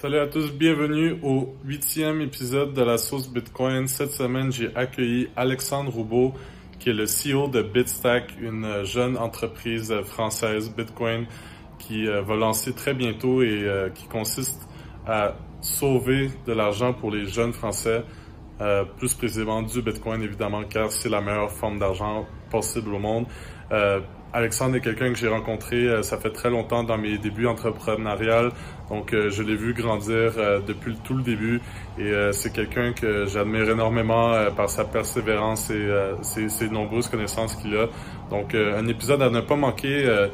Salut 0.00 0.18
à 0.20 0.28
tous, 0.28 0.52
bienvenue 0.52 1.18
au 1.24 1.56
huitième 1.64 2.20
épisode 2.20 2.72
de 2.72 2.82
la 2.82 2.98
sauce 2.98 3.28
Bitcoin. 3.28 3.88
Cette 3.88 4.12
semaine, 4.12 4.52
j'ai 4.52 4.70
accueilli 4.76 5.28
Alexandre 5.34 5.90
Roubaud, 5.90 6.34
qui 6.78 6.90
est 6.90 6.92
le 6.92 7.06
CEO 7.06 7.48
de 7.48 7.62
Bitstack, 7.62 8.32
une 8.40 8.84
jeune 8.84 9.18
entreprise 9.18 9.92
française 10.04 10.70
Bitcoin 10.70 11.26
qui 11.80 12.06
euh, 12.06 12.22
va 12.22 12.36
lancer 12.36 12.74
très 12.74 12.94
bientôt 12.94 13.42
et 13.42 13.64
euh, 13.64 13.90
qui 13.90 14.06
consiste 14.06 14.68
à 15.04 15.34
sauver 15.60 16.30
de 16.46 16.52
l'argent 16.52 16.92
pour 16.92 17.10
les 17.10 17.26
jeunes 17.26 17.52
Français, 17.52 18.04
euh, 18.60 18.84
plus 18.84 19.14
précisément 19.14 19.62
du 19.62 19.82
Bitcoin 19.82 20.22
évidemment, 20.22 20.62
car 20.62 20.92
c'est 20.92 21.08
la 21.08 21.20
meilleure 21.20 21.50
forme 21.50 21.80
d'argent 21.80 22.24
possible 22.50 22.94
au 22.94 23.00
monde. 23.00 23.26
Alexandre 24.30 24.76
est 24.76 24.82
quelqu'un 24.82 25.10
que 25.10 25.18
j'ai 25.18 25.28
rencontré, 25.28 26.02
ça 26.02 26.18
fait 26.18 26.30
très 26.30 26.50
longtemps 26.50 26.84
dans 26.84 26.98
mes 26.98 27.16
débuts 27.16 27.46
entrepreneuriales. 27.46 28.52
Donc, 28.90 29.12
euh, 29.12 29.30
je 29.30 29.42
l'ai 29.42 29.56
vu 29.56 29.74
grandir 29.74 30.32
euh, 30.36 30.60
depuis 30.66 30.96
tout 31.04 31.14
le 31.14 31.22
début 31.22 31.60
et 31.98 32.12
c'est 32.32 32.52
quelqu'un 32.52 32.92
que 32.92 33.26
j'admire 33.26 33.68
énormément 33.70 34.32
par 34.56 34.70
sa 34.70 34.84
persévérance 34.84 35.70
et 35.70 35.88
ses, 36.22 36.48
ses, 36.48 36.68
nombreuses 36.68 37.08
connaissances 37.08 37.56
qu'il 37.56 37.76
a. 37.76 37.88
Donc, 38.30 38.54
un 38.54 38.86
épisode 38.86 39.20
à 39.20 39.30
ne 39.30 39.40
pas 39.40 39.56
manquer. 39.56 40.28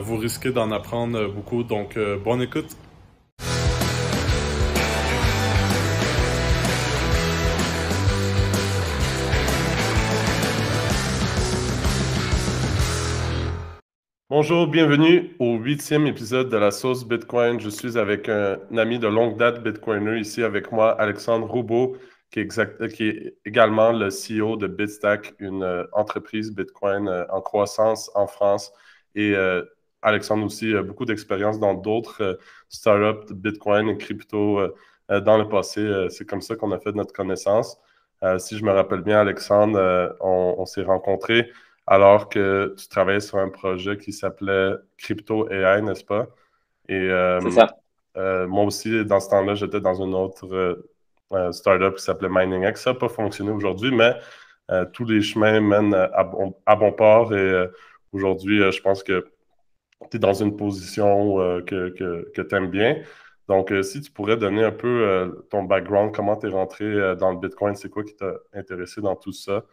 vous 0.00 0.16
risquez 0.16 0.52
d'en 0.52 0.70
apprendre 0.70 1.26
beaucoup. 1.32 1.64
Donc, 1.64 1.98
bonne 2.24 2.42
écoute. 2.42 2.76
Bonjour, 14.40 14.68
bienvenue 14.68 15.34
au 15.40 15.56
huitième 15.56 16.06
épisode 16.06 16.48
de 16.48 16.56
la 16.56 16.70
sauce 16.70 17.04
Bitcoin. 17.04 17.58
Je 17.58 17.68
suis 17.68 17.98
avec 17.98 18.28
un, 18.28 18.56
ami 18.76 19.00
de 19.00 19.08
longue 19.08 19.36
date 19.36 19.64
Bitcoiner 19.64 20.20
ici 20.20 20.44
avec 20.44 20.70
moi, 20.70 20.92
Alexandre 20.92 21.48
Roubaud, 21.48 21.96
qui 22.30 22.38
est, 22.38 23.34
également 23.44 23.90
le 23.90 24.10
CEO 24.10 24.56
de 24.56 24.68
Bitstack, 24.68 25.34
une 25.40 25.64
euh, 25.64 25.84
entreprise 25.92 26.54
Bitcoin 26.54 27.08
euh, 27.08 27.24
en 27.30 27.40
croissance 27.40 28.12
en 28.14 28.28
France. 28.28 28.72
Et 29.16 29.34
euh, 29.34 29.64
Alexandre 30.02 30.46
aussi 30.46 30.72
a 30.72 30.84
beaucoup 30.84 31.04
d'expérience 31.04 31.58
dans 31.58 31.74
d'autres 31.74 32.38
startups 32.68 33.34
Bitcoin 33.34 33.88
et 33.88 33.98
crypto 33.98 34.60
dans 35.08 35.36
le 35.36 35.48
passé. 35.48 36.06
C'est 36.10 36.26
comme 36.26 36.42
ça 36.42 36.54
qu'on 36.54 36.70
a 36.70 36.78
fait 36.78 36.92
notre 36.92 37.12
connaissance. 37.12 37.76
si 38.38 38.56
je 38.56 38.64
me 38.64 38.70
rappelle 38.70 39.00
bien, 39.00 39.18
Alexandre, 39.18 40.14
on 40.20 40.64
s'est 40.64 40.84
rencontrés 40.84 41.50
alors 41.90 42.28
que 42.28 42.74
tu 42.76 42.86
travaillais 42.88 43.20
sur 43.20 43.38
un 43.38 43.48
projet 43.48 43.96
qui 43.96 44.12
s'appelait 44.12 44.74
Crypto 44.98 45.50
AI, 45.50 45.80
n'est-ce 45.80 46.04
pas? 46.04 46.26
Et 46.86 46.94
euh, 46.94 47.40
c'est 47.40 47.52
ça. 47.52 47.76
Euh, 48.18 48.46
moi 48.46 48.64
aussi, 48.64 49.04
dans 49.06 49.20
ce 49.20 49.30
temps-là, 49.30 49.54
j'étais 49.54 49.80
dans 49.80 49.94
une 50.04 50.14
autre 50.14 50.46
euh, 51.32 51.52
startup 51.52 51.96
qui 51.96 52.02
s'appelait 52.02 52.28
MiningX. 52.28 52.76
Ça 52.76 52.92
n'a 52.92 52.98
pas 52.98 53.08
fonctionné 53.08 53.50
aujourd'hui, 53.50 53.90
mais 53.90 54.14
tous 54.92 55.06
les 55.06 55.22
chemins 55.22 55.60
mènent 55.60 55.94
à 55.94 56.24
bon, 56.76 56.92
port. 56.92 57.34
Et 57.34 57.68
aujourd'hui, 58.12 58.70
je 58.70 58.82
pense 58.82 59.02
que 59.02 59.26
tu 60.10 60.18
es 60.18 60.20
dans 60.20 60.34
une 60.34 60.56
position 60.56 61.36
que, 61.62 61.88
que, 62.34 62.42
tu 62.42 62.54
aimes 62.54 62.70
bien. 62.70 63.00
Donc, 63.48 63.72
si 63.82 64.02
tu 64.02 64.10
pourrais 64.10 64.36
donner 64.36 64.62
un 64.62 64.72
peu 64.72 65.42
ton 65.48 65.62
background, 65.62 66.14
comment 66.14 66.36
tu 66.36 66.48
es 66.48 66.50
rentré 66.50 67.16
dans 67.16 67.30
le 67.30 67.38
Bitcoin, 67.38 67.76
c'est 67.76 67.88
quoi 67.88 68.04
qui 68.04 68.14
t'a 68.14 68.34
intéressé 68.52 69.00
dans 69.00 69.16
tout 69.16 69.32
ça? 69.32 69.64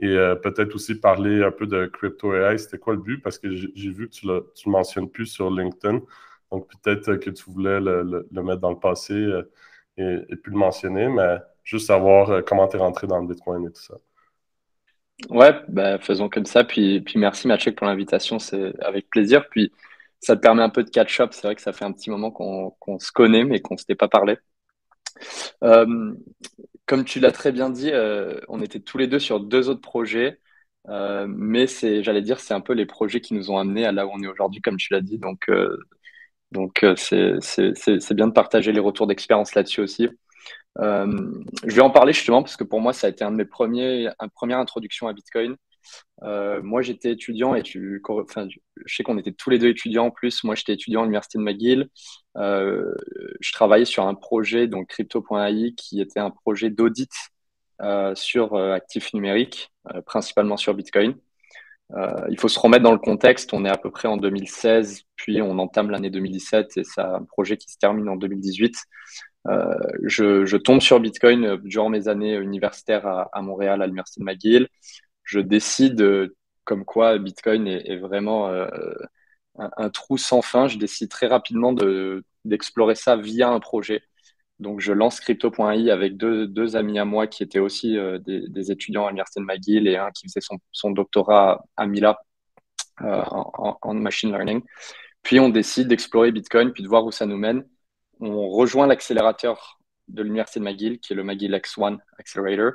Et 0.00 0.08
euh, 0.08 0.34
peut-être 0.34 0.74
aussi 0.74 0.94
parler 0.94 1.42
un 1.42 1.50
peu 1.50 1.66
de 1.66 1.86
Crypto 1.86 2.34
AI. 2.34 2.58
C'était 2.58 2.78
quoi 2.78 2.94
le 2.94 3.00
but? 3.00 3.18
Parce 3.18 3.38
que 3.38 3.54
j'ai 3.54 3.90
vu 3.90 4.08
que 4.08 4.14
tu 4.14 4.26
ne 4.26 4.32
le 4.32 4.52
mentionnes 4.66 5.10
plus 5.10 5.26
sur 5.26 5.50
LinkedIn. 5.50 6.00
Donc 6.50 6.68
peut-être 6.82 7.16
que 7.16 7.30
tu 7.30 7.50
voulais 7.50 7.80
le, 7.80 8.26
mettre 8.32 8.60
dans 8.60 8.70
le 8.70 8.78
passé 8.78 9.14
euh, 9.14 9.50
et, 9.96 10.18
et, 10.28 10.36
puis 10.36 10.52
le 10.52 10.58
mentionner, 10.58 11.08
mais 11.08 11.36
juste 11.62 11.86
savoir 11.86 12.30
euh, 12.30 12.42
comment 12.42 12.66
tu 12.66 12.76
es 12.76 12.80
rentré 12.80 13.06
dans 13.06 13.20
le 13.20 13.28
Bitcoin 13.28 13.66
et 13.66 13.70
tout 13.70 13.82
ça. 13.82 13.94
Ouais, 15.28 15.54
bah, 15.68 15.98
faisons 15.98 16.30
comme 16.30 16.46
ça. 16.46 16.64
Puis, 16.64 17.02
puis 17.02 17.18
merci 17.18 17.46
Mathieu 17.46 17.74
pour 17.74 17.86
l'invitation, 17.86 18.38
c'est 18.38 18.72
avec 18.82 19.10
plaisir. 19.10 19.48
Puis 19.50 19.70
ça 20.18 20.34
te 20.34 20.40
permet 20.40 20.62
un 20.62 20.70
peu 20.70 20.82
de 20.82 20.90
catch-up. 20.90 21.30
C'est 21.32 21.46
vrai 21.46 21.54
que 21.54 21.62
ça 21.62 21.72
fait 21.72 21.84
un 21.84 21.92
petit 21.92 22.08
moment 22.08 22.30
qu'on 22.30 22.98
se 22.98 23.12
connaît, 23.12 23.44
mais 23.44 23.60
qu'on 23.60 23.74
ne 23.74 23.78
s'était 23.78 23.94
pas 23.94 24.08
parlé. 24.08 24.38
Comme 26.90 27.04
tu 27.04 27.20
l'as 27.20 27.30
très 27.30 27.52
bien 27.52 27.70
dit, 27.70 27.92
euh, 27.92 28.40
on 28.48 28.60
était 28.60 28.80
tous 28.80 28.98
les 28.98 29.06
deux 29.06 29.20
sur 29.20 29.38
deux 29.38 29.68
autres 29.68 29.80
projets, 29.80 30.40
euh, 30.88 31.24
mais 31.28 31.68
c'est, 31.68 32.02
j'allais 32.02 32.20
dire, 32.20 32.40
c'est 32.40 32.52
un 32.52 32.60
peu 32.60 32.72
les 32.72 32.84
projets 32.84 33.20
qui 33.20 33.32
nous 33.32 33.52
ont 33.52 33.58
amenés 33.58 33.86
à 33.86 33.92
là 33.92 34.08
où 34.08 34.10
on 34.12 34.20
est 34.24 34.26
aujourd'hui, 34.26 34.60
comme 34.60 34.76
tu 34.76 34.92
l'as 34.92 35.00
dit. 35.00 35.18
Donc, 35.18 35.48
donc 36.50 36.84
c'est, 36.96 37.36
c'est, 37.40 38.14
bien 38.14 38.26
de 38.26 38.32
partager 38.32 38.72
les 38.72 38.80
retours 38.80 39.06
d'expérience 39.06 39.54
là-dessus 39.54 39.82
aussi. 39.82 40.08
je 40.78 41.74
vais 41.74 41.80
en 41.80 41.90
parler 41.90 42.12
justement 42.12 42.42
parce 42.42 42.56
que 42.56 42.64
pour 42.64 42.80
moi, 42.80 42.92
ça 42.92 43.06
a 43.06 43.10
été 43.10 43.22
un 43.24 43.30
de 43.30 43.36
mes 43.36 43.44
premiers, 43.44 44.08
une 44.20 44.30
première 44.34 44.58
introduction 44.58 45.06
à 45.06 45.12
Bitcoin. 45.12 45.56
Euh, 46.22 46.60
moi, 46.62 46.82
j'étais 46.82 47.12
étudiant 47.12 47.54
et 47.54 47.62
tu, 47.62 48.02
enfin, 48.08 48.46
je 48.84 48.94
sais 48.94 49.02
qu'on 49.02 49.18
était 49.18 49.32
tous 49.32 49.50
les 49.50 49.58
deux 49.58 49.68
étudiants 49.68 50.06
en 50.06 50.10
plus. 50.10 50.44
Moi, 50.44 50.54
j'étais 50.54 50.74
étudiant 50.74 51.00
à 51.00 51.04
l'université 51.04 51.38
de 51.38 51.44
McGill. 51.44 51.88
Euh, 52.36 52.94
je 53.40 53.52
travaillais 53.52 53.84
sur 53.84 54.06
un 54.06 54.14
projet, 54.14 54.66
donc 54.66 54.88
Crypto.ai, 54.88 55.74
qui 55.74 56.00
était 56.00 56.20
un 56.20 56.30
projet 56.30 56.70
d'audit 56.70 57.12
euh, 57.82 58.14
sur 58.14 58.56
actifs 58.56 59.14
numériques, 59.14 59.72
principalement 60.06 60.56
sur 60.56 60.74
Bitcoin. 60.74 61.14
il 62.28 62.38
faut 62.38 62.48
se 62.48 62.58
remettre 62.58 62.84
dans 62.84 62.92
le 62.92 62.98
contexte. 62.98 63.54
On 63.54 63.64
est 63.64 63.70
à 63.70 63.78
peu 63.78 63.90
près 63.90 64.08
en 64.08 64.16
2016, 64.16 65.02
puis 65.16 65.40
on 65.40 65.58
entame 65.58 65.90
l'année 65.90 66.10
2017 66.10 66.76
et 66.76 66.84
c'est 66.84 67.00
un 67.00 67.24
projet 67.24 67.56
qui 67.56 67.70
se 67.70 67.78
termine 67.78 68.08
en 68.08 68.16
2018. 68.16 68.76
Je, 70.04 70.56
tombe 70.58 70.80
sur 70.80 71.00
Bitcoin 71.00 71.56
durant 71.64 71.88
mes 71.88 72.08
années 72.08 72.36
universitaires 72.36 73.26
à 73.32 73.42
Montréal, 73.42 73.80
à 73.80 73.86
l'université 73.86 74.20
de 74.20 74.26
McGill 74.26 74.68
je 75.30 75.38
décide 75.38 76.00
euh, 76.02 76.36
comme 76.64 76.84
quoi 76.84 77.18
Bitcoin 77.18 77.68
est, 77.68 77.96
vraiment 77.98 78.48
euh, 78.48 78.66
un, 79.56 79.88
trou 79.90 80.18
sans 80.18 80.42
fin. 80.42 80.66
Je 80.66 80.76
décide 80.76 81.08
très 81.08 81.28
rapidement 81.28 81.72
d'explorer 82.44 82.96
ça 82.96 83.16
via 83.16 83.48
un 83.48 83.60
projet. 83.60 84.02
Donc, 84.58 84.80
je 84.80 84.92
lance 84.92 85.20
crypto.ai 85.20 85.90
avec 85.90 86.16
deux, 86.16 86.76
amis 86.76 86.98
à 86.98 87.04
moi 87.04 87.28
qui 87.28 87.44
étaient 87.44 87.60
aussi 87.60 87.96
euh, 87.96 88.18
des, 88.18 88.72
étudiants 88.72 89.06
à 89.06 89.10
l'Université 89.10 89.40
de 89.40 89.46
McGill 89.46 89.86
et 89.86 89.96
un 89.96 90.10
qui 90.10 90.26
faisait 90.28 90.46
son, 90.72 90.90
doctorat 90.90 91.64
à 91.76 91.86
Mila 91.86 92.18
en, 93.00 93.94
machine 93.94 94.30
learning. 94.30 94.62
Puis, 95.22 95.38
on 95.38 95.48
décide 95.48 95.86
d'explorer 95.88 96.32
Bitcoin 96.32 96.72
puis 96.72 96.82
de 96.82 96.88
voir 96.88 97.04
où 97.04 97.12
ça 97.12 97.24
nous 97.24 97.38
mène. 97.38 97.64
On 98.18 98.48
rejoint 98.48 98.88
l'accélérateur 98.88 99.78
de 100.08 100.22
l'Université 100.22 100.58
de 100.58 100.64
McGill, 100.64 100.98
qui 100.98 101.12
est 101.12 101.16
le 101.16 101.22
McGill 101.22 101.54
X1 101.54 101.98
Accelerator. 102.18 102.72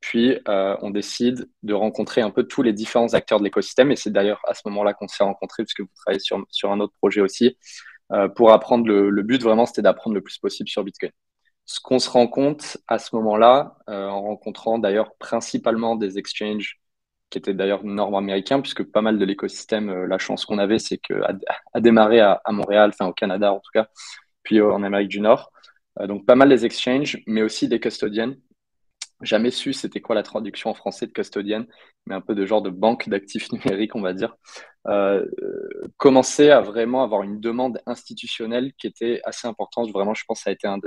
Puis, 0.00 0.38
euh, 0.48 0.76
on 0.82 0.90
décide 0.90 1.48
de 1.62 1.74
rencontrer 1.74 2.20
un 2.20 2.30
peu 2.30 2.44
tous 2.44 2.62
les 2.62 2.72
différents 2.72 3.14
acteurs 3.14 3.38
de 3.38 3.44
l'écosystème. 3.44 3.90
Et 3.90 3.96
c'est 3.96 4.10
d'ailleurs 4.12 4.40
à 4.46 4.54
ce 4.54 4.62
moment-là 4.66 4.94
qu'on 4.94 5.08
s'est 5.08 5.24
rencontrés, 5.24 5.64
puisque 5.64 5.80
vous 5.80 5.90
travaillez 5.96 6.20
sur, 6.20 6.44
sur 6.50 6.70
un 6.70 6.80
autre 6.80 6.94
projet 6.98 7.20
aussi, 7.20 7.56
euh, 8.12 8.28
pour 8.28 8.52
apprendre. 8.52 8.86
Le, 8.86 9.22
but, 9.22 9.42
vraiment, 9.42 9.66
c'était 9.66 9.82
d'apprendre 9.82 10.14
le 10.14 10.22
plus 10.22 10.38
possible 10.38 10.68
sur 10.68 10.84
Bitcoin. 10.84 11.12
Ce 11.64 11.80
qu'on 11.80 11.98
se 11.98 12.10
rend 12.10 12.28
compte 12.28 12.78
à 12.88 12.98
ce 12.98 13.16
moment-là, 13.16 13.78
euh, 13.90 14.06
en 14.08 14.22
rencontrant 14.22 14.78
d'ailleurs 14.78 15.16
principalement 15.18 15.96
des 15.96 16.18
exchanges 16.18 16.78
qui 17.30 17.38
étaient 17.38 17.54
d'ailleurs 17.54 17.84
nord-américains, 17.84 18.60
puisque 18.60 18.84
pas 18.84 19.02
mal 19.02 19.18
de 19.18 19.24
l'écosystème, 19.24 20.04
la 20.04 20.18
chance 20.18 20.44
qu'on 20.44 20.58
avait, 20.58 20.78
c'est 20.78 20.98
qu'à 20.98 21.34
démarrer 21.80 22.20
à, 22.20 22.40
à, 22.44 22.52
Montréal, 22.52 22.90
enfin 22.94 23.10
au 23.10 23.12
Canada 23.12 23.52
en 23.52 23.58
tout 23.58 23.70
cas, 23.74 23.88
puis 24.44 24.60
en 24.60 24.84
Amérique 24.84 25.08
du 25.08 25.20
Nord. 25.20 25.50
donc 26.04 26.24
pas 26.24 26.36
mal 26.36 26.48
des 26.48 26.64
exchanges, 26.64 27.18
mais 27.26 27.42
aussi 27.42 27.66
des 27.66 27.80
custodiennes 27.80 28.36
jamais 29.22 29.50
su 29.50 29.72
c'était 29.72 30.00
quoi 30.00 30.14
la 30.14 30.22
traduction 30.22 30.70
en 30.70 30.74
français 30.74 31.06
de 31.06 31.12
custodienne, 31.12 31.66
mais 32.06 32.14
un 32.14 32.20
peu 32.20 32.34
de 32.34 32.44
genre 32.44 32.62
de 32.62 32.70
banque 32.70 33.08
d'actifs 33.08 33.50
numériques, 33.52 33.94
on 33.94 34.02
va 34.02 34.12
dire, 34.12 34.36
euh, 34.88 35.24
commencer 35.96 36.50
à 36.50 36.60
vraiment 36.60 37.02
avoir 37.02 37.22
une 37.22 37.40
demande 37.40 37.80
institutionnelle 37.86 38.72
qui 38.78 38.86
était 38.86 39.20
assez 39.24 39.48
importante. 39.48 39.90
Vraiment, 39.90 40.14
je 40.14 40.24
pense 40.26 40.40
que 40.40 40.44
ça 40.44 40.50
a 40.50 40.52
été 40.52 40.68
un, 40.68 40.78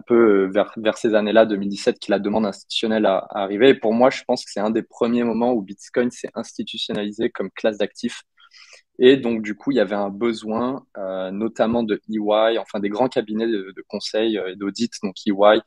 peu 0.00 0.48
euh, 0.54 0.62
vers, 0.76 0.98
ces 0.98 1.14
années-là, 1.14 1.46
2017, 1.46 1.98
que 1.98 2.10
la 2.10 2.18
demande 2.18 2.46
institutionnelle 2.46 3.06
a, 3.06 3.26
arrivé. 3.30 3.70
Et 3.70 3.74
pour 3.74 3.92
moi, 3.92 4.10
je 4.10 4.22
pense 4.26 4.44
que 4.44 4.50
c'est 4.50 4.60
un 4.60 4.70
des 4.70 4.82
premiers 4.82 5.24
moments 5.24 5.52
où 5.52 5.62
Bitcoin 5.62 6.10
s'est 6.10 6.30
institutionnalisé 6.34 7.30
comme 7.30 7.50
classe 7.50 7.78
d'actifs. 7.78 8.22
Et 8.98 9.18
donc, 9.18 9.42
du 9.42 9.54
coup, 9.54 9.72
il 9.72 9.76
y 9.76 9.80
avait 9.80 9.94
un 9.94 10.08
besoin, 10.08 10.86
euh, 10.96 11.30
notamment 11.30 11.82
de 11.82 12.00
EY, 12.08 12.58
enfin 12.58 12.80
des 12.80 12.88
grands 12.88 13.08
cabinets 13.08 13.46
de, 13.46 13.72
de 13.76 13.84
conseil 13.88 14.38
et 14.38 14.56
d'audit, 14.56 14.92
donc 15.02 15.16
EY, 15.26 15.60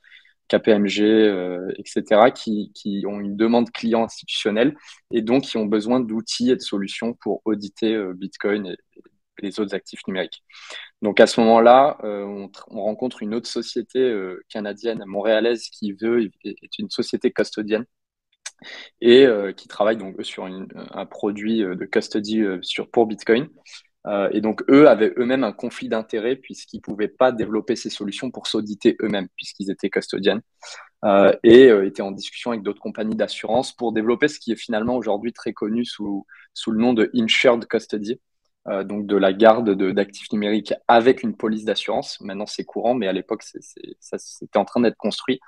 KPMG, 0.49 1.01
euh, 1.01 1.71
etc., 1.77 2.31
qui, 2.35 2.71
qui, 2.73 3.05
ont 3.07 3.19
une 3.19 3.37
demande 3.37 3.71
client 3.71 4.03
institutionnelle 4.03 4.75
et 5.11 5.21
donc 5.21 5.43
qui 5.43 5.57
ont 5.57 5.65
besoin 5.65 5.99
d'outils 5.99 6.51
et 6.51 6.55
de 6.55 6.61
solutions 6.61 7.13
pour 7.13 7.41
auditer 7.45 7.93
euh, 7.93 8.13
Bitcoin 8.13 8.67
et, 8.67 8.77
les 9.41 9.57
autres 9.61 9.73
actifs 9.73 10.05
numériques. 10.05 10.43
Donc 11.01 11.21
à 11.21 11.27
ce 11.27 11.39
moment-là, 11.39 11.97
euh, 12.03 12.25
on, 12.25 12.51
on, 12.67 12.83
rencontre 12.83 13.23
une 13.23 13.33
autre 13.33 13.47
société 13.47 14.13
canadienne, 14.49 15.01
montréalaise, 15.05 15.69
qui 15.69 15.93
veut 15.93 16.29
est 16.43 16.77
une 16.77 16.89
société 16.89 17.31
custodienne 17.31 17.85
et 18.99 19.25
qui 19.55 19.69
travaille 19.69 19.95
donc 19.95 20.21
sur 20.25 20.43
un 20.43 21.05
produit 21.05 21.59
de 21.59 21.85
custody 21.85 22.43
sur, 22.61 22.91
pour 22.91 23.05
Bitcoin. 23.05 23.47
Et 24.31 24.41
donc, 24.41 24.63
eux 24.69 24.87
avaient 24.87 25.13
eux-mêmes 25.17 25.43
un 25.43 25.51
conflit 25.51 25.89
d'intérêts 25.89 26.35
puisqu'ils 26.35 26.77
ne 26.77 26.81
pouvaient 26.81 27.07
pas 27.09 27.31
développer 27.31 27.75
ces 27.75 27.89
solutions 27.89 28.31
pour 28.31 28.47
s'auditer 28.47 28.97
eux-mêmes, 29.01 29.27
puisqu'ils 29.35 29.69
étaient 29.71 29.89
custodiennes, 29.89 30.41
et 31.43 31.67
étaient 31.67 32.01
en 32.01 32.11
discussion 32.11 32.51
avec 32.51 32.63
d'autres 32.63 32.81
compagnies 32.81 33.15
d'assurance 33.15 33.75
pour 33.75 33.91
développer 33.91 34.27
ce 34.27 34.39
qui 34.39 34.51
est 34.51 34.55
finalement 34.55 34.95
aujourd'hui 34.95 35.33
très 35.33 35.53
connu 35.53 35.85
sous, 35.85 36.25
sous 36.53 36.71
le 36.71 36.79
nom 36.79 36.93
de 36.93 37.09
Insured 37.13 37.65
Custody, 37.67 38.19
donc 38.85 39.05
de 39.07 39.15
la 39.15 39.33
garde 39.33 39.71
d'actifs 39.93 40.31
numériques 40.31 40.73
avec 40.87 41.23
une 41.23 41.35
police 41.35 41.65
d'assurance. 41.65 42.19
Maintenant, 42.21 42.45
c'est 42.45 42.65
courant, 42.65 42.93
mais 42.93 43.07
à 43.07 43.13
l'époque, 43.13 43.43
c'était 43.43 44.57
en 44.57 44.65
train 44.65 44.81
d'être 44.81 44.97
construit. 44.97 45.39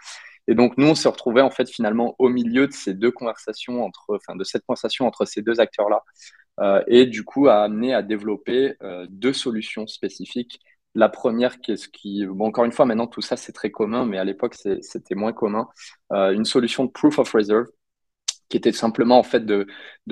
Et 0.47 0.55
donc, 0.55 0.77
nous, 0.77 0.87
on 0.87 0.95
se 0.95 1.07
retrouvait 1.07 1.41
en 1.41 1.51
fait 1.51 1.69
finalement 1.69 2.15
au 2.17 2.27
milieu 2.27 2.67
de 2.67 2.73
ces 2.73 2.93
deux 2.95 3.11
conversations, 3.11 3.87
enfin, 4.07 4.35
de 4.35 4.43
cette 4.43 4.65
conversation 4.65 5.05
entre 5.05 5.25
ces 5.25 5.41
deux 5.41 5.59
acteurs-là, 5.59 6.01
euh, 6.61 6.83
et 6.87 7.05
du 7.05 7.23
coup, 7.23 7.47
a 7.47 7.63
amené 7.63 7.93
à 7.93 8.03
développer 8.03 8.75
euh, 8.83 9.07
deux 9.09 9.33
solutions 9.33 9.87
spécifiques. 9.87 10.59
La 10.93 11.09
première, 11.09 11.59
qui 11.61 11.71
est 11.71 11.77
ce 11.77 11.87
qui, 11.87 12.25
bon, 12.25 12.47
encore 12.47 12.65
une 12.65 12.71
fois, 12.71 12.85
maintenant 12.85 13.07
tout 13.07 13.21
ça 13.21 13.37
c'est 13.37 13.53
très 13.53 13.71
commun, 13.71 14.05
mais 14.05 14.17
à 14.17 14.23
l'époque 14.25 14.55
c'était 14.81 15.15
moins 15.15 15.33
commun. 15.33 15.67
Euh, 16.11 16.31
une 16.31 16.45
solution 16.45 16.85
de 16.85 16.91
proof 16.91 17.17
of 17.19 17.31
reserve, 17.31 17.67
qui 18.49 18.57
était 18.57 18.73
simplement 18.73 19.17
en 19.17 19.23
fait 19.23 19.45
de, 19.45 19.65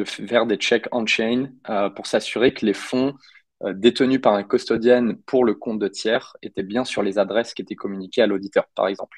faire 0.06 0.46
des 0.46 0.56
checks 0.56 0.88
on-chain 0.94 1.52
pour 1.96 2.08
s'assurer 2.08 2.54
que 2.54 2.66
les 2.66 2.74
fonds 2.74 3.14
détenus 3.74 4.22
par 4.22 4.34
un 4.34 4.44
custodian 4.44 5.16
pour 5.26 5.44
le 5.44 5.54
compte 5.56 5.80
de 5.80 5.90
tiers 5.90 6.38
étaient 6.42 6.64
bien 6.64 6.86
sur 6.86 7.04
les 7.04 7.20
adresses 7.20 7.54
qui 7.54 7.62
étaient 7.62 7.76
communiquées 7.76 8.22
à 8.22 8.28
l'auditeur, 8.28 8.68
par 8.76 8.88
exemple. 8.88 9.18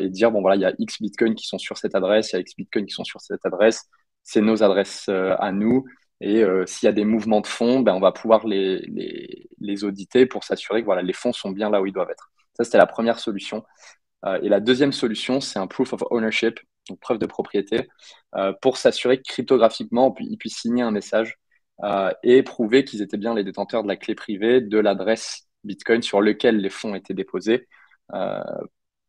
Et 0.00 0.08
dire, 0.08 0.32
bon 0.32 0.40
voilà, 0.40 0.56
il 0.56 0.62
y 0.62 0.64
a 0.64 0.72
X 0.76 1.00
bitcoins 1.00 1.36
qui 1.36 1.46
sont 1.46 1.58
sur 1.58 1.78
cette 1.78 1.94
adresse, 1.94 2.32
il 2.32 2.36
y 2.36 2.38
a 2.38 2.40
X 2.40 2.56
bitcoins 2.56 2.86
qui 2.86 2.94
sont 2.94 3.04
sur 3.04 3.20
cette 3.20 3.46
adresse, 3.46 3.88
c'est 4.24 4.40
nos 4.40 4.64
adresses 4.64 5.08
à 5.08 5.52
nous. 5.52 5.84
Et 6.22 6.42
euh, 6.42 6.64
s'il 6.66 6.86
y 6.86 6.88
a 6.88 6.92
des 6.92 7.04
mouvements 7.04 7.40
de 7.40 7.46
fonds, 7.46 7.80
ben, 7.80 7.94
on 7.94 8.00
va 8.00 8.12
pouvoir 8.12 8.46
les, 8.46 8.78
les, 8.86 9.48
les 9.58 9.84
auditer 9.84 10.24
pour 10.24 10.44
s'assurer 10.44 10.80
que 10.80 10.86
voilà, 10.86 11.02
les 11.02 11.12
fonds 11.12 11.32
sont 11.32 11.50
bien 11.50 11.68
là 11.68 11.82
où 11.82 11.86
ils 11.86 11.92
doivent 11.92 12.10
être. 12.10 12.30
Ça, 12.56 12.64
c'était 12.64 12.78
la 12.78 12.86
première 12.86 13.18
solution. 13.18 13.64
et 14.42 14.48
la 14.48 14.60
deuxième 14.60 14.92
solution, 14.92 15.40
c'est 15.40 15.58
un 15.58 15.66
proof 15.66 15.92
of 15.94 16.04
ownership, 16.10 16.60
donc 16.88 17.00
preuve 17.00 17.18
de 17.18 17.26
propriété, 17.26 17.88
pour 18.60 18.76
s'assurer 18.76 19.16
que 19.18 19.24
cryptographiquement, 19.26 20.14
ils 20.20 20.36
puissent 20.36 20.60
signer 20.60 20.82
un 20.82 20.90
message 20.90 21.38
et 22.22 22.42
prouver 22.42 22.84
qu'ils 22.84 23.02
étaient 23.02 23.16
bien 23.16 23.34
les 23.34 23.42
détenteurs 23.42 23.82
de 23.82 23.88
la 23.88 23.96
clé 23.96 24.14
privée 24.14 24.60
de 24.60 24.78
l'adresse 24.78 25.48
Bitcoin 25.64 26.02
sur 26.02 26.20
lequel 26.20 26.58
les 26.58 26.70
fonds 26.70 26.94
étaient 26.94 27.14
déposés 27.14 27.66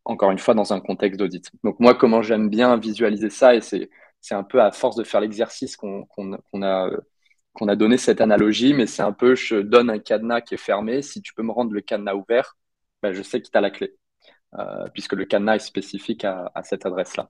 encore 0.05 0.31
une 0.31 0.39
fois, 0.39 0.53
dans 0.53 0.73
un 0.73 0.79
contexte 0.79 1.19
d'audit. 1.19 1.49
Donc 1.63 1.79
moi, 1.79 1.95
comment 1.95 2.21
j'aime 2.21 2.49
bien 2.49 2.77
visualiser 2.77 3.29
ça, 3.29 3.55
et 3.55 3.61
c'est, 3.61 3.89
c'est 4.23 4.35
un 4.35 4.43
peu 4.43 4.61
à 4.61 4.71
force 4.71 4.95
de 4.95 5.03
faire 5.03 5.19
l'exercice 5.19 5.75
qu'on, 5.75 6.07
a, 6.63 6.89
qu'on 7.53 7.67
a 7.67 7.75
donné 7.75 7.97
cette 7.97 8.21
analogie, 8.21 8.73
mais 8.73 8.87
c'est 8.87 9.01
un 9.01 9.11
peu, 9.11 9.35
je 9.35 9.57
donne 9.57 9.89
un 9.89 9.99
cadenas 9.99 10.41
qui 10.41 10.55
est 10.55 10.57
fermé, 10.57 11.01
si 11.01 11.21
tu 11.21 11.33
peux 11.33 11.43
me 11.43 11.51
rendre 11.51 11.73
le 11.73 11.81
cadenas 11.81 12.15
ouvert, 12.15 12.57
ben, 13.01 13.11
je 13.11 13.21
sais 13.21 13.41
que 13.41 13.49
tu 13.49 13.57
as 13.57 13.61
la 13.61 13.69
clé, 13.69 13.95
euh, 14.57 14.87
puisque 14.93 15.13
le 15.13 15.25
cadenas 15.25 15.57
est 15.57 15.59
spécifique 15.59 16.23
à, 16.23 16.49
cette 16.63 16.85
adresse-là. 16.85 17.29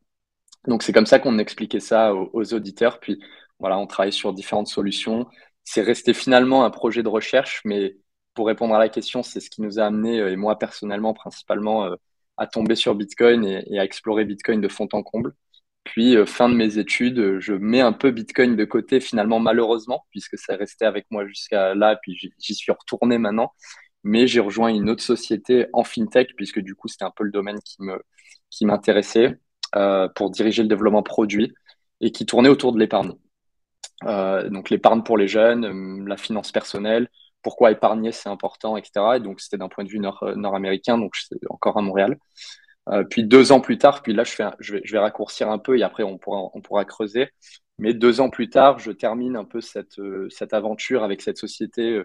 Donc 0.68 0.84
c'est 0.84 0.94
comme 0.94 1.08
ça 1.08 1.20
qu'on 1.20 1.40
expliquait 1.40 1.80
ça 1.80 2.14
aux, 2.14 2.54
auditeurs, 2.54 3.00
puis 3.00 3.20
voilà, 3.60 3.80
on 3.80 3.88
travaille 3.88 4.14
sur 4.14 4.32
différentes 4.32 4.68
solutions. 4.68 5.28
C'est 5.64 5.82
resté 5.82 6.14
finalement 6.14 6.64
un 6.64 6.70
projet 6.70 7.02
de 7.02 7.10
recherche, 7.10 7.62
mais 7.66 7.98
pour 8.36 8.48
répondre 8.48 8.76
à 8.76 8.80
la 8.80 8.90
question, 8.90 9.24
c'est 9.24 9.40
ce 9.40 9.50
qui 9.50 9.62
nous 9.64 9.80
a 9.80 9.86
amené, 9.86 10.20
euh, 10.20 10.32
et 10.32 10.36
moi 10.36 10.60
personnellement 10.60 11.14
principalement, 11.16 11.86
euh, 11.86 11.96
à 12.38 12.46
tomber 12.48 12.76
sur 12.76 12.94
Bitcoin 12.96 13.46
et, 13.46 13.80
à 13.80 13.84
explorer 13.84 14.26
Bitcoin 14.26 14.62
de 14.62 14.68
fond 14.68 14.88
en 14.94 15.02
comble. 15.04 15.34
Puis, 15.84 16.16
euh, 16.16 16.26
fin 16.26 16.50
de 16.50 16.56
mes 16.56 16.78
études, 16.78 17.40
je 17.40 17.54
mets 17.54 17.82
un 17.82 17.94
peu 17.94 18.12
Bitcoin 18.12 18.56
de 18.56 18.66
côté, 18.66 19.00
finalement, 19.00 19.40
malheureusement, 19.40 20.06
puisque 20.12 20.38
ça 20.38 20.56
restait 20.56 20.86
avec 20.86 21.06
moi 21.12 21.26
jusqu'à 21.28 21.76
là, 21.76 21.98
puis 22.02 22.18
j'y 22.40 22.56
suis 22.56 22.72
retourné 22.72 23.18
maintenant. 23.18 23.52
Mais 24.04 24.28
j'ai 24.28 24.40
rejoint 24.40 24.70
une 24.70 24.90
autre 24.90 25.04
société 25.04 25.68
en 25.74 25.84
fintech, 25.84 26.36
puisque 26.36 26.60
du 26.60 26.76
coup, 26.76 26.88
c'était 26.88 27.06
un 27.06 27.14
peu 27.16 27.24
le 27.24 27.32
domaine 27.32 27.60
qui 28.50 28.66
m'intéressait 28.66 29.38
euh, 29.76 30.08
pour 30.10 30.30
diriger 30.30 30.62
le 30.62 30.70
développement 30.70 31.02
produit 31.02 31.54
et 32.00 32.12
qui 32.12 32.26
tournait 32.28 32.50
autour 32.50 32.74
de 32.74 32.80
l'épargne. 32.80 33.14
Euh, 34.06 34.50
donc, 34.50 34.70
l'épargne 34.70 35.04
pour 35.04 35.18
les 35.18 35.28
jeunes, 35.28 36.08
la 36.08 36.18
finance 36.18 36.52
personnelle, 36.52 37.10
pourquoi 37.42 37.72
épargner, 37.72 38.12
c'est 38.12 38.30
important, 38.30 38.78
etc. 38.78 38.92
Et 39.16 39.20
donc, 39.20 39.42
c'était 39.42 39.58
d'un 39.58 39.70
point 39.70 39.84
de 39.84 39.90
vue 39.90 40.00
nord, 40.00 40.22
euh, 40.24 40.36
nord-américain, 40.36 40.98
donc 40.98 41.16
c'est 41.16 41.40
encore 41.50 41.78
à 41.78 41.82
Montréal. 41.82 42.18
Euh, 42.90 43.04
puis 43.04 43.24
deux 43.24 43.52
ans 43.52 43.62
plus 43.62 43.78
tard, 43.78 44.02
puis 44.02 44.14
là, 44.14 44.24
je, 44.24 44.74
vais, 44.74 45.00
raccourcir 45.00 45.50
un 45.50 45.58
peu 45.58 45.78
et 45.78 45.84
après, 45.84 46.04
on 46.04 46.18
pourra, 46.18 46.86
creuser. 46.86 47.30
Mais 47.80 47.94
deux 47.94 48.22
ans 48.22 48.30
plus 48.30 48.50
tard, 48.50 48.80
je 48.80 48.92
termine 48.92 49.36
un 49.36 49.46
peu 49.46 49.62
cette, 49.62 50.00
euh, 50.00 50.30
aventure 50.52 51.04
avec 51.04 51.22
cette 51.22 51.38
société 51.38 52.04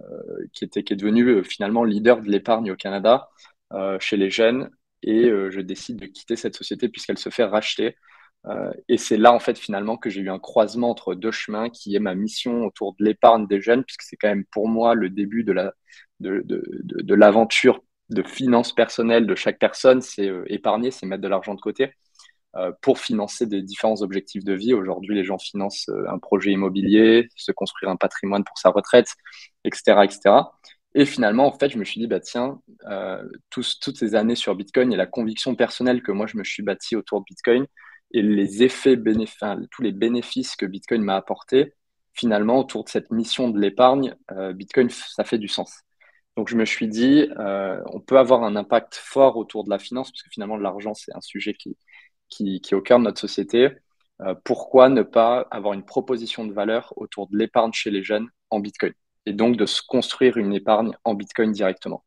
euh, 0.00 0.46
qui, 0.52 0.64
est 0.64 0.92
devenue 0.92 1.42
finalement 1.44 1.84
leader 1.84 2.20
de 2.20 2.30
l'épargne 2.30 2.70
au 2.70 2.76
Canada 2.76 3.28
chez 4.00 4.16
les 4.16 4.30
jeunes. 4.30 4.70
Et 5.02 5.28
je 5.28 5.60
décide 5.60 5.98
de 5.98 6.06
quitter 6.06 6.36
cette 6.36 6.56
société 6.56 6.88
puisqu'elle 6.88 7.18
se 7.18 7.30
fait 7.30 7.44
racheter. 7.44 7.96
Et 8.88 8.96
c'est 8.96 9.16
là, 9.18 9.32
en 9.32 9.40
fait, 9.40 9.58
finalement, 9.58 9.96
que 9.96 10.10
j'ai 10.10 10.20
eu 10.20 10.30
un 10.30 10.38
croisement 10.38 10.90
entre 10.90 11.14
deux 11.14 11.32
chemins 11.32 11.68
qui 11.68 11.94
est 11.94 12.00
ma 12.00 12.14
mission 12.14 12.64
autour 12.64 12.94
de 12.98 13.04
l'épargne 13.04 13.46
des 13.46 13.60
jeunes, 13.60 13.84
puisque 13.84 14.02
c'est 14.02 14.16
quand 14.16 14.28
même 14.28 14.44
pour 14.52 14.68
moi 14.68 14.94
le 14.94 15.10
début 15.10 15.44
de 15.44 15.52
la 15.52 15.74
de, 16.20 16.42
de, 16.46 17.14
l'aventure 17.14 17.82
de 18.10 18.22
finances 18.22 18.74
personnelles 18.74 19.26
de 19.26 19.34
chaque 19.34 19.58
personne. 19.58 20.00
C'est 20.00 20.28
euh, 20.28 20.44
épargner, 20.46 20.90
c'est 20.90 21.06
mettre 21.06 21.22
de 21.22 21.28
l'argent 21.28 21.54
de 21.54 21.60
côté 21.60 21.92
euh, 22.56 22.72
pour 22.82 22.98
financer 22.98 23.46
des 23.46 23.62
différents 23.62 24.02
objectifs 24.02 24.44
de 24.44 24.54
vie. 24.54 24.74
Aujourd'hui, 24.74 25.14
les 25.14 25.24
gens 25.24 25.38
financent 25.38 25.90
un 26.08 26.18
projet 26.18 26.52
immobilier, 26.52 27.28
se 27.36 27.52
construire 27.52 27.90
un 27.90 27.96
patrimoine 27.96 28.44
pour 28.44 28.58
sa 28.58 28.70
retraite, 28.70 29.08
etc., 29.64 30.00
etc. 30.04 30.30
Et 30.94 31.04
finalement, 31.04 31.46
en 31.46 31.52
fait, 31.52 31.70
je 31.70 31.78
me 31.78 31.84
suis 31.84 32.00
dit, 32.00 32.06
bah, 32.06 32.20
tiens, 32.20 32.60
euh, 32.88 33.22
toutes 33.50 33.96
ces 33.96 34.14
années 34.14 34.34
sur 34.34 34.54
Bitcoin 34.54 34.92
et 34.92 34.96
la 34.96 35.06
conviction 35.06 35.54
personnelle 35.54 36.02
que 36.02 36.12
moi, 36.12 36.26
je 36.26 36.36
me 36.36 36.44
suis 36.44 36.62
bâti 36.62 36.96
autour 36.96 37.20
de 37.20 37.24
Bitcoin, 37.24 37.66
et 38.12 38.22
les 38.22 38.62
effets 38.62 38.98
tous 39.70 39.82
les 39.82 39.92
bénéfices 39.92 40.56
que 40.56 40.64
Bitcoin 40.66 41.02
m'a 41.02 41.16
apporté, 41.16 41.74
finalement, 42.14 42.58
autour 42.58 42.84
de 42.84 42.88
cette 42.88 43.10
mission 43.10 43.50
de 43.50 43.60
l'épargne, 43.60 44.16
euh, 44.32 44.52
Bitcoin, 44.52 44.88
ça 44.90 45.24
fait 45.24 45.38
du 45.38 45.48
sens. 45.48 45.82
Donc, 46.38 46.48
je 46.48 46.56
me 46.56 46.64
suis 46.64 46.86
dit, 46.86 47.28
euh, 47.40 47.82
on 47.86 47.98
peut 47.98 48.16
avoir 48.16 48.44
un 48.44 48.54
impact 48.54 48.94
fort 48.94 49.36
autour 49.36 49.64
de 49.64 49.70
la 49.70 49.80
finance, 49.80 50.12
parce 50.12 50.22
que 50.22 50.30
finalement, 50.30 50.56
l'argent, 50.56 50.94
c'est 50.94 51.12
un 51.12 51.20
sujet 51.20 51.52
qui, 51.52 51.76
est 52.40 52.74
au 52.74 52.80
cœur 52.80 53.00
de 53.00 53.04
notre 53.04 53.20
société. 53.20 53.70
Euh, 54.20 54.36
pourquoi 54.44 54.88
ne 54.88 55.02
pas 55.02 55.48
avoir 55.50 55.74
une 55.74 55.84
proposition 55.84 56.46
de 56.46 56.52
valeur 56.52 56.92
autour 56.96 57.28
de 57.28 57.36
l'épargne 57.36 57.72
chez 57.72 57.90
les 57.90 58.04
jeunes 58.04 58.28
en 58.50 58.60
Bitcoin? 58.60 58.92
Et 59.26 59.32
donc, 59.32 59.56
de 59.56 59.66
se 59.66 59.82
construire 59.82 60.36
une 60.36 60.54
épargne 60.54 60.92
en 61.02 61.14
Bitcoin 61.14 61.50
directement. 61.50 62.04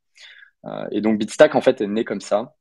et 0.91 1.01
donc, 1.01 1.17
Bitstack, 1.19 1.55
en 1.55 1.61
fait, 1.61 1.81
est 1.81 1.87
né 1.87 2.05
comme 2.05 2.21
ça 2.21 2.55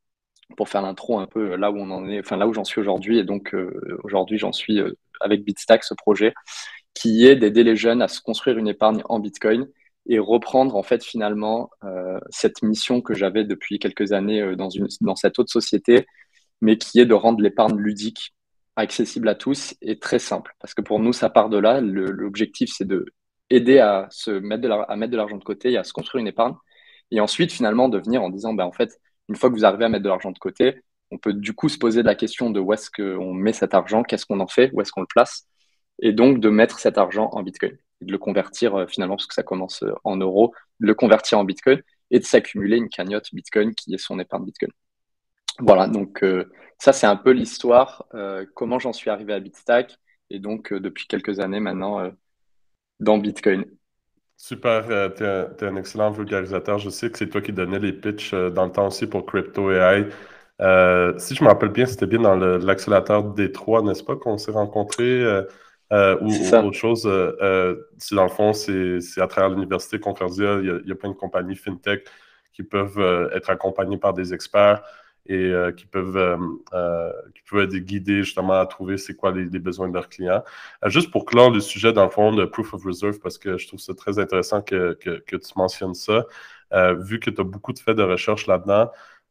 pour 0.56 0.68
faire 0.68 0.82
l'intro 0.82 1.20
un 1.20 1.26
peu 1.26 1.54
là 1.56 1.70
où 1.70 1.78
on 1.78 1.90
en 1.92 2.08
est, 2.08 2.18
enfin 2.18 2.36
là 2.36 2.48
où 2.48 2.52
j'en 2.52 2.64
suis 2.64 2.80
aujourd'hui. 2.80 3.18
Et 3.18 3.24
donc 3.24 3.54
euh, 3.54 3.98
aujourd'hui, 4.02 4.38
j'en 4.38 4.52
suis 4.52 4.80
euh, 4.80 4.92
avec 5.20 5.44
Bitstack, 5.44 5.84
ce 5.84 5.94
projet 5.94 6.34
qui 6.94 7.26
est 7.26 7.36
d'aider 7.36 7.62
les 7.62 7.76
jeunes 7.76 8.02
à 8.02 8.08
se 8.08 8.20
construire 8.20 8.58
une 8.58 8.68
épargne 8.68 9.02
en 9.08 9.20
Bitcoin 9.20 9.68
et 10.06 10.18
reprendre 10.18 10.76
en 10.76 10.82
fait 10.82 11.04
finalement 11.04 11.70
euh, 11.84 12.18
cette 12.30 12.62
mission 12.62 13.00
que 13.00 13.14
j'avais 13.14 13.44
depuis 13.44 13.78
quelques 13.78 14.12
années 14.12 14.56
dans, 14.56 14.70
une, 14.70 14.88
dans 15.00 15.16
cette 15.16 15.38
autre 15.38 15.52
société, 15.52 16.06
mais 16.60 16.78
qui 16.78 17.00
est 17.00 17.06
de 17.06 17.14
rendre 17.14 17.40
l'épargne 17.40 17.76
ludique, 17.76 18.34
accessible 18.76 19.28
à 19.28 19.34
tous 19.34 19.74
et 19.82 19.98
très 19.98 20.18
simple. 20.18 20.54
Parce 20.60 20.74
que 20.74 20.82
pour 20.82 21.00
nous, 21.00 21.12
ça 21.12 21.30
part 21.30 21.48
de 21.48 21.58
là. 21.58 21.80
L'objectif, 21.80 22.70
c'est 22.72 22.86
de 22.86 23.06
aider 23.50 23.78
à 23.78 24.06
se 24.10 24.30
mettre 24.30 24.62
de 24.62 25.16
l'argent 25.16 25.36
de 25.36 25.44
côté 25.44 25.72
et 25.72 25.76
à 25.76 25.84
se 25.84 25.92
construire 25.92 26.20
une 26.20 26.28
épargne. 26.28 26.54
Et 27.10 27.20
ensuite, 27.20 27.52
finalement, 27.52 27.88
de 27.88 27.98
venir 27.98 28.22
en 28.22 28.30
disant, 28.30 28.54
ben, 28.54 28.64
en 28.64 28.72
fait, 28.72 29.00
une 29.28 29.36
fois 29.36 29.50
que 29.50 29.54
vous 29.54 29.64
arrivez 29.64 29.84
à 29.84 29.88
mettre 29.88 30.04
de 30.04 30.08
l'argent 30.08 30.30
de 30.30 30.38
côté, 30.38 30.82
on 31.10 31.18
peut 31.18 31.32
du 31.32 31.54
coup 31.54 31.68
se 31.68 31.78
poser 31.78 32.02
la 32.02 32.14
question 32.14 32.50
de 32.50 32.60
où 32.60 32.72
est-ce 32.72 32.90
qu'on 32.90 33.34
met 33.34 33.52
cet 33.52 33.74
argent, 33.74 34.02
qu'est-ce 34.02 34.26
qu'on 34.26 34.40
en 34.40 34.46
fait, 34.46 34.70
où 34.72 34.80
est-ce 34.80 34.92
qu'on 34.92 35.00
le 35.00 35.06
place, 35.08 35.48
et 36.00 36.12
donc 36.12 36.40
de 36.40 36.48
mettre 36.48 36.78
cet 36.78 36.98
argent 36.98 37.28
en 37.32 37.42
Bitcoin, 37.42 37.76
de 38.00 38.12
le 38.12 38.18
convertir 38.18 38.74
euh, 38.74 38.86
finalement, 38.86 39.16
parce 39.16 39.26
que 39.26 39.34
ça 39.34 39.42
commence 39.42 39.82
euh, 39.82 39.92
en 40.04 40.16
euros, 40.16 40.54
de 40.80 40.86
le 40.86 40.94
convertir 40.94 41.38
en 41.38 41.44
Bitcoin 41.44 41.82
et 42.10 42.18
de 42.18 42.24
s'accumuler 42.24 42.76
une 42.76 42.88
cagnotte 42.88 43.28
Bitcoin 43.32 43.74
qui 43.74 43.94
est 43.94 43.98
son 43.98 44.18
épargne 44.18 44.44
Bitcoin. 44.44 44.70
Voilà, 45.58 45.86
donc 45.86 46.22
euh, 46.22 46.50
ça 46.78 46.92
c'est 46.92 47.06
un 47.06 47.16
peu 47.16 47.32
l'histoire, 47.32 48.06
comment 48.54 48.78
j'en 48.78 48.94
suis 48.94 49.10
arrivé 49.10 49.34
à 49.34 49.40
Bitstack, 49.40 49.98
et 50.30 50.38
donc 50.38 50.72
depuis 50.72 51.06
quelques 51.06 51.38
années 51.38 51.60
maintenant 51.60 52.10
dans 52.98 53.18
Bitcoin. 53.18 53.66
Super, 54.38 55.12
tu 55.14 55.22
es, 55.22 55.68
un 55.68 55.76
excellent 55.76 56.10
vulgarisateur. 56.12 56.78
Je 56.78 56.88
sais 56.88 57.10
que 57.10 57.18
c'est 57.18 57.28
toi 57.28 57.42
qui 57.42 57.52
donnais 57.52 57.78
les 57.78 57.92
pitchs 57.92 58.32
dans 58.32 58.64
le 58.64 58.72
temps 58.72 58.86
aussi 58.86 59.06
pour 59.06 59.26
Crypto 59.26 59.70
AI. 59.70 60.06
Si 61.18 61.34
je 61.34 61.44
me 61.44 61.48
rappelle 61.48 61.68
bien, 61.68 61.84
c'était 61.84 62.06
bien 62.06 62.20
dans 62.20 62.36
l'accélérateur 62.36 63.34
D3, 63.34 63.86
n'est-ce 63.86 64.02
pas, 64.02 64.16
qu'on 64.16 64.38
s'est 64.38 64.52
rencontrés 64.52 65.22
ou, 65.90 66.54
autre 66.54 66.72
chose. 66.72 67.08
si 67.98 68.14
dans 68.14 68.24
le 68.24 68.30
fond, 68.30 68.52
c'est 68.52 69.20
à 69.20 69.26
travers 69.26 69.50
l'université 69.50 69.98
Concordia, 69.98 70.58
il 70.60 70.82
y, 70.86 70.92
a, 70.92 70.94
plein 70.94 71.10
de 71.10 71.14
compagnies 71.14 71.56
fintech 71.56 72.04
qui 72.52 72.62
peuvent 72.62 73.30
être 73.34 73.50
accompagnées 73.50 73.98
par 73.98 74.12
des 74.12 74.32
experts. 74.34 74.82
et 75.26 75.52
qui 75.76 75.86
peuvent 75.86 76.38
qui 77.34 77.42
peuvent 77.50 77.64
être 77.64 77.76
guidés 77.76 78.22
justement 78.22 78.60
à 78.60 78.66
trouver 78.66 78.98
c'est 78.98 79.14
quoi 79.14 79.32
les, 79.32 79.46
besoins 79.58 79.88
de 79.88 79.94
leurs 79.94 80.08
clients. 80.08 80.42
juste 80.86 81.10
pour 81.10 81.24
clore 81.24 81.50
le 81.50 81.60
sujet 81.60 81.92
dans 81.92 82.04
le 82.04 82.10
fond 82.10 82.32
de 82.32 82.44
Proof 82.44 82.74
of 82.74 82.84
Reserve, 82.84 83.18
parce 83.20 83.38
que 83.38 83.58
je 83.58 83.66
trouve 83.66 83.80
ça 83.80 83.94
très 83.94 84.18
intéressant 84.18 84.62
que, 84.62 84.94
que, 84.94 85.18
que 85.20 85.36
tu 85.36 85.52
mentionnes 85.56 85.94
ça, 85.94 86.26
vu 86.98 87.20
que 87.20 87.30
tu 87.30 87.40
as 87.40 87.44
beaucoup 87.44 87.72
de 87.72 87.78
faits 87.78 87.96
de 87.96 88.02
recherche 88.02 88.46
là-dedans. 88.46 88.90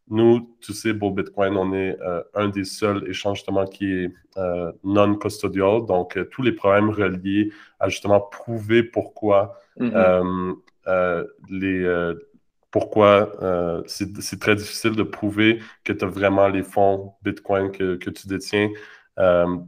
Nous, 0.09 0.55
tu 0.59 0.73
sais, 0.73 0.93
pour 0.93 1.11
Bitcoin, 1.11 1.55
on 1.55 1.73
est 1.73 1.95
euh, 2.01 2.23
un 2.33 2.49
des 2.49 2.63
seuls 2.63 3.07
échanges 3.07 3.37
justement 3.37 3.65
qui 3.65 3.93
est 3.93 4.11
euh, 4.37 4.71
non-custodial. 4.83 5.85
Donc, 5.85 6.17
euh, 6.17 6.25
tous 6.31 6.41
les 6.41 6.51
problèmes 6.51 6.89
reliés 6.89 7.51
à 7.79 7.89
justement 7.89 8.19
prouver 8.19 8.81
pourquoi 8.81 9.59
mm-hmm. 9.79 10.55
les 11.49 12.13
pourquoi 12.71 13.83
c'est 13.87 14.39
très 14.39 14.55
difficile 14.55 14.95
de 14.95 15.03
prouver 15.03 15.59
que 15.83 15.93
tu 15.93 16.05
as 16.05 16.07
vraiment 16.07 16.47
les 16.47 16.63
fonds 16.63 17.13
Bitcoin 17.23 17.71
que, 17.71 17.95
que 17.95 18.09
tu 18.09 18.27
détiens 18.27 18.69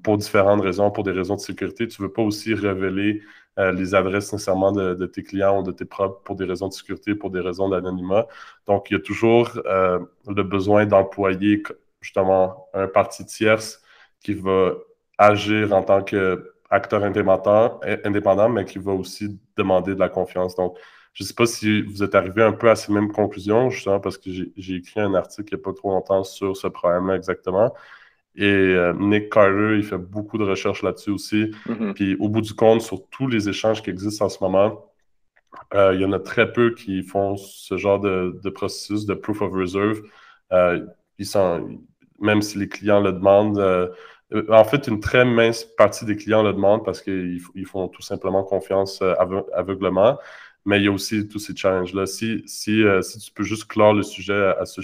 pour 0.03 0.17
différentes 0.17 0.61
raisons, 0.61 0.91
pour 0.91 1.03
des 1.03 1.11
raisons 1.11 1.35
de 1.35 1.39
sécurité. 1.39 1.87
Tu 1.87 2.01
ne 2.01 2.07
veux 2.07 2.13
pas 2.13 2.21
aussi 2.21 2.53
révéler 2.53 3.21
euh, 3.59 3.71
les 3.71 3.95
adresses 3.95 4.31
nécessairement 4.31 4.71
de, 4.71 5.05
tes 5.05 5.23
clients 5.23 5.59
ou 5.59 5.63
de 5.63 5.71
tes 5.71 5.85
propres 5.85 6.21
pour 6.23 6.35
des 6.35 6.45
raisons 6.45 6.67
de 6.69 6.73
sécurité, 6.73 7.15
pour 7.15 7.31
des 7.31 7.41
raisons 7.41 7.69
d'anonymat. 7.69 8.27
Donc, 8.67 8.89
il 8.89 8.93
y 8.93 8.97
a 8.97 8.99
toujours 9.01 9.59
euh, 9.65 9.99
le 10.27 10.43
besoin 10.43 10.85
d'employer 10.85 11.61
justement 12.01 12.67
un 12.73 12.87
parti 12.87 13.25
tierce 13.25 13.81
qui 14.21 14.33
va 14.33 14.73
agir 15.17 15.73
en 15.73 15.83
tant 15.83 16.01
qu'acteur 16.03 17.03
indépendant, 17.03 17.79
indépendant, 18.05 18.49
mais 18.49 18.65
qui 18.65 18.79
va 18.79 18.93
aussi 18.93 19.39
demander 19.57 19.95
de 19.95 19.99
la 19.99 20.09
confiance. 20.09 20.55
Donc, 20.55 20.77
je 21.13 21.23
ne 21.23 21.27
sais 21.27 21.33
pas 21.33 21.45
si 21.45 21.81
vous 21.81 22.03
êtes 22.03 22.15
arrivé 22.15 22.41
un 22.43 22.53
peu 22.53 22.69
à 22.69 22.75
ces 22.75 22.91
mêmes 22.93 23.11
conclusions, 23.11 23.69
justement 23.69 23.99
parce 23.99 24.17
que 24.17 24.29
j'ai 24.31 24.75
écrit 24.75 25.01
un 25.01 25.13
article 25.13 25.49
il 25.53 25.57
n'y 25.57 25.61
a 25.61 25.63
pas 25.63 25.73
trop 25.73 25.91
longtemps 25.91 26.23
sur 26.23 26.55
ce 26.55 26.67
problème-là 26.67 27.15
exactement. 27.15 27.73
Et 28.35 28.45
euh, 28.45 28.93
Nick 28.93 29.29
Carter, 29.29 29.75
il 29.75 29.83
fait 29.83 29.97
beaucoup 29.97 30.37
de 30.37 30.43
recherches 30.43 30.83
là-dessus 30.83 31.11
aussi. 31.11 31.51
Mm-hmm. 31.67 31.93
Puis 31.93 32.15
au 32.19 32.29
bout 32.29 32.41
du 32.41 32.53
compte, 32.53 32.81
sur 32.81 33.07
tous 33.09 33.27
les 33.27 33.49
échanges 33.49 33.81
qui 33.81 33.89
existent 33.89 34.25
en 34.25 34.29
ce 34.29 34.41
moment, 34.41 34.91
euh, 35.73 35.93
il 35.93 36.01
y 36.01 36.05
en 36.05 36.13
a 36.13 36.19
très 36.19 36.51
peu 36.51 36.73
qui 36.73 37.03
font 37.03 37.35
ce 37.35 37.77
genre 37.77 37.99
de, 37.99 38.49
processus 38.49 39.05
de 39.05 39.13
proof 39.13 39.41
of 39.41 39.51
reserve. 39.51 40.01
Euh, 40.53 40.85
ils 41.17 41.25
sont, 41.25 41.79
même 42.19 42.41
si 42.41 42.57
les 42.57 42.69
clients 42.69 43.01
le 43.01 43.11
demandent, 43.11 43.91
en 44.49 44.63
fait, 44.63 44.87
une 44.87 45.01
très 45.01 45.25
mince 45.25 45.65
partie 45.65 46.05
des 46.05 46.15
clients 46.15 46.41
le 46.41 46.53
demandent 46.53 46.85
parce 46.85 47.01
qu'ils 47.01 47.41
font 47.65 47.89
tout 47.89 48.01
simplement 48.01 48.43
confiance 48.43 49.03
aveuglement. 49.53 50.17
Mais 50.65 50.77
il 50.77 50.85
y 50.85 50.87
a 50.87 50.91
aussi 50.91 51.27
tous 51.27 51.39
ces 51.39 51.55
challenges-là. 51.55 52.05
Si, 52.05 52.43
si, 52.45 52.83
si, 53.01 53.19
tu 53.19 53.31
peux 53.31 53.43
juste 53.43 53.65
clore 53.65 53.93
le 53.93 54.03
sujet 54.03 54.53
à 54.59 54.65
ce, 54.65 54.81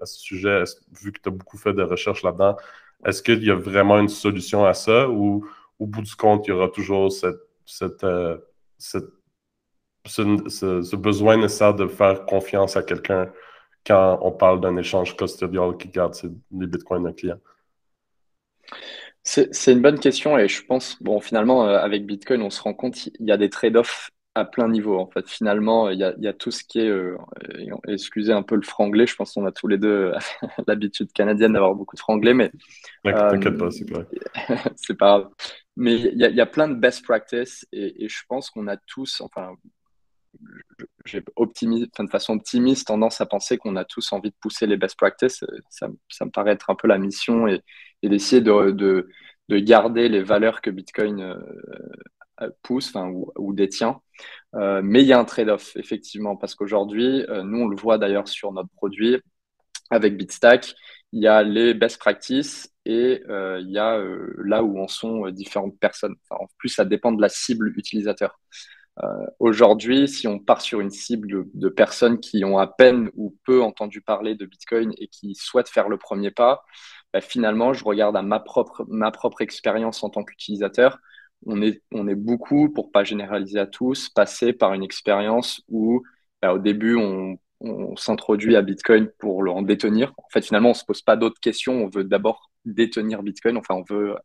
à 0.00 0.06
ce 0.06 0.20
sujet, 0.20 0.64
vu 1.02 1.12
que 1.12 1.20
tu 1.20 1.28
as 1.28 1.32
beaucoup 1.32 1.58
fait 1.58 1.74
de 1.74 1.82
recherches 1.82 2.22
là-dedans, 2.22 2.56
est-ce 3.04 3.22
qu'il 3.22 3.44
y 3.44 3.50
a 3.50 3.54
vraiment 3.54 3.98
une 3.98 4.08
solution 4.08 4.64
à 4.64 4.74
ça 4.74 5.08
ou 5.08 5.46
au 5.78 5.86
bout 5.86 6.02
du 6.02 6.14
compte, 6.14 6.46
il 6.46 6.50
y 6.50 6.52
aura 6.52 6.68
toujours 6.68 7.10
cette, 7.10 7.40
cette, 7.66 8.04
euh, 8.04 8.38
ce, 8.78 8.98
besoin 10.96 11.36
nécessaire 11.36 11.74
de 11.74 11.88
faire 11.88 12.24
confiance 12.24 12.76
à 12.76 12.82
quelqu'un 12.82 13.32
quand 13.84 14.20
on 14.22 14.30
parle 14.30 14.60
d'un 14.60 14.76
échange 14.76 15.16
custodial 15.16 15.76
qui 15.76 15.88
garde 15.88 16.14
les 16.52 16.66
bitcoins 16.66 17.02
d'un 17.02 17.12
client? 17.12 17.38
C'est 19.24 19.72
une 19.72 19.82
bonne 19.82 19.98
question 19.98 20.38
et 20.38 20.48
je 20.48 20.64
pense, 20.64 21.00
bon, 21.02 21.20
finalement, 21.20 21.66
euh, 21.66 21.78
avec 21.78 22.06
Bitcoin, 22.06 22.42
on 22.42 22.50
se 22.50 22.60
rend 22.60 22.74
compte 22.74 22.94
qu'il 22.94 23.12
y 23.20 23.30
a 23.30 23.36
des 23.36 23.50
trade-offs 23.50 24.10
à 24.34 24.44
plein 24.44 24.68
niveau. 24.68 24.98
En 24.98 25.08
fait, 25.10 25.28
finalement, 25.28 25.90
il 25.90 25.98
y 25.98 26.04
a, 26.04 26.14
y 26.18 26.26
a 26.26 26.32
tout 26.32 26.50
ce 26.50 26.64
qui 26.64 26.80
est, 26.80 26.88
euh, 26.88 27.16
excusez 27.88 28.32
un 28.32 28.42
peu 28.42 28.56
le 28.56 28.62
franglais, 28.62 29.06
je 29.06 29.14
pense 29.14 29.34
qu'on 29.34 29.46
a 29.46 29.52
tous 29.52 29.68
les 29.68 29.78
deux 29.78 30.12
l'habitude 30.66 31.12
canadienne 31.12 31.52
d'avoir 31.52 31.74
beaucoup 31.74 31.96
de 31.96 32.00
franglais, 32.00 32.34
mais. 32.34 32.50
T'inquiète 33.04 33.58
pas, 33.58 33.70
c'est 33.70 33.90
pas 33.90 34.04
c'est 34.76 34.96
pas 34.96 35.06
grave. 35.18 35.30
Mais 35.76 35.94
il 35.94 36.18
y, 36.18 36.24
a, 36.24 36.30
y 36.30 36.40
a 36.40 36.46
plein 36.46 36.68
de 36.68 36.74
best 36.74 37.04
practices 37.04 37.66
et, 37.72 38.04
et 38.04 38.08
je 38.08 38.22
pense 38.28 38.50
qu'on 38.50 38.68
a 38.68 38.76
tous, 38.76 39.20
enfin, 39.22 39.54
j'ai 41.04 41.20
de 41.20 42.10
façon 42.10 42.34
optimiste 42.34 42.86
tendance 42.86 43.20
à 43.20 43.26
penser 43.26 43.58
qu'on 43.58 43.76
a 43.76 43.84
tous 43.84 44.12
envie 44.12 44.30
de 44.30 44.36
pousser 44.40 44.66
les 44.66 44.76
best 44.76 44.96
practices. 44.96 45.44
Ça, 45.68 45.88
ça 46.08 46.24
me 46.24 46.30
paraît 46.30 46.52
être 46.52 46.70
un 46.70 46.74
peu 46.74 46.88
la 46.88 46.98
mission 46.98 47.46
et, 47.46 47.60
et 48.02 48.08
d'essayer 48.08 48.40
de, 48.40 48.70
de, 48.70 49.08
de, 49.48 49.58
garder 49.58 50.08
les 50.08 50.22
valeurs 50.22 50.60
que 50.60 50.70
Bitcoin 50.70 51.20
euh, 51.20 51.36
euh, 52.42 52.50
pousse 52.62 52.92
ou, 53.36 53.52
détient. 53.52 54.00
Euh, 54.54 54.80
mais 54.84 55.02
il 55.02 55.06
y 55.06 55.12
a 55.12 55.18
un 55.18 55.24
trade-off, 55.24 55.76
effectivement, 55.76 56.36
parce 56.36 56.54
qu'aujourd'hui, 56.54 57.24
euh, 57.28 57.42
nous, 57.42 57.60
on 57.60 57.68
le 57.68 57.76
voit 57.76 57.98
d'ailleurs 57.98 58.28
sur 58.28 58.52
notre 58.52 58.70
produit 58.70 59.20
avec 59.90 60.16
Bitstack, 60.16 60.74
il 61.12 61.22
y 61.22 61.26
a 61.26 61.42
les 61.42 61.74
best 61.74 61.98
practices 61.98 62.72
et 62.86 63.22
il 63.28 63.70
y 63.70 63.78
a 63.78 64.02
là 64.38 64.62
où 64.64 64.80
en 64.80 64.88
sont 64.88 65.28
différentes 65.28 65.78
personnes. 65.78 66.14
en 66.30 66.46
plus, 66.56 66.70
ça 66.70 66.86
dépend 66.86 67.12
de 67.12 67.20
la 67.20 67.28
cible 67.28 67.72
utilisateur. 67.76 68.40
Aujourd'hui, 69.38 70.08
si 70.08 70.26
on 70.26 70.38
part 70.38 70.62
sur 70.62 70.80
une 70.80 70.90
cible 70.90 71.44
de, 71.52 71.68
personnes 71.68 72.18
qui 72.20 72.42
ont 72.46 72.58
à 72.58 72.66
peine 72.66 73.10
ou 73.14 73.36
peu 73.44 73.62
entendu 73.62 74.00
parler 74.00 74.34
de 74.34 74.46
Bitcoin 74.46 74.92
et 74.96 75.08
qui 75.08 75.34
souhaitent 75.34 75.68
faire 75.68 75.90
le 75.90 75.98
premier 75.98 76.30
pas, 76.30 76.64
bah, 77.12 77.20
finalement, 77.20 77.74
je 77.74 77.84
regarde 77.84 78.16
à 78.16 78.22
ma 78.22 78.40
propre 78.40 79.42
expérience 79.42 80.02
en 80.02 80.08
tant 80.08 80.24
qu'utilisateur 80.24 80.98
on 81.46 81.62
est, 81.62 82.14
beaucoup, 82.14 82.70
pour 82.70 82.92
pas 82.92 83.04
généraliser 83.04 83.58
à 83.58 83.66
tous, 83.66 84.08
passé 84.08 84.52
par 84.52 84.74
une 84.74 84.82
expérience 84.82 85.62
où 85.68 86.02
bah, 86.40 86.54
au 86.54 86.58
début 86.58 86.96
on, 86.96 87.38
s'introduit 87.96 88.56
à 88.56 88.62
Bitcoin 88.62 89.08
pour 89.20 89.42
le 89.42 89.52
en 89.52 89.62
détenir. 89.62 90.12
En 90.16 90.28
fait, 90.32 90.44
finalement, 90.44 90.70
on 90.70 90.74
se 90.74 90.84
pose 90.84 91.00
pas 91.02 91.14
d'autres 91.16 91.38
questions. 91.40 91.84
On 91.84 91.88
veut 91.88 92.02
d'abord 92.02 92.50
détenir 92.64 93.22
Bitcoin. 93.22 93.56
Enfin, 93.56 93.74
on 93.74 93.84
veut, 93.88 94.16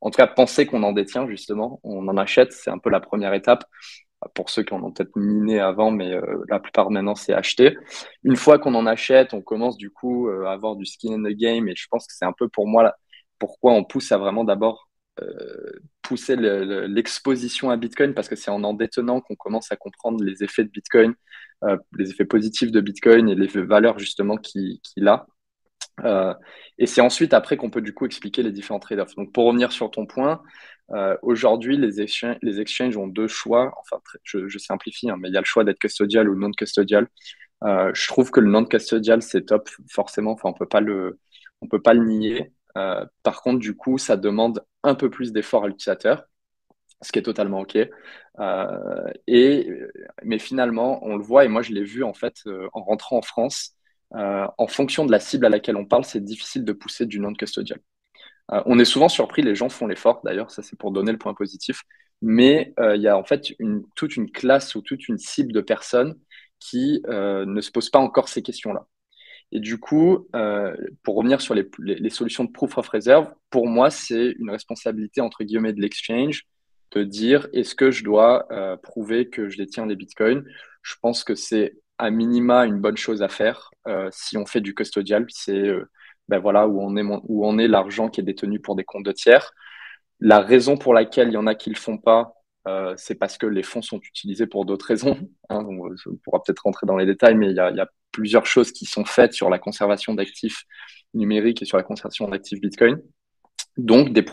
en 0.00 0.10
tout 0.10 0.16
cas, 0.16 0.28
penser 0.28 0.66
qu'on 0.66 0.84
en 0.84 0.92
détient 0.92 1.26
justement. 1.26 1.80
On 1.82 2.06
en 2.06 2.16
achète. 2.16 2.52
C'est 2.52 2.70
un 2.70 2.78
peu 2.78 2.90
la 2.90 3.00
première 3.00 3.34
étape. 3.34 3.64
Pour 4.34 4.50
ceux 4.50 4.62
qui 4.62 4.72
en 4.72 4.82
ont 4.82 4.92
peut-être 4.92 5.16
miné 5.16 5.60
avant, 5.60 5.90
mais 5.90 6.12
euh, 6.14 6.44
la 6.48 6.58
plupart 6.58 6.90
maintenant 6.90 7.14
c'est 7.14 7.34
acheter. 7.34 7.76
Une 8.24 8.36
fois 8.36 8.58
qu'on 8.58 8.74
en 8.74 8.86
achète, 8.86 9.34
on 9.34 9.42
commence 9.42 9.76
du 9.76 9.90
coup 9.90 10.28
euh, 10.28 10.46
à 10.46 10.52
avoir 10.52 10.74
du 10.76 10.86
skin 10.86 11.12
in 11.12 11.22
the 11.22 11.34
game. 11.34 11.68
Et 11.68 11.74
je 11.76 11.86
pense 11.90 12.06
que 12.06 12.14
c'est 12.14 12.24
un 12.24 12.32
peu 12.32 12.48
pour 12.48 12.66
moi 12.66 12.82
là, 12.82 12.96
pourquoi 13.38 13.72
on 13.72 13.84
pousse 13.84 14.10
à 14.12 14.18
vraiment 14.18 14.44
d'abord 14.44 14.88
euh, 15.20 15.80
pousser 16.06 16.36
l'exposition 16.36 17.70
à 17.70 17.76
Bitcoin 17.76 18.14
parce 18.14 18.28
que 18.28 18.36
c'est 18.36 18.50
en 18.50 18.62
en 18.62 18.74
détenant 18.74 19.20
qu'on 19.20 19.34
commence 19.34 19.72
à 19.72 19.76
comprendre 19.76 20.22
les 20.22 20.44
effets 20.44 20.62
de 20.62 20.70
Bitcoin, 20.70 21.14
euh, 21.64 21.76
les 21.98 22.10
effets 22.10 22.24
positifs 22.24 22.70
de 22.70 22.80
Bitcoin 22.80 23.28
et 23.28 23.34
les 23.34 23.48
valeurs 23.48 23.98
justement 23.98 24.36
qu'il 24.36 24.80
a. 25.08 25.26
Euh, 26.04 26.32
et 26.78 26.86
c'est 26.86 27.00
ensuite 27.00 27.34
après 27.34 27.56
qu'on 27.56 27.70
peut 27.70 27.80
du 27.80 27.92
coup 27.92 28.06
expliquer 28.06 28.44
les 28.44 28.52
différents 28.52 28.78
trade-offs. 28.78 29.16
Donc 29.16 29.32
pour 29.32 29.46
revenir 29.46 29.72
sur 29.72 29.90
ton 29.90 30.06
point, 30.06 30.42
aujourd'hui 31.22 31.76
les, 31.76 32.00
exchanges, 32.00 32.36
les 32.42 32.60
exchanges 32.60 32.96
ont 32.96 33.08
deux 33.08 33.26
choix. 33.26 33.74
Enfin, 33.80 34.00
je, 34.22 34.58
simplifie, 34.58 35.10
hein, 35.10 35.16
mais 35.18 35.28
il 35.28 35.34
y 35.34 35.36
a 35.36 35.40
le 35.40 35.46
choix 35.46 35.64
d'être 35.64 35.80
custodial 35.80 36.28
ou 36.28 36.36
non 36.36 36.52
custodial. 36.52 37.08
je 37.62 38.06
trouve 38.06 38.30
que 38.30 38.40
le 38.40 38.48
non 38.48 38.64
custodial 38.64 39.22
c'est 39.22 39.46
top 39.46 39.68
forcément. 39.90 40.32
Enfin, 40.32 40.50
on 40.50 40.52
peut 40.52 40.66
peut 41.70 41.82
pas 41.82 41.94
le 41.94 42.04
nier. 42.04 42.52
Euh, 42.76 43.04
par 43.22 43.42
contre, 43.42 43.58
du 43.60 43.74
coup, 43.76 43.98
ça 43.98 44.16
demande 44.16 44.64
un 44.82 44.94
peu 44.94 45.10
plus 45.10 45.32
d'effort 45.32 45.64
à 45.64 45.68
l'utilisateur, 45.68 46.24
ce 47.02 47.12
qui 47.12 47.18
est 47.18 47.22
totalement 47.22 47.60
OK. 47.60 47.76
Euh, 48.40 49.12
et, 49.26 49.70
mais 50.24 50.38
finalement, 50.38 51.04
on 51.04 51.16
le 51.16 51.22
voit, 51.22 51.44
et 51.44 51.48
moi 51.48 51.62
je 51.62 51.72
l'ai 51.72 51.84
vu 51.84 52.04
en 52.04 52.14
fait 52.14 52.36
euh, 52.46 52.68
en 52.72 52.82
rentrant 52.82 53.18
en 53.18 53.22
France, 53.22 53.72
en 54.12 54.66
fonction 54.68 55.04
de 55.04 55.12
la 55.12 55.20
cible 55.20 55.46
à 55.46 55.48
laquelle 55.48 55.76
on 55.76 55.86
parle, 55.86 56.04
c'est 56.04 56.22
difficile 56.24 56.64
de 56.64 56.72
pousser 56.72 57.06
du 57.06 57.18
non-custodial. 57.20 57.80
on 58.48 58.78
est 58.78 58.84
souvent 58.84 59.08
surpris, 59.08 59.42
les 59.42 59.54
gens 59.56 59.68
font 59.68 59.86
l'effort 59.88 60.20
d'ailleurs, 60.24 60.50
ça 60.50 60.62
c'est 60.62 60.78
pour 60.78 60.92
donner 60.92 61.12
le 61.12 61.18
point 61.18 61.34
positif, 61.34 61.82
mais 62.22 62.74
il 62.78 63.02
y 63.02 63.08
a 63.08 63.18
en 63.18 63.24
fait 63.24 63.54
toute 63.96 64.16
une 64.16 64.30
classe 64.30 64.74
ou 64.76 64.82
toute 64.82 65.08
une 65.08 65.18
cible 65.18 65.52
de 65.52 65.60
personnes 65.60 66.16
qui 66.60 67.02
ne 67.08 67.60
se 67.60 67.70
posent 67.72 67.90
pas 67.90 67.98
encore 67.98 68.28
ces 68.28 68.42
questions-là. 68.42 68.86
Et 69.52 69.60
du 69.60 69.78
coup, 69.78 70.26
euh, 70.34 70.76
pour 71.02 71.16
revenir 71.16 71.40
sur 71.40 71.54
les, 71.54 71.68
les, 71.78 72.10
solutions 72.10 72.44
de 72.44 72.50
proof 72.50 72.78
of 72.78 72.88
reserve, 72.88 73.32
pour 73.50 73.66
moi, 73.66 73.90
c'est 73.90 74.34
une 74.38 74.50
responsabilité 74.50 75.20
entre 75.20 75.44
guillemets 75.44 75.72
de 75.72 75.80
l'exchange 75.80 76.46
de 76.92 77.04
dire 77.04 77.48
est-ce 77.52 77.74
que 77.74 77.90
je 77.90 78.04
dois 78.04 78.46
euh, 78.50 78.76
prouver 78.76 79.28
que 79.28 79.48
je 79.48 79.56
détiens 79.56 79.86
les 79.86 79.96
bitcoins? 79.96 80.44
Je 80.82 80.94
pense 81.00 81.24
que 81.24 81.34
c'est 81.34 81.76
à 81.98 82.10
minima 82.10 82.66
une 82.66 82.80
bonne 82.80 82.96
chose 82.96 83.22
à 83.22 83.28
faire 83.28 83.70
euh, 83.86 84.08
si 84.12 84.36
on 84.36 84.46
fait 84.46 84.60
du 84.60 84.74
custodial. 84.74 85.26
C'est 85.28 85.70
ben 86.28 86.38
voilà 86.40 86.66
où 86.66 86.80
on 86.80 86.96
est 86.96 87.02
où 87.02 87.46
on 87.46 87.58
est 87.58 87.68
l'argent 87.68 88.08
qui 88.08 88.20
est 88.20 88.24
détenu 88.24 88.60
pour 88.60 88.74
des 88.74 88.84
comptes 88.84 89.04
de 89.04 89.12
tiers. 89.12 89.52
La 90.20 90.40
raison 90.40 90.76
pour 90.76 90.94
laquelle 90.94 91.28
il 91.28 91.34
y 91.34 91.36
en 91.36 91.46
a 91.46 91.54
qui 91.54 91.70
le 91.70 91.76
font 91.76 91.98
pas, 91.98 92.35
c'est 92.96 93.14
parce 93.14 93.38
que 93.38 93.46
les 93.46 93.62
fonds 93.62 93.82
sont 93.82 94.00
utilisés 94.00 94.46
pour 94.46 94.64
d'autres 94.64 94.86
raisons. 94.86 95.16
Hein, 95.48 95.64
on, 95.68 96.16
pourra 96.24 96.42
peut-être 96.42 96.60
rentrer 96.60 96.86
dans 96.86 96.96
les 96.96 97.06
détails, 97.06 97.36
mais 97.36 97.50
il 97.50 97.56
y 97.56 97.60
a, 97.60 97.88
plusieurs 98.12 98.46
choses 98.46 98.72
qui 98.72 98.86
sont 98.86 99.04
faites 99.04 99.34
sur 99.34 99.50
la 99.50 99.58
conservation 99.58 100.14
d'actifs 100.14 100.64
numériques 101.12 101.60
et 101.60 101.66
sur 101.66 101.76
la 101.76 101.82
conservation 101.82 102.26
d'actifs 102.28 102.60
Bitcoin. 102.62 102.98
Donc, 103.76 104.10
des, 104.14 104.24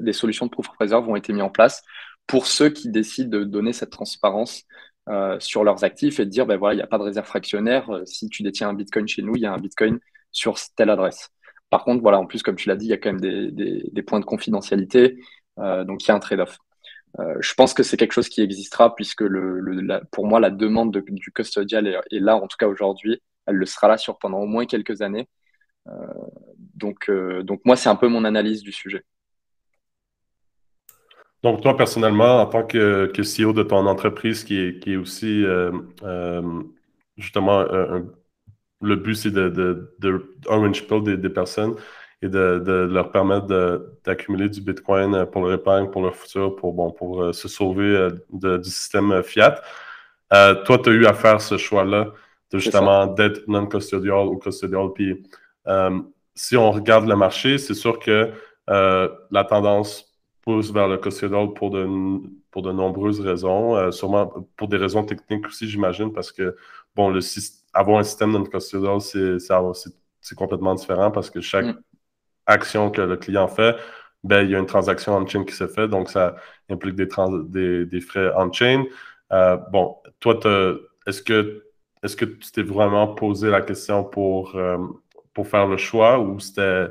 des, 0.00 0.12
solutions 0.12 0.44
de 0.44 0.50
proof 0.50 0.68
of 0.68 0.76
reserve 0.78 1.08
ont 1.08 1.16
été 1.16 1.32
mises 1.32 1.42
en 1.42 1.48
place 1.48 1.82
pour 2.26 2.46
ceux 2.46 2.68
qui 2.68 2.90
décident 2.90 3.30
de 3.38 3.44
donner 3.44 3.72
cette 3.72 3.90
transparence 3.90 4.64
euh, 5.08 5.40
sur 5.40 5.64
leurs 5.64 5.82
actifs 5.82 6.20
et 6.20 6.26
de 6.26 6.30
dire, 6.30 6.46
ben 6.46 6.56
voilà, 6.56 6.74
il 6.74 6.76
n'y 6.76 6.82
a 6.82 6.86
pas 6.86 6.98
de 6.98 7.02
réserve 7.02 7.26
fractionnaire. 7.26 7.88
Euh, 7.90 8.04
si 8.04 8.28
tu 8.28 8.42
détiens 8.42 8.68
un 8.68 8.74
Bitcoin 8.74 9.08
chez 9.08 9.22
nous, 9.22 9.34
il 9.34 9.42
y 9.42 9.46
a 9.46 9.52
un 9.52 9.58
Bitcoin 9.58 9.98
sur 10.30 10.56
telle 10.76 10.90
adresse. 10.90 11.30
Par 11.70 11.84
contre, 11.84 12.02
voilà, 12.02 12.18
en 12.18 12.26
plus, 12.26 12.42
comme 12.42 12.56
tu 12.56 12.68
l'as 12.68 12.76
dit, 12.76 12.86
il 12.86 12.90
y 12.90 12.92
a 12.92 12.98
quand 12.98 13.12
même 13.12 13.20
des, 13.20 14.02
points 14.02 14.20
de 14.20 14.26
confidentialité, 14.26 15.18
donc 15.56 16.04
il 16.04 16.08
y 16.08 16.10
a 16.10 16.14
un 16.14 16.18
trade-off. 16.18 16.58
Je 17.18 17.54
pense 17.54 17.74
que 17.74 17.82
c'est 17.82 17.96
quelque 17.96 18.12
chose 18.12 18.28
qui 18.28 18.40
existera 18.40 18.94
puisque 18.94 19.24
pour 20.10 20.26
moi, 20.26 20.40
la 20.40 20.50
demande 20.50 20.96
du 20.96 21.32
custodial 21.32 21.86
est, 21.86 22.18
là, 22.20 22.36
en 22.36 22.46
tout 22.46 22.56
cas 22.58 22.66
aujourd'hui, 22.66 23.20
elle 23.46 23.56
le 23.56 23.66
sera 23.66 23.88
là 23.88 23.98
sur 23.98 24.18
pendant 24.18 24.38
au 24.38 24.46
moins 24.46 24.66
quelques 24.66 25.02
années. 25.02 25.28
donc, 26.74 27.10
donc 27.42 27.60
moi, 27.64 27.76
c'est 27.76 27.88
un 27.88 27.96
peu 27.96 28.08
mon 28.08 28.24
analyse 28.24 28.62
du 28.62 28.72
sujet. 28.72 29.04
Donc, 31.42 31.60
toi, 31.60 31.76
personnellement, 31.76 32.40
en 32.40 32.46
tant 32.46 32.64
que, 32.64 33.10
CEO 33.16 33.52
de 33.52 33.64
ton 33.64 33.86
entreprise, 33.86 34.44
qui 34.44 34.58
est, 34.58 34.78
qui 34.78 34.92
est 34.92 34.96
aussi 34.96 35.44
euh, 35.44 35.72
euh, 36.04 36.62
justement 37.16 37.64
le 38.80 38.96
but, 38.96 39.14
c'est 39.14 39.30
de, 39.30 39.48
de, 39.48 39.94
de, 39.98 40.36
orange 40.46 40.86
pill 40.86 41.02
des, 41.02 41.30
personnes 41.30 41.74
et 42.22 42.28
de, 42.28 42.62
de 42.64 42.72
leur 42.72 43.10
permettre 43.10 43.46
d'accumuler 44.04 44.48
du 44.48 44.60
Bitcoin 44.60 45.26
pour 45.26 45.42
leur 45.44 45.54
épargne, 45.54 45.90
pour 45.90 46.02
leur 46.02 46.14
futur, 46.14 46.56
pour, 46.56 46.72
bon, 46.72 46.90
pour 46.90 47.22
euh, 47.22 47.32
se 47.32 47.48
sauver 47.48 48.08
du 48.30 48.70
système 48.70 49.22
fiat. 49.22 49.60
toi, 50.30 50.78
tu 50.82 50.90
as 50.90 50.92
eu 50.92 51.06
à 51.06 51.14
faire 51.14 51.40
ce 51.40 51.56
choix-là 51.58 52.12
de 52.52 52.58
justement 52.58 53.06
d'être 53.06 53.46
non-custodial 53.48 54.26
ou 54.26 54.38
custodial. 54.38 54.88
Puis, 54.94 55.22
si 56.34 56.56
on 56.56 56.70
regarde 56.70 57.06
le 57.06 57.16
marché, 57.16 57.58
c'est 57.58 57.74
sûr 57.74 57.98
que 57.98 58.30
la 58.68 59.44
tendance 59.44 60.12
pousse 60.42 60.72
vers 60.72 60.88
le 60.88 60.98
custodial 60.98 61.52
pour 61.54 61.70
de, 61.70 61.86
pour 62.50 62.62
de 62.62 62.72
nombreuses 62.72 63.20
raisons, 63.20 63.76
euh, 63.76 63.90
sûrement 63.90 64.26
pour 64.56 64.68
des 64.68 64.76
raisons 64.76 65.04
techniques 65.04 65.46
aussi, 65.46 65.68
j'imagine, 65.68 66.12
parce 66.12 66.32
que, 66.32 66.56
bon, 66.94 67.10
le, 67.10 67.20
avoir 67.72 67.98
un 67.98 68.04
système 68.04 68.32
non 68.32 68.44
custodial, 68.44 69.00
c'est 69.00 70.36
complètement 70.36 70.74
différent 70.74 71.10
parce 71.10 71.30
que 71.30 71.40
chaque 71.40 71.66
mm. 71.66 71.80
Action 72.46 72.90
que 72.90 73.00
le 73.00 73.16
client 73.16 73.48
fait, 73.48 73.76
ben, 74.24 74.42
il 74.44 74.50
y 74.50 74.54
a 74.54 74.58
une 74.58 74.66
transaction 74.66 75.16
on-chain 75.16 75.44
qui 75.44 75.54
se 75.54 75.66
fait, 75.66 75.88
donc 75.88 76.08
ça 76.10 76.36
implique 76.70 76.94
des, 76.94 77.08
frais 78.00 78.32
on-chain. 78.36 78.84
Euh, 79.32 79.56
bon, 79.72 79.96
toi, 80.20 80.38
est-ce 81.06 81.22
que, 81.22 81.64
est 82.02 82.16
que 82.16 82.24
tu 82.24 82.52
t'es 82.52 82.62
vraiment 82.62 83.08
posé 83.14 83.50
la 83.50 83.62
question 83.62 84.04
pour, 84.04 84.56
euh, 84.56 84.78
pour 85.34 85.48
faire 85.48 85.66
le 85.66 85.76
choix 85.76 86.18
ou 86.20 86.38
c'était 86.38 86.88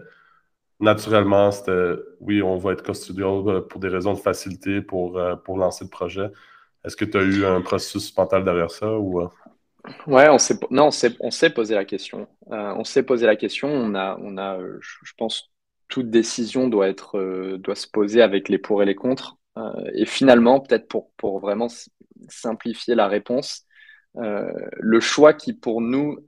naturellement, 0.79 1.51
c'était 1.51 1.95
oui, 2.19 2.41
on 2.41 2.57
va 2.57 2.73
être 2.73 2.83
custodial 2.83 3.47
euh, 3.47 3.61
pour 3.61 3.79
des 3.79 3.87
raisons 3.89 4.13
de 4.13 4.19
facilité 4.19 4.81
pour, 4.81 5.19
pour 5.45 5.57
lancer 5.57 5.85
le 5.85 5.89
projet? 5.89 6.29
Est-ce 6.83 6.95
que 6.95 7.05
tu 7.05 7.17
as 7.17 7.21
eu 7.21 7.45
un 7.45 7.61
processus 7.61 8.15
mental 8.17 8.43
derrière 8.43 8.71
ça 8.71 8.91
ou? 8.97 9.29
Ouais, 10.07 10.29
on 10.29 10.37
s'est 10.37 10.59
non, 10.69 10.89
on 11.19 11.31
s'est 11.31 11.49
posé 11.49 11.75
la 11.75 11.85
question. 11.85 12.27
on 12.47 12.83
s'est 12.83 13.03
posé 13.03 13.25
la 13.25 13.35
question. 13.35 13.67
On 13.69 13.95
a, 13.95 14.17
on 14.21 14.37
a, 14.37 14.59
je 14.79 15.13
pense, 15.17 15.51
toute 15.87 16.09
décision 16.09 16.67
doit 16.67 16.87
être, 16.87 17.57
doit 17.57 17.75
se 17.75 17.87
poser 17.87 18.21
avec 18.21 18.49
les 18.49 18.57
pour 18.57 18.83
et 18.83 18.85
les 18.85 18.95
contre. 18.95 19.37
et 19.93 20.05
finalement, 20.05 20.59
peut-être 20.59 20.87
pour, 20.87 21.11
pour 21.17 21.39
vraiment 21.39 21.67
simplifier 22.29 22.95
la 22.95 23.07
réponse, 23.07 23.65
le 24.15 24.99
choix 24.99 25.33
qui 25.33 25.53
pour 25.53 25.81
nous, 25.81 26.19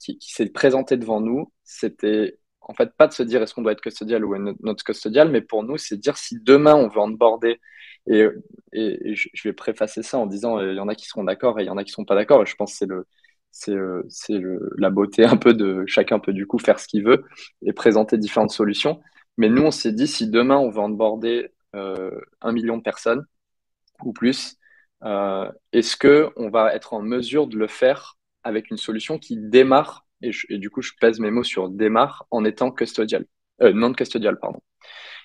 qui, 0.00 0.18
s'est 0.20 0.46
présenté 0.46 0.96
devant 0.96 1.20
nous, 1.20 1.52
c'était 1.64 2.38
en 2.68 2.74
fait, 2.74 2.90
pas 2.96 3.06
de 3.06 3.14
se 3.14 3.22
dire 3.22 3.42
est-ce 3.42 3.54
qu'on 3.54 3.62
doit 3.62 3.72
être 3.72 3.80
custodial 3.80 4.24
ou 4.24 4.36
notre 4.60 4.84
custodial, 4.84 5.30
mais 5.30 5.40
pour 5.40 5.64
nous, 5.64 5.78
c'est 5.78 5.96
dire 5.96 6.16
si 6.18 6.38
demain 6.40 6.74
on 6.74 6.88
veut 6.88 7.00
onboarder, 7.00 7.60
et, 8.06 8.28
je 8.72 9.48
vais 9.48 9.52
préfacer 9.52 10.02
ça 10.02 10.18
en 10.18 10.26
disant 10.26 10.58
euh, 10.58 10.72
il 10.72 10.76
y 10.76 10.80
en 10.80 10.88
a 10.88 10.94
qui 10.94 11.06
seront 11.06 11.24
d'accord 11.24 11.58
et 11.58 11.64
il 11.64 11.66
y 11.66 11.70
en 11.70 11.76
a 11.76 11.84
qui 11.84 11.90
ne 11.90 11.94
seront 11.94 12.04
pas 12.04 12.14
d'accord, 12.14 12.44
je 12.46 12.54
pense 12.54 12.78
que 12.78 12.84
le, 12.84 13.06
euh, 13.68 14.02
c'est 14.08 14.40
la 14.76 14.90
beauté 14.90 15.24
un 15.24 15.36
peu 15.36 15.54
de 15.54 15.84
chacun 15.86 16.18
peut 16.18 16.32
du 16.32 16.46
coup 16.46 16.58
faire 16.58 16.78
ce 16.78 16.86
qu'il 16.86 17.04
veut 17.04 17.24
et 17.62 17.72
présenter 17.72 18.18
différentes 18.18 18.50
solutions. 18.50 19.00
Mais 19.36 19.48
nous, 19.48 19.62
on 19.62 19.70
s'est 19.70 19.92
dit 19.92 20.06
si 20.06 20.28
demain 20.28 20.56
on 20.58 20.70
veut 20.70 20.80
onboarder 20.80 21.52
euh, 21.74 22.10
un 22.40 22.52
million 22.52 22.76
de 22.76 22.82
personnes 22.82 23.24
ou 24.04 24.12
plus, 24.12 24.56
euh, 25.04 25.50
est-ce 25.72 25.96
qu'on 25.96 26.50
va 26.50 26.74
être 26.74 26.94
en 26.94 27.02
mesure 27.02 27.46
de 27.46 27.56
le 27.56 27.68
faire 27.68 28.16
avec 28.44 28.70
une 28.70 28.76
solution 28.76 29.18
qui 29.18 29.36
démarre? 29.36 30.06
Et, 30.22 30.32
du 30.58 30.70
coup, 30.70 30.82
je 30.82 30.92
pèse 31.00 31.20
mes 31.20 31.30
mots 31.30 31.44
sur 31.44 31.68
démarre 31.68 32.26
en 32.30 32.44
étant 32.44 32.72
custodial, 32.72 33.24
non 33.60 33.92
custodial, 33.92 34.38
pardon. 34.40 34.60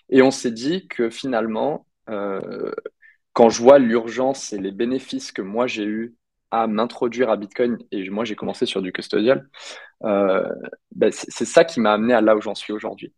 Et 0.10 0.22
on 0.22 0.32
s'est 0.32 0.52
dit 0.52 0.88
que 0.88 1.10
finalement, 1.10 1.88
quand 2.08 3.50
je 3.50 3.62
vois 3.62 3.80
l'urgence 3.80 4.54
et 4.54 4.60
les 4.60 4.72
bénéfices 4.72 5.32
que 5.32 5.42
moi 5.42 5.68
j'ai 5.68 5.86
eu 5.86 6.16
à 6.52 6.68
m'introduire 6.68 7.32
à 7.32 7.38
Bitcoin, 7.38 7.80
et 7.92 8.08
moi 8.12 8.26
j'ai 8.26 8.36
commencé 8.36 8.68
sur 8.68 8.82
du 8.84 8.92
custodial, 8.92 9.50
euh, 10.04 10.48
ben, 10.92 11.12
c'est 11.12 11.46
ça 11.46 11.66
qui 11.66 11.80
m'a 11.80 11.94
amené 11.94 12.14
à 12.14 12.22
là 12.22 12.36
où 12.36 12.42
j'en 12.42 12.54
suis 12.54 12.74
aujourd'hui. 12.74 13.12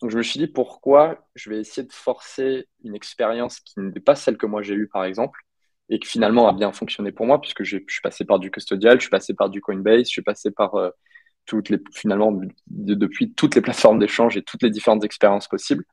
Donc 0.00 0.10
je 0.10 0.16
me 0.16 0.22
suis 0.22 0.38
dit 0.38 0.46
pourquoi 0.46 1.28
je 1.34 1.50
vais 1.50 1.60
essayer 1.60 1.86
de 1.86 1.92
forcer 1.92 2.66
une 2.84 2.94
expérience 2.94 3.60
qui 3.60 3.74
n'est 3.78 4.00
pas 4.00 4.14
celle 4.14 4.38
que 4.38 4.46
moi 4.46 4.62
j'ai 4.62 4.74
eue 4.74 4.88
par 4.88 5.04
exemple, 5.04 5.40
et 5.90 5.98
qui 5.98 6.08
finalement 6.08 6.48
a 6.48 6.52
bien 6.54 6.72
fonctionné 6.72 7.12
pour 7.12 7.26
moi 7.26 7.40
puisque 7.40 7.62
je 7.62 7.78
suis 7.88 8.00
passé 8.02 8.24
par 8.24 8.38
du 8.38 8.50
custodial, 8.50 8.96
je 8.98 9.02
suis 9.02 9.10
passé 9.10 9.34
par 9.34 9.50
du 9.50 9.60
Coinbase, 9.60 10.04
je 10.04 10.10
suis 10.10 10.22
passé 10.22 10.50
par 10.50 10.74
toutes 11.48 11.70
les, 11.70 11.80
finalement, 11.92 12.38
depuis 12.68 13.32
toutes 13.32 13.54
les 13.54 13.62
plateformes 13.62 13.98
d'échange 13.98 14.36
et 14.36 14.42
toutes 14.42 14.62
les 14.62 14.70
différentes 14.70 15.02
expériences 15.02 15.48
possibles. 15.48 15.84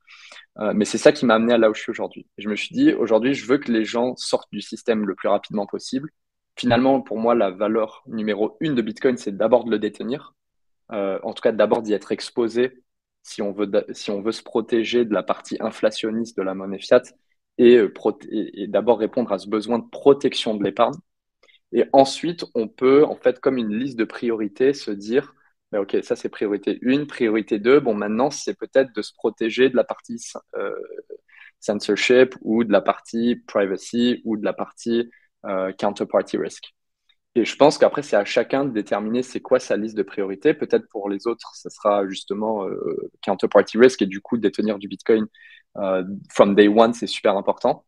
Euh, 0.59 0.73
mais 0.75 0.85
c'est 0.85 0.97
ça 0.97 1.11
qui 1.13 1.25
m'a 1.25 1.35
amené 1.35 1.53
à 1.53 1.57
là 1.57 1.69
où 1.69 1.73
je 1.73 1.81
suis 1.81 1.91
aujourd'hui. 1.91 2.27
Je 2.37 2.49
me 2.49 2.55
suis 2.55 2.75
dit, 2.75 2.93
aujourd'hui, 2.93 3.33
je 3.33 3.45
veux 3.45 3.57
que 3.57 3.71
les 3.71 3.85
gens 3.85 4.15
sortent 4.17 4.51
du 4.51 4.61
système 4.61 5.05
le 5.05 5.15
plus 5.15 5.29
rapidement 5.29 5.65
possible. 5.65 6.09
Finalement, 6.57 7.01
pour 7.01 7.17
moi, 7.17 7.35
la 7.35 7.51
valeur 7.51 8.03
numéro 8.05 8.57
une 8.59 8.75
de 8.75 8.81
Bitcoin, 8.81 9.17
c'est 9.17 9.35
d'abord 9.35 9.63
de 9.63 9.71
le 9.71 9.79
détenir. 9.79 10.35
Euh, 10.91 11.19
en 11.23 11.33
tout 11.33 11.41
cas, 11.41 11.53
d'abord 11.53 11.81
d'y 11.81 11.93
être 11.93 12.11
exposé 12.11 12.83
si 13.23 13.41
on, 13.41 13.53
veut, 13.53 13.69
si 13.91 14.11
on 14.11 14.21
veut 14.21 14.33
se 14.33 14.43
protéger 14.43 15.05
de 15.05 15.13
la 15.13 15.23
partie 15.23 15.57
inflationniste 15.59 16.37
de 16.37 16.43
la 16.43 16.53
monnaie 16.53 16.79
fiat 16.79 17.01
et, 17.57 17.77
euh, 17.77 17.93
et 18.29 18.67
d'abord 18.67 18.99
répondre 18.99 19.31
à 19.31 19.39
ce 19.39 19.47
besoin 19.47 19.79
de 19.79 19.87
protection 19.89 20.53
de 20.53 20.63
l'épargne. 20.63 20.95
Et 21.71 21.85
ensuite, 21.91 22.45
on 22.55 22.67
peut, 22.67 23.03
en 23.03 23.15
fait, 23.15 23.39
comme 23.39 23.57
une 23.57 23.73
liste 23.73 23.97
de 23.97 24.05
priorités, 24.05 24.73
se 24.73 24.91
dire, 24.91 25.35
OK, 25.73 25.97
ça 26.03 26.15
c'est 26.15 26.29
priorité 26.29 26.79
1. 26.85 27.05
Priorité 27.05 27.59
2, 27.59 27.79
bon, 27.79 27.93
maintenant, 27.93 28.29
c'est 28.29 28.57
peut-être 28.57 28.93
de 28.95 29.01
se 29.01 29.13
protéger 29.13 29.69
de 29.69 29.75
la 29.75 29.83
partie 29.83 30.21
euh, 30.55 30.71
censorship 31.59 32.35
ou 32.41 32.63
de 32.63 32.71
la 32.71 32.81
partie 32.81 33.35
privacy 33.47 34.21
ou 34.25 34.37
de 34.37 34.45
la 34.45 34.53
partie 34.53 35.09
euh, 35.45 35.71
counterparty 35.73 36.37
risk. 36.37 36.73
Et 37.35 37.43
je 37.43 37.55
pense 37.57 37.77
qu'après, 37.77 38.01
c'est 38.01 38.15
à 38.15 38.23
chacun 38.23 38.63
de 38.63 38.71
déterminer 38.71 39.21
c'est 39.23 39.41
quoi 39.41 39.59
sa 39.59 39.75
liste 39.75 39.97
de 39.97 40.03
priorités. 40.03 40.53
Peut-être 40.53 40.87
pour 40.89 41.09
les 41.09 41.27
autres, 41.27 41.53
ça 41.55 41.69
sera 41.69 42.07
justement 42.07 42.65
euh, 42.65 43.11
counterparty 43.25 43.77
risk 43.77 44.01
et 44.01 44.05
du 44.05 44.21
coup, 44.21 44.37
détenir 44.37 44.79
du 44.79 44.87
Bitcoin 44.87 45.27
from 46.31 46.55
day 46.55 46.69
one, 46.69 46.93
c'est 46.93 47.07
super 47.07 47.35
important. 47.35 47.85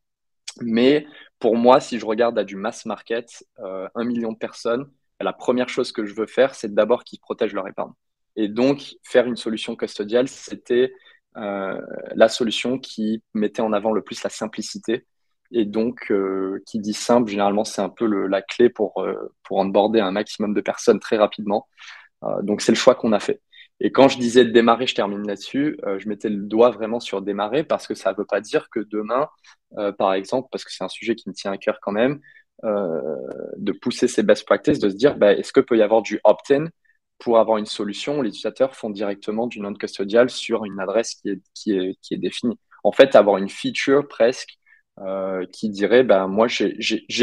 Mais 0.59 1.05
pour 1.39 1.55
moi, 1.55 1.79
si 1.79 1.99
je 1.99 2.05
regarde 2.05 2.37
à 2.37 2.43
du 2.43 2.57
mass 2.57 2.85
market, 2.85 3.45
un 3.59 4.03
million 4.03 4.33
de 4.33 4.37
personnes, 4.37 4.91
la 5.19 5.33
première 5.33 5.69
chose 5.69 5.91
que 5.91 6.05
je 6.05 6.13
veux 6.13 6.27
faire, 6.27 6.55
c'est 6.55 6.73
d'abord 6.73 7.03
qu'ils 7.03 7.19
protègent 7.19 7.53
leur 7.53 7.67
épargne. 7.67 7.91
Et 8.35 8.47
donc, 8.47 8.95
faire 9.03 9.25
une 9.25 9.35
solution 9.35 9.75
custodiale, 9.75 10.27
c'était 10.27 10.93
euh, 11.37 11.81
la 12.15 12.29
solution 12.29 12.77
qui 12.77 13.23
mettait 13.33 13.61
en 13.61 13.73
avant 13.73 13.91
le 13.91 14.03
plus 14.03 14.23
la 14.23 14.29
simplicité. 14.29 15.05
Et 15.51 15.65
donc, 15.65 16.11
euh, 16.11 16.61
qui 16.67 16.79
dit 16.79 16.93
simple, 16.93 17.29
généralement, 17.31 17.63
c'est 17.63 17.81
un 17.81 17.89
peu 17.89 18.05
la 18.05 18.41
clé 18.41 18.69
pour, 18.69 19.01
euh, 19.01 19.33
pour 19.43 19.61
un 19.61 20.11
maximum 20.11 20.53
de 20.53 20.61
personnes 20.61 20.99
très 20.99 21.17
rapidement. 21.17 21.67
donc, 22.41 22.61
c'est 22.61 22.71
le 22.71 22.77
choix 22.77 22.95
qu'on 22.95 23.13
a 23.13 23.19
fait. 23.19 23.41
Et 23.79 23.91
quand 23.91 24.07
je 24.07 24.17
disais 24.17 24.43
démarrer, 24.43 24.87
je 24.87 24.95
termine 24.95 25.25
là-dessus, 25.27 25.79
je 25.99 26.09
mettais 26.09 26.29
le 26.29 26.41
doigt 26.41 26.71
vraiment 26.71 26.99
sur 26.99 27.21
démarrer 27.21 27.63
parce 27.63 27.85
que 27.85 27.93
ça 27.93 28.11
ne 28.11 28.17
veut 28.17 28.25
pas 28.25 28.41
dire 28.41 28.69
que 28.71 28.79
demain, 28.79 29.29
par 29.99 30.13
exemple, 30.15 30.47
parce 30.51 30.63
que 30.65 30.71
c'est 30.71 30.83
un 30.83 30.89
sujet 30.89 31.13
qui 31.15 31.29
me 31.29 31.35
tient 31.35 31.51
à 31.51 31.57
cœur 31.59 31.77
quand 31.79 31.91
même, 31.91 32.13
euh, 32.13 32.19
de 32.63 33.71
pousser 33.71 34.07
ces 34.07 34.23
best 34.23 34.45
practices, 34.45 34.79
de 34.79 34.89
se 34.89 34.95
dire 34.95 35.15
bah, 35.17 35.33
est-ce 35.33 35.53
que 35.53 35.59
peut 35.59 35.77
y 35.77 35.81
avoir 35.81 36.01
du 36.01 36.19
opt-in 36.23 36.65
pour 37.19 37.39
avoir 37.39 37.57
une 37.57 37.65
solution 37.65 38.19
où 38.19 38.21
les 38.21 38.29
utilisateurs 38.29 38.75
font 38.75 38.89
directement 38.89 39.47
du 39.47 39.59
non-custodial 39.59 40.29
sur 40.29 40.65
une 40.65 40.79
adresse 40.79 41.15
qui 41.15 41.29
est, 41.29 41.41
qui 42.01 42.13
est, 42.13 42.17
définie? 42.17 42.59
En 42.83 42.91
fait, 42.91 43.15
avoir 43.15 43.37
une 43.37 43.49
feature 43.49 44.07
presque 44.07 44.57
euh, 44.99 45.45
qui 45.53 45.69
dirait 45.69 46.03
ben 46.03 46.27
moi 46.27 46.47
j'ai 46.47 46.73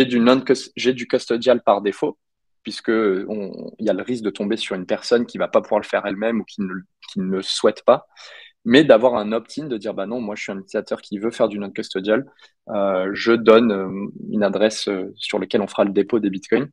du 0.05 0.95
du 0.95 1.07
custodial 1.09 1.61
par 1.61 1.83
défaut 1.83 2.19
puisque 2.63 2.89
il 2.91 3.85
y 3.85 3.91
a 3.91 3.93
le 3.93 4.03
risque 4.03 4.23
de 4.23 4.31
tomber 4.31 4.57
sur 4.57 4.77
une 4.77 4.87
personne 4.87 5.27
qui 5.27 5.39
va 5.39 5.49
pas 5.49 5.61
pouvoir 5.61 5.81
le 5.81 5.87
faire 5.87 6.07
elle-même 6.07 6.41
ou 6.41 6.45
ne, 6.59 6.75
qui 7.11 7.21
ne 7.21 7.25
le 7.25 7.43
souhaite 7.43 7.85
pas 7.85 8.07
mais 8.65 8.85
d'avoir 8.85 9.17
un 9.17 9.33
opt-in, 9.33 9.67
de 9.67 9.77
dire 9.77 9.95
bah 9.95 10.07
non, 10.07 10.21
moi 10.21 10.35
je 10.35 10.43
suis 10.43 10.53
un 10.53 10.59
utilisateur 10.59 11.01
qui 11.01 11.19
veut 11.19 11.31
faire 11.31 11.49
du 11.49 11.59
non-custodial, 11.59 12.27
euh, 12.71 13.11
je 13.13 13.33
donne 13.33 13.73
euh, 13.73 14.07
une 14.31 14.43
adresse 14.43 14.89
euh, 14.89 15.13
sur 15.17 15.39
laquelle 15.39 15.61
on 15.61 15.67
fera 15.67 15.85
le 15.85 15.93
dépôt 15.93 16.19
des 16.19 16.31
bitcoins, 16.31 16.69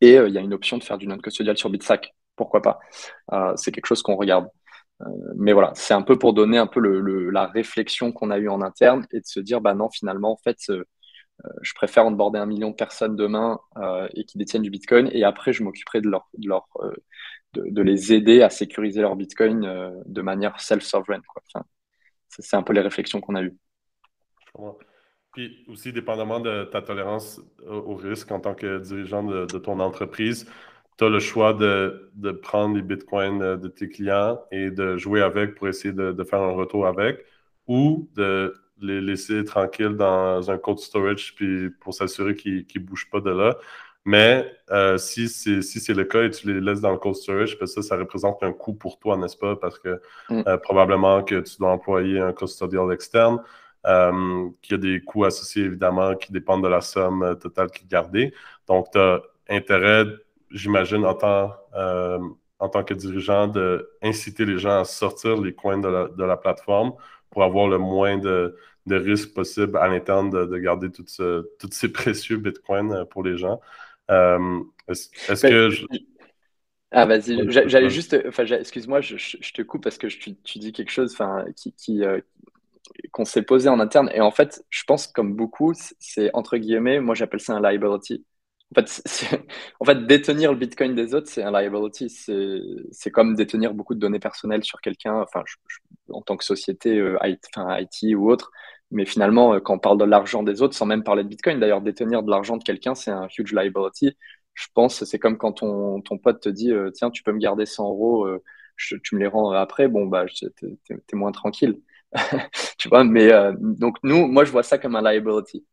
et 0.00 0.14
il 0.14 0.32
y 0.32 0.38
a 0.38 0.40
une 0.40 0.54
option 0.54 0.78
de 0.78 0.84
faire 0.84 0.98
du 0.98 1.08
non-custodial 1.08 1.56
sur 1.56 1.70
Bitsack, 1.70 2.14
pourquoi 2.36 2.62
pas? 2.62 2.78
C'est 3.56 3.72
quelque 3.72 3.86
chose 3.86 4.00
qu'on 4.00 4.14
regarde. 4.14 4.46
mais 5.36 5.52
voilà, 5.52 5.72
c'est 5.74 5.92
un 5.92 6.02
peu 6.02 6.16
pour 6.16 6.34
donner 6.34 6.56
un 6.56 6.68
peu 6.68 6.80
la 7.30 7.46
réflexion 7.46 8.12
qu'on 8.12 8.30
a 8.30 8.38
eue 8.38 8.48
en 8.48 8.62
interne 8.62 9.06
et 9.12 9.18
de 9.18 9.26
se 9.26 9.40
dire 9.40 9.60
bah 9.60 9.74
non, 9.74 9.90
finalement, 9.90 10.30
en 10.30 10.36
fait, 10.36 10.58
je 11.62 11.72
préfère 11.74 12.04
onboarder 12.06 12.38
un 12.38 12.46
million 12.46 12.70
de 12.70 12.74
personnes 12.74 13.16
demain 13.16 13.60
et 14.14 14.24
qui 14.24 14.38
détiennent 14.38 14.62
du 14.62 14.70
Bitcoin 14.70 15.08
et 15.12 15.24
après 15.24 15.52
je 15.52 15.62
m'occuperai 15.62 16.00
de 16.00 16.08
leur, 16.08 16.28
de, 16.36 16.50
de, 17.54 17.82
les 17.82 18.12
aider 18.12 18.42
à 18.42 18.50
sécuriser 18.50 19.00
leur 19.02 19.14
Bitcoin 19.16 19.60
de 20.04 20.22
manière 20.22 20.60
self-sovereign. 20.60 21.22
C'est 22.28 22.56
un 22.56 22.62
peu 22.62 22.72
les 22.72 22.80
réflexions 22.80 23.20
qu'on 23.20 23.34
a 23.34 23.42
eues. 23.42 23.56
Puis 25.32 25.64
aussi, 25.68 25.92
dépendamment 25.92 26.40
de 26.40 26.64
ta 26.64 26.82
tolérance 26.82 27.40
au 27.66 27.94
risque 27.94 28.30
en 28.32 28.40
tant 28.40 28.54
que 28.54 28.78
dirigeant 28.78 29.22
de, 29.22 29.46
ton 29.58 29.78
entreprise, 29.80 30.50
tu 30.96 31.04
as 31.04 31.08
le 31.08 31.20
choix 31.20 31.54
de, 31.54 32.10
prendre 32.42 32.76
les 32.76 32.82
bitcoins 32.82 33.56
de 33.56 33.68
tes 33.68 33.88
clients 33.88 34.40
et 34.50 34.70
de 34.70 34.96
jouer 34.96 35.22
avec 35.22 35.54
pour 35.54 35.68
essayer 35.68 35.92
de, 35.92 36.24
faire 36.24 36.40
un 36.40 36.52
retour 36.52 36.86
avec 36.86 37.24
ou 37.66 38.08
de 38.16 38.54
les 38.80 39.00
laisser 39.00 39.44
tranquilles 39.44 39.96
dans 39.96 40.50
un 40.50 40.58
cold 40.58 40.78
storage 40.78 41.34
puis 41.34 41.70
pour 41.80 41.94
s'assurer 41.94 42.34
qu'ils 42.34 42.66
ne 42.74 42.80
bougent 42.80 43.10
pas 43.10 43.20
de 43.20 43.30
là. 43.30 43.56
Mais 44.04 44.50
euh, 44.70 44.96
si 44.96 45.28
c'est 45.28 45.94
le 45.94 46.04
cas 46.04 46.22
et 46.22 46.30
tu 46.30 46.50
les 46.50 46.62
laisses 46.62 46.80
dans 46.80 46.92
le 46.92 46.96
cold 46.96 47.14
storage, 47.14 47.58
ben 47.58 47.66
ça, 47.66 47.82
ça 47.82 47.94
représente 47.94 48.42
un 48.42 48.52
coût 48.52 48.72
pour 48.72 48.98
toi, 48.98 49.18
n'est-ce 49.18 49.36
pas? 49.36 49.56
Parce 49.56 49.78
que 49.78 50.00
mm. 50.30 50.44
euh, 50.46 50.56
probablement 50.56 51.22
que 51.22 51.40
tu 51.40 51.58
dois 51.58 51.72
employer 51.72 52.18
un 52.18 52.32
custodial 52.32 52.90
externe, 52.90 53.42
euh, 53.86 54.48
qu'il 54.62 54.72
y 54.72 54.74
a 54.74 54.78
des 54.78 55.04
coûts 55.04 55.24
associés 55.24 55.64
évidemment 55.64 56.14
qui 56.14 56.32
dépendent 56.32 56.62
de 56.64 56.68
la 56.68 56.80
somme 56.80 57.36
totale 57.38 57.70
qui 57.70 57.84
est 57.84 57.90
gardée. 57.90 58.32
Donc, 58.66 58.90
tu 58.92 58.98
as 58.98 59.20
intérêt, 59.50 60.04
j'imagine, 60.50 61.04
en 61.04 61.14
tant, 61.14 61.54
en 61.74 62.68
tant 62.70 62.84
que 62.84 62.94
dirigeant, 62.94 63.46
d'inciter 63.46 64.46
les 64.46 64.58
gens 64.58 64.80
à 64.80 64.84
sortir 64.84 65.38
les 65.38 65.52
coins 65.52 65.78
de 65.78 65.88
la, 65.88 66.08
de 66.08 66.24
la 66.24 66.38
plateforme 66.38 66.94
pour 67.30 67.42
avoir 67.44 67.68
le 67.68 67.78
moins 67.78 68.18
de, 68.18 68.56
de 68.86 68.96
risques 68.96 69.34
possible 69.34 69.76
à 69.76 69.88
l'interne 69.88 70.30
de, 70.30 70.58
garder 70.58 70.90
tous 70.90 71.20
ces 71.70 71.88
précieux 71.92 72.36
bitcoins 72.36 73.04
pour 73.10 73.22
les 73.22 73.36
gens. 73.36 73.60
Euh, 74.10 74.60
est-ce 74.88 75.46
ben, 75.46 75.50
que. 75.50 75.70
Ah, 76.90 77.04
vas-y, 77.04 77.50
j'allais 77.50 77.90
juste. 77.90 78.16
Enfin, 78.26 78.44
excuse-moi, 78.46 79.02
je, 79.02 79.52
te 79.52 79.62
coupe 79.62 79.84
parce 79.84 79.98
que 79.98 80.06
tu, 80.06 80.58
dis 80.58 80.72
quelque 80.72 80.90
chose 80.90 81.16
qui, 81.54 81.72
qui 81.74 82.02
euh, 82.02 82.20
qu'on 83.12 83.24
s'est 83.24 83.42
posé 83.42 83.68
en 83.68 83.80
interne. 83.80 84.10
Et 84.14 84.20
en 84.20 84.30
fait, 84.30 84.64
je 84.70 84.84
pense, 84.84 85.06
comme 85.06 85.34
beaucoup, 85.34 85.72
c'est 85.98 86.30
entre 86.34 86.56
guillemets, 86.56 87.00
moi 87.00 87.14
j'appelle 87.14 87.40
ça 87.40 87.54
un 87.54 87.60
liability. 87.60 88.24
En 88.76 88.82
fait, 88.82 89.02
en 89.80 89.84
fait, 89.84 90.06
détenir 90.06 90.52
le 90.52 90.58
Bitcoin 90.58 90.94
des 90.94 91.14
autres, 91.14 91.28
c'est 91.28 91.42
un 91.42 91.50
liability. 91.50 92.10
C'est 92.10 93.10
comme 93.10 93.34
détenir 93.34 93.72
beaucoup 93.74 93.94
de 93.94 94.00
données 94.00 94.18
personnelles 94.18 94.64
sur 94.64 94.80
quelqu'un, 94.80 95.14
enfin, 95.22 95.42
en 96.10 96.20
tant 96.22 96.36
que 96.36 96.44
société, 96.44 96.98
euh, 96.98 97.16
IT, 97.22 97.40
enfin, 97.56 97.78
IT 97.80 98.14
ou 98.14 98.30
autre. 98.30 98.50
Mais 98.90 99.06
finalement, 99.06 99.54
euh, 99.54 99.60
quand 99.60 99.74
on 99.74 99.78
parle 99.78 99.98
de 99.98 100.04
l'argent 100.04 100.42
des 100.42 100.60
autres, 100.62 100.74
sans 100.74 100.86
même 100.86 101.02
parler 101.02 101.24
de 101.24 101.28
Bitcoin, 101.28 101.60
d'ailleurs, 101.60 101.80
détenir 101.82 102.22
de 102.22 102.30
l'argent 102.30 102.56
de 102.58 102.64
quelqu'un, 102.64 102.94
c'est 102.94 103.10
un 103.10 103.28
huge 103.38 103.52
liability. 103.52 104.16
Je 104.54 104.66
pense, 104.74 105.04
c'est 105.04 105.18
comme 105.18 105.38
quand 105.38 105.52
ton, 105.52 106.02
pote 106.22 106.40
te 106.42 106.48
dit, 106.48 106.72
euh, 106.72 106.90
tiens, 106.90 107.10
tu 107.10 107.22
peux 107.22 107.32
me 107.32 107.38
garder 107.38 107.64
100 107.66 107.88
euros, 107.88 108.28
tu 108.76 109.00
me 109.14 109.20
les 109.20 109.26
rends 109.28 109.50
après, 109.52 109.88
bon, 109.88 110.06
bah, 110.06 110.26
t'es 110.60 110.78
es 111.12 111.16
moins 111.16 111.32
tranquille. 111.32 111.80
tu 112.78 112.88
vois, 112.88 113.04
mais 113.04 113.30
donc 113.60 113.96
nous, 114.02 114.26
moi, 114.26 114.44
je 114.44 114.50
vois 114.52 114.62
ça 114.62 114.78
comme 114.78 114.96
un 114.96 115.02
liability. 115.02 115.64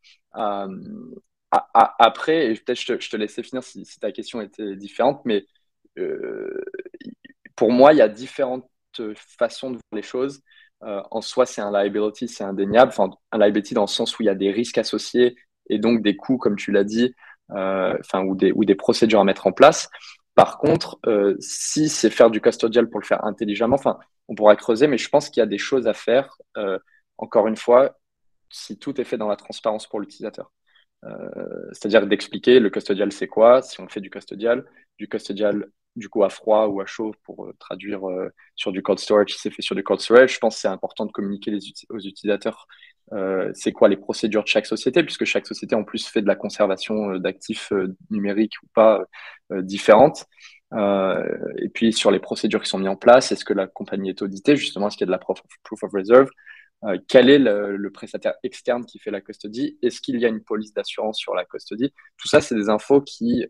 Après, 1.73 2.47
et 2.51 2.53
peut-être 2.55 2.79
je, 2.79 3.09
te 3.09 3.17
laissais 3.17 3.43
finir 3.43 3.63
si, 3.63 3.85
ta 3.99 4.11
question 4.11 4.41
était 4.41 4.75
différente, 4.75 5.21
mais 5.25 5.45
pour 7.55 7.71
moi, 7.71 7.93
il 7.93 7.97
y 7.97 8.01
a 8.01 8.09
différentes 8.09 8.69
façons 9.37 9.71
de 9.71 9.75
voir 9.75 9.83
les 9.93 10.01
choses. 10.01 10.41
Euh, 10.83 11.01
en 11.11 11.21
soi, 11.21 11.45
c'est 11.45 11.61
un 11.61 11.71
liability, 11.71 12.27
c'est 12.27 12.43
indéniable. 12.43 12.89
Enfin, 12.89 13.09
un 13.31 13.37
liability 13.37 13.73
dans 13.73 13.81
le 13.81 13.87
sens 13.87 14.17
où 14.17 14.23
il 14.23 14.27
y 14.27 14.29
a 14.29 14.35
des 14.35 14.51
risques 14.51 14.77
associés 14.77 15.35
et 15.69 15.79
donc 15.79 16.01
des 16.01 16.15
coûts, 16.15 16.37
comme 16.37 16.55
tu 16.55 16.71
l'as 16.71 16.83
dit, 16.83 17.13
euh, 17.51 17.97
ou, 18.13 18.35
des, 18.35 18.75
procédures 18.75 19.19
à 19.19 19.23
mettre 19.23 19.47
en 19.47 19.51
place. 19.51 19.89
Par 20.35 20.57
contre, 20.57 20.99
euh, 21.07 21.35
si 21.39 21.89
c'est 21.89 22.09
faire 22.09 22.29
du 22.29 22.41
custodial 22.41 22.89
pour 22.89 22.99
le 22.99 23.05
faire 23.05 23.23
intelligemment, 23.25 23.75
enfin, 23.75 23.97
on 24.27 24.35
pourra 24.35 24.55
creuser, 24.55 24.87
mais 24.87 24.97
je 24.97 25.09
pense 25.09 25.29
qu'il 25.29 25.41
y 25.41 25.43
a 25.43 25.47
des 25.47 25.57
choses 25.57 25.87
à 25.87 25.93
faire. 25.93 26.37
encore 27.17 27.47
une 27.47 27.55
fois, 27.55 27.97
si 28.49 28.77
tout 28.77 28.99
est 28.99 29.05
fait 29.05 29.17
dans 29.17 29.29
la 29.29 29.37
transparence 29.37 29.87
pour 29.87 29.99
l'utilisateur. 29.99 30.51
C'est-à-dire 31.71 32.07
d'expliquer 32.07 32.59
le 32.59 32.69
custodial 32.69 33.11
c'est 33.11 33.27
quoi, 33.27 33.61
si 33.61 33.79
on 33.79 33.87
fait 33.87 34.01
du 34.01 34.09
custodial, 34.09 34.65
du 34.97 35.07
custodial 35.07 35.67
du 35.95 36.09
coup 36.09 36.23
à 36.23 36.29
froid 36.29 36.67
ou 36.67 36.81
à 36.81 36.85
chaud 36.85 37.13
pour 37.23 37.45
euh, 37.45 37.53
traduire 37.59 38.07
euh, 38.09 38.29
sur 38.55 38.71
du 38.71 38.81
cold 38.81 38.99
storage 38.99 39.33
si 39.33 39.39
c'est 39.39 39.51
fait 39.51 39.61
sur 39.61 39.75
du 39.75 39.83
cold 39.83 39.99
storage. 40.01 40.33
Je 40.33 40.39
pense 40.39 40.55
que 40.55 40.61
c'est 40.61 40.67
important 40.67 41.05
de 41.05 41.11
communiquer 41.11 41.57
aux 41.89 41.99
utilisateurs 41.99 42.67
euh, 43.13 43.51
c'est 43.53 43.71
quoi 43.71 43.87
les 43.87 43.97
procédures 43.97 44.43
de 44.43 44.47
chaque 44.47 44.65
société, 44.65 45.03
puisque 45.03 45.25
chaque 45.25 45.45
société 45.45 45.75
en 45.75 45.83
plus 45.83 46.07
fait 46.07 46.21
de 46.21 46.27
la 46.27 46.35
conservation 46.35 47.17
d'actifs 47.17 47.71
numériques 48.09 48.55
ou 48.63 48.67
pas 48.73 49.03
différentes. 49.51 50.25
et 50.73 51.69
puis 51.73 51.93
sur 51.93 52.09
les 52.11 52.19
procédures 52.19 52.63
qui 52.63 52.69
sont 52.69 52.79
mises 52.79 52.89
en 52.89 52.95
place, 52.95 53.31
est-ce 53.31 53.45
que 53.45 53.53
la 53.53 53.67
compagnie 53.67 54.09
est 54.09 54.21
auditée 54.23 54.55
justement, 54.55 54.87
est-ce 54.87 54.97
qu'il 54.97 55.05
y 55.05 55.07
a 55.07 55.07
de 55.07 55.11
la 55.11 55.19
proof 55.19 55.39
of, 55.83 55.91
reserve? 55.93 56.29
Quel 57.07 57.29
est 57.29 57.39
le, 57.39 57.89
prestataire 57.91 58.35
externe 58.43 58.85
qui 58.85 58.99
fait 58.99 59.11
la 59.11 59.21
custody 59.21 59.77
Est-ce 59.81 60.01
qu'il 60.01 60.19
y 60.19 60.25
a 60.25 60.27
une 60.27 60.43
police 60.43 60.73
d'assurance 60.73 61.17
sur 61.17 61.33
la 61.33 61.45
custody 61.45 61.91
Tout 62.17 62.27
ça, 62.27 62.41
c'est 62.41 62.55
des 62.55 62.69
infos 62.69 63.01
qui, 63.01 63.45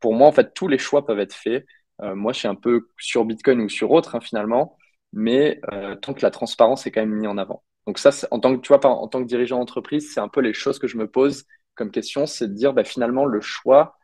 pour 0.00 0.14
moi, 0.14 0.28
en 0.28 0.32
fait, 0.32 0.54
tous 0.54 0.68
les 0.68 0.78
choix 0.78 1.04
peuvent 1.06 1.18
être 1.18 1.34
faits. 1.34 1.66
Euh, 2.02 2.14
moi, 2.14 2.32
je 2.32 2.40
suis 2.40 2.48
un 2.48 2.54
peu 2.54 2.88
sur 2.98 3.24
Bitcoin 3.24 3.60
ou 3.60 3.68
sur 3.68 3.90
autre, 3.90 4.14
hein, 4.14 4.20
finalement, 4.20 4.76
mais 5.12 5.60
euh, 5.72 5.96
tant 5.96 6.14
que 6.14 6.22
la 6.22 6.30
transparence 6.30 6.86
est 6.86 6.90
quand 6.90 7.00
même 7.00 7.14
mise 7.14 7.28
en 7.28 7.38
avant. 7.38 7.64
Donc 7.86 7.98
ça, 7.98 8.10
en 8.30 8.40
tant 8.40 8.54
que 8.56 8.60
tu 8.60 8.68
vois, 8.68 8.84
en 8.86 9.08
tant 9.08 9.22
que 9.22 9.28
dirigeant 9.28 9.58
d'entreprise, 9.58 10.12
c'est 10.12 10.20
un 10.20 10.28
peu 10.28 10.40
les 10.40 10.52
choses 10.52 10.78
que 10.78 10.86
je 10.86 10.96
me 10.98 11.10
pose 11.10 11.44
comme 11.74 11.90
question, 11.90 12.26
c'est 12.26 12.48
de 12.48 12.54
dire 12.54 12.72
bah, 12.74 12.84
finalement 12.84 13.24
le 13.24 13.40
choix 13.40 13.96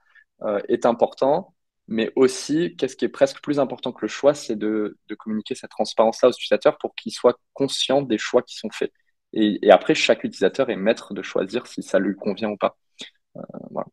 euh, 0.43 0.61
est 0.69 0.87
important, 0.87 1.54
mais 1.89 2.13
aussi 2.17 2.77
qu'est-ce 2.77 2.97
qui 2.97 3.05
est 3.05 3.09
presque 3.09 3.43
plus 3.43 3.61
important 3.61 3.93
que 3.93 4.03
le 4.03 4.09
choix, 4.09 4.35
c'est 4.35 4.57
de, 4.57 4.97
communiquer 5.19 5.55
cette 5.55 5.71
transparence-là 5.71 6.31
aux 6.31 6.33
utilisateurs 6.33 6.79
pour 6.79 6.95
qu'ils 6.95 7.13
soient 7.13 7.39
conscients 7.53 8.03
des 8.03 8.19
choix 8.19 8.43
qui 8.43 8.57
sont 8.57 8.71
faits. 8.71 8.93
Et, 9.33 9.59
et, 9.67 9.71
après, 9.71 9.95
chaque 9.95 10.25
utilisateur 10.25 10.71
est 10.71 10.77
maître 10.77 11.13
de 11.15 11.23
choisir 11.23 11.67
si 11.67 11.83
ça 11.83 11.99
lui 11.99 12.15
convient 12.15 12.51
ou 12.51 12.57
pas. 12.57 12.77
voilà. 13.71 13.89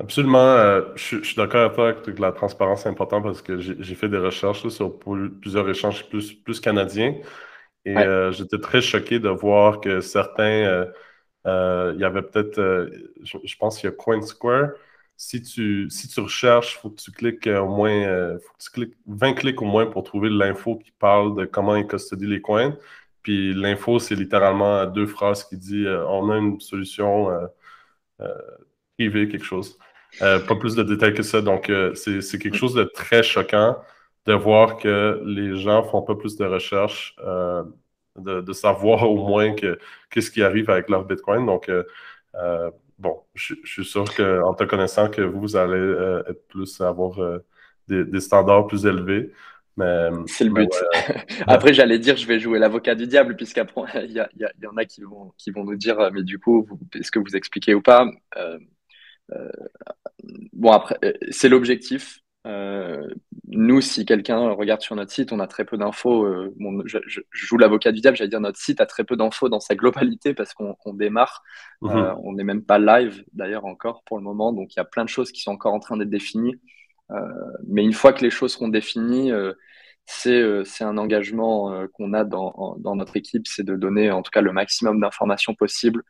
Absolument. 0.00 0.38
Euh, 0.38 0.82
je, 0.96 1.22
suis 1.22 1.36
d'accord 1.36 1.60
avec 1.60 1.74
toi 1.74 1.92
que 1.92 2.22
la 2.22 2.32
transparence 2.32 2.86
est 2.86 2.88
importante 2.88 3.22
parce 3.22 3.42
que 3.42 3.58
j'ai 3.58 3.94
fait 3.94 4.08
des 4.08 4.16
recherches 4.16 4.66
sur 4.68 4.98
plusieurs 4.98 5.68
échanges 5.68 6.08
plus, 6.08 6.32
plus 6.32 6.58
canadiens 6.58 7.16
et 7.84 7.96
euh, 7.96 8.32
j'étais 8.32 8.58
très 8.58 8.80
choqué 8.80 9.18
de 9.18 9.28
voir 9.28 9.80
que 9.80 10.00
certains, 10.00 10.88
euh, 11.46 11.92
il 11.94 12.00
y 12.00 12.04
avait 12.04 12.22
peut-être, 12.22 12.90
je, 13.22 13.56
pense 13.58 13.78
qu'il 13.78 13.90
y 13.90 13.92
a 13.92 13.96
CoinSquare. 13.96 14.70
Si 15.22 15.42
tu, 15.42 15.90
si 15.90 16.08
tu 16.08 16.20
recherches, 16.20 16.76
il 16.76 16.78
faut 16.80 16.90
que 16.90 17.00
tu 17.00 17.10
cliques 17.12 17.46
au 17.46 17.68
moins, 17.68 18.38
faut 18.38 18.52
que 18.54 18.62
tu 18.62 18.70
cliques 18.70 18.96
20 19.06 19.34
clics 19.34 19.60
au 19.62 19.66
moins 19.66 19.86
pour 19.86 20.02
trouver 20.02 20.30
l'info 20.30 20.76
qui 20.76 20.92
parle 20.92 21.36
de 21.36 21.44
comment 21.44 21.76
ils 21.76 21.86
custodient 21.86 22.26
les 22.26 22.40
coins. 22.40 22.76
Puis 23.22 23.52
l'info, 23.54 23.98
c'est 23.98 24.14
littéralement 24.14 24.86
deux 24.86 25.06
phrases 25.06 25.44
qui 25.44 25.56
dit 25.58 25.86
on 25.86 26.30
a 26.30 26.38
une 26.38 26.60
solution 26.60 27.28
privée, 28.96 29.28
quelque 29.28 29.44
chose. 29.44 29.78
Euh, 30.22 30.40
pas 30.40 30.56
plus 30.56 30.74
de 30.74 30.82
détails 30.82 31.14
que 31.14 31.22
ça. 31.22 31.40
Donc, 31.40 31.70
euh, 31.70 31.94
c'est 31.94 32.38
quelque 32.38 32.56
chose 32.56 32.74
de 32.74 32.84
très 32.84 33.22
choquant 33.22 33.76
de 34.26 34.34
voir 34.34 34.76
que 34.78 35.22
les 35.24 35.56
gens 35.56 35.82
font 35.84 36.02
pas 36.02 36.14
plus 36.14 36.36
de 36.36 36.44
recherches, 36.44 37.16
euh, 37.24 37.62
de, 38.18 38.52
savoir 38.52 39.02
au 39.10 39.16
moins 39.16 39.54
qu'est-ce 40.10 40.30
qui 40.30 40.42
arrive 40.42 40.70
avec 40.70 40.88
leur 40.90 41.04
Bitcoin. 41.04 41.46
Donc, 41.46 41.70
bon, 43.00 43.20
je, 43.34 43.54
suis 43.64 43.84
sûr 43.84 44.04
qu'en 44.14 44.54
te 44.54 44.64
connaissant 44.64 45.10
que 45.10 45.22
vous, 45.22 45.56
allez 45.56 46.22
être 46.28 46.46
plus 46.48 46.80
avoir 46.80 47.18
des, 47.88 48.20
standards 48.20 48.66
plus 48.68 48.86
élevés. 48.86 49.32
C'est 50.26 50.44
le 50.44 50.52
but. 50.52 50.70
Après, 51.46 51.74
j'allais 51.74 51.98
dire, 51.98 52.16
je 52.16 52.26
vais 52.26 52.38
jouer 52.38 52.58
l'avocat 52.58 52.94
du 52.94 53.06
diable, 53.06 53.34
puisqu'après, 53.34 54.04
il 54.04 54.12
y, 54.12 54.62
y, 54.62 54.66
en 54.66 54.76
a 54.76 54.84
qui 54.84 55.02
vont, 55.02 55.32
qui 55.36 55.50
vont 55.50 55.64
nous 55.64 55.76
dire, 55.76 56.10
mais 56.12 56.22
du 56.22 56.38
coup, 56.38 56.68
est-ce 56.94 57.10
que 57.10 57.18
vous 57.18 57.34
expliquez 57.34 57.74
ou 57.74 57.82
pas? 57.82 58.06
Euh, 59.32 59.50
bon, 60.52 60.72
après, 60.72 60.96
euh, 61.04 61.12
c'est 61.30 61.48
l'objectif. 61.48 62.20
Euh, 62.46 63.06
nous, 63.48 63.80
si 63.80 64.06
quelqu'un 64.06 64.50
regarde 64.50 64.80
sur 64.80 64.96
notre 64.96 65.12
site, 65.12 65.32
on 65.32 65.40
a 65.40 65.46
très 65.46 65.64
peu 65.64 65.76
d'infos. 65.76 66.26
bon, 66.56 66.82
je, 66.86 66.98
joue 67.30 67.58
l'avocat 67.58 67.92
du 67.92 68.00
diable, 68.00 68.16
j'allais 68.16 68.30
dire 68.30 68.40
notre 68.40 68.58
site 68.58 68.80
a 68.80 68.86
très 68.86 69.04
peu 69.04 69.16
d'infos 69.16 69.48
dans 69.48 69.60
sa 69.60 69.74
globalité 69.74 70.34
parce 70.34 70.54
qu'on 70.54 70.94
démarre. 70.94 71.42
Mhm. 71.82 72.14
on 72.22 72.32
n'est 72.32 72.44
même 72.44 72.64
pas 72.64 72.78
live 72.78 73.24
d'ailleurs 73.32 73.64
encore 73.66 74.02
pour 74.04 74.18
le 74.18 74.24
moment, 74.24 74.52
donc 74.52 74.74
il 74.74 74.78
y 74.78 74.80
a 74.80 74.84
plein 74.84 75.04
de 75.04 75.08
choses 75.08 75.32
qui 75.32 75.42
sont 75.42 75.52
encore 75.52 75.74
en 75.74 75.80
train 75.80 75.96
d'être 75.96 76.10
définies. 76.10 76.56
mais 77.66 77.84
une 77.84 77.92
fois 77.92 78.12
que 78.12 78.22
les 78.22 78.30
choses 78.30 78.52
seront 78.52 78.68
définies, 78.68 79.32
c'est 80.06 80.84
un 80.84 80.96
engagement 80.96 81.86
qu'on 81.92 82.14
a 82.14 82.24
dans, 82.24 82.76
dans, 82.78 82.96
notre 82.96 83.16
équipe, 83.16 83.46
c'est 83.46 83.64
de 83.64 83.76
donner 83.76 84.10
en 84.10 84.22
tout 84.22 84.30
cas 84.30 84.40
le 84.40 84.52
maximum 84.52 85.00
d'informations 85.00 85.54
possibles 85.54 86.04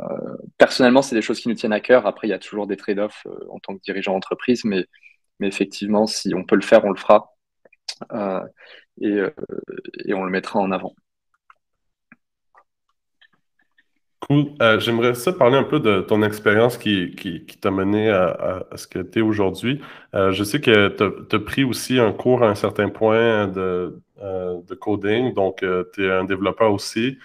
euh, 0.00 0.36
personnellement, 0.58 1.02
c'est 1.02 1.14
des 1.14 1.22
choses 1.22 1.40
qui 1.40 1.48
nous 1.48 1.54
tiennent 1.54 1.72
à 1.72 1.80
cœur. 1.80 2.06
Après, 2.06 2.26
il 2.26 2.30
y 2.30 2.34
a 2.34 2.38
toujours 2.38 2.66
des 2.66 2.76
trade-offs 2.76 3.26
euh, 3.26 3.46
en 3.50 3.58
tant 3.58 3.74
que 3.76 3.80
dirigeant 3.82 4.12
d'entreprise, 4.12 4.64
mais, 4.64 4.86
mais 5.38 5.48
effectivement, 5.48 6.06
si 6.06 6.34
on 6.34 6.44
peut 6.44 6.56
le 6.56 6.62
faire, 6.62 6.84
on 6.84 6.90
le 6.90 6.96
fera. 6.96 7.34
Euh, 8.12 8.40
et, 9.00 9.20
et, 10.04 10.14
on 10.14 10.24
le 10.24 10.30
mettra 10.30 10.58
en 10.58 10.70
avant. 10.72 10.94
Cool. 14.20 14.54
Euh, 14.60 14.80
j'aimerais 14.80 15.14
ça 15.14 15.32
parler 15.32 15.56
un 15.56 15.62
peu 15.62 15.78
de 15.78 16.00
ton 16.00 16.22
expérience 16.22 16.78
qui, 16.78 17.14
qui, 17.14 17.44
t'a 17.60 17.70
mené 17.70 18.10
à, 18.10 18.66
ce 18.74 18.86
que 18.86 18.98
tu 18.98 19.20
es 19.20 19.22
aujourd'hui. 19.22 19.80
Euh, 20.14 20.32
je 20.32 20.42
sais 20.42 20.60
que 20.60 20.88
tu 21.28 21.36
as, 21.36 21.38
pris 21.38 21.64
aussi 21.64 22.00
un 22.00 22.12
cours 22.12 22.42
à 22.42 22.48
un 22.48 22.54
certain 22.54 22.88
point 22.88 23.46
de, 23.46 24.00
euh, 24.22 24.60
de 24.66 24.74
coding, 24.74 25.32
donc 25.34 25.64
tu 25.92 26.06
es 26.06 26.10
un 26.10 26.24
développeur 26.24 26.72
aussi. 26.72 27.18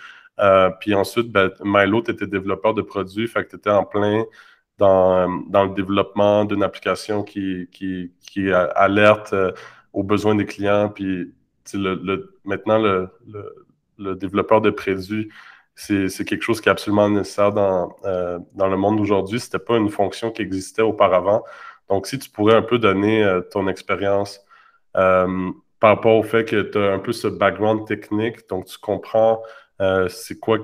puis 0.79 0.93
ensuite, 0.93 1.31
ben, 1.31 1.49
Milo, 1.63 2.01
tu 2.03 2.11
étais 2.11 2.27
développeur 2.27 2.73
de 2.73 2.81
produits, 2.81 3.27
fait 3.27 3.45
que 3.45 3.51
tu 3.51 3.55
étais 3.55 3.69
en 3.69 3.85
plein 3.85 4.25
dans, 4.77 5.29
dans 5.47 5.65
le 5.65 5.73
développement 5.73 6.45
d'une 6.45 6.63
application 6.63 7.23
qui, 7.23 7.67
qui, 7.71 8.11
qui 8.21 8.51
alerte 8.51 9.35
aux 9.93 10.03
besoins 10.03 10.35
des 10.35 10.45
clients. 10.45 10.89
Puis 10.89 11.33
le, 11.73 12.35
maintenant, 12.43 12.79
le, 12.79 13.09
le, 13.97 14.15
développeur 14.15 14.61
de 14.61 14.71
produits 14.71 15.29
c'est 15.75 16.25
quelque 16.25 16.43
chose 16.43 16.61
qui 16.61 16.69
est 16.69 16.71
absolument 16.71 17.09
nécessaire 17.09 17.51
dans, 17.51 17.95
euh, 18.05 18.39
dans 18.53 18.67
le 18.67 18.77
monde 18.77 18.97
d'aujourd'hui. 18.97 19.39
Ce 19.39 19.47
n'était 19.47 19.59
pas 19.59 19.77
une 19.77 19.89
fonction 19.89 20.31
qui 20.31 20.41
existait 20.41 20.81
auparavant. 20.81 21.43
Donc, 21.89 22.07
si 22.07 22.19
tu 22.19 22.29
pourrais 22.29 22.55
un 22.55 22.61
peu 22.61 22.77
donner 22.77 23.23
euh, 23.23 23.41
ton 23.41 23.67
expérience 23.67 24.41
euh, 24.97 25.51
par 25.79 25.95
rapport 25.95 26.15
au 26.15 26.23
fait 26.23 26.45
que 26.45 26.61
tu 26.61 26.77
as 26.77 26.93
un 26.93 26.99
peu 26.99 27.11
ce 27.11 27.27
background 27.27 27.87
technique, 27.87 28.47
donc 28.49 28.65
tu 28.65 28.77
comprends 28.77 29.41
c'est 30.09 30.39
quoi 30.39 30.59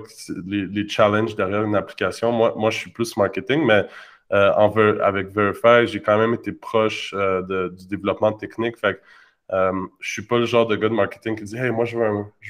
les, 0.46 0.88
challenges 0.88 1.34
derrière 1.36 1.62
une 1.64 1.76
application? 1.76 2.32
Moi, 2.32 2.54
moi, 2.56 2.70
je 2.70 2.78
suis 2.78 2.90
plus 2.90 3.16
marketing, 3.16 3.64
mais 3.64 3.86
en 4.30 4.70
avec 5.00 5.28
Verify, 5.28 5.86
j'ai 5.86 6.00
quand 6.00 6.18
même 6.18 6.34
été 6.34 6.52
proche 6.52 7.14
du 7.14 7.86
développement 7.88 8.32
technique. 8.32 8.78
Fait 8.78 8.94
que, 8.94 9.72
je 10.00 10.12
suis 10.12 10.22
pas 10.22 10.38
le 10.38 10.44
genre 10.46 10.66
de 10.66 10.76
gars 10.76 10.88
de 10.88 10.94
marketing 10.94 11.36
qui 11.36 11.44
dit 11.44 11.56
Hey, 11.56 11.70
moi, 11.70 11.84
je 11.84 11.98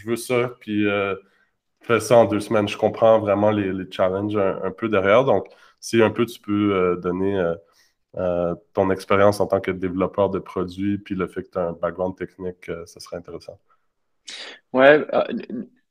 veux, 0.06 0.16
ça, 0.16 0.50
puis 0.60 0.86
fais 1.80 2.00
ça 2.00 2.16
en 2.16 2.24
deux 2.26 2.40
semaines. 2.40 2.68
Je 2.68 2.76
comprends 2.76 3.18
vraiment 3.18 3.50
les, 3.50 3.90
challenges 3.90 4.36
un, 4.36 4.70
peu 4.70 4.88
derrière. 4.88 5.24
Donc, 5.24 5.46
si 5.80 6.02
un 6.02 6.10
peu 6.10 6.26
tu 6.26 6.40
peux 6.40 6.74
euh, 6.74 6.96
donner 6.96 7.38
euh, 7.38 7.54
euh, 8.16 8.54
ton 8.74 8.90
expérience 8.90 9.40
en 9.40 9.46
tant 9.46 9.60
que 9.60 9.70
développeur 9.70 10.30
de 10.30 10.38
produits, 10.38 10.98
puis 10.98 11.14
le 11.14 11.26
fait 11.26 11.42
que 11.42 11.50
tu 11.50 11.58
as 11.58 11.68
un 11.68 11.72
background 11.72 12.16
technique, 12.16 12.70
ça 12.86 13.00
serait 13.00 13.16
intéressant. 13.16 13.58
Ouais, 14.72 15.06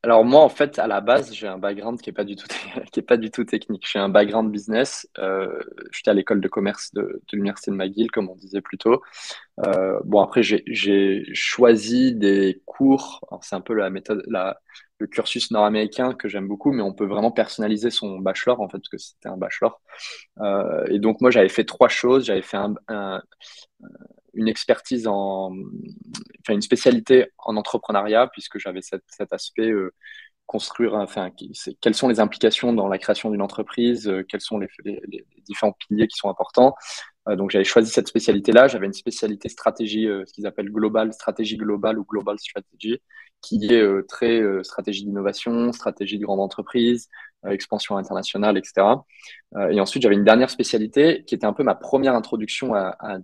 alors 0.07 0.25
moi, 0.25 0.41
en 0.41 0.49
fait, 0.49 0.79
à 0.79 0.87
la 0.87 1.01
base, 1.01 1.33
j'ai 1.33 1.47
un 1.47 1.57
background 1.57 2.01
qui 2.01 2.09
n'est 2.09 2.13
pas, 3.07 3.17
du 3.17 3.29
tout 3.29 3.43
technique. 3.43 3.87
J'ai 3.91 3.99
un 3.99 4.09
background 4.09 4.51
business. 4.51 5.07
J'étais 5.91 6.11
à 6.11 6.13
l'école 6.13 6.41
de 6.41 6.47
commerce 6.47 6.93
de, 6.93 7.21
l'Université 7.33 7.71
de 7.71 7.75
McGill, 7.75 8.09
comme 8.11 8.29
on 8.29 8.35
disait 8.35 8.61
plus 8.61 8.77
tôt. 8.77 9.01
bon, 10.05 10.21
après, 10.21 10.43
j'ai 10.43 11.23
choisi 11.33 12.15
des 12.15 12.61
cours. 12.65 13.21
C'est 13.41 13.55
un 13.55 13.61
peu 13.61 13.73
la 13.73 13.89
méthode, 13.89 14.23
le 14.99 15.07
cursus 15.07 15.51
nord-américain 15.51 16.13
que 16.13 16.27
j'aime 16.27 16.47
beaucoup, 16.47 16.71
mais 16.71 16.81
on 16.81 16.93
peut 16.93 17.05
vraiment 17.05 17.31
personnaliser 17.31 17.89
son 17.89 18.19
bachelor 18.19 18.61
en 18.61 18.69
fait, 18.69 18.77
parce 18.77 18.89
que 18.89 18.97
c'était 18.97 19.29
un 19.29 19.37
bachelor. 19.37 19.81
Euh, 20.39 20.85
et 20.89 20.99
donc 20.99 21.21
moi 21.21 21.31
j'avais 21.31 21.49
fait 21.49 21.65
trois 21.65 21.89
choses. 21.89 22.25
J'avais 22.25 22.41
fait 22.41 22.57
un, 22.57 23.21
une 24.37 24.47
expertise 24.47 25.07
en, 25.07 25.51
enfin 26.41 26.53
une 26.53 26.61
spécialité 26.61 27.27
en 27.39 27.57
entrepreneuriat 27.57 28.27
puisque 28.27 28.59
j'avais 28.59 28.81
cet, 28.81 29.03
aspect 29.31 29.69
euh, 29.69 29.93
construire, 30.45 30.93
enfin 30.93 31.31
quelles 31.81 31.95
sont 31.95 32.07
les 32.07 32.19
implications 32.19 32.71
dans 32.71 32.87
la 32.87 32.99
création 32.99 33.31
d'une 33.31 33.41
entreprise, 33.41 34.07
euh, 34.07 34.23
quels 34.23 34.41
sont 34.41 34.59
les, 34.59 34.69
différents 35.45 35.73
piliers 35.73 36.07
qui 36.07 36.17
sont 36.17 36.29
importants. 36.29 36.75
Euh, 37.27 37.35
donc 37.35 37.49
j'avais 37.51 37.65
choisi 37.65 37.91
cette 37.91 38.07
spécialité-là. 38.07 38.67
J'avais 38.67 38.85
une 38.85 38.93
spécialité 38.93 39.49
stratégie, 39.49 40.05
ce 40.05 40.31
qu'ils 40.31 40.45
appellent 40.45 40.71
global, 40.71 41.11
stratégie 41.11 41.57
globale 41.57 41.99
ou 41.99 42.05
global 42.05 42.39
strategy 42.39 43.01
qui 43.41 43.71
est 43.71 44.07
très 44.07 44.41
stratégie 44.63 45.05
d'innovation, 45.05 45.71
stratégie 45.71 46.17
de 46.17 46.25
grande 46.25 46.39
entreprise, 46.39 47.07
expansion 47.47 47.95
internationale, 47.95 48.57
etc. 48.57 48.87
et 49.69 49.79
ensuite, 49.79 50.01
j'avais 50.01 50.15
une 50.15 50.23
dernière 50.23 50.49
spécialité 50.49 51.23
qui 51.23 51.35
était 51.35 51.45
un 51.45 51.53
peu 51.53 51.61
ma 51.61 51.75
première 51.75 52.15
introduction 52.15 52.73
à, 52.73 53.19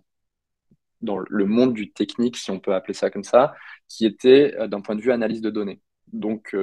dans 1.04 1.18
le 1.18 1.46
monde 1.46 1.74
du 1.74 1.92
technique, 1.92 2.38
si 2.38 2.52
on 2.52 2.60
peut 2.60 2.74
appeler 2.74 2.94
ça 2.94 3.10
comme 3.10 3.24
ça, 3.24 3.54
qui 3.88 4.06
était 4.06 4.56
d'un 4.68 4.82
point 4.82 4.96
de 4.96 5.02
vue 5.02 5.12
analyse 5.12 5.42
de 5.42 5.50
données. 5.50 5.82
Donc, 6.12 6.56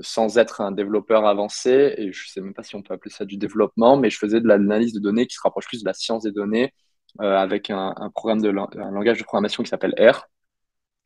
sans 0.00 0.38
être 0.38 0.60
un 0.60 0.72
développeur 0.72 1.26
avancé, 1.26 1.94
et 1.98 2.12
je 2.12 2.24
ne 2.26 2.30
sais 2.30 2.40
même 2.40 2.54
pas 2.54 2.62
si 2.62 2.76
on 2.76 2.82
peut 2.82 2.94
appeler 2.94 3.10
ça 3.10 3.24
du 3.24 3.36
développement, 3.36 3.96
mais 3.96 4.10
je 4.10 4.18
faisais 4.18 4.40
de 4.40 4.48
l'analyse 4.48 4.94
de 4.94 5.00
données 5.00 5.26
qui 5.26 5.34
se 5.34 5.40
rapproche 5.42 5.66
plus 5.66 5.82
de 5.82 5.86
la 5.86 5.94
science 5.94 6.22
des 6.24 6.32
données 6.32 6.72
avec 7.18 7.70
un, 7.70 7.94
programme 8.14 8.40
de 8.40 8.48
langage 8.48 9.18
de 9.18 9.24
programmation 9.24 9.62
qui 9.62 9.68
s'appelle 9.68 9.94
R, 9.98 10.28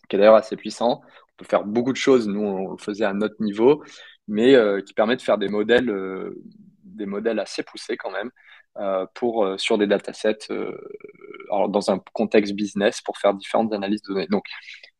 qui 0.08 0.16
est 0.16 0.18
d'ailleurs 0.18 0.34
assez 0.34 0.56
puissant, 0.56 1.00
on 1.02 1.36
peut 1.38 1.48
faire 1.48 1.64
beaucoup 1.64 1.92
de 1.92 1.96
choses. 1.96 2.28
Nous, 2.28 2.40
on 2.40 2.72
le 2.72 2.78
faisait 2.78 3.04
à 3.04 3.12
notre 3.12 3.42
niveau, 3.42 3.82
mais 4.28 4.54
euh, 4.54 4.80
qui 4.80 4.94
permet 4.94 5.16
de 5.16 5.22
faire 5.22 5.38
des 5.38 5.48
modèles, 5.48 5.90
euh, 5.90 6.34
des 6.84 7.06
modèles 7.06 7.38
assez 7.38 7.62
poussés 7.62 7.96
quand 7.96 8.10
même, 8.10 8.28
euh, 8.28 8.30
pour, 9.14 9.48
sur 9.58 9.78
des 9.78 9.86
datasets 9.86 10.48
alors 11.50 11.68
dans 11.68 11.90
un 11.90 12.00
contexte 12.12 12.54
business 12.54 13.00
pour 13.00 13.18
faire 13.18 13.34
différentes 13.34 13.72
analyses 13.72 14.02
de 14.02 14.14
données. 14.14 14.26
Donc, 14.26 14.44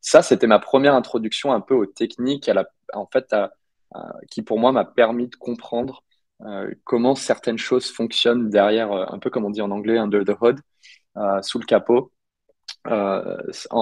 ça, 0.00 0.22
c'était 0.22 0.46
ma 0.46 0.58
première 0.58 0.94
introduction 0.94 1.52
un 1.52 1.60
peu 1.60 1.74
aux 1.74 1.86
techniques, 1.86 2.48
à 2.48 2.54
la, 2.54 2.66
en 2.92 3.06
fait, 3.06 3.34
qui 4.30 4.42
pour 4.42 4.58
moi 4.58 4.70
m'a 4.72 4.84
permis 4.84 5.28
de 5.28 5.36
comprendre 5.36 6.04
comment 6.84 7.14
certaines 7.14 7.58
choses 7.58 7.90
fonctionnent 7.90 8.50
derrière, 8.50 8.92
un 8.92 9.18
peu 9.18 9.30
comme 9.30 9.44
on 9.44 9.50
dit 9.50 9.62
en 9.62 9.70
anglais, 9.70 9.98
under 9.98 10.24
the 10.24 10.36
hood, 10.40 10.60
sous 11.42 11.58
le 11.58 11.64
capot, 11.64 12.12
euh, 12.86 13.38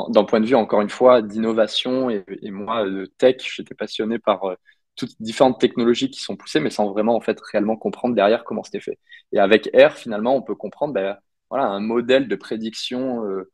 d'un 0.08 0.24
point 0.24 0.40
de 0.40 0.46
vue, 0.46 0.54
encore 0.54 0.80
une 0.80 0.90
fois, 0.90 1.22
d'innovation 1.22 2.08
et, 2.10 2.24
moi, 2.50 2.84
de 2.84 3.06
tech, 3.06 3.36
j'étais 3.38 3.74
passionné 3.74 4.18
par 4.18 4.44
euh, 4.44 4.54
toutes 4.96 5.14
différentes 5.20 5.60
technologies 5.60 6.10
qui 6.10 6.20
sont 6.20 6.36
poussées, 6.36 6.60
mais 6.60 6.70
sans 6.70 6.90
vraiment 6.90 7.16
en 7.16 7.20
fait 7.20 7.38
réellement 7.52 7.76
comprendre 7.76 8.14
derrière 8.14 8.44
comment 8.44 8.62
c'était 8.62 8.80
fait. 8.80 8.98
Et 9.32 9.38
avec 9.38 9.70
R, 9.74 9.92
finalement, 9.92 10.36
on 10.36 10.42
peut 10.42 10.54
comprendre 10.54 10.94
ben, 10.94 11.18
voilà, 11.50 11.66
un 11.66 11.80
modèle 11.80 12.28
de 12.28 12.36
prédiction 12.36 13.24
euh, 13.26 13.50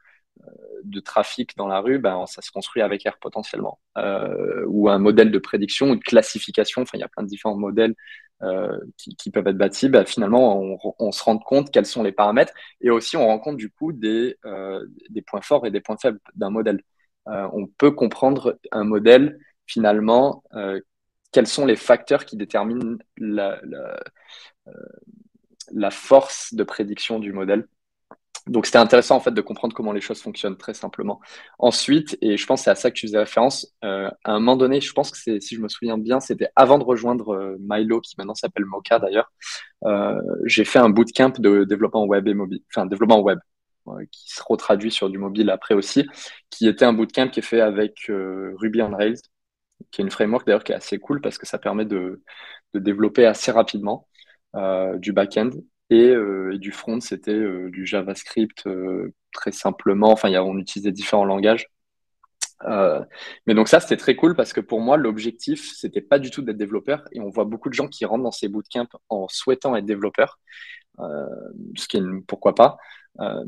de 0.84 1.00
trafic 1.00 1.56
dans 1.56 1.66
la 1.66 1.80
rue, 1.80 1.98
ben, 1.98 2.24
ça 2.26 2.42
se 2.42 2.50
construit 2.50 2.82
avec 2.82 3.04
R 3.04 3.18
potentiellement. 3.20 3.80
ou 4.66 4.88
un 4.88 4.98
modèle 4.98 5.30
de 5.30 5.38
prédiction 5.38 5.90
ou 5.90 5.96
de 5.96 6.00
classification, 6.00 6.84
il 6.94 7.00
y 7.00 7.02
a 7.02 7.08
plein 7.08 7.24
de 7.24 7.28
différents 7.28 7.56
modèles 7.56 7.94
euh, 8.44 8.78
qui, 8.96 9.30
peuvent 9.32 9.48
être 9.48 9.58
bâtis, 9.58 9.88
bah, 9.88 10.04
finalement, 10.04 10.60
on, 11.00 11.12
se 11.12 11.24
rend 11.24 11.38
compte 11.38 11.72
quels 11.72 11.86
sont 11.86 12.04
les 12.04 12.12
paramètres 12.12 12.52
et 12.80 12.88
aussi 12.88 13.16
on 13.16 13.26
rend 13.26 13.40
compte 13.40 13.56
du 13.56 13.68
coup 13.68 13.92
des, 13.92 14.36
euh, 14.44 14.86
des 15.10 15.22
points 15.22 15.40
forts 15.40 15.66
et 15.66 15.72
des 15.72 15.80
points 15.80 15.96
faibles 16.00 16.20
d'un 16.36 16.50
modèle. 16.50 16.80
Euh, 17.26 17.48
on 17.52 17.66
peut 17.66 17.90
comprendre 17.90 18.56
un 18.70 18.84
modèle 18.84 19.40
finalement, 19.66 20.44
quels 21.32 21.46
sont 21.46 21.66
les 21.66 21.76
facteurs 21.76 22.24
qui 22.24 22.36
déterminent 22.36 22.98
la, 23.16 23.60
la 25.72 25.90
force 25.90 26.54
de 26.54 26.64
prédiction 26.64 27.18
du 27.18 27.32
modèle. 27.32 27.66
Donc 28.46 28.64
c'était 28.64 28.78
intéressant 28.78 29.16
en 29.16 29.20
fait 29.20 29.32
de 29.32 29.40
comprendre 29.42 29.74
comment 29.74 29.92
les 29.92 30.00
choses 30.00 30.22
fonctionnent 30.22 30.56
très 30.56 30.72
simplement. 30.72 31.20
Ensuite, 31.58 32.16
et 32.22 32.36
je 32.38 32.46
pense 32.46 32.62
c'est 32.62 32.70
à 32.70 32.74
ça 32.74 32.90
que 32.90 32.96
tu 32.96 33.06
faisais 33.06 33.18
référence, 33.18 33.74
euh, 33.84 34.10
à 34.24 34.32
un 34.32 34.38
moment 34.38 34.56
donné, 34.56 34.80
je 34.80 34.92
pense 34.92 35.10
que 35.10 35.38
si 35.38 35.54
je 35.54 35.60
me 35.60 35.68
souviens 35.68 35.98
bien, 35.98 36.18
c'était 36.20 36.48
avant 36.56 36.78
de 36.78 36.84
rejoindre 36.84 37.34
euh, 37.34 37.56
Milo, 37.60 38.00
qui 38.00 38.14
maintenant 38.16 38.34
s'appelle 38.34 38.64
Mocha 38.64 38.98
d'ailleurs, 38.98 39.30
euh, 39.84 40.18
j'ai 40.44 40.64
fait 40.64 40.78
un 40.78 40.88
bootcamp 40.88 41.32
de 41.38 41.64
développement 41.64 42.04
web 42.06 42.24
développement 42.24 43.20
web, 43.20 43.38
qui 44.12 44.30
se 44.30 44.42
retraduit 44.46 44.90
sur 44.90 45.10
du 45.10 45.18
mobile 45.18 45.50
après 45.50 45.74
aussi, 45.74 46.06
qui 46.50 46.68
était 46.68 46.84
un 46.84 46.92
bootcamp 46.92 47.28
qui 47.28 47.40
est 47.40 47.42
fait 47.42 47.60
avec 47.60 48.10
Ruby 48.10 48.82
on 48.82 48.94
Rails, 48.96 49.20
qui 49.90 50.00
est 50.00 50.04
une 50.04 50.10
framework 50.10 50.46
d'ailleurs 50.46 50.64
qui 50.64 50.72
est 50.72 50.76
assez 50.76 50.98
cool 50.98 51.20
parce 51.20 51.38
que 51.38 51.46
ça 51.46 51.58
permet 51.58 51.84
de, 51.84 52.22
de 52.74 52.78
développer 52.80 53.26
assez 53.26 53.50
rapidement 53.50 54.06
du 54.96 55.12
back-end 55.12 55.50
euh, 55.92 56.52
et, 56.52 56.58
du 56.58 56.72
front, 56.72 57.00
c'était 57.00 57.32
euh, 57.32 57.70
du 57.70 57.86
JavaScript 57.86 58.66
euh, 58.66 59.12
très 59.32 59.52
simplement. 59.52 60.10
Enfin, 60.12 60.28
y 60.28 60.36
a, 60.36 60.44
on 60.44 60.58
utilisait 60.58 60.92
différents 60.92 61.24
langages. 61.24 61.66
mais 63.46 63.54
donc 63.54 63.68
ça, 63.68 63.80
c'était 63.80 63.96
très 63.96 64.16
cool 64.16 64.34
parce 64.34 64.52
que 64.52 64.60
pour 64.60 64.80
moi, 64.80 64.96
l'objectif, 64.96 65.72
c'était 65.76 66.00
pas 66.00 66.18
du 66.18 66.30
tout 66.30 66.42
d'être 66.42 66.56
développeur. 66.56 67.04
Et 67.12 67.20
on 67.20 67.30
voit 67.30 67.44
beaucoup 67.44 67.68
de 67.68 67.74
gens 67.74 67.88
qui 67.88 68.04
rentrent 68.04 68.24
dans 68.24 68.32
ces 68.32 68.48
bootcamps 68.48 68.88
en 69.08 69.28
souhaitant 69.28 69.76
être 69.76 69.86
développeur, 69.86 70.38
ce 70.98 71.88
qui 71.88 71.98
est 71.98 72.02
pourquoi 72.26 72.54
pas. 72.54 72.78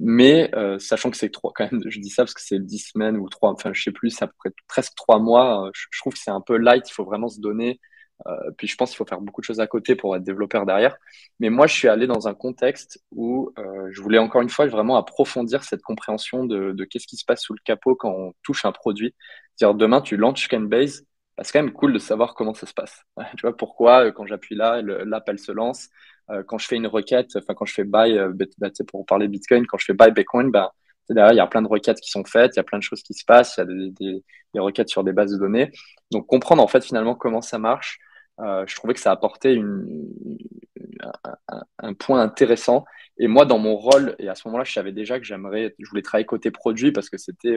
Mais 0.00 0.50
sachant 0.78 1.10
que 1.10 1.16
c'est 1.16 1.30
trois, 1.30 1.52
quand 1.54 1.70
même, 1.70 1.82
je 1.86 2.00
dis 2.00 2.10
ça 2.10 2.24
parce 2.24 2.34
que 2.34 2.42
c'est 2.42 2.58
dix 2.58 2.90
semaines 2.92 3.16
ou 3.16 3.28
trois, 3.28 3.50
enfin 3.50 3.72
je 3.72 3.82
sais 3.82 3.92
plus, 3.92 4.10
c'est 4.10 4.24
à 4.24 4.26
peu 4.26 4.34
près 4.38 4.50
presque 4.68 4.94
trois 4.96 5.18
mois. 5.18 5.70
je 5.74 6.00
trouve 6.00 6.14
que 6.14 6.18
c'est 6.18 6.30
un 6.30 6.40
peu 6.40 6.56
light. 6.56 6.88
Il 6.88 6.92
faut 6.92 7.04
vraiment 7.04 7.28
se 7.28 7.40
donner 7.40 7.80
euh, 8.26 8.50
puis 8.56 8.66
je 8.66 8.76
pense 8.76 8.90
qu'il 8.90 8.96
faut 8.98 9.04
faire 9.06 9.20
beaucoup 9.20 9.40
de 9.40 9.46
choses 9.46 9.60
à 9.60 9.66
côté 9.66 9.94
pour 9.94 10.14
être 10.16 10.22
développeur 10.22 10.66
derrière. 10.66 10.96
Mais 11.38 11.50
moi, 11.50 11.66
je 11.66 11.74
suis 11.74 11.88
allé 11.88 12.06
dans 12.06 12.28
un 12.28 12.34
contexte 12.34 13.02
où 13.10 13.52
euh, 13.58 13.88
je 13.90 14.00
voulais 14.02 14.18
encore 14.18 14.42
une 14.42 14.50
fois 14.50 14.66
vraiment 14.66 14.96
approfondir 14.96 15.64
cette 15.64 15.82
compréhension 15.82 16.44
de, 16.44 16.72
de 16.72 16.84
qu'est-ce 16.84 17.06
qui 17.06 17.16
se 17.16 17.24
passe 17.24 17.42
sous 17.42 17.54
le 17.54 17.60
capot 17.64 17.94
quand 17.94 18.10
on 18.10 18.32
touche 18.42 18.64
un 18.64 18.72
produit. 18.72 19.14
C'est-à-dire 19.56 19.76
demain, 19.76 20.00
tu 20.00 20.16
lances 20.16 20.46
Canbase, 20.48 21.04
bah, 21.40 21.44
c'est 21.44 21.52
quand 21.52 21.64
même 21.64 21.72
cool 21.72 21.94
de 21.94 21.98
savoir 21.98 22.34
comment 22.34 22.52
ça 22.52 22.66
se 22.66 22.74
passe. 22.74 23.02
tu 23.38 23.42
vois 23.42 23.56
pourquoi 23.56 24.04
euh, 24.04 24.12
quand 24.12 24.26
j'appuie 24.26 24.56
là, 24.56 24.82
l'app 24.82 25.26
elle 25.26 25.38
se 25.38 25.52
lance. 25.52 25.88
quand 26.46 26.58
je 26.58 26.66
fais 26.66 26.76
une 26.76 26.86
requête, 26.86 27.30
enfin 27.34 27.54
quand 27.54 27.64
je 27.64 27.72
fais 27.72 27.84
buy, 27.84 28.18
bah, 28.58 28.68
pour 28.86 29.06
parler 29.06 29.26
Bitcoin, 29.26 29.66
quand 29.66 29.78
je 29.78 29.86
fais 29.86 29.94
buy 29.94 30.10
Bitcoin, 30.10 30.50
bah, 30.50 30.74
derrière, 31.08 31.32
il 31.32 31.36
y 31.36 31.40
a 31.40 31.46
plein 31.46 31.62
de 31.62 31.68
requêtes 31.68 31.98
qui 31.98 32.10
sont 32.10 32.24
faites, 32.24 32.56
il 32.56 32.58
y 32.58 32.60
a 32.60 32.64
plein 32.64 32.76
de 32.76 32.82
choses 32.82 33.02
qui 33.02 33.14
se 33.14 33.24
passent, 33.24 33.54
il 33.56 33.94
y 34.00 34.08
a 34.08 34.20
des, 34.52 34.60
requêtes 34.60 34.90
sur 34.90 35.02
des 35.02 35.12
bases 35.12 35.32
de 35.32 35.38
données. 35.38 35.72
Donc 36.10 36.26
comprendre 36.26 36.62
en 36.62 36.68
fait 36.68 36.84
finalement 36.84 37.14
comment 37.14 37.40
ça 37.40 37.58
marche, 37.58 37.98
je 38.38 38.74
trouvais 38.76 38.92
que 38.92 39.00
ça 39.00 39.10
apportait 39.10 39.58
un, 41.78 41.94
point 41.94 42.20
intéressant. 42.20 42.84
Et 43.18 43.28
moi, 43.28 43.46
dans 43.46 43.58
mon 43.58 43.76
rôle, 43.76 44.14
et 44.18 44.28
à 44.28 44.34
ce 44.34 44.46
moment-là, 44.48 44.64
je 44.64 44.72
savais 44.72 44.92
déjà 44.92 45.18
que 45.18 45.24
j'aimerais, 45.24 45.74
je 45.78 45.88
voulais 45.88 46.02
travailler 46.02 46.26
côté 46.26 46.50
produit 46.50 46.92
parce 46.92 47.08
que 47.08 47.16
c'était, 47.16 47.56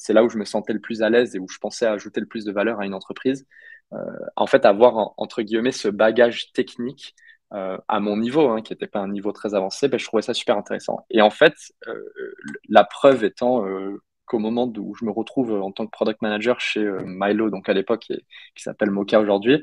c'est 0.00 0.12
là 0.14 0.24
où 0.24 0.28
je 0.28 0.38
me 0.38 0.44
sentais 0.44 0.72
le 0.72 0.80
plus 0.80 1.02
à 1.02 1.10
l'aise 1.10 1.36
et 1.36 1.38
où 1.38 1.48
je 1.48 1.58
pensais 1.58 1.86
ajouter 1.86 2.20
le 2.20 2.26
plus 2.26 2.44
de 2.44 2.52
valeur 2.52 2.80
à 2.80 2.86
une 2.86 2.94
entreprise. 2.94 3.46
en 4.36 4.46
fait, 4.46 4.64
avoir 4.66 5.14
entre 5.16 5.42
guillemets 5.42 5.72
ce 5.72 5.88
bagage 5.88 6.52
technique 6.52 7.14
euh, 7.52 7.78
à 7.88 7.98
mon 8.00 8.16
niveau, 8.16 8.48
hein, 8.48 8.62
qui 8.62 8.72
n'était 8.72 8.86
pas 8.86 9.00
un 9.00 9.08
niveau 9.08 9.32
très 9.32 9.54
avancé, 9.54 9.88
ben, 9.88 9.98
je 9.98 10.04
trouvais 10.04 10.22
ça 10.22 10.34
super 10.34 10.56
intéressant. 10.56 11.04
Et 11.10 11.20
en 11.20 11.30
fait, 11.30 11.54
euh, 11.88 12.04
la 12.68 12.84
preuve 12.84 13.24
étant 13.24 13.66
euh, 13.66 14.00
qu'au 14.30 14.38
moment 14.38 14.72
où 14.78 14.94
je 14.94 15.04
me 15.04 15.10
retrouve 15.10 15.52
en 15.52 15.72
tant 15.72 15.86
que 15.86 15.90
product 15.90 16.22
manager 16.22 16.60
chez 16.60 16.88
Milo, 17.04 17.50
donc 17.50 17.68
à 17.68 17.72
l'époque, 17.72 18.00
qui, 18.02 18.62
s'appelle 18.62 18.90
Mocha 18.90 19.20
aujourd'hui, 19.20 19.62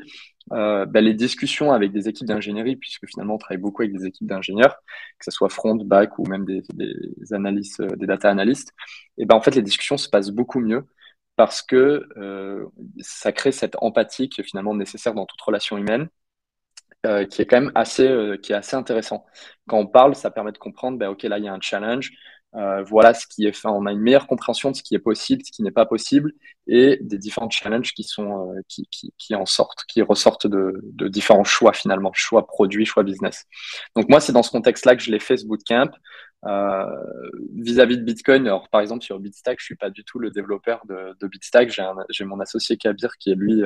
ben, 0.50 0.88
les 0.94 1.14
discussions 1.14 1.72
avec 1.72 1.92
des 1.92 2.08
équipes 2.10 2.28
d'ingénierie, 2.28 2.76
puisque 2.76 3.08
finalement 3.08 3.36
on 3.36 3.38
travaille 3.38 3.62
beaucoup 3.62 3.82
avec 3.82 3.94
des 3.94 4.06
équipes 4.06 4.28
d'ingénieurs, 4.28 4.76
que 5.20 5.26
ce 5.26 5.32
soit 5.32 5.50
front, 5.50 5.76
back 5.76 6.20
ou 6.20 6.26
même 6.26 6.46
des, 6.46 6.62
des 6.74 7.34
analystes, 7.34 7.82
des 7.82 8.06
data 8.06 8.30
analystes, 8.30 8.74
et 9.18 9.26
ben 9.26 9.36
en 9.36 9.42
fait 9.42 9.56
les 9.56 9.62
discussions 9.62 9.98
se 9.98 10.10
passent 10.10 10.32
beaucoup 10.32 10.60
mieux 10.60 10.86
parce 11.36 11.62
que 11.62 12.08
ça 13.00 13.32
crée 13.32 13.52
cette 13.52 13.78
empathie 13.82 14.30
qui 14.30 14.42
est 14.42 14.44
finalement 14.44 14.76
nécessaire 14.76 15.14
dans 15.14 15.26
toute 15.26 15.42
relation 15.42 15.78
humaine 15.78 16.10
euh, 17.06 17.26
qui 17.26 17.42
est 17.42 17.46
quand 17.46 17.62
même 17.62 17.72
assez, 17.76 18.08
euh, 18.08 18.38
qui 18.38 18.54
est 18.54 18.56
assez 18.56 18.76
intéressant. 18.76 19.26
Quand 19.68 19.78
on 19.78 19.86
parle, 19.86 20.16
ça 20.16 20.32
permet 20.32 20.52
de 20.52 20.58
comprendre, 20.58 20.98
ben, 20.98 21.10
OK, 21.10 21.24
là, 21.24 21.38
il 21.38 21.46
y 21.46 21.48
a 21.48 21.54
un 21.54 21.62
challenge. 21.62 22.12
Euh, 22.56 22.82
voilà 22.84 23.14
ce 23.14 23.28
qui 23.28 23.46
est 23.46 23.52
fait. 23.52 23.68
On 23.68 23.86
a 23.86 23.92
une 23.92 24.00
meilleure 24.00 24.28
compréhension 24.28 24.72
de 24.72 24.76
ce 24.76 24.82
qui 24.82 24.96
est 24.96 25.00
possible, 25.00 25.44
ce 25.46 25.52
qui 25.52 25.64
n'est 25.64 25.72
pas 25.72 25.86
possible, 25.86 26.34
et 26.66 26.98
des 27.02 27.18
différents 27.18 27.50
challenges 27.50 27.94
qui 27.94 28.04
sont 28.04 28.54
qui, 28.68 28.88
qui, 28.90 29.14
qui, 29.18 29.36
en 29.36 29.46
sortent, 29.46 29.84
qui 29.88 30.02
ressortent 30.02 30.48
de, 30.48 30.82
différents 31.10 31.44
choix 31.44 31.74
finalement, 31.74 32.12
choix 32.14 32.48
produits, 32.48 32.86
choix 32.86 33.04
business. 33.04 33.46
Donc 33.96 34.10
moi, 34.10 34.20
c'est 34.20 34.32
dans 34.32 34.44
ce 34.44 34.52
contexte-là 34.52 34.96
que 34.96 35.04
je 35.04 35.12
l'ai 35.12 35.20
fait 35.20 35.38
ce 35.38 35.46
bootcamp. 35.46 35.92
Vis-à-vis 37.56 37.98
de 37.98 38.04
Bitcoin, 38.04 38.48
alors 38.48 38.70
par 38.70 38.82
exemple 38.82 39.04
sur 39.04 39.20
Bitstack, 39.20 39.60
je 39.60 39.66
suis 39.66 39.76
pas 39.76 39.90
du 39.90 40.04
tout 40.04 40.20
le 40.20 40.32
développeur 40.32 40.82
de, 40.88 41.16
de 41.20 41.28
Bitstack. 41.28 41.70
J'ai 42.10 42.26
mon 42.26 42.40
associé 42.40 42.78
Kabir 42.78 43.18
qui 43.20 43.32
est 43.32 43.36
lui 43.36 43.62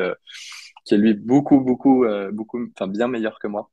qui 0.85 0.95
est 0.95 0.97
lui 0.97 1.13
beaucoup, 1.13 1.59
beaucoup, 1.59 2.05
euh, 2.05 2.31
beaucoup, 2.31 2.65
enfin 2.75 2.87
bien 2.87 3.07
meilleur 3.07 3.39
que 3.39 3.47
moi, 3.47 3.69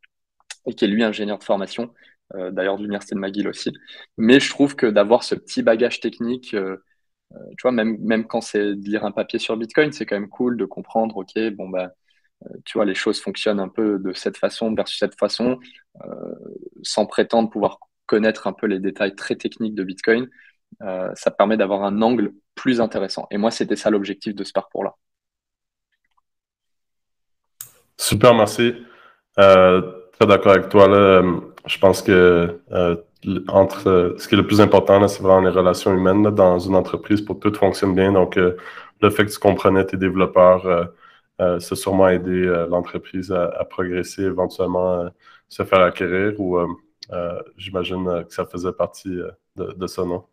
et 0.66 0.74
qui 0.74 0.84
est 0.84 0.88
lui 0.88 1.02
ingénieur 1.02 1.38
de 1.38 1.44
formation, 1.44 1.92
euh, 2.34 2.50
d'ailleurs 2.50 2.76
de 2.76 2.82
l'université 2.82 3.14
de 3.14 3.20
McGill 3.20 3.48
aussi. 3.48 3.72
Mais 4.16 4.40
je 4.40 4.50
trouve 4.50 4.76
que 4.76 4.86
d'avoir 4.86 5.22
ce 5.24 5.34
petit 5.34 5.62
bagage 5.62 6.00
technique, 6.00 6.54
euh, 6.54 6.76
tu 7.32 7.62
vois, 7.62 7.72
même, 7.72 8.26
quand 8.26 8.40
c'est 8.40 8.74
de 8.74 8.84
lire 8.84 9.04
un 9.04 9.12
papier 9.12 9.38
sur 9.38 9.56
Bitcoin, 9.56 9.92
c'est 9.92 10.06
quand 10.06 10.16
même 10.16 10.28
cool 10.28 10.56
de 10.56 10.64
comprendre, 10.64 11.16
ok, 11.18 11.38
bon 11.52 11.68
bah, 11.68 11.92
tu 12.64 12.78
vois, 12.78 12.84
les 12.84 12.94
choses 12.94 13.20
fonctionnent 13.20 13.60
un 13.60 13.68
peu 13.68 13.98
de 13.98 14.12
cette 14.12 14.36
façon 14.38 14.74
versus 14.74 14.98
cette 14.98 15.18
façon, 15.18 15.58
sans 16.82 17.04
prétendre 17.06 17.50
pouvoir 17.50 17.80
connaître 18.06 18.46
un 18.46 18.52
peu 18.52 18.66
les 18.66 18.78
détails 18.78 19.14
très 19.14 19.36
techniques 19.36 19.74
de 19.74 19.84
Bitcoin. 19.84 20.28
ça 20.80 21.30
permet 21.30 21.56
d'avoir 21.56 21.84
un 21.84 22.00
angle 22.02 22.32
plus 22.54 22.80
intéressant. 22.80 23.26
Et 23.30 23.38
moi, 23.38 23.50
c'était 23.50 23.76
ça 23.76 23.90
l'objectif 23.90 24.34
de 24.34 24.44
ce 24.44 24.52
parcours-là. 24.52 24.94
Super, 27.98 28.34
merci. 28.34 28.74
Euh, 29.38 29.82
très 30.12 30.26
d'accord 30.26 30.52
avec 30.52 30.68
toi. 30.68 30.88
Là. 30.88 31.22
Je 31.68 31.78
pense 31.78 32.02
que 32.02 32.60
euh, 32.72 32.96
entre 33.48 33.88
euh, 33.88 34.18
ce 34.18 34.28
qui 34.28 34.34
est 34.34 34.38
le 34.38 34.46
plus 34.46 34.60
important, 34.60 35.06
c'est 35.08 35.22
vraiment 35.22 35.48
les 35.48 35.54
relations 35.54 35.92
humaines 35.92 36.22
dans 36.30 36.58
une 36.58 36.74
entreprise 36.74 37.20
pour 37.20 37.38
que 37.38 37.48
tout 37.48 37.58
fonctionne 37.58 37.94
bien. 37.94 38.12
Donc, 38.12 38.36
le 38.36 39.10
fait 39.10 39.26
que 39.26 39.30
tu 39.32 39.38
comprenais 39.38 39.84
tes 39.84 39.96
développeurs, 39.96 40.90
ça 41.38 41.54
a 41.54 41.60
sûrement 41.60 42.08
aidé 42.08 42.66
l'entreprise 42.70 43.32
à, 43.32 43.64
progresser, 43.64 44.22
éventuellement 44.24 45.08
se 45.48 45.62
faire 45.64 45.80
acquérir 45.80 46.40
ou 46.40 46.58
j'imagine 47.56 48.24
que 48.28 48.34
ça 48.34 48.46
faisait 48.46 48.72
partie 48.72 49.16
de, 49.56 49.72
de 49.72 49.86
ça, 49.86 50.04
non? 50.04 50.24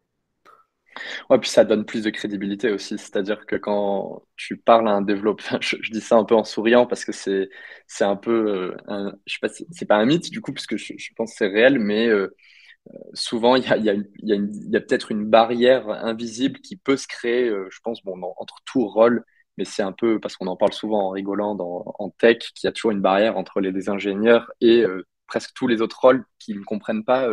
Ouais, 1.30 1.40
puis 1.40 1.50
ça 1.50 1.66
donne 1.66 1.86
plus 1.86 2.04
de 2.04 2.10
crédibilité 2.10 2.72
aussi. 2.72 2.98
C'est-à-dire 2.98 3.46
que 3.46 3.56
quand 3.56 4.24
tu 4.36 4.58
parles 4.58 4.88
à 4.88 4.92
un 4.92 5.02
développeur, 5.02 5.62
je, 5.62 5.92
dis 5.92 6.02
ça 6.02 6.16
un 6.16 6.24
peu 6.24 6.36
en 6.36 6.44
souriant 6.44 6.86
parce 6.86 7.06
que 7.06 7.12
c'est 7.12 7.50
un 8.02 8.16
peu, 8.16 8.76
euh, 8.90 9.12
je 9.26 9.34
sais 9.34 9.40
pas, 9.42 9.50
c'est 9.50 9.86
pas 9.86 9.98
un 9.98 10.06
mythe 10.06 10.30
du 10.32 10.42
coup, 10.42 10.54
puisque 10.54 10.78
je, 10.78 10.94
je 10.98 11.10
pense 11.16 11.32
que 11.32 11.38
c'est 11.38 11.48
réel, 11.48 11.80
mais 11.80 12.08
euh, 12.08 12.34
souvent 13.14 13.56
il 13.56 13.64
y 13.64 13.90
a, 13.90 14.80
peut-être 14.82 15.12
une 15.12 15.26
barrière 15.30 15.90
invisible 15.90 16.60
qui 16.62 16.78
peut 16.78 16.98
se 16.98 17.08
créer, 17.08 17.50
euh, 17.50 17.68
je 17.72 17.80
pense, 17.84 18.04
bon, 18.04 18.22
entre 18.38 18.58
tout 18.66 18.88
rôle, 18.88 19.24
mais 19.58 19.66
c'est 19.66 19.84
un 19.84 19.94
peu 19.94 20.20
parce 20.20 20.38
qu'on 20.38 20.48
en 20.48 20.58
parle 20.58 20.74
souvent 20.74 21.08
en 21.08 21.10
rigolant 21.12 21.56
dans, 21.56 21.84
en 22.00 22.10
tech, 22.10 22.40
qu'il 22.56 22.68
y 22.68 22.70
a 22.70 22.72
toujours 22.72 22.92
une 22.92 23.02
barrière 23.02 23.38
entre 23.38 23.62
les, 23.62 23.90
ingénieurs 23.90 24.52
et 24.62 24.84
presque 25.28 25.52
tous 25.56 25.68
les 25.68 25.82
autres 25.82 26.00
rôles 26.00 26.26
qui 26.40 26.54
ne 26.54 26.64
comprennent 26.64 27.06
pas 27.06 27.30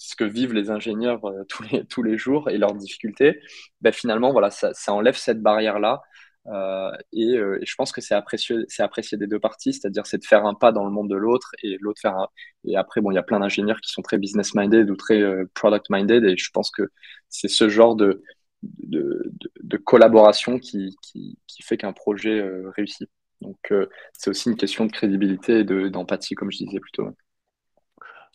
ce 0.00 0.16
que 0.16 0.24
vivent 0.24 0.54
les 0.54 0.70
ingénieurs 0.70 1.22
euh, 1.26 1.44
tous, 1.48 1.62
les, 1.64 1.84
tous 1.84 2.02
les 2.02 2.16
jours 2.16 2.48
et 2.48 2.56
leurs 2.58 2.74
difficultés, 2.74 3.40
ben 3.82 3.92
finalement, 3.92 4.32
voilà, 4.32 4.50
ça, 4.50 4.72
ça 4.72 4.94
enlève 4.94 5.16
cette 5.16 5.42
barrière-là. 5.42 6.00
Euh, 6.46 6.90
et, 7.12 7.36
euh, 7.36 7.58
et, 7.60 7.66
je 7.66 7.74
pense 7.76 7.92
que 7.92 8.00
c'est 8.00 8.14
apprécié, 8.14 8.56
apprécié 8.78 9.18
des 9.18 9.26
deux 9.26 9.38
parties, 9.38 9.74
c'est-à-dire 9.74 10.06
c'est 10.06 10.16
de 10.18 10.24
faire 10.24 10.46
un 10.46 10.54
pas 10.54 10.72
dans 10.72 10.86
le 10.86 10.90
monde 10.90 11.10
de 11.10 11.16
l'autre 11.16 11.50
et 11.62 11.76
l'autre 11.80 12.00
faire 12.00 12.16
un. 12.16 12.28
Et 12.64 12.76
après, 12.76 13.02
bon, 13.02 13.10
il 13.10 13.14
y 13.16 13.18
a 13.18 13.22
plein 13.22 13.40
d'ingénieurs 13.40 13.80
qui 13.82 13.92
sont 13.92 14.00
très 14.00 14.16
business-minded 14.16 14.90
ou 14.90 14.96
très 14.96 15.22
product-minded 15.54 16.24
et 16.24 16.36
je 16.38 16.50
pense 16.50 16.70
que 16.70 16.84
c'est 17.28 17.48
ce 17.48 17.68
genre 17.68 17.94
de, 17.94 18.22
de, 18.62 19.22
de, 19.38 19.52
de 19.62 19.76
collaboration 19.76 20.58
qui, 20.58 20.96
qui, 21.02 21.36
fait 21.62 21.76
qu'un 21.76 21.92
projet 21.92 22.42
réussit. 22.76 23.08
Donc, 23.42 23.72
c'est 24.14 24.30
aussi 24.30 24.48
une 24.48 24.56
question 24.56 24.86
de 24.86 24.92
crédibilité 24.92 25.60
et 25.60 25.64
d'empathie, 25.64 26.34
comme 26.34 26.50
je 26.50 26.58
disais 26.58 26.80
plutôt. 26.80 27.10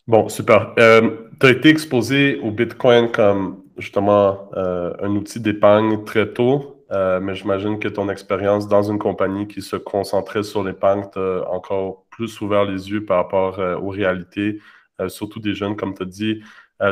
Bon, 0.06 0.28
super. 0.28 0.72
Euh, 0.78 1.16
tu 1.40 1.46
as 1.46 1.50
été 1.50 1.68
exposé 1.68 2.38
au 2.38 2.52
Bitcoin 2.52 3.10
comme 3.10 3.64
justement 3.76 4.48
euh, 4.56 4.94
un 5.02 5.10
outil 5.16 5.40
d'épargne 5.40 6.04
très 6.04 6.32
tôt, 6.32 6.84
euh, 6.92 7.18
mais 7.18 7.34
j'imagine 7.34 7.80
que 7.80 7.88
ton 7.88 8.08
expérience 8.08 8.68
dans 8.68 8.84
une 8.84 9.00
compagnie 9.00 9.48
qui 9.48 9.62
se 9.62 9.74
concentrait 9.74 10.44
sur 10.44 10.62
l'épargne 10.62 11.02
t'a 11.12 11.50
encore 11.50 12.04
plus 12.10 12.40
ouvert 12.40 12.64
les 12.64 12.88
yeux 12.88 13.04
par 13.04 13.16
rapport 13.16 13.58
aux 13.82 13.88
réalités, 13.88 14.60
surtout 15.08 15.40
des 15.40 15.54
jeunes, 15.54 15.76
comme 15.76 15.94
tu 15.94 16.04
as 16.04 16.06
dit. 16.06 16.40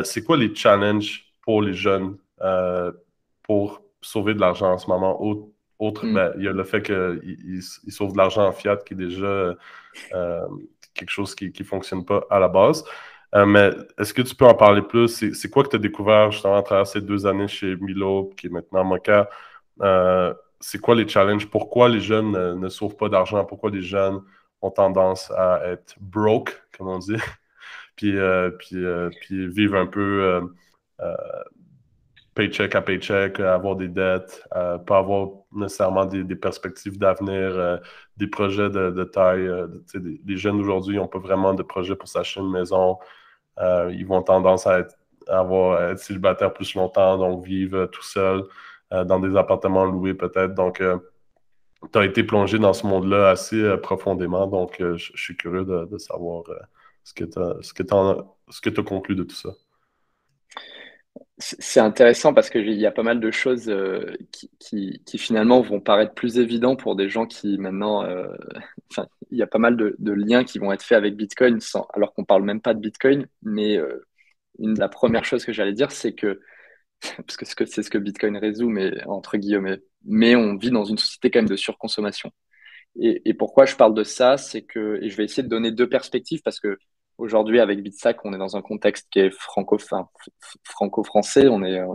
C'est 0.03 0.25
quoi 0.25 0.37
les 0.37 0.53
challenges 0.55 1.33
pour 1.43 1.63
les 1.63 1.73
jeunes 1.73 2.17
pour 3.45 3.81
sauver 4.03 4.35
de 4.35 4.41
l'argent 4.41 4.73
en 4.73 4.79
ce 4.79 4.89
moment? 4.89 5.23
Autre, 5.79 6.05
mm. 6.05 6.15
ben, 6.15 6.33
il 6.37 6.45
y 6.45 6.49
a 6.49 6.53
le 6.53 6.65
fait 6.65 6.83
qu'ils 6.83 7.63
ils 7.87 7.93
sauvent 7.93 8.13
de 8.13 8.19
l'argent 8.19 8.47
en 8.47 8.53
fiat 8.53 8.77
qui 8.79 8.95
est 8.95 8.97
déjà 8.97 9.55
quelque 10.95 11.11
chose 11.11 11.35
qui 11.35 11.53
ne 11.59 11.65
fonctionne 11.65 12.05
pas 12.05 12.25
à 12.31 12.39
la 12.39 12.49
base. 12.49 12.85
Euh, 13.35 13.47
mais 13.47 13.71
est-ce 13.99 14.15
que 14.15 14.23
tu 14.23 14.35
peux 14.35 14.47
en 14.47 14.55
parler 14.55 14.83
plus? 14.83 15.09
C'est 15.09 15.51
quoi 15.51 15.65
que 15.65 15.71
tu 15.71 15.77
as 15.77 15.81
découvert 15.81 16.31
justement 16.31 16.57
à 16.57 16.63
travers 16.63 16.87
ces 16.87 17.01
deux 17.01 17.27
années 17.27 17.49
chez 17.49 17.77
Milo, 17.77 18.33
qui 18.37 18.47
est 18.47 18.51
maintenant 18.51 18.85
Mocha? 18.85 19.29
Euh, 19.83 20.33
c'est 20.61 20.79
quoi 20.79 20.95
les 20.95 21.09
challenges? 21.09 21.51
Pourquoi 21.51 21.89
les 21.89 22.01
jeunes 22.01 22.33
ne, 22.59 22.69
sauvent 22.69 22.97
pas 22.97 23.09
d'argent? 23.09 23.45
Pourquoi 23.45 23.71
les 23.71 23.83
jeunes 23.83 24.23
ont 24.63 24.71
tendance 24.71 25.31
à 25.33 25.61
être 25.67 25.97
broke, 26.01 26.63
comme 26.77 26.89
on 26.89 26.99
dit, 26.99 27.17
puis, 27.97 28.17
euh, 28.17 28.51
puis, 28.51 28.77
puis 29.21 29.49
vivre 29.49 29.77
un 29.77 29.87
peu 29.87 30.41
paycheck 32.35 32.75
à 32.75 32.83
paycheck, 32.83 33.41
avoir 33.41 33.77
des 33.77 33.89
dettes, 33.89 34.47
pas 34.51 34.99
avoir 34.99 35.29
nécessairement 35.53 36.05
des, 36.07 36.37
perspectives 36.37 36.99
d'avenir, 36.99 37.35
euh, 37.35 37.77
des 38.17 38.27
projets 38.27 38.71
de, 38.71 39.05
taille. 39.05 39.47
Euh, 39.47 39.69
les 39.95 40.37
jeunes 40.37 40.61
aujourd'hui 40.61 40.97
n'ont 40.97 41.09
pas 41.09 41.19
vraiment 41.19 41.55
de 41.55 41.63
projet 41.63 41.95
pour 41.95 42.09
s'acheter 42.09 42.41
une 42.41 42.51
maison. 42.51 42.99
Euh, 43.61 43.91
ils 43.93 44.07
vont 44.07 44.23
tendance 44.23 44.67
à 44.67 44.81
être, 44.81 44.97
avoir, 45.29 45.91
être 45.91 45.99
célibataires 45.99 46.53
plus 46.53 46.75
longtemps, 46.75 47.19
donc 47.19 47.45
vivre 47.45 47.87
tout 47.87 48.03
seul 48.03 48.45
dans 48.91 49.19
des 49.19 49.37
appartements 49.37 49.87
loués 49.87 50.15
peut-être. 50.15 50.55
Donc, 50.55 50.81
tu 51.93 51.99
as 51.99 52.05
été 52.05 52.23
plongé 52.23 52.59
dans 52.59 52.73
ce 52.73 52.87
monde-là 52.87 53.31
assez 53.31 53.77
profondément. 53.79 54.47
Donc, 54.47 54.77
je 54.79 55.13
suis 55.17 55.37
curieux 55.37 55.65
de, 55.65 55.99
savoir 55.99 56.45
ce 57.03 57.15
que 57.15 57.25
tu 57.25 58.81
as 58.81 58.85
conclu 58.85 59.17
de 59.17 59.25
tout 59.25 59.35
ça. 59.35 59.51
C'est 61.39 61.81
intéressant 61.81 62.33
parce 62.33 62.49
qu'il 62.49 62.73
y 62.73 62.87
a 62.87 62.93
pas 62.93 63.03
mal 63.03 63.21
de 63.21 63.31
choses 63.31 63.69
euh, 63.69 64.17
qui, 64.31 65.01
finalement 65.19 65.61
vont 65.61 65.81
paraître 65.81 66.15
plus 66.15 66.39
évidents 66.39 66.77
pour 66.77 66.97
des 66.97 67.09
gens 67.09 67.27
qui 67.27 67.59
maintenant... 67.59 68.05
Euh, 68.05 68.29
il 69.31 69.39
y 69.39 69.43
a 69.43 69.47
pas 69.47 69.59
mal 69.59 69.77
de, 69.77 70.13
liens 70.13 70.45
qui 70.45 70.59
vont 70.59 70.73
être 70.73 70.83
faits 70.83 70.99
avec 70.99 71.17
Bitcoin 71.17 71.61
sans, 71.61 71.87
alors 71.93 72.15
qu'on 72.15 72.25
parle 72.25 72.45
même 72.45 72.61
pas 72.61 72.75
de 72.75 72.81
Bitcoin. 72.81 73.27
Mais 73.43 73.77
euh, 73.77 74.07
une, 74.59 74.79
la 74.79 74.89
première 74.89 75.25
chose 75.25 75.45
que 75.45 75.53
j'allais 75.53 75.73
dire, 75.73 75.91
c'est 75.91 76.15
que, 76.15 76.41
parce 77.17 77.37
que 77.37 77.65
c'est 77.67 77.83
ce 77.83 77.91
que 77.91 77.99
Bitcoin 77.99 78.37
résout, 78.37 78.69
mais 78.69 78.93
entre 79.07 79.37
guillemets, 79.37 79.83
mais 80.05 80.37
on 80.37 80.57
vit 80.57 80.71
dans 80.71 80.85
une 80.85 80.99
société 80.99 81.31
quand 81.31 81.41
même 81.41 81.49
de 81.49 81.57
surconsommation. 81.57 82.31
Et 83.01 83.35
pourquoi 83.35 83.67
je 83.67 83.75
parle 83.75 83.95
de 83.95 84.05
ça, 84.05 84.37
c'est 84.37 84.63
que, 84.63 85.01
et 85.03 85.11
je 85.11 85.17
vais 85.17 85.25
essayer 85.25 85.43
de 85.43 85.49
donner 85.49 85.73
deux 85.73 85.89
perspectives 85.89 86.43
parce 86.45 86.61
que 86.61 86.79
Aujourd'hui, 87.19 87.61
avec 87.61 87.83
Bitsac, 87.83 88.25
on 88.25 88.33
est 88.35 88.39
dans 88.39 88.57
un 88.57 88.63
contexte 88.63 89.09
qui 89.11 89.21
est 89.21 89.31
franco-français. 89.31 91.49
on 91.49 91.63
est 91.63 91.79
euh, 91.79 91.87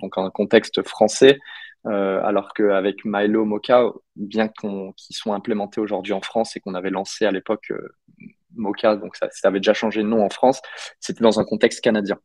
donc 0.00 0.18
un 0.18 0.30
contexte 0.30 0.82
français. 0.82 1.38
alors 1.84 2.52
qu'avec 2.54 3.04
Milo, 3.04 3.44
Mocha, 3.44 3.84
bien 4.16 4.48
qu'ils 4.48 5.16
soient 5.16 5.34
implémentés 5.34 5.80
aujourd'hui 5.80 6.12
en 6.12 6.20
France 6.20 6.56
et 6.56 6.60
qu'on 6.60 6.74
avait 6.74 6.90
lancé 6.90 7.26
à 7.26 7.30
l'époque 7.30 7.72
Mocha, 8.56 8.96
donc 8.96 9.16
ça, 9.16 9.28
ça, 9.30 9.48
avait 9.48 9.60
déjà 9.60 9.74
changé 9.74 10.02
de 10.02 10.08
nom 10.08 10.24
en 10.24 10.30
France, 10.30 10.60
c'était 11.00 11.22
dans 11.22 11.40
un 11.40 11.44
contexte 11.44 11.80
canadien. 11.80 12.18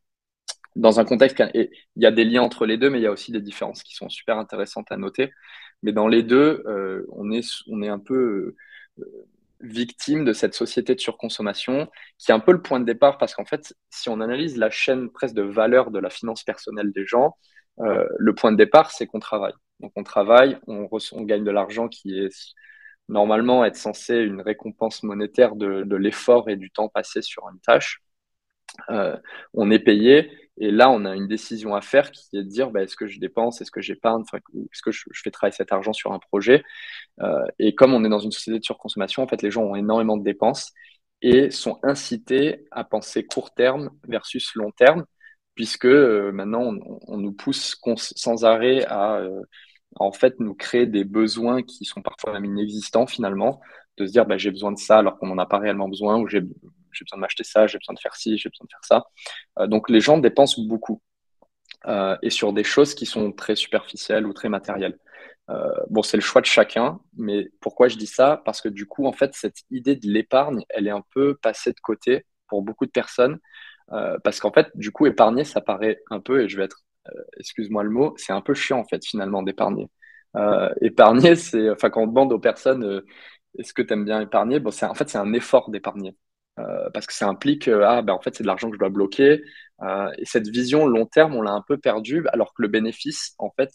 Dans 0.76 1.00
un 1.00 1.06
contexte, 1.06 1.42
et 1.54 1.72
il 1.96 2.04
y 2.04 2.06
a 2.06 2.12
des 2.12 2.24
liens 2.24 2.44
entre 2.44 2.66
les 2.66 2.78
deux, 2.78 2.90
mais 2.90 3.00
il 3.00 3.04
y 3.04 3.08
a 3.08 3.12
aussi 3.12 3.32
des 3.32 3.42
différences 3.42 3.84
qui 3.84 3.96
sont 3.96 4.10
super 4.10 4.38
intéressantes 4.38 4.92
à 4.92 4.98
noter. 4.98 5.32
Mais 5.84 5.92
dans 5.92 6.08
les 6.08 6.24
deux, 6.24 6.64
euh, 6.68 7.06
on, 7.12 7.32
est, 7.32 7.46
on 7.68 7.82
est 7.82 7.90
un 7.90 8.00
peu 8.00 8.56
euh, 9.00 9.04
victime 9.62 10.26
de 10.26 10.34
cette 10.34 10.54
société 10.54 10.96
de 10.96 11.00
surconsommation 11.00 11.90
qui 12.18 12.32
est 12.32 12.34
un 12.34 12.40
peu 12.40 12.52
le 12.52 12.62
point 12.62 12.80
de 12.80 12.86
départ 12.86 13.18
parce 13.18 13.36
qu'en 13.36 13.46
fait, 13.46 13.76
si 13.90 14.10
on 14.10 14.22
analyse 14.22 14.58
la 14.58 14.70
chaîne 14.70 15.10
presque 15.10 15.36
de 15.36 15.42
valeur 15.42 15.92
de 15.92 16.00
la 16.00 16.10
finance 16.10 16.44
personnelle 16.44 16.92
des 16.92 17.06
gens, 17.06 17.36
euh, 17.80 18.06
le 18.18 18.34
point 18.36 18.52
de 18.52 18.58
départ, 18.58 18.92
c'est 18.92 19.06
qu'on 19.06 19.20
travaille. 19.20 19.54
Donc 19.80 19.92
on 19.96 20.04
travaille, 20.04 20.58
on, 20.68 20.88
on 21.14 21.22
gagne 21.24 21.44
de 21.44 21.52
l'argent 21.52 21.88
qui 21.88 22.18
est 22.20 22.54
normalement 23.08 23.66
être 23.66 23.76
censé 23.76 24.16
une 24.16 24.42
récompense 24.42 25.04
monétaire 25.04 25.56
de, 25.56 25.84
de 25.84 25.96
l'effort 25.96 26.50
et 26.50 26.56
du 26.56 26.70
temps 26.72 26.90
passé 26.90 27.22
sur 27.22 27.50
une 27.50 27.60
tâche. 27.60 28.02
Euh, 28.90 29.18
on 29.54 29.72
est 29.72 29.80
payé 29.80 30.32
et 30.60 30.72
là, 30.72 30.90
on 30.92 31.06
a 31.06 31.16
une 31.16 31.28
décision 31.28 31.74
à 31.74 31.82
faire 31.82 32.12
qui 32.12 32.38
est 32.38 32.44
de 32.44 32.48
dire 32.48 32.70
bah, 32.72 32.84
est-ce 32.84 32.96
que 32.98 33.08
je 33.08 33.20
dépense, 33.20 33.62
est-ce 33.62 33.72
que 33.72 33.82
j'épargne, 33.82 34.24
est-ce 34.72 34.82
que 34.82 34.92
je, 34.92 35.04
fais 35.14 35.32
travailler 35.32 35.56
cet 35.56 35.72
argent 35.72 35.94
sur 35.94 36.12
un 36.12 36.20
projet. 36.20 36.64
Euh, 37.22 37.46
et 37.60 37.76
comme 37.76 37.94
on 37.94 38.04
est 38.04 38.10
dans 38.10 38.20
une 38.20 38.32
société 38.32 38.60
de 38.60 38.64
surconsommation, 38.64 39.24
en 39.24 39.28
fait, 39.28 39.42
les 39.42 39.52
gens 39.52 39.64
ont 39.64 39.76
énormément 39.76 40.18
de 40.18 40.24
dépenses 40.24 40.74
et 41.22 41.50
sont 41.52 41.80
incités 41.84 42.66
à 42.72 42.84
penser 42.84 43.26
court 43.26 43.54
terme 43.54 43.92
versus 44.08 44.54
long 44.56 44.72
terme, 44.72 45.06
puisque 45.56 45.86
euh, 45.86 46.32
maintenant, 46.34 46.74
on, 47.08 47.18
nous 47.18 47.34
pousse 47.34 47.80
sans 47.98 48.46
arrêt 48.46 48.86
à, 48.86 49.18
euh, 49.18 49.42
en 49.96 50.12
fait 50.12 50.40
nous 50.40 50.56
créer 50.56 50.86
des 50.88 51.04
besoins 51.04 51.64
qui 51.64 51.86
sont 51.86 52.02
parfois 52.02 52.34
même 52.34 52.46
inexistants 52.46 53.08
finalement, 53.08 53.62
de 53.98 54.06
se 54.06 54.12
dire 54.12 54.26
bah, 54.26 54.38
j'ai 54.38 54.52
besoin 54.52 54.72
de 54.72 54.78
ça 54.80 55.00
alors 55.00 55.18
qu'on 55.20 55.28
n'en 55.28 55.38
a 55.38 55.46
pas 55.46 55.60
réellement 55.60 55.90
besoin, 55.90 56.20
ou 56.20 56.28
j'ai 56.28 56.42
j'ai 56.94 57.06
besoin 57.06 57.18
de 57.18 57.22
m'acheter 57.22 57.44
ça, 57.44 57.68
j'ai 57.68 57.78
besoin 57.78 57.94
de 57.96 58.00
faire 58.00 58.16
ci, 58.16 58.38
j'ai 58.38 58.50
besoin 58.50 58.66
de 58.66 58.72
faire 58.72 58.84
ça. 58.84 59.06
Euh, 59.60 59.68
donc 59.68 59.90
les 59.90 60.02
gens 60.02 60.18
dépensent 60.18 60.62
beaucoup 60.64 61.02
euh, 61.88 62.18
et 62.22 62.30
sur 62.30 62.54
des 62.54 62.64
choses 62.64 62.96
qui 62.96 63.06
sont 63.06 63.32
très 63.32 63.56
superficielles 63.56 64.26
ou 64.28 64.34
très 64.34 64.50
matérielles. 64.50 64.98
Euh, 65.50 65.72
bon, 65.90 66.04
c'est 66.04 66.18
le 66.18 66.22
choix 66.22 66.42
de 66.42 66.46
chacun, 66.46 67.00
mais 67.18 67.50
pourquoi 67.62 67.88
je 67.88 67.98
dis 67.98 68.08
ça? 68.08 68.42
Parce 68.46 68.62
que 68.62 68.70
du 68.70 68.86
coup, 68.86 69.08
en 69.08 69.14
fait, 69.14 69.34
cette 69.34 69.60
idée 69.72 69.96
de 69.96 70.08
l'épargne, 70.08 70.64
elle 70.70 70.88
est 70.88 70.92
un 70.92 71.04
peu 71.14 71.36
passée 71.36 71.72
de 71.72 71.80
côté 71.82 72.26
pour 72.48 72.62
beaucoup 72.64 72.86
de 72.86 72.92
personnes. 72.92 73.40
parce 74.24 74.40
qu'en 74.40 74.52
fait, 74.52 74.70
du 74.76 74.92
coup, 74.92 75.08
épargner, 75.08 75.44
ça 75.46 75.62
paraît 75.62 76.00
un 76.12 76.20
peu, 76.20 76.44
et 76.44 76.50
je 76.50 76.58
vais 76.58 76.66
être, 76.66 76.84
excuse-moi 77.40 77.84
le 77.84 77.90
mot, 77.90 78.14
c'est 78.18 78.34
un 78.34 78.42
peu 78.42 78.54
chiant, 78.54 78.80
en 78.80 78.86
fait, 78.86 79.04
finalement, 79.06 79.44
d'épargner. 79.44 79.90
épargner, 80.82 81.36
c'est, 81.36 81.70
enfin, 81.72 81.90
quand 81.90 82.04
on 82.04 82.08
demande 82.08 82.34
aux 82.34 82.40
personnes, 82.40 83.04
est-ce 83.58 83.74
que 83.74 83.82
tu 83.82 83.94
aimes 83.94 84.06
bien 84.06 84.22
épargner? 84.22 84.60
Bon, 84.60 84.72
En 84.84 84.94
fait, 84.94 85.10
c'est 85.10 85.18
un 85.18 85.34
effort 85.34 85.70
d'épargner. 85.72 86.16
Euh, 86.60 86.90
parce 86.94 87.06
que 87.08 87.14
ça 87.14 87.28
implique 87.28 87.68
euh, 87.68 87.86
ah 87.88 88.02
ben 88.02 88.14
en 88.14 88.20
fait 88.20 88.36
c'est 88.36 88.44
de 88.44 88.48
l'argent 88.48 88.70
que 88.70 88.76
je 88.76 88.80
dois 88.80 88.90
bloquer. 88.90 89.42
Euh, 89.82 90.12
et 90.18 90.26
cette 90.26 90.48
vision 90.48 90.88
long 90.88 91.06
terme 91.06 91.36
on 91.36 91.42
l'a 91.42 91.52
un 91.52 91.62
peu 91.62 91.78
perdue 91.78 92.26
alors 92.34 92.54
que 92.54 92.62
le 92.62 92.68
bénéfice 92.68 93.34
en 93.38 93.50
fait 93.52 93.72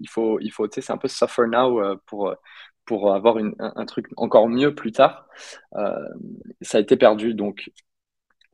il 0.00 0.08
faut 0.08 0.40
il 0.40 0.50
faut 0.50 0.66
c'est 0.70 0.90
un 0.90 0.96
peu 0.98 1.08
suffer 1.08 1.42
now 1.46 1.96
pour 2.06 2.34
pour 2.86 3.12
avoir 3.12 3.38
une, 3.38 3.54
un, 3.58 3.84
truc 3.84 4.06
encore 4.16 4.48
mieux 4.48 4.74
plus 4.74 4.92
tard. 4.92 5.28
Ça 6.62 6.78
a 6.78 6.80
été 6.80 6.96
perdu. 6.96 7.34
Donc 7.34 7.70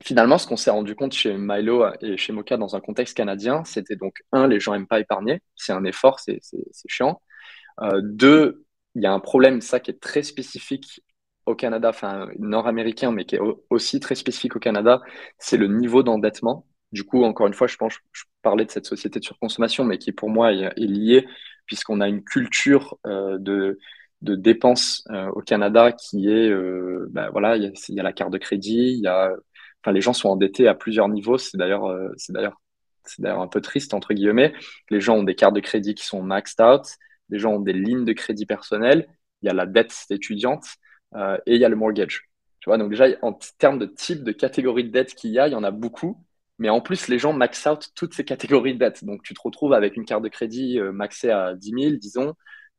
finalement 0.02 0.38
ce 0.38 0.46
qu'on 0.46 0.56
s'est 0.56 0.70
rendu 0.70 0.96
compte 0.96 1.12
chez 1.12 1.36
Milo 1.36 1.84
et 2.00 2.16
chez 2.16 2.32
Mocha 2.32 2.56
dans 2.56 2.74
un 2.76 2.80
contexte 2.80 3.16
canadien 3.16 3.62
c'était 3.64 3.96
donc 3.96 4.16
un 4.32 4.48
les 4.48 4.60
gens 4.60 4.74
aiment 4.74 4.86
pas 4.86 5.00
épargner. 5.00 5.42
C'est 5.56 5.72
un 5.72 5.84
effort 5.84 6.20
c'est 6.20 6.40
chiant. 6.88 7.20
Deux 8.02 8.64
il 8.94 9.02
y 9.02 9.06
a 9.06 9.12
un 9.12 9.20
problème 9.20 9.60
ça 9.60 9.80
qui 9.80 9.90
est 9.90 10.00
très 10.00 10.22
spécifique 10.22 11.02
au 11.46 11.54
Canada, 11.54 11.88
enfin 11.90 12.28
nord-américain, 12.38 13.10
mais 13.12 13.24
qui 13.24 13.36
est 13.36 13.40
aussi 13.70 14.00
très 14.00 14.14
spécifique 14.14 14.56
au 14.56 14.60
Canada, 14.60 15.00
c'est 15.38 15.56
le 15.56 15.68
niveau 15.68 16.02
d'endettement. 16.02 16.66
Du 16.92 17.04
coup, 17.04 17.24
encore 17.24 17.46
une 17.46 17.54
fois, 17.54 17.66
je 17.66 17.76
pense, 17.76 17.94
je 18.12 18.24
parlais 18.42 18.64
de 18.64 18.70
cette 18.70 18.86
société 18.86 19.18
de 19.18 19.24
surconsommation, 19.24 19.84
mais 19.84 19.98
qui 19.98 20.12
pour 20.12 20.30
moi 20.30 20.52
est, 20.52 20.74
liée, 20.78 21.26
puisqu'on 21.66 22.00
a 22.00 22.08
une 22.08 22.22
culture 22.22 22.98
euh, 23.06 23.38
de, 23.38 23.78
dépenses 24.20 25.04
euh, 25.10 25.28
au 25.30 25.40
Canada 25.40 25.92
qui 25.92 26.28
est, 26.28 26.50
ben 27.10 27.30
voilà, 27.30 27.56
il 27.56 27.72
y, 27.88 28.00
a 28.00 28.02
la 28.02 28.12
carte 28.12 28.32
de 28.32 28.38
crédit, 28.38 28.92
il 28.92 29.00
y 29.00 29.06
a, 29.08 29.32
enfin, 29.82 29.92
les 29.92 30.00
gens 30.00 30.12
sont 30.12 30.28
endettés 30.28 30.68
à 30.68 30.74
plusieurs 30.74 31.08
niveaux. 31.08 31.38
C'est 31.38 31.56
d'ailleurs, 31.56 31.84
c'est 32.16 32.32
d'ailleurs, 32.32 32.60
c'est 33.04 33.22
d'ailleurs 33.22 33.40
un 33.40 33.48
peu 33.48 33.60
triste 33.60 33.94
entre 33.94 34.14
guillemets. 34.14 34.52
Les 34.90 35.00
gens 35.00 35.16
ont 35.16 35.22
des 35.24 35.34
cartes 35.34 35.54
de 35.54 35.60
crédit 35.60 35.94
qui 35.94 36.04
sont 36.04 36.22
maxed 36.22 36.60
out, 36.60 36.84
les 37.30 37.38
gens 37.38 37.54
ont 37.54 37.60
des 37.60 37.72
lignes 37.72 38.04
de 38.04 38.12
crédit 38.12 38.46
personnelles, 38.46 39.08
il 39.42 39.46
y 39.46 39.48
a 39.48 39.54
la 39.54 39.66
dette 39.66 39.94
étudiante. 40.10 40.64
Euh, 41.14 41.36
et 41.46 41.54
il 41.54 41.60
y 41.60 41.64
a 41.64 41.68
le 41.68 41.76
mortgage. 41.76 42.28
Tu 42.60 42.68
vois, 42.68 42.78
donc 42.78 42.90
déjà, 42.90 43.06
en 43.22 43.32
termes 43.58 43.78
de 43.78 43.86
type 43.86 44.22
de 44.22 44.32
catégorie 44.32 44.84
de 44.84 44.90
dette 44.90 45.14
qu'il 45.14 45.30
y 45.30 45.38
a, 45.38 45.48
il 45.48 45.52
y 45.52 45.56
en 45.56 45.64
a 45.64 45.70
beaucoup. 45.70 46.24
Mais 46.58 46.68
en 46.68 46.80
plus, 46.80 47.08
les 47.08 47.18
gens 47.18 47.32
max 47.32 47.66
out 47.66 47.88
toutes 47.96 48.14
ces 48.14 48.24
catégories 48.24 48.74
de 48.74 48.78
dettes. 48.78 49.04
Donc, 49.04 49.22
tu 49.22 49.34
te 49.34 49.40
retrouves 49.42 49.72
avec 49.72 49.96
une 49.96 50.04
carte 50.04 50.22
de 50.22 50.28
crédit 50.28 50.78
euh, 50.78 50.92
maxée 50.92 51.30
à 51.30 51.54
10 51.54 51.70
000, 51.70 51.96
disons. 51.96 52.34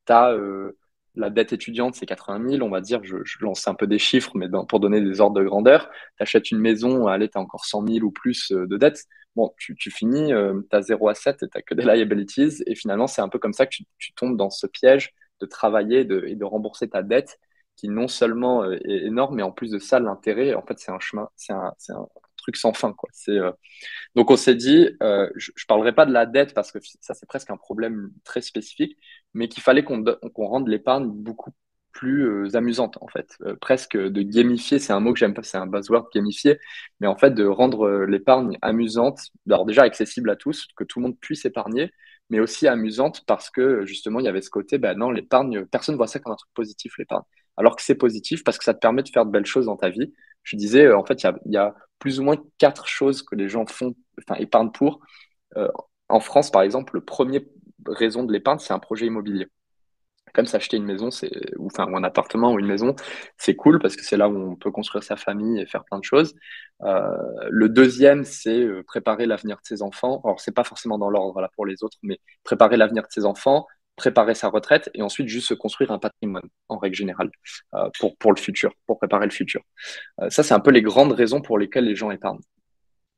Tu 0.06 0.14
as 0.14 0.32
euh, 0.32 0.78
la 1.16 1.30
dette 1.30 1.54
étudiante, 1.54 1.96
c'est 1.96 2.06
80 2.06 2.50
000, 2.50 2.66
on 2.66 2.70
va 2.70 2.82
dire. 2.82 3.04
Je, 3.04 3.18
lance 3.42 3.68
un 3.68 3.76
peu 3.76 3.88
des 3.88 4.00
chiffres, 4.00 4.32
mais 4.36 4.48
pour 4.70 4.80
donner 4.80 5.02
des 5.02 5.20
ordres 5.20 5.40
de 5.40 5.44
grandeur. 5.44 5.90
Tu 6.18 6.24
achètes 6.24 6.52
une 6.52 6.60
maison, 6.60 7.08
allez, 7.08 7.30
tu 7.30 7.38
as 7.38 7.42
encore 7.42 7.66
100 7.66 7.88
000 7.88 8.06
ou 8.06 8.12
plus 8.12 8.52
de 8.52 8.78
dettes. 8.78 9.04
Bon, 9.36 9.54
tu, 9.58 9.76
finis, 9.92 10.30
tu 10.30 10.76
as 10.76 10.82
0 10.82 11.10
à 11.10 11.16
7 11.16 11.44
et 11.44 11.48
tu 11.50 11.64
que 11.64 11.76
des 11.76 11.84
liabilities. 11.84 12.64
Et 12.68 12.76
finalement, 12.76 13.08
c'est 13.08 13.22
un 13.22 13.30
peu 13.30 13.40
comme 13.40 13.54
ça 13.54 13.66
que 13.66 13.76
tu, 13.98 14.14
tombes 14.16 14.38
dans 14.38 14.50
ce 14.50 14.68
piège 14.68 15.14
de 15.42 15.46
travailler 15.46 16.02
et 16.02 16.36
de 16.36 16.46
rembourser 16.46 16.88
ta 16.90 17.04
dette 17.04 17.40
qui 17.76 17.90
non 17.90 18.08
seulement 18.08 18.64
euh, 18.64 18.78
est 18.86 19.06
énorme, 19.06 19.36
mais 19.36 19.44
en 19.44 19.52
plus 19.52 19.72
de 19.72 19.80
ça, 19.80 20.00
l'intérêt, 20.00 20.54
en 20.54 20.62
fait, 20.62 20.80
c'est 20.80 20.92
un 20.92 21.00
chemin, 21.00 21.30
c'est 21.36 21.54
un, 21.54 21.74
truc 22.38 22.58
sans 22.58 22.74
fin. 22.74 22.92
Quoi. 22.94 23.10
Euh, 23.30 23.54
Donc, 24.16 24.30
on 24.32 24.36
s'est 24.36 24.56
dit, 24.56 24.90
euh, 25.02 25.30
je 25.36 25.52
ne 25.52 25.66
parlerai 25.68 25.94
pas 25.94 26.06
de 26.06 26.12
la 26.12 26.26
dette 26.26 26.54
parce 26.54 26.72
que 26.74 26.80
ça, 27.00 27.14
c'est 27.14 27.26
presque 27.26 27.50
un 27.52 27.58
problème 27.58 28.12
très 28.26 28.42
spécifique, 28.42 28.98
mais 29.34 29.48
qu'il 29.48 29.64
fallait 29.64 29.84
qu'on, 29.84 30.04
qu'on 30.04 30.48
rende 30.48 30.68
l'épargne 30.68 31.10
beaucoup 31.10 31.52
plus 31.94 32.54
amusante, 32.56 32.98
en 33.02 33.08
fait. 33.08 33.38
presque 33.62 33.96
de 33.96 34.22
gamifier, 34.24 34.80
c'est 34.80 34.94
un 34.94 35.00
mot 35.00 35.14
que 35.14 35.20
j'aime 35.20 35.34
pas, 35.36 35.44
c'est 35.44 35.58
un 35.58 35.68
buzzword, 35.68 36.10
gamifier, 36.14 36.60
mais 37.00 37.08
en 37.08 37.16
fait, 37.16 37.32
de 37.32 37.46
rendre 37.46 37.88
l'épargne 38.06 38.58
amusante, 38.62 39.20
alors 39.48 39.66
déjà 39.66 39.84
accessible 39.84 40.30
à 40.32 40.36
tous, 40.36 40.68
que 40.76 40.84
tout 40.84 41.00
le 41.00 41.04
monde 41.04 41.20
puisse 41.20 41.46
épargner, 41.46 41.92
mais 42.30 42.40
aussi 42.40 42.68
amusante 42.68 43.24
parce 43.28 43.50
que 43.52 43.86
justement, 43.86 44.20
il 44.20 44.26
y 44.26 44.28
avait 44.28 44.42
ce 44.42 44.50
côté, 44.50 44.80
ben 44.80 44.98
non, 44.98 45.12
l'épargne, 45.12 45.66
personne 45.66 45.94
ne 45.94 45.98
voit 45.98 46.08
ça 46.08 46.20
comme 46.20 46.34
un 46.34 46.36
truc 46.36 46.52
positif, 46.56 46.98
l'épargne 46.98 47.24
alors 47.58 47.76
que 47.76 47.82
c'est 47.82 47.96
positif 47.96 48.44
parce 48.44 48.58
que 48.58 48.64
ça 48.64 48.74
te 48.74 48.80
permet 48.80 49.04
de 49.04 49.10
faire 49.10 49.26
de 49.26 49.32
belles 49.32 49.46
choses 49.46 49.66
dans 49.66 49.78
ta 49.78 49.90
vie. 49.90 50.14
Je 50.44 50.58
disais, 50.58 50.86
euh, 50.86 50.98
en 50.98 51.06
fait, 51.06 51.24
il 51.24 51.52
y, 51.52 51.58
a, 51.58 51.76
plus 52.00 52.20
ou 52.20 52.24
moins 52.24 52.38
quatre 52.58 52.88
choses 52.88 53.24
que 53.24 53.36
les 53.36 53.50
gens 53.50 53.66
font, 53.66 53.96
enfin, 54.20 54.40
épargnent 54.40 54.72
pour. 54.72 55.00
Euh, 55.58 55.70
en 56.10 56.20
France, 56.20 56.52
par 56.52 56.62
exemple, 56.64 56.96
le 56.96 57.02
premier 57.02 57.48
raison 57.88 58.24
de 58.24 58.34
l'épargne, 58.34 58.60
c'est 58.60 58.74
un 58.74 58.80
projet 58.80 59.06
immobilier. 59.08 59.48
Comme 60.34 60.46
s'acheter 60.48 60.78
une 60.78 60.86
maison, 60.86 61.12
c'est, 61.12 61.32
ou, 61.58 61.68
enfin, 61.68 61.88
un 61.94 62.04
appartement 62.04 62.54
ou 62.54 62.60
une 62.60 62.66
maison, 62.66 62.96
c'est 63.38 63.56
cool 63.56 63.80
parce 63.80 63.96
que 63.96 64.04
c'est 64.04 64.18
là 64.18 64.28
où 64.28 64.36
on 64.36 64.56
peut 64.56 64.72
construire 64.72 65.04
sa 65.04 65.16
famille 65.16 65.62
et 65.62 65.68
faire 65.68 65.84
plein 65.86 66.00
de 66.00 66.04
choses. 66.04 66.34
Euh, 66.82 67.08
le 67.50 67.70
deuxième, 67.70 68.24
c'est 68.26 68.68
préparer 68.88 69.28
l'avenir 69.28 69.58
de 69.58 69.66
ses 69.66 69.84
enfants. 69.84 70.22
Alors, 70.26 70.42
c'est 70.42 70.52
pas 70.52 70.64
forcément 70.64 70.98
dans 70.98 71.10
l'ordre 71.10 71.40
là 71.40 71.50
pour 71.56 71.66
les 71.68 71.84
autres, 71.84 71.98
mais 72.02 72.20
préparer 72.44 72.78
l'avenir 72.78 73.04
de 73.04 73.12
ses 73.12 73.26
enfants, 73.26 73.68
préparer 73.96 74.36
sa 74.36 74.50
retraite 74.50 74.90
et 74.94 75.02
ensuite 75.02 75.28
juste 75.28 75.48
se 75.48 75.54
construire 75.54 75.92
un 75.92 76.00
patrimoine 76.00 76.48
en 76.70 76.78
règle 76.78 76.96
générale 76.96 77.30
euh, 77.76 77.90
pour, 78.20 78.32
le 78.32 78.40
futur, 78.40 78.74
pour 78.88 78.98
préparer 78.98 79.26
le 79.26 79.32
futur. 79.32 79.62
Euh, 80.22 80.30
ça, 80.30 80.44
c'est 80.44 80.54
un 80.54 80.60
peu 80.60 80.72
les 80.72 80.82
grandes 80.82 81.12
raisons 81.14 81.42
pour 81.42 81.58
lesquelles 81.58 81.86
les 81.86 81.96
gens 81.96 82.12
épargnent. 82.12 82.42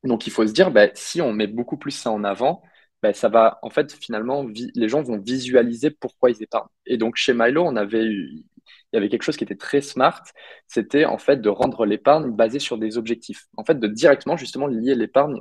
Donc, 0.04 0.26
il 0.26 0.30
faut 0.30 0.46
se 0.46 0.52
dire, 0.52 0.70
bah, 0.70 0.88
si 0.94 1.20
on 1.20 1.32
met 1.32 1.46
beaucoup 1.46 1.78
plus 1.78 1.92
ça 1.92 2.10
en 2.10 2.24
avant, 2.24 2.62
bah, 3.02 3.12
ça 3.12 3.28
va, 3.28 3.58
en 3.62 3.70
fait, 3.70 3.92
finalement, 3.92 4.46
les 4.74 4.88
gens 4.88 5.02
vont 5.02 5.18
visualiser 5.18 5.90
pourquoi 5.90 6.30
ils 6.30 6.42
épargnent. 6.42 6.68
Et 6.86 6.96
donc, 6.96 7.16
chez 7.16 7.32
Milo, 7.34 7.62
on 7.64 7.76
avait 7.76 8.04
il 8.92 8.96
y 8.96 8.98
avait 8.98 9.08
quelque 9.08 9.22
chose 9.22 9.36
qui 9.36 9.44
était 9.44 9.56
très 9.56 9.80
smart, 9.80 10.22
c'était 10.66 11.04
en 11.04 11.18
fait 11.18 11.40
de 11.40 11.48
rendre 11.48 11.86
l'épargne 11.86 12.30
basée 12.30 12.58
sur 12.58 12.78
des 12.78 12.98
objectifs. 12.98 13.46
En 13.56 13.64
fait, 13.64 13.78
de 13.78 13.86
directement, 13.86 14.36
justement, 14.36 14.66
lier 14.66 14.94
l'épargne 14.94 15.40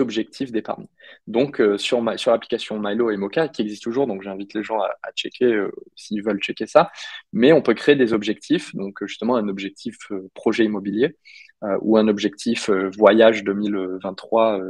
objectifs 0.00 0.52
d'épargne. 0.52 0.86
Donc, 1.26 1.60
euh, 1.60 1.78
sur, 1.78 2.02
sur 2.18 2.30
l'application 2.30 2.78
Milo 2.78 3.10
et 3.10 3.16
Mocha, 3.16 3.48
qui 3.48 3.62
existe 3.62 3.82
toujours, 3.82 4.06
donc 4.06 4.22
j'invite 4.22 4.54
les 4.54 4.62
gens 4.62 4.80
à, 4.80 5.12
checker 5.14 5.46
euh, 5.46 5.70
s'ils 5.96 6.22
veulent 6.22 6.40
checker 6.40 6.66
ça. 6.66 6.90
Mais 7.32 7.52
on 7.52 7.62
peut 7.62 7.74
créer 7.74 7.96
des 7.96 8.12
objectifs, 8.12 8.74
donc 8.74 9.02
euh, 9.02 9.06
justement 9.06 9.36
un 9.36 9.48
objectif 9.48 9.96
projet 10.34 10.64
immobilier 10.64 11.16
ou 11.80 11.96
un 11.96 12.08
objectif 12.08 12.68
voyage 12.98 13.42
2023. 13.42 14.60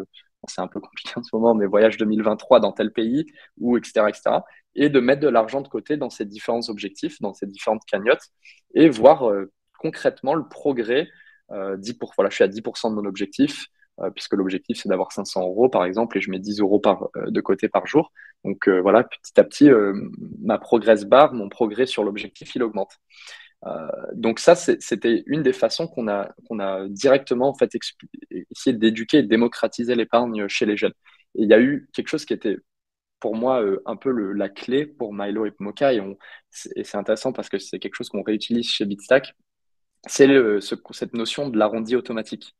c'est 0.46 0.60
un 0.60 0.68
peu 0.68 0.78
compliqué 0.78 1.10
en 1.16 1.24
ce 1.24 1.30
moment, 1.34 1.52
mais 1.52 1.66
voyage 1.66 1.96
2023 1.96 2.60
dans 2.60 2.70
tel 2.70 2.92
pays, 2.92 3.26
ou 3.58 3.76
etc., 3.76 4.06
etc. 4.08 4.36
Et 4.76 4.88
de 4.90 5.00
mettre 5.00 5.20
de 5.20 5.28
l'argent 5.28 5.60
de 5.60 5.66
côté 5.66 5.96
dans 5.96 6.10
ces 6.10 6.24
différents 6.24 6.68
objectifs, 6.68 7.20
dans 7.20 7.34
ces 7.34 7.46
différentes 7.46 7.84
cagnottes, 7.86 8.28
et 8.76 8.88
voir 8.88 9.28
concrètement 9.76 10.34
le 10.34 10.46
progrès. 10.48 11.08
10 11.50 11.94
pour, 11.94 12.12
voilà, 12.16 12.30
je 12.30 12.36
suis 12.36 12.44
à 12.44 12.48
10% 12.48 12.90
de 12.90 12.94
mon 12.94 13.06
objectif 13.06 13.66
puisque 14.14 14.34
l'objectif 14.34 14.78
c'est 14.82 14.88
d'avoir 14.88 15.12
500 15.12 15.42
euros 15.42 15.68
par 15.68 15.84
exemple, 15.84 16.18
et 16.18 16.20
je 16.20 16.30
mets 16.30 16.38
10 16.38 16.60
euros 16.60 16.80
par, 16.80 17.08
de 17.26 17.40
côté 17.40 17.68
par 17.68 17.86
jour. 17.86 18.12
Donc 18.44 18.68
voilà, 18.68 19.04
petit 19.04 19.40
à 19.40 19.44
petit, 19.44 19.70
ma 20.40 20.58
progress 20.58 21.04
bar, 21.04 21.32
mon 21.32 21.48
progrès 21.48 21.86
sur 21.86 22.04
l'objectif, 22.04 22.54
il 22.54 22.62
augmente. 22.62 22.98
donc 24.14 24.40
ça, 24.40 24.54
c'était 24.56 25.22
une 25.26 25.42
des 25.42 25.52
façons 25.52 25.86
qu'on 25.86 26.08
a, 26.08 26.34
a 26.58 26.88
directement 26.88 27.48
en 27.48 27.54
fait 27.54 27.70
essayé 28.50 28.76
d'éduquer 28.76 29.18
et 29.18 29.22
de 29.22 29.28
démocratiser 29.28 29.94
l'épargne 29.94 30.48
chez 30.48 30.66
les 30.66 30.76
jeunes. 30.76 30.94
Et 31.36 31.42
il 31.44 31.48
y 31.48 31.54
a 31.54 31.60
eu 31.60 31.88
quelque 31.92 32.08
chose 32.08 32.24
qui 32.24 32.32
était 32.32 32.58
pour 33.24 33.36
moi 33.36 33.62
euh, 33.62 33.80
un 33.86 33.96
peu 33.96 34.10
la 34.10 34.50
clé 34.50 34.84
pour 34.84 35.14
Milo 35.14 35.46
et 35.46 35.52
Mocha. 35.58 35.94
Et, 35.94 36.00
c'est 36.50 36.96
intéressant 36.96 37.32
parce 37.32 37.48
que 37.48 37.56
c'est 37.58 37.78
quelque 37.78 37.94
chose 37.94 38.10
qu'on 38.10 38.22
réutilise 38.22 38.68
chez 38.68 38.84
Bitstack. 38.84 39.34
C'est 40.06 40.28
cette 40.60 41.14
notion 41.14 41.48
de 41.48 41.58
l'arrondi 41.58 41.96
automatique. 41.96 42.54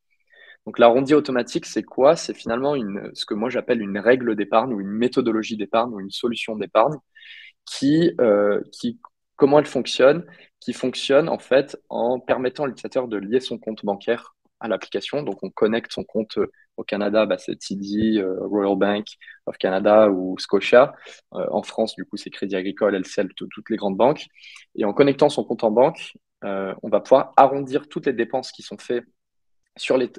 Donc 0.66 0.78
l'arrondi 0.78 1.14
automatique, 1.14 1.66
c'est 1.66 1.82
quoi? 1.82 2.16
C'est 2.16 2.34
finalement 2.34 2.74
ce 3.12 3.26
que 3.26 3.34
moi 3.34 3.50
j'appelle 3.50 3.82
une 3.82 3.98
règle 3.98 4.34
d'épargne 4.36 4.72
ou 4.72 4.80
une 4.80 4.90
méthodologie 4.90 5.56
d'épargne 5.56 5.92
ou 5.92 6.00
une 6.00 6.10
solution 6.10 6.56
d'épargne 6.56 6.96
qui, 7.66 8.12
euh, 8.20 8.60
qui, 8.72 9.00
comment 9.36 9.58
elle 9.58 9.66
fonctionne? 9.66 10.24
Qui 10.60 10.72
fonctionne 10.72 11.28
en 11.28 11.38
fait 11.38 11.78
en 11.90 12.20
permettant 12.20 12.64
à 12.64 12.66
l'utilisateur 12.68 13.08
de 13.08 13.18
lier 13.18 13.40
son 13.40 13.58
compte 13.58 13.84
bancaire 13.84 14.34
à 14.60 14.68
l'application. 14.68 15.22
Donc 15.22 15.42
on 15.42 15.50
connecte 15.50 15.92
son 15.92 16.04
compte 16.04 16.38
au 16.76 16.84
Canada, 16.84 17.26
bah, 17.26 17.38
c'est 17.38 17.56
TD, 17.56 18.18
euh, 18.18 18.46
Royal 18.46 18.76
Bank 18.76 19.06
of 19.46 19.56
Canada 19.58 20.10
ou 20.10 20.38
Scotia. 20.38 20.94
Euh, 21.34 21.46
en 21.50 21.62
France, 21.62 21.94
du 21.94 22.04
coup, 22.04 22.16
c'est 22.16 22.30
Crédit 22.30 22.56
Agricole, 22.56 22.94
LCL, 22.94 23.28
toutes 23.34 23.70
les 23.70 23.76
grandes 23.76 23.96
banques. 23.96 24.26
Et 24.74 24.84
en 24.84 24.92
connectant 24.92 25.28
son 25.28 25.44
compte 25.44 25.64
en 25.64 25.70
banque, 25.70 26.14
euh, 26.44 26.74
on 26.82 26.88
va 26.88 27.00
pouvoir 27.00 27.32
arrondir 27.36 27.88
toutes 27.88 28.06
les 28.06 28.12
dépenses 28.12 28.52
qui 28.52 28.62
sont 28.62 28.78
faites 28.78 29.04
sur 29.77 29.97
les, 29.99 30.11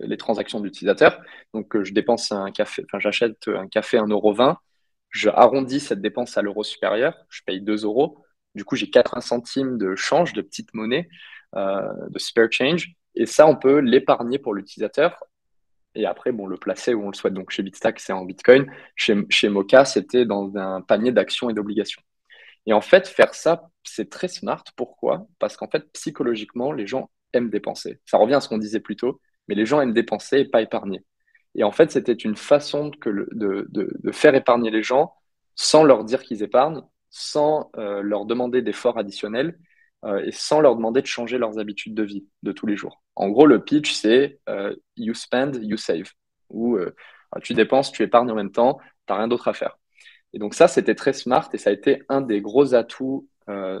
les 0.00 0.16
transactions 0.16 0.60
d'utilisateurs. 0.60 1.20
Donc, 1.54 1.82
je 1.82 1.92
dépense 1.92 2.32
un 2.32 2.50
café, 2.50 2.84
enfin, 2.86 2.98
j'achète 3.00 3.48
un 3.48 3.68
café 3.68 3.98
à 3.98 4.02
1,20€, 4.02 4.56
je 5.10 5.28
arrondis 5.28 5.80
cette 5.80 6.00
dépense 6.00 6.36
à 6.38 6.42
l'euro 6.42 6.64
supérieur, 6.64 7.14
je 7.28 7.42
paye 7.44 7.60
2 7.60 7.84
euros. 7.84 8.18
Du 8.54 8.64
coup, 8.64 8.76
j'ai 8.76 8.90
80 8.90 9.20
centimes 9.20 9.78
de 9.78 9.96
change, 9.96 10.32
de 10.34 10.42
petite 10.42 10.74
monnaie, 10.74 11.08
de 11.54 12.18
spare 12.18 12.48
change. 12.50 12.94
Et 13.14 13.26
ça, 13.26 13.46
on 13.46 13.56
peut 13.56 13.78
l'épargner 13.78 14.38
pour 14.38 14.54
l'utilisateur 14.54 15.18
et 15.94 16.06
après, 16.06 16.32
bon, 16.32 16.46
le 16.46 16.56
placer 16.56 16.94
où 16.94 17.04
on 17.04 17.10
le 17.10 17.14
souhaite. 17.14 17.34
Donc 17.34 17.50
chez 17.50 17.62
Bitstack, 17.62 18.00
c'est 18.00 18.12
en 18.12 18.24
Bitcoin. 18.24 18.70
Chez, 18.96 19.16
chez 19.30 19.48
Mocha, 19.48 19.84
c'était 19.84 20.24
dans 20.24 20.56
un 20.56 20.80
panier 20.80 21.12
d'actions 21.12 21.50
et 21.50 21.54
d'obligations. 21.54 22.02
Et 22.66 22.72
en 22.72 22.80
fait, 22.80 23.08
faire 23.08 23.34
ça, 23.34 23.68
c'est 23.84 24.08
très 24.10 24.28
smart. 24.28 24.64
Pourquoi? 24.76 25.26
Parce 25.38 25.56
qu'en 25.56 25.68
fait, 25.68 25.90
psychologiquement, 25.92 26.72
les 26.72 26.86
gens 26.86 27.10
aiment 27.32 27.50
dépenser. 27.50 28.00
Ça 28.06 28.18
revient 28.18 28.34
à 28.34 28.40
ce 28.40 28.48
qu'on 28.48 28.58
disait 28.58 28.80
plus 28.80 28.96
tôt, 28.96 29.20
mais 29.48 29.54
les 29.54 29.66
gens 29.66 29.80
aiment 29.80 29.92
dépenser 29.92 30.40
et 30.40 30.44
pas 30.44 30.62
épargner. 30.62 31.04
Et 31.54 31.64
en 31.64 31.72
fait, 31.72 31.90
c'était 31.90 32.12
une 32.12 32.36
façon 32.36 32.90
de, 33.04 34.12
faire 34.12 34.34
épargner 34.34 34.70
les 34.70 34.82
gens 34.82 35.12
sans 35.54 35.84
leur 35.84 36.04
dire 36.04 36.22
qu'ils 36.22 36.42
épargnent, 36.42 36.82
sans 37.10 37.70
euh, 37.76 38.00
leur 38.02 38.24
demander 38.24 38.62
d'efforts 38.62 38.98
additionnels 38.98 39.58
euh, 40.04 40.24
et 40.24 40.32
sans 40.32 40.60
leur 40.60 40.74
demander 40.74 41.00
de 41.00 41.06
changer 41.06 41.38
leurs 41.38 41.60
habitudes 41.60 41.94
de 41.94 42.02
vie 42.02 42.26
de 42.42 42.50
tous 42.50 42.66
les 42.66 42.76
jours. 42.76 43.02
En 43.14 43.28
gros, 43.28 43.46
le 43.46 43.62
pitch, 43.62 43.92
c'est 43.92 44.40
euh, 44.48 44.74
you 44.96 45.14
spend, 45.14 45.52
you 45.62 45.76
save. 45.76 46.10
Ou 46.50 46.76
euh, 46.76 46.92
tu 47.42 47.54
dépenses, 47.54 47.92
tu 47.92 48.02
épargnes 48.02 48.30
en 48.32 48.34
même 48.34 48.50
temps, 48.50 48.78
tu 49.06 49.12
n'as 49.12 49.18
rien 49.18 49.28
d'autre 49.28 49.46
à 49.46 49.52
faire. 49.52 49.78
Et 50.32 50.38
donc 50.40 50.54
ça, 50.54 50.66
c'était 50.66 50.96
très 50.96 51.12
smart 51.12 51.48
et 51.52 51.58
ça 51.58 51.70
a 51.70 51.72
été 51.72 52.02
un 52.08 52.20
des 52.20 52.40
gros 52.40 52.74
atouts 52.74 53.28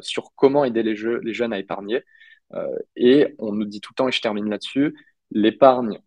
sur 0.02 0.34
comment 0.34 0.64
aider 0.64 0.82
les 0.82 0.94
jeunes 1.34 1.52
à 1.52 1.58
épargner. 1.58 2.02
Et 2.96 3.34
on 3.38 3.52
nous 3.52 3.64
dit 3.64 3.80
tout 3.80 3.92
le 3.92 3.96
temps, 3.96 4.08
et 4.08 4.12
je 4.12 4.20
termine 4.20 4.48
là-dessus, 4.48 4.94
l'épargne 5.30 6.00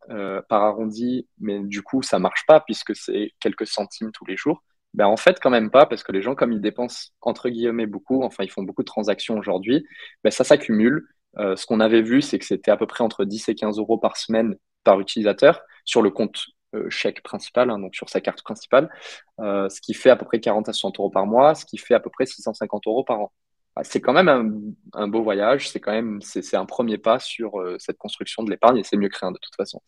par 0.49 0.63
arrondi, 0.63 1.27
mais 1.39 1.59
du 1.59 1.81
coup, 1.81 2.01
ça 2.01 2.19
marche 2.19 2.45
pas 2.47 2.59
puisque 2.59 2.95
c'est 2.95 3.31
quelques 3.39 3.67
centimes 3.67 4.11
tous 4.11 4.25
les 4.25 4.37
jours. 4.37 4.61
Ben, 4.95 5.07
en 5.07 5.17
fait, 5.17 5.39
quand 5.41 5.49
même 5.49 5.71
pas, 5.71 5.85
parce 5.85 6.03
que 6.03 6.13
les 6.13 6.21
gens, 6.21 6.35
comme 6.35 6.53
ils 6.53 6.61
dépensent 6.61 7.09
entre 7.21 7.49
guillemets 7.49 7.85
beaucoup, 7.85 8.23
enfin, 8.23 8.45
ils 8.45 8.51
font 8.51 8.63
beaucoup 8.63 8.81
de 8.81 8.87
transactions 8.87 9.37
aujourd'hui, 9.37 9.85
ben, 10.23 10.31
ça 10.31 10.45
s'accumule. 10.45 11.05
Euh, 11.37 11.57
ce 11.57 11.65
qu'on 11.65 11.81
avait 11.81 12.01
vu, 12.01 12.21
c'est 12.21 12.39
que 12.39 12.45
c'était 12.45 12.71
à 12.71 12.77
peu 12.77 12.87
près 12.87 13.03
entre 13.03 13.25
10 13.25 13.49
et 13.49 13.55
15 13.55 13.77
euros 13.77 13.97
par 13.97 14.15
semaine 14.15 14.55
par 14.85 15.01
utilisateur 15.01 15.61
sur 15.83 16.01
le 16.01 16.11
compte 16.11 16.45
euh, 16.75 16.89
chèque 16.89 17.23
principal, 17.23 17.69
hein, 17.69 17.79
donc 17.79 17.93
sur 17.93 18.09
sa 18.09 18.21
carte 18.21 18.41
principale, 18.41 18.89
euh, 19.41 19.67
ce 19.69 19.81
qui 19.81 19.93
fait 19.93 20.09
à 20.09 20.15
peu 20.15 20.25
près 20.25 20.39
40 20.39 20.69
à 20.69 20.73
60 20.73 20.99
euros 20.99 21.09
par 21.09 21.25
mois, 21.25 21.55
ce 21.55 21.65
qui 21.65 21.77
fait 21.77 21.93
à 21.93 21.99
peu 21.99 22.09
près 22.09 22.25
650 22.25 22.87
euros 22.87 23.03
par 23.03 23.19
an. 23.19 23.33
Ah, 23.75 23.83
c'est 23.83 23.99
quand 24.01 24.13
même 24.13 24.73
un, 24.93 25.07
beau 25.07 25.21
voyage, 25.21 25.69
c'est 25.69 25.79
quand 25.81 25.91
même 25.91 26.21
c'est 26.21 26.55
un 26.55 26.65
premier 26.65 26.97
pas 26.97 27.19
sur 27.19 27.61
cette 27.77 27.97
construction 27.97 28.43
de 28.43 28.49
l'épargne 28.49 28.77
et 28.77 28.83
c'est 28.83 28.95
mieux 28.97 29.09
que 29.09 29.19
rien 29.19 29.31
de 29.31 29.39
toute 29.41 29.55
façon. 29.55 29.81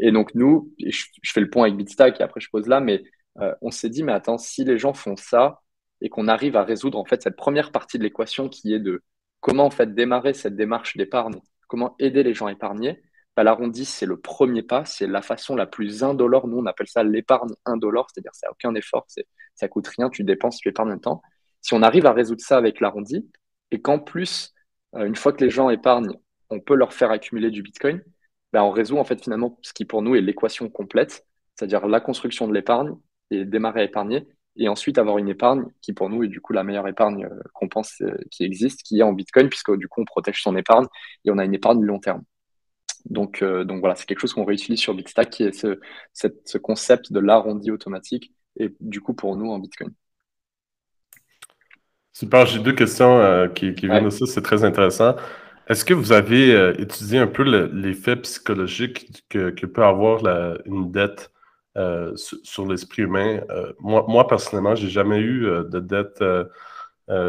et 0.00 0.12
donc 0.12 0.34
nous, 0.34 0.72
je, 0.78 1.04
je, 1.22 1.32
fais 1.32 1.40
le 1.40 1.50
point 1.50 1.64
avec 1.64 1.76
Bitstack 1.76 2.20
et 2.20 2.24
après 2.24 2.40
je 2.40 2.48
pose 2.50 2.66
là, 2.68 2.80
mais 2.80 3.02
euh, 3.40 3.54
on 3.62 3.70
s'est 3.70 3.90
dit, 3.90 4.02
mais 4.02 4.12
attends, 4.12 4.38
si 4.38 4.64
les 4.64 4.78
gens 4.78 4.94
font 4.94 5.16
ça 5.16 5.60
et 6.00 6.08
qu'on 6.08 6.28
arrive 6.28 6.56
à 6.56 6.64
résoudre 6.64 6.98
en 6.98 7.04
fait 7.04 7.22
cette 7.22 7.36
première 7.36 7.72
partie 7.72 7.98
de 7.98 8.02
l'équation 8.02 8.48
qui 8.48 8.72
est 8.74 8.80
de 8.80 9.02
comment 9.40 9.66
en 9.66 9.70
fait 9.70 9.94
démarrer 9.94 10.34
cette 10.34 10.56
démarche 10.56 10.96
d'épargne, 10.96 11.40
comment 11.68 11.94
aider 11.98 12.22
les 12.22 12.34
gens 12.34 12.46
à 12.46 12.52
épargner, 12.52 13.02
bah, 13.36 13.44
l'arrondi, 13.44 13.84
c'est 13.84 14.06
le 14.06 14.18
premier 14.18 14.62
pas, 14.62 14.84
c'est 14.86 15.06
la 15.06 15.20
façon 15.20 15.56
la 15.56 15.66
plus 15.66 16.02
indolore. 16.02 16.48
Nous, 16.48 16.56
on 16.56 16.66
appelle 16.66 16.88
ça 16.88 17.02
l'épargne 17.04 17.52
indolore, 17.66 18.06
c'est-à-dire 18.10 18.34
ça 18.34 18.46
n'a 18.46 18.52
aucun 18.52 18.74
effort, 18.74 19.06
ça 19.54 19.68
coûte 19.68 19.88
rien, 19.88 20.08
tu 20.08 20.24
dépenses, 20.24 20.58
tu 20.58 20.68
épargnes 20.68 20.92
un 20.92 20.98
temps. 20.98 21.22
Si 21.66 21.74
on 21.74 21.82
arrive 21.82 22.06
à 22.06 22.12
résoudre 22.12 22.42
ça 22.42 22.58
avec 22.58 22.78
l'arrondi, 22.78 23.28
et 23.72 23.82
qu'en 23.82 23.98
plus, 23.98 24.54
euh, 24.94 25.04
une 25.04 25.16
fois 25.16 25.32
que 25.32 25.42
les 25.42 25.50
gens 25.50 25.68
épargnent, 25.68 26.12
on 26.48 26.60
peut 26.60 26.76
leur 26.76 26.92
faire 26.92 27.10
accumuler 27.10 27.50
du 27.50 27.60
Bitcoin, 27.60 28.04
bah, 28.52 28.62
on 28.62 28.70
résout 28.70 28.98
en 28.98 29.04
fait 29.04 29.20
finalement 29.20 29.58
ce 29.62 29.72
qui 29.72 29.84
pour 29.84 30.00
nous 30.00 30.14
est 30.14 30.20
l'équation 30.20 30.68
complète, 30.70 31.26
c'est-à-dire 31.56 31.88
la 31.88 31.98
construction 31.98 32.46
de 32.46 32.54
l'épargne, 32.54 32.94
et 33.32 33.44
démarrer 33.44 33.80
à 33.80 33.84
épargner 33.84 34.28
et 34.54 34.68
ensuite 34.68 34.96
avoir 34.98 35.18
une 35.18 35.28
épargne 35.28 35.64
qui 35.82 35.92
pour 35.92 36.08
nous 36.08 36.22
est 36.22 36.28
du 36.28 36.40
coup 36.40 36.52
la 36.52 36.62
meilleure 36.62 36.86
épargne 36.86 37.24
euh, 37.24 37.40
qu'on 37.52 37.68
pense 37.68 38.00
euh, 38.00 38.16
qui 38.30 38.44
existe, 38.44 38.84
qui 38.84 39.00
est 39.00 39.02
en 39.02 39.12
Bitcoin, 39.12 39.48
puisque 39.48 39.76
du 39.76 39.88
coup 39.88 40.02
on 40.02 40.04
protège 40.04 40.40
son 40.42 40.56
épargne 40.56 40.86
et 41.24 41.32
on 41.32 41.38
a 41.38 41.44
une 41.44 41.54
épargne 41.54 41.82
long 41.82 41.98
terme. 41.98 42.22
Donc, 43.06 43.42
voilà, 43.42 43.96
c'est 43.96 44.06
quelque 44.06 44.20
chose 44.20 44.34
qu'on 44.34 44.44
réutilise 44.44 44.80
sur 44.80 44.94
Bitstack, 44.94 45.30
qui 45.30 45.42
est 45.44 45.52
ce 45.52 46.58
concept 46.58 47.12
de 47.12 47.18
l'arrondi 47.20 47.72
automatique 47.72 48.32
et 48.56 48.72
du 48.80 49.00
coup 49.00 49.14
pour 49.14 49.36
nous 49.36 49.50
en 49.50 49.58
Bitcoin. 49.58 49.92
Super, 52.18 52.46
j'ai 52.46 52.60
deux 52.60 52.72
questions 52.72 53.46
qui, 53.54 53.74
qui, 53.74 53.88
viennent 53.88 54.06
de 54.06 54.10
ça, 54.10 54.24
c'est 54.24 54.40
très 54.40 54.64
intéressant. 54.64 55.16
Est-ce 55.68 55.84
que 55.84 55.92
vous 55.92 56.12
avez 56.12 56.72
étudié 56.80 57.18
un 57.18 57.26
peu 57.26 57.42
l'effet 57.42 58.16
psychologique 58.16 59.22
que, 59.28 59.50
que, 59.50 59.66
peut 59.66 59.84
avoir 59.84 60.22
la, 60.22 60.56
une 60.64 60.90
dette 60.90 61.30
euh, 61.76 62.16
sur, 62.16 62.66
l'esprit 62.66 63.02
humain? 63.02 63.40
Euh, 63.50 63.70
moi, 63.80 64.06
moi, 64.08 64.26
personnellement, 64.26 64.74
j'ai 64.74 64.88
jamais 64.88 65.18
eu 65.18 65.44
euh, 65.44 65.64
de 65.64 65.78
dette 65.78 66.24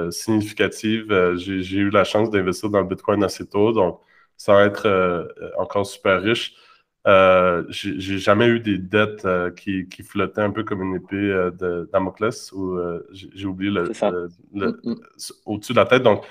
significative. 0.10 1.36
j'ai 1.36 1.78
eu 1.78 1.90
la 1.90 2.06
chance 2.06 2.30
d'investir 2.30 2.70
dans 2.70 2.80
le 2.80 2.88
Bitcoin 2.88 3.26
assez 3.26 3.46
tôt, 3.46 3.74
donc 3.74 4.00
sans 4.38 4.62
être 4.62 4.88
encore 5.58 5.86
super 5.86 6.22
riche. 6.22 6.56
J'ai 7.70 8.18
jamais 8.18 8.48
eu 8.48 8.60
des 8.60 8.78
dettes 8.78 9.28
qui, 9.56 9.88
qui, 9.88 10.04
flottaient 10.04 10.42
un 10.42 10.52
peu 10.52 10.64
comme 10.64 10.82
une 10.82 10.96
épée 10.96 11.52
de 11.58 11.90
Damoclès 11.92 12.52
ou 12.52 12.78
j'ai 13.12 13.46
oublié 13.46 13.72
le, 13.72 13.92
mm, 14.52 14.66
mm. 14.84 14.96
au-dessus 15.46 15.74
de 15.74 15.78
la 15.78 15.86
tête. 15.86 16.04
Donc, 16.04 16.26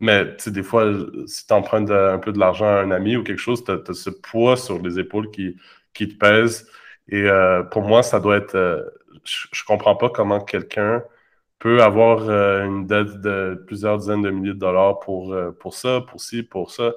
mais 0.00 0.36
des 0.46 0.62
fois, 0.62 0.92
si 1.26 1.46
tu 1.46 1.52
empruntes 1.52 1.90
un 1.90 2.18
peu 2.18 2.32
de 2.32 2.38
l'argent 2.38 2.66
à 2.66 2.80
un 2.82 2.90
ami 2.90 3.16
ou 3.16 3.24
quelque 3.24 3.38
chose, 3.40 3.64
tu 3.64 3.72
as, 3.72 3.92
ce 3.92 4.10
poids 4.10 4.56
sur 4.56 4.80
les 4.80 4.98
épaules 4.98 5.30
qui, 5.30 5.56
qui 5.94 6.08
te 6.08 6.16
pèse. 6.16 6.68
Et 7.08 7.22
euh, 7.24 7.62
pour 7.64 7.82
moi, 7.82 8.02
ça 8.02 8.20
doit 8.20 8.36
être. 8.36 8.54
Euh, 8.54 8.82
je, 9.24 9.64
comprends 9.64 9.96
pas 9.96 10.10
comment 10.10 10.40
quelqu'un 10.40 11.02
peut 11.58 11.82
avoir 11.82 12.28
euh, 12.28 12.64
une 12.64 12.86
dette 12.86 13.20
de 13.20 13.62
plusieurs 13.66 13.98
dizaines 13.98 14.22
de 14.22 14.30
milliers 14.30 14.54
de 14.54 14.58
dollars 14.58 15.00
pour, 15.00 15.36
pour 15.60 15.74
ça, 15.74 16.02
pour 16.02 16.20
ci, 16.20 16.42
pour 16.42 16.70
ça, 16.70 16.92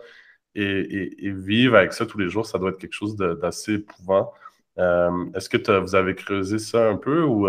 et, 0.55 1.31
vivre 1.31 1.77
avec 1.77 1.93
ça 1.93 2.05
tous 2.05 2.17
les 2.17 2.29
jours, 2.29 2.45
ça 2.45 2.57
doit 2.57 2.71
être 2.71 2.77
quelque 2.77 2.93
chose 2.93 3.15
d'assez 3.15 3.75
éprouvant. 3.75 4.33
Est-ce 4.77 5.49
que 5.49 5.79
vous 5.79 5.95
avez 5.95 6.15
creusé 6.15 6.59
ça 6.59 6.89
un 6.89 6.97
peu 6.97 7.23
ou 7.23 7.47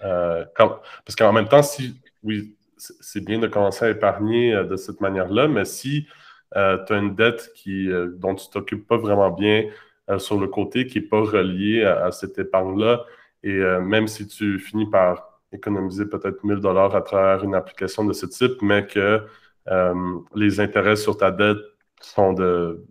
parce 0.00 1.16
qu'en 1.16 1.32
même 1.32 1.48
temps, 1.48 1.62
si 1.62 2.00
oui, 2.22 2.56
c'est 2.76 3.24
bien 3.24 3.38
de 3.38 3.46
commencer 3.46 3.84
à 3.84 3.90
épargner 3.90 4.64
de 4.64 4.76
cette 4.76 5.00
manière-là, 5.00 5.48
mais 5.48 5.64
si 5.64 6.06
tu 6.52 6.58
as 6.58 6.96
une 6.96 7.14
dette 7.14 7.52
qui, 7.54 7.88
dont 8.16 8.34
tu 8.34 8.48
t'occupes 8.50 8.86
pas 8.86 8.96
vraiment 8.96 9.30
bien, 9.30 9.68
euh, 10.10 10.18
sur 10.18 10.38
le 10.40 10.48
côté 10.48 10.86
qui 10.86 11.00
n'est 11.00 11.06
pas 11.06 11.20
relié 11.20 11.84
à, 11.84 12.10
cette 12.10 12.38
épargne-là. 12.38 13.04
Et 13.44 13.52
euh, 13.52 13.80
même 13.80 14.08
si 14.08 14.26
tu 14.26 14.58
finis 14.58 14.86
par 14.90 15.40
économiser 15.52 16.06
peut-être 16.06 16.42
1000 16.44 16.58
dollars 16.58 16.96
à 16.96 17.02
travers 17.02 17.44
une 17.44 17.54
application 17.54 18.04
de 18.04 18.12
ce 18.12 18.26
type, 18.26 18.60
mais 18.62 18.86
que 18.86 19.22
euh, 19.68 19.94
les 20.34 20.60
intérêts 20.60 20.96
sur 20.96 21.16
ta 21.16 21.30
dette 21.30 21.58
sont 22.02 22.32
de, 22.32 22.84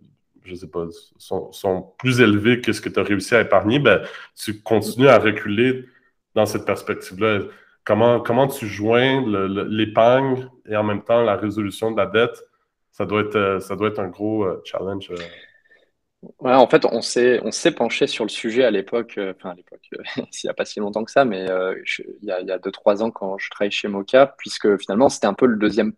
je 0.44 0.54
sais 0.54 0.68
pas, 0.68 0.86
sont, 1.18 1.92
plus 1.98 2.20
élevés 2.20 2.60
que 2.60 2.72
ce 2.72 2.80
que 2.80 2.88
tu 2.88 3.00
as 3.00 3.02
réussi 3.02 3.34
à 3.34 3.40
épargner, 3.40 3.78
ben, 3.78 4.02
tu 4.36 4.62
continues 4.62 5.08
à 5.08 5.18
reculer 5.18 5.86
dans 6.34 6.46
cette 6.46 6.64
perspective-là. 6.64 7.40
Comment, 7.84 8.20
comment 8.20 8.46
tu 8.46 8.66
joins 8.66 9.24
l'épargne 9.68 10.48
et 10.66 10.76
en 10.76 10.84
même 10.84 11.02
temps 11.02 11.22
la 11.22 11.36
résolution 11.36 11.90
de 11.90 11.96
la 11.96 12.06
dette? 12.06 12.44
Ça 12.92 13.06
doit 13.06 13.22
être, 13.22 13.58
ça 13.60 13.76
doit 13.76 13.88
être 13.88 14.00
un 14.00 14.08
gros 14.08 14.46
challenge. 14.64 15.10
Ouais, 16.38 16.54
en 16.54 16.68
fait, 16.68 16.84
on 16.84 17.02
s'est 17.02 17.40
on 17.42 17.50
s'est 17.50 17.72
penché 17.72 18.06
sur 18.06 18.24
le 18.24 18.28
sujet 18.28 18.62
à 18.62 18.70
l'époque, 18.70 19.14
euh, 19.18 19.32
enfin 19.36 19.50
à 19.50 19.54
l'époque, 19.54 19.82
euh, 19.98 20.02
il 20.16 20.40
n'y 20.44 20.50
a 20.50 20.54
pas 20.54 20.64
si 20.64 20.78
longtemps 20.78 21.02
que 21.02 21.10
ça, 21.10 21.24
mais 21.24 21.50
euh, 21.50 21.74
il 21.98 22.28
y 22.28 22.30
a, 22.30 22.40
il 22.40 22.46
y 22.46 22.52
a 22.52 22.58
deux, 22.58 22.70
trois 22.70 23.02
ans 23.02 23.10
quand 23.10 23.38
je 23.38 23.50
travaillais 23.50 23.72
chez 23.72 23.88
Moka, 23.88 24.34
puisque 24.38 24.76
finalement 24.78 25.08
c'était 25.08 25.26
un 25.26 25.34
peu 25.34 25.46
le 25.46 25.56
deuxième. 25.56 25.94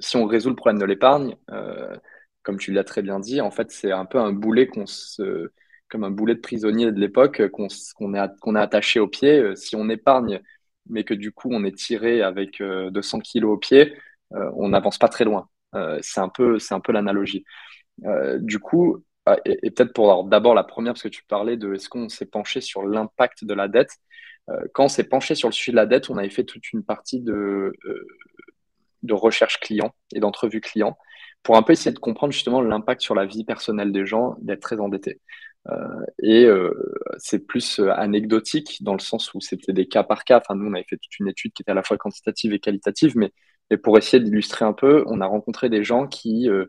Si 0.00 0.16
on 0.16 0.26
résout 0.26 0.50
le 0.50 0.56
problème 0.56 0.78
de 0.80 0.84
l'épargne, 0.84 1.36
euh, 1.50 1.96
comme 2.42 2.58
tu 2.58 2.72
l'as 2.72 2.84
très 2.84 3.02
bien 3.02 3.20
dit, 3.20 3.40
en 3.40 3.50
fait 3.50 3.70
c'est 3.70 3.92
un 3.92 4.04
peu 4.06 4.18
un 4.18 4.32
boulet 4.32 4.66
qu'on 4.66 4.86
se, 4.86 5.50
comme 5.88 6.04
un 6.04 6.10
boulet 6.10 6.34
de 6.34 6.40
prisonnier 6.40 6.90
de 6.92 7.00
l'époque 7.00 7.40
euh, 7.40 7.48
qu'on 7.48 7.68
qu'on 7.96 8.14
est 8.14 8.58
attaché 8.60 9.00
au 9.00 9.08
pied. 9.08 9.38
Euh, 9.38 9.54
Si 9.56 9.76
on 9.76 9.88
épargne, 9.88 10.40
mais 10.88 11.04
que 11.04 11.14
du 11.14 11.32
coup 11.32 11.48
on 11.52 11.64
est 11.64 11.76
tiré 11.76 12.22
avec 12.22 12.60
euh, 12.60 12.90
200 12.90 13.20
kilos 13.20 13.54
au 13.54 13.58
pied, 13.58 13.94
euh, 14.34 14.50
on 14.56 14.68
n'avance 14.70 14.98
pas 14.98 15.08
très 15.08 15.24
loin. 15.24 15.48
Euh, 15.74 15.98
c'est 16.02 16.20
un 16.20 16.28
peu 16.28 16.58
c'est 16.58 16.74
un 16.74 16.80
peu 16.80 16.92
l'analogie. 16.92 17.44
Euh, 18.06 18.38
du 18.40 18.58
coup, 18.58 19.04
ah, 19.26 19.36
et, 19.44 19.70
peut-être 19.70 19.92
pour 19.92 20.24
d'abord 20.24 20.54
la 20.54 20.64
première, 20.64 20.94
parce 20.94 21.02
que 21.02 21.08
tu 21.08 21.24
parlais 21.24 21.56
de 21.56 21.74
est-ce 21.74 21.88
qu'on 21.88 22.08
s'est 22.08 22.26
penché 22.26 22.60
sur 22.60 22.84
l'impact 22.86 23.44
de 23.44 23.54
la 23.54 23.68
dette. 23.68 23.96
Euh, 24.50 24.60
quand 24.74 24.84
on 24.86 24.88
s'est 24.88 25.04
penché 25.08 25.34
sur 25.34 25.48
le 25.48 25.52
sujet 25.52 25.72
de 25.72 25.76
la 25.76 25.86
dette, 25.86 26.10
on 26.10 26.16
avait 26.18 26.30
fait 26.30 26.44
toute 26.44 26.72
une 26.72 26.84
partie 26.84 27.20
de, 27.20 27.32
euh, 27.86 28.06
de 29.02 29.14
recherche 29.14 29.60
client 29.60 29.94
et 30.14 30.20
d'entrevue 30.20 30.60
client 30.60 30.96
pour 31.42 31.56
un 31.56 31.62
peu 31.62 31.72
essayer 31.72 31.92
de 31.92 31.98
comprendre 31.98 32.32
justement 32.32 32.60
l'impact 32.62 33.00
sur 33.02 33.14
la 33.14 33.26
vie 33.26 33.44
personnelle 33.44 33.92
des 33.92 34.06
gens 34.06 34.36
d'être 34.40 34.60
très 34.60 34.78
endettés. 34.80 35.20
Euh, 35.68 35.76
et 36.22 36.44
euh, 36.44 36.72
c'est 37.18 37.46
plus 37.46 37.78
euh, 37.78 37.92
anecdotique 37.92 38.82
dans 38.82 38.94
le 38.94 38.98
sens 39.00 39.32
où 39.34 39.40
c'était 39.40 39.72
des 39.72 39.86
cas 39.88 40.02
par 40.02 40.24
cas. 40.24 40.38
Enfin, 40.38 40.54
nous, 40.56 40.68
on 40.68 40.74
avait 40.74 40.84
fait 40.88 40.96
toute 40.96 41.18
une 41.20 41.28
étude 41.28 41.52
qui 41.52 41.62
était 41.62 41.70
à 41.72 41.74
la 41.74 41.82
fois 41.84 41.96
quantitative 41.98 42.52
et 42.52 42.58
qualitative, 42.58 43.16
mais, 43.16 43.32
mais 43.70 43.76
pour 43.76 43.96
essayer 43.98 44.22
d'illustrer 44.22 44.64
un 44.64 44.72
peu, 44.72 45.04
on 45.06 45.20
a 45.20 45.26
rencontré 45.26 45.68
des 45.70 45.84
gens 45.84 46.06
qui, 46.08 46.48
euh, 46.48 46.66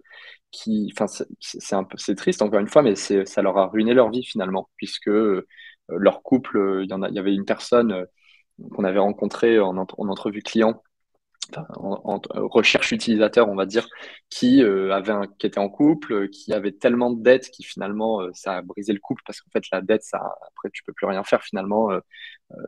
qui, 0.52 0.92
enfin, 0.98 1.08
c'est 1.40 1.76
un 1.76 1.84
peu, 1.84 1.98
c'est 1.98 2.16
triste 2.16 2.42
encore 2.42 2.60
une 2.60 2.68
fois, 2.68 2.84
mais 2.84 2.96
ça 2.96 3.42
leur 3.42 3.58
a 3.58 3.68
ruiné 3.68 3.94
leur 3.94 4.12
vie 4.12 4.24
finalement, 4.24 4.70
puisque 4.78 5.10
euh, 5.10 5.48
leur 5.90 6.22
couple, 6.24 6.58
euh, 6.58 6.84
il 6.84 6.90
y 6.90 6.94
en 6.94 7.02
a, 7.04 7.10
il 7.10 7.16
y 7.16 7.20
avait 7.20 7.34
une 7.34 7.46
personne 7.46 8.06
qu'on 8.72 8.84
avait 8.84 9.00
rencontrée 9.00 9.60
en, 9.60 9.76
en 9.78 10.08
entrevue 10.10 10.42
client 10.42 10.82
en, 11.78 12.02
en 12.06 12.22
recherche 12.48 12.92
utilisateur, 12.92 13.50
on 13.50 13.56
va 13.56 13.66
dire, 13.66 13.88
qui 14.30 14.64
euh, 14.64 14.94
avait 14.94 15.12
un, 15.12 15.28
qui 15.40 15.48
était 15.48 15.60
en 15.60 15.70
couple, 15.70 16.14
euh, 16.14 16.28
qui 16.28 16.54
avait 16.54 16.72
tellement 16.72 17.12
de 17.12 17.22
dettes 17.22 17.50
qui 17.50 17.64
finalement 17.64 18.22
euh, 18.22 18.30
ça 18.34 18.58
a 18.58 18.62
brisé 18.62 18.94
le 18.94 19.00
couple 19.00 19.22
parce 19.26 19.42
qu'en 19.42 19.50
fait 19.52 19.64
la 19.72 19.82
dette, 19.82 20.04
ça 20.04 20.18
après 20.48 20.70
tu 20.72 20.84
peux 20.84 20.94
plus 20.94 21.08
rien 21.08 21.24
faire 21.24 21.44
finalement. 21.44 21.92
Euh, 21.92 22.00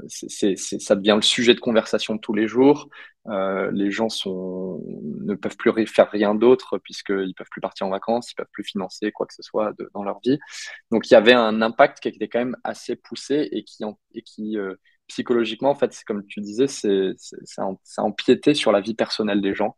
c'est, 0.08 0.56
c'est, 0.58 0.80
ça 0.80 0.96
devient 0.96 1.14
le 1.16 1.22
sujet 1.22 1.54
de 1.54 1.60
conversation 1.60 2.18
tous 2.18 2.34
les 2.34 2.48
jours. 2.48 2.90
Euh, 3.28 3.72
les 3.72 3.92
gens 3.92 4.10
sont, 4.10 4.84
ne 5.22 5.34
peuvent 5.36 5.58
plus 5.58 5.88
faire 5.88 6.10
rien 6.12 6.36
d'autre 6.36 6.78
puisqu'ils 6.78 7.34
peuvent 7.36 7.50
plus 7.50 7.62
partir 7.62 7.88
en 7.88 7.90
vacances, 7.90 8.32
ils 8.32 8.36
peuvent 8.36 8.46
plus 8.52 8.64
financer 8.64 9.12
quoi 9.12 9.26
que 9.26 9.34
ce 9.34 9.42
soit 9.42 9.74
de, 9.80 9.90
dans 9.94 10.04
leur 10.04 10.20
vie. 10.24 10.38
Donc 10.92 11.10
il 11.10 11.14
y 11.14 11.18
avait 11.18 11.34
un 11.34 11.62
impact 11.62 12.00
qui 12.02 12.10
était 12.10 12.28
quand 12.28 12.40
même 12.40 12.58
assez 12.64 12.96
poussé 12.96 13.50
et 13.52 13.64
qui, 13.64 13.84
et 14.14 14.22
qui 14.22 14.58
euh, 14.58 14.76
psychologiquement, 15.08 15.70
en 15.70 15.76
fait, 15.76 15.94
c'est 15.94 16.04
comme 16.06 16.26
tu 16.26 16.42
disais, 16.42 16.68
c'est, 16.68 17.14
ça, 17.44 17.66
empiétait 17.98 18.54
sur 18.54 18.72
la 18.72 18.82
vie 18.82 18.96
personnelle 18.96 19.42
des 19.42 19.54
gens. 19.56 19.78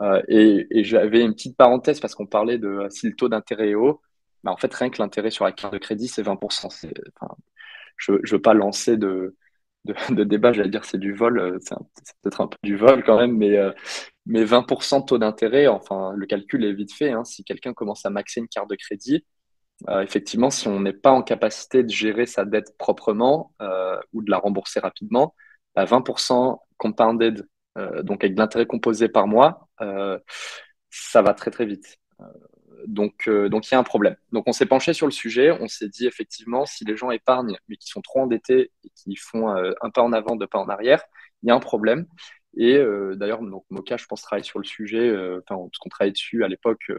Euh, 0.00 0.22
et, 0.28 0.84
j'avais 0.84 1.22
une 1.22 1.34
petite 1.34 1.56
parenthèse 1.56 2.00
parce 2.00 2.14
qu'on 2.14 2.26
parlait 2.26 2.58
de 2.58 2.86
si 2.90 3.06
le 3.06 3.14
taux 3.14 3.28
d'intérêt 3.28 3.70
est 3.70 3.74
haut, 3.74 4.00
bah, 4.44 4.52
en 4.52 4.56
fait, 4.56 4.72
rien 4.74 4.90
que 4.90 5.00
l'intérêt 5.02 5.30
sur 5.30 5.44
la 5.44 5.52
carte 5.52 5.72
de 5.74 5.78
crédit, 5.78 6.08
c'est 6.08 6.22
20%. 6.22 6.70
C'est, 6.70 6.92
enfin, 7.20 7.34
je 7.96 8.12
ne 8.12 8.30
veux 8.30 8.42
pas 8.42 8.54
lancer 8.54 8.96
de, 8.96 9.36
de, 10.10 10.24
débat, 10.24 10.52
j'allais 10.52 10.70
dire 10.70 10.84
c'est 10.84 10.98
du 10.98 11.12
vol, 11.12 11.58
c'est, 11.60 11.74
c'est, 12.04 12.14
peut-être 12.22 12.40
un 12.40 12.48
peu 12.48 12.56
du 12.62 12.76
vol 12.76 13.04
quand 13.04 13.18
même, 13.18 13.36
mais, 13.36 13.56
euh, 13.56 13.72
mais 14.26 14.44
20% 14.44 15.00
de 15.00 15.06
taux 15.06 15.18
d'intérêt, 15.18 15.66
enfin, 15.66 16.12
le 16.16 16.26
calcul 16.26 16.64
est 16.64 16.72
vite 16.72 16.92
fait. 16.92 17.10
Hein, 17.12 17.24
si 17.24 17.44
quelqu'un 17.44 17.74
commence 17.74 18.06
à 18.06 18.10
maxer 18.10 18.40
une 18.40 18.48
carte 18.48 18.70
de 18.70 18.76
crédit, 18.76 19.16
euh, 19.16 19.20
effectivement, 20.02 20.50
si 20.50 20.68
on 20.68 20.80
n'est 20.80 20.92
pas 20.92 21.10
en 21.10 21.22
capacité 21.22 21.82
de 21.82 21.90
gérer 21.90 22.26
sa 22.26 22.44
dette 22.44 22.76
proprement 22.78 23.52
euh, 23.60 23.98
ou 24.12 24.22
de 24.22 24.30
la 24.30 24.38
rembourser 24.38 24.80
rapidement, 24.80 25.34
à 25.74 25.84
20% 25.84 26.58
compounded, 26.76 27.46
euh, 27.78 28.02
donc 28.02 28.24
avec 28.24 28.34
de 28.34 28.40
l'intérêt 28.40 28.66
composé 28.66 29.08
par 29.08 29.26
mois, 29.26 29.68
euh, 29.80 30.18
ça 30.90 31.22
va 31.22 31.34
très 31.34 31.50
très 31.50 31.66
vite. 31.66 31.96
Euh, 32.20 32.24
donc, 32.86 33.28
donc 33.28 33.70
il 33.70 33.74
y 33.74 33.76
a 33.76 33.78
un 33.78 33.84
problème. 33.84 34.16
Donc 34.32 34.44
on 34.48 34.52
s'est 34.52 34.66
penché 34.66 34.92
sur 34.92 35.06
le 35.06 35.12
sujet, 35.12 35.52
on 35.52 35.68
s'est 35.68 35.88
dit 35.88 36.06
effectivement, 36.06 36.66
si 36.66 36.84
les 36.84 36.96
gens 36.96 37.10
épargnent 37.12 37.56
mais 37.68 37.76
qui 37.76 37.88
sont 37.88 38.00
trop 38.00 38.20
endettés 38.20 38.72
et 38.84 38.90
qui 38.96 39.14
font 39.16 39.48
un 39.48 39.90
pas 39.90 40.02
en 40.02 40.12
avant, 40.12 40.34
deux 40.34 40.48
pas 40.48 40.58
en 40.58 40.68
arrière, 40.68 41.04
il 41.42 41.48
y 41.48 41.52
a 41.52 41.54
un 41.54 41.60
problème. 41.60 42.06
Et 42.56 42.76
d'ailleurs, 43.14 43.40
donc 43.40 43.64
Moka, 43.70 43.96
je 43.96 44.06
pense, 44.06 44.22
travaille 44.22 44.44
sur 44.44 44.58
le 44.58 44.64
sujet, 44.64 45.12
enfin, 45.12 45.62
parce 45.62 45.78
qu'on 45.78 45.88
travaille 45.90 46.12
dessus 46.12 46.42
à 46.42 46.48
l'époque 46.48 46.90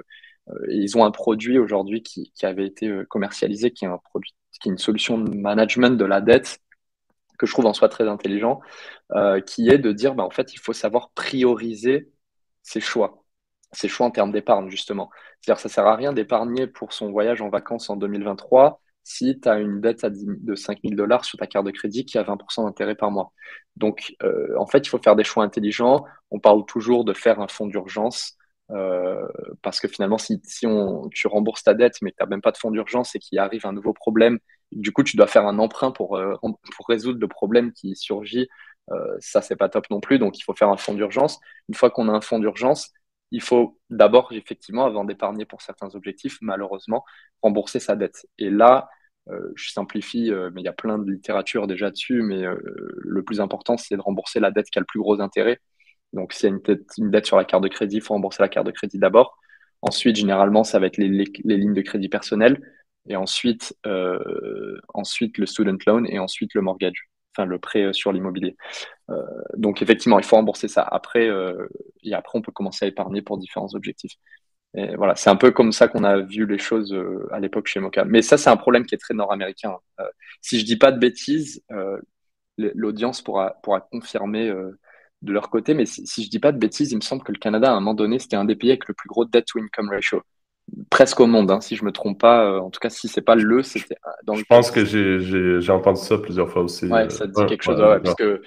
ils 0.70 0.98
ont 0.98 1.06
un 1.06 1.12
produit 1.12 1.58
aujourd'hui 1.58 2.04
qui, 2.04 2.32
avait 2.44 2.66
été 2.66 2.88
euh, 2.88 3.06
commercialisé, 3.06 3.72
qui 3.72 3.86
est 3.86 3.88
un 3.88 3.98
produit, 3.98 4.34
qui 4.52 4.70
est 4.70 4.72
une 4.72 4.78
solution 4.78 5.18
de 5.18 5.36
management 5.36 5.98
de 5.98 6.06
la 6.06 6.22
dette 6.22 6.60
que 7.40 7.46
je 7.46 7.52
trouve 7.54 7.66
en 7.66 7.74
soi 7.74 7.90
très 7.90 8.08
intelligent, 8.08 8.62
euh, 9.16 9.42
qui 9.42 9.70
est 9.70 9.78
de 9.78 9.92
dire, 9.92 10.16
bah, 10.16 10.24
en 10.24 10.30
fait, 10.30 10.54
il 10.54 10.60
faut 10.60 10.74
savoir 10.74 11.12
prioriser 11.12 12.12
ses 12.62 12.80
choix, 12.80 13.26
ses 13.72 13.88
choix 13.88 14.08
en 14.08 14.12
termes 14.12 14.32
d'épargne, 14.32 14.70
justement. 14.70 15.10
C'est-à-dire, 15.42 15.62
ça 15.62 15.70
sert 15.70 15.88
à 15.88 15.96
rien 15.96 16.14
d'épargner 16.14 16.68
pour 16.68 16.94
son 16.94 17.12
voyage 17.12 17.42
en 17.42 17.50
vacances 17.50 17.90
en 17.90 17.96
2023 17.96 18.80
si 19.04 19.40
tu 19.40 19.50
as 19.50 19.60
une 19.60 19.82
dette 19.82 20.04
à 20.04 20.10
10, 20.10 20.26
de 20.28 20.56
5000 20.56 20.96
dollars 20.96 21.26
sur 21.26 21.38
ta 21.38 21.48
carte 21.48 21.66
de 21.66 21.72
crédit 21.72 22.06
qui 22.06 22.18
a 22.18 22.24
20% 22.24 22.64
d'intérêt 22.64 22.96
par 22.96 23.12
mois. 23.12 23.34
Donc, 23.76 24.16
euh, 24.24 24.58
en 24.58 24.66
fait, 24.66 24.80
il 24.80 24.90
faut 24.90 25.00
faire 25.00 25.16
des 25.16 25.26
choix 25.26 25.44
intelligents. 25.44 26.06
On 26.32 26.40
parle 26.40 26.66
toujours 26.66 27.04
de 27.04 27.14
faire 27.14 27.42
un 27.42 27.48
fonds 27.48 27.68
d'urgence. 27.68 28.38
Euh, 28.72 29.28
parce 29.62 29.80
que 29.80 29.88
finalement, 29.88 30.18
si, 30.18 30.42
tu 30.42 31.28
rembourses 31.28 31.64
ta 31.64 31.74
dette, 31.74 31.96
mais 32.02 32.12
tu 32.12 32.18
n'as 32.20 32.28
même 32.28 32.42
pas 32.42 32.52
de 32.52 32.58
fonds 32.58 32.72
d'urgence 32.72 33.16
et 33.16 33.20
qu'il 33.20 33.40
arrive 33.40 33.66
un 33.66 33.74
nouveau 33.74 33.94
problème, 33.94 34.40
du 34.72 34.92
coup, 34.92 35.04
tu 35.04 35.18
dois 35.18 35.28
faire 35.28 35.46
un 35.46 35.60
emprunt 35.60 35.92
pour, 35.92 36.18
euh, 36.18 36.36
résoudre 36.88 37.20
le 37.20 37.28
problème 37.28 37.72
qui 37.74 37.96
surgit, 37.96 38.48
euh, 38.92 39.16
ça, 39.20 39.42
c'est 39.42 39.56
pas 39.56 39.70
top 39.70 39.90
non 39.90 40.00
plus. 40.00 40.20
Donc, 40.20 40.38
il 40.40 40.44
faut 40.44 40.56
faire 40.56 40.70
un 40.70 40.78
fonds 40.78 40.94
d'urgence. 40.94 41.40
Une 41.70 41.76
fois 41.76 41.90
qu'on 41.92 42.10
a 42.10 42.12
un 42.12 42.22
fonds 42.22 42.40
d'urgence, 42.40 42.92
il 43.32 43.42
faut 43.42 43.80
d'abord, 43.90 44.32
effectivement, 44.34 44.86
avant 44.86 45.06
d'épargner 45.06 45.46
pour 45.46 45.62
certains 45.62 45.94
objectifs, 45.96 46.38
malheureusement, 46.42 47.04
rembourser 47.42 47.80
sa 47.80 47.96
dette. 47.96 48.26
Et 48.38 48.50
là, 48.50 48.90
je 49.56 49.72
simplifie, 49.72 50.32
mais 50.54 50.62
il 50.62 50.66
y 50.66 50.68
a 50.68 50.74
plein 50.74 51.00
de 51.00 51.10
littérature 51.10 51.66
déjà 51.66 51.90
dessus, 51.90 52.22
mais 52.22 52.44
le 52.44 53.24
plus 53.24 53.40
important, 53.42 53.78
c'est 53.78 53.96
de 53.96 54.02
rembourser 54.02 54.40
la 54.40 54.52
dette 54.52 54.70
qui 54.70 54.78
a 54.80 54.82
le 54.82 54.86
plus 54.86 55.00
gros 55.00 55.22
intérêt. 55.22 55.60
Donc, 56.14 56.34
s'il 56.34 56.50
y 56.50 56.54
a 56.54 56.56
une, 56.56 57.10
dette 57.12 57.26
sur 57.26 57.38
la 57.38 57.46
carte 57.46 57.64
de 57.64 57.70
crédit, 57.70 57.98
il 57.98 58.02
faut 58.02 58.14
rembourser 58.14 58.42
la 58.42 58.50
carte 58.50 58.68
de 58.68 58.72
crédit 58.72 59.00
d'abord. 59.00 59.38
Ensuite, 59.82 60.16
généralement, 60.16 60.64
ça 60.64 60.80
va 60.80 60.88
être 60.88 60.98
les, 60.98 61.08
lignes 61.10 61.74
de 61.74 61.82
crédit 61.82 62.10
personnel. 62.10 62.62
Et 63.10 63.16
ensuite, 63.16 63.76
euh, 63.86 64.80
ensuite, 64.94 65.38
le 65.38 65.46
student 65.46 65.78
loan 65.86 66.06
et 66.06 66.20
ensuite 66.20 66.54
le 66.54 66.62
mortgage, 66.62 67.10
enfin 67.36 67.46
le 67.46 67.60
prêt 67.60 67.92
sur 67.92 68.14
l'immobilier. 68.14 68.56
Euh, 69.10 69.22
donc, 69.58 69.82
effectivement, 69.82 70.20
il 70.20 70.26
faut 70.26 70.38
rembourser 70.38 70.68
ça. 70.68 70.84
Après, 70.84 71.28
euh, 71.28 71.68
et 72.04 72.14
après, 72.14 72.38
on 72.40 72.42
peut 72.42 72.52
commencer 72.52 72.86
à 72.86 72.88
épargner 72.88 73.22
pour 73.22 73.38
différents 73.38 73.74
objectifs. 73.74 74.14
Et 74.76 74.96
voilà, 74.96 75.16
c'est 75.16 75.30
un 75.30 75.36
peu 75.36 75.52
comme 75.52 75.72
ça 75.72 75.88
qu'on 75.88 76.04
a 76.04 76.20
vu 76.20 76.48
les 76.48 76.58
choses 76.58 76.94
euh, 76.94 77.28
à 77.32 77.40
l'époque 77.40 77.68
chez 77.68 77.80
Mocha. 77.80 78.06
Mais 78.06 78.22
ça, 78.24 78.38
c'est 78.38 78.50
un 78.50 78.58
problème 78.58 78.86
qui 78.86 78.96
est 78.96 78.98
très 78.98 79.14
nord-américain. 79.14 79.78
Euh, 80.00 80.06
si 80.42 80.60
je 80.60 80.66
dis 80.66 80.78
pas 80.78 80.92
de 80.92 80.98
bêtises, 80.98 81.64
euh, 81.72 82.00
l'audience 82.58 83.22
pourra, 83.22 83.52
pourra 83.62 83.82
confirmer 83.82 84.52
de 85.24 85.32
leur 85.32 85.50
côté, 85.50 85.74
mais 85.74 85.86
si, 85.86 86.06
si, 86.06 86.24
je 86.24 86.30
dis 86.30 86.40
pas 86.40 86.52
de 86.52 86.58
bêtises, 86.58 86.92
il 86.92 86.98
me 86.98 87.02
semble 87.02 87.24
que 87.24 87.32
le 87.32 87.40
Canada, 87.40 87.72
à 87.72 87.76
un 87.76 87.80
moment 87.80 87.94
donné, 87.94 88.20
c'était 88.20 88.36
un 88.36 88.46
des 88.46 88.56
pays 88.56 88.70
avec 88.70 88.88
le 88.88 88.94
plus 88.94 89.08
gros 89.08 89.26
debt 89.26 89.44
to 89.46 89.60
income 89.60 89.90
ratio. 89.90 90.22
Presque 90.90 91.20
au 91.20 91.28
monde, 91.28 91.52
hein, 91.52 91.62
si 91.62 91.76
je 91.76 91.84
me 91.84 91.92
trompe 91.92 92.20
pas. 92.20 92.46
Euh, 92.46 92.60
en 92.60 92.70
tout 92.70 92.80
cas, 92.80 92.90
si 92.90 93.08
c'est 93.08 93.22
pas 93.22 93.36
le, 93.36 93.64
c'était 93.64 93.96
dans 94.26 94.34
le. 94.34 94.40
Je 94.40 94.46
pense 94.46 94.72
que 94.72 94.86
j'ai 94.86 95.72
entendu 95.72 96.00
ça 96.00 96.18
plusieurs 96.18 96.50
fois 96.50 96.64
aussi. 96.64 96.86
Ouais, 96.86 97.10
ça 97.10 97.26
te 97.26 97.32
dit 97.32 97.42
ouais, 97.42 97.48
quelque 97.48 97.64
chose, 97.64 97.80
ouais, 97.80 98.00
parce 98.00 98.16
que 98.16 98.42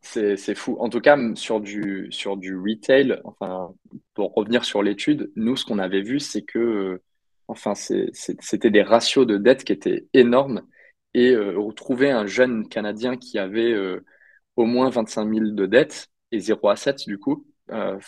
c'est 0.00 0.54
fou. 0.54 0.76
En 0.80 0.88
tout 0.88 1.00
cas, 1.00 1.18
sur 1.34 1.60
du, 1.60 2.08
sur 2.10 2.36
du 2.36 2.56
retail, 2.56 3.20
enfin, 3.24 3.74
pour 4.14 4.34
revenir 4.34 4.64
sur 4.64 4.82
l'étude, 4.82 5.30
nous, 5.36 5.56
ce 5.56 5.64
qu'on 5.64 5.78
avait 5.78 6.02
vu, 6.02 6.20
c'est 6.20 6.42
que, 6.42 6.58
euh, 6.58 7.02
enfin, 7.48 7.74
c'était 7.74 8.70
des 8.70 8.82
ratios 8.82 9.26
de 9.26 9.36
dette 9.36 9.64
qui 9.64 9.72
étaient 9.72 10.06
énormes. 10.14 10.62
Et 11.14 11.30
euh, 11.32 11.58
retrouver 11.58 12.10
un 12.10 12.26
jeune 12.26 12.68
Canadien 12.68 13.16
qui 13.16 13.38
avait 13.38 13.72
euh, 13.72 14.04
au 14.58 14.66
moins 14.66 14.90
25 14.90 15.32
000 15.32 15.46
de 15.52 15.66
dettes 15.66 16.08
et 16.32 16.40
0 16.40 16.68
assets 16.68 17.04
du 17.06 17.18
coup. 17.18 17.46
Euh, 17.70 17.98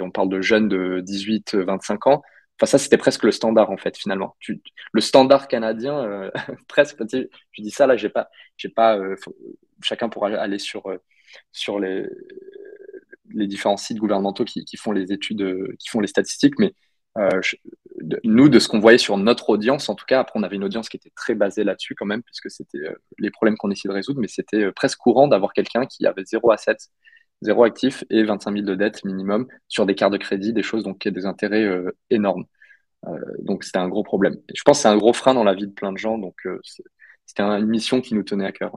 on 0.00 0.10
parle 0.10 0.28
de 0.28 0.40
jeunes 0.40 0.68
de 0.68 1.00
18-25 1.00 2.10
ans. 2.10 2.22
Enfin, 2.58 2.66
ça, 2.66 2.78
c'était 2.78 2.98
presque 2.98 3.24
le 3.24 3.32
standard, 3.32 3.70
en 3.70 3.76
fait, 3.76 3.96
finalement. 3.96 4.36
Tu, 4.40 4.62
le 4.92 5.00
standard 5.00 5.48
canadien, 5.48 5.98
euh, 6.04 6.30
presque, 6.68 7.04
tu 7.06 7.28
je 7.52 7.62
dis 7.62 7.70
ça, 7.70 7.86
là, 7.86 7.96
j'ai 7.96 8.10
pas, 8.10 8.28
pas, 8.76 8.98
euh, 8.98 9.16
chacun 9.82 10.08
pourra 10.08 10.28
aller 10.28 10.58
sur, 10.58 10.84
les, 11.80 12.06
différents 13.46 13.76
sites 13.76 13.98
gouvernementaux 13.98 14.44
qui, 14.44 14.76
font 14.76 14.92
les 14.92 15.12
études, 15.12 15.76
qui 15.78 15.88
font 15.88 16.00
les 16.00 16.06
statistiques, 16.08 16.58
mais 16.58 16.74
nous, 18.24 18.48
de 18.48 18.58
ce 18.58 18.68
qu'on 18.68 18.80
voyait 18.80 18.98
sur 18.98 19.16
notre 19.16 19.50
audience, 19.50 19.88
en 19.88 19.94
tout 19.94 20.04
cas, 20.06 20.20
après, 20.20 20.38
on 20.38 20.42
avait 20.42 20.56
une 20.56 20.64
audience 20.64 20.88
qui 20.88 20.96
était 20.96 21.12
très 21.14 21.34
basée 21.34 21.64
là-dessus 21.64 21.94
quand 21.94 22.06
même, 22.06 22.22
puisque 22.22 22.50
c'était 22.50 22.78
euh, 22.78 22.94
les 23.18 23.30
problèmes 23.30 23.56
qu'on 23.56 23.70
essayait 23.70 23.88
de 23.88 23.94
résoudre, 23.94 24.20
mais 24.20 24.28
c'était 24.28 24.64
euh, 24.64 24.72
presque 24.72 24.98
courant 24.98 25.28
d'avoir 25.28 25.52
quelqu'un 25.52 25.86
qui 25.86 26.06
avait 26.06 26.24
zéro 26.24 26.50
asset, 26.50 26.76
zéro 27.42 27.64
actif 27.64 28.04
et 28.10 28.22
25 28.22 28.52
000 28.52 28.64
de 28.64 28.74
dette 28.74 29.04
minimum 29.04 29.46
sur 29.68 29.86
des 29.86 29.94
cartes 29.94 30.12
de 30.12 30.18
crédit, 30.18 30.52
des 30.52 30.62
choses 30.62 30.82
donc 30.82 30.98
qui 30.98 31.08
ont 31.08 31.12
des 31.12 31.26
intérêts 31.26 31.64
euh, 31.64 31.90
énormes. 32.10 32.44
donc 33.40 33.64
c'était 33.64 33.78
un 33.78 33.88
gros 33.88 34.02
problème. 34.02 34.36
Je 34.54 34.62
pense 34.62 34.78
que 34.78 34.82
c'est 34.82 34.88
un 34.88 34.96
gros 34.96 35.12
frein 35.12 35.34
dans 35.34 35.44
la 35.44 35.54
vie 35.54 35.66
de 35.66 35.72
plein 35.72 35.92
de 35.92 35.98
gens, 35.98 36.16
donc 36.18 36.36
c'était 37.26 37.42
une 37.42 37.66
mission 37.66 38.00
qui 38.00 38.14
nous 38.14 38.22
tenait 38.22 38.46
à 38.46 38.52
cœur. 38.52 38.72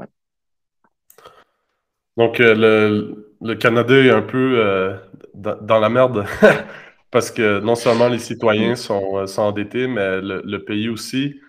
Donc 2.17 2.39
le, 2.39 3.37
est 3.41 3.65
un 4.11 4.21
peu 4.21 4.99
dans, 5.33 5.79
la 5.79 5.89
merde 5.89 6.25
parce 7.11 7.31
que 7.31 7.59
non 7.59 7.75
seulement 7.75 8.09
les 8.09 8.19
citoyens 8.19 8.75
sont, 8.75 9.25
sont 9.27 9.43
endettés, 9.43 9.87
mais 9.87 10.21
le, 10.21 10.57
pays 10.63 10.89
aussi. 10.89 11.39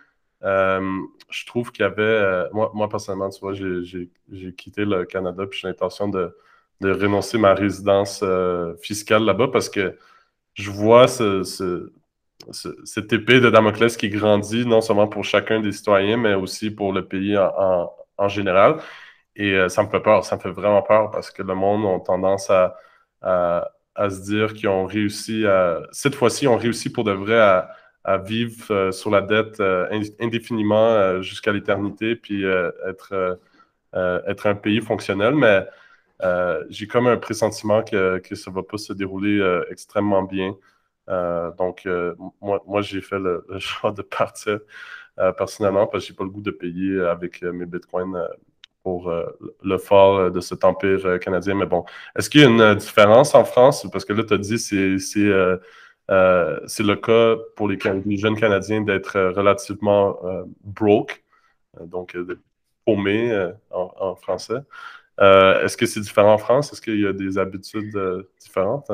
je 0.42 1.46
trouve 1.46 1.72
qu'il 1.72 1.82
y 1.82 1.86
avait, 1.86 2.48
moi, 2.52 2.70
moi 2.74 2.88
personnellement, 2.88 3.30
tu 3.30 3.40
vois, 3.40 3.54
j'ai 3.54 4.54
quitté 4.56 4.84
le 4.84 5.04
Canada 5.04 5.44
puis 5.46 5.60
j'ai 5.60 5.68
l'intention 5.68 6.08
de, 6.08 6.34
de 6.80 6.92
renoncer 6.92 7.38
ma 7.38 7.54
résidence 7.54 8.20
euh, 8.22 8.74
fiscale 8.76 9.24
là-bas 9.24 9.48
parce 9.52 9.68
que 9.68 9.96
je 10.54 10.70
vois 10.70 11.08
ce, 11.08 11.42
cette 12.84 13.12
épée 13.12 13.40
de 13.40 13.50
Damoclès 13.50 13.96
qui 13.96 14.08
grandit 14.08 14.66
non 14.66 14.80
seulement 14.80 15.08
pour 15.08 15.24
chacun 15.24 15.60
des 15.60 15.72
citoyens, 15.72 16.16
mais 16.16 16.34
aussi 16.34 16.70
pour 16.70 16.92
le 16.92 17.06
pays 17.06 17.36
en, 17.38 18.28
général. 18.28 18.78
Et 19.36 19.52
euh, 19.54 19.68
ça 19.68 19.82
me 19.84 19.88
fait 19.88 20.00
peur, 20.00 20.24
ça 20.24 20.36
me 20.36 20.40
fait 20.40 20.50
vraiment 20.50 20.82
peur 20.82 21.10
parce 21.10 21.30
que 21.30 21.42
le 21.42 21.54
monde 21.54 21.86
a 21.86 22.00
tendance 22.04 22.50
à, 22.50 23.70
à 23.98 24.10
se 24.10 24.22
dire 24.22 24.54
qu'ils 24.54 24.68
ont 24.68 24.86
réussi 24.86 25.46
à. 25.46 25.82
Cette 25.92 26.14
fois-ci, 26.14 26.44
ils 26.46 26.48
ont 26.48 26.56
réussi 26.56 26.90
pour 26.90 27.04
de 27.04 27.12
vrai 27.12 27.38
à, 27.38 28.18
vivre 28.24 28.70
euh, 28.70 28.92
sur 28.92 29.10
la 29.10 29.20
dette 29.20 29.60
indéfiniment 30.20 31.20
jusqu'à 31.22 31.52
l'éternité, 31.52 32.16
puis 32.16 32.44
être, 32.44 33.38
être 33.94 34.46
un 34.46 34.54
pays 34.54 34.80
fonctionnel. 34.80 35.34
Mais 35.34 35.66
euh, 36.22 36.64
j'ai 36.68 36.86
comme 36.86 37.06
un 37.06 37.16
pressentiment 37.16 37.82
que, 37.82 38.20
ça 38.34 38.50
ne 38.50 38.54
va 38.56 38.62
pas 38.62 38.78
se 38.78 38.92
dérouler 38.92 39.38
euh, 39.38 39.64
extrêmement 39.70 40.22
bien. 40.22 40.56
Euh, 41.08 41.52
donc, 41.52 41.88
moi, 42.40 42.62
moi 42.66 42.82
j'ai 42.82 43.00
fait 43.00 43.18
le, 43.18 43.44
choix 43.58 43.92
de 43.92 44.02
partir 44.02 44.60
personnellement 45.36 45.86
parce 45.88 46.04
que 46.04 46.08
je 46.08 46.12
n'ai 46.12 46.16
pas 46.16 46.24
le 46.24 46.30
goût 46.30 46.42
de 46.42 46.52
payer 46.52 47.00
avec 47.00 47.42
mes 47.42 47.66
bitcoins 47.66 48.16
pour 48.88 49.12
le 49.62 49.78
fall 49.78 50.32
de 50.32 50.40
cet 50.40 50.64
empire 50.64 51.18
canadien. 51.20 51.54
Mais 51.54 51.66
bon, 51.66 51.84
est-ce 52.16 52.30
qu'il 52.30 52.40
y 52.40 52.44
a 52.44 52.48
une 52.48 52.74
différence 52.76 53.34
en 53.34 53.44
France? 53.44 53.86
Parce 53.92 54.04
que 54.04 54.14
là, 54.14 54.24
tu 54.24 54.34
as 54.34 54.38
dit 54.38 54.56
que 54.56 54.98
c'est 56.66 56.82
le 56.82 56.96
cas 56.96 57.36
pour 57.56 57.68
les, 57.68 57.78
jeunes 58.16 58.38
Canadiens 58.38 58.80
d'être 58.80 59.18
relativement 59.36 60.16
broke, 60.64 61.22
donc 61.80 62.16
paumés 62.86 63.52
en, 63.70 64.14
français. 64.16 64.62
Euh, 65.20 65.64
est-ce 65.64 65.76
que 65.76 65.86
c'est 65.86 66.00
différent 66.00 66.34
en 66.34 66.38
France? 66.38 66.72
Est-ce 66.72 66.80
qu'il 66.80 67.00
y 67.00 67.06
a 67.06 67.12
des 67.12 67.38
habitudes 67.38 67.96
euh, 67.96 68.30
différentes? 68.40 68.90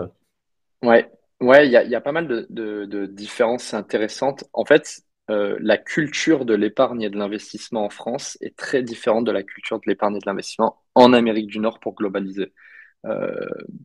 Ouais, 0.83 1.11
il 1.41 1.71
y, 1.71 1.95
a 1.95 2.01
pas 2.01 2.13
mal 2.13 2.27
de, 2.29 3.07
différences 3.07 3.75
intéressantes. 3.75 4.45
En 4.53 4.65
fait, 4.65 5.03
euh, 5.31 5.57
la 5.61 5.79
culture 5.79 6.45
de 6.45 6.55
l'épargne 6.55 7.03
et 7.03 7.11
de 7.11 7.17
l'investissement 7.17 7.85
en 7.85 7.91
France 7.91 8.37
est 8.41 8.57
très 8.57 8.83
différente 8.83 9.25
de 9.25 9.33
la 9.33 9.43
culture 9.43 9.79
de 9.79 9.85
l'épargne 9.87 10.17
et 10.17 10.19
de 10.19 10.27
l'investissement 10.27 10.83
en 10.95 11.13
Amérique 11.13 11.47
du 11.47 11.61
Nord 11.61 11.81
pour 11.81 11.95
globaliser. 11.95 12.53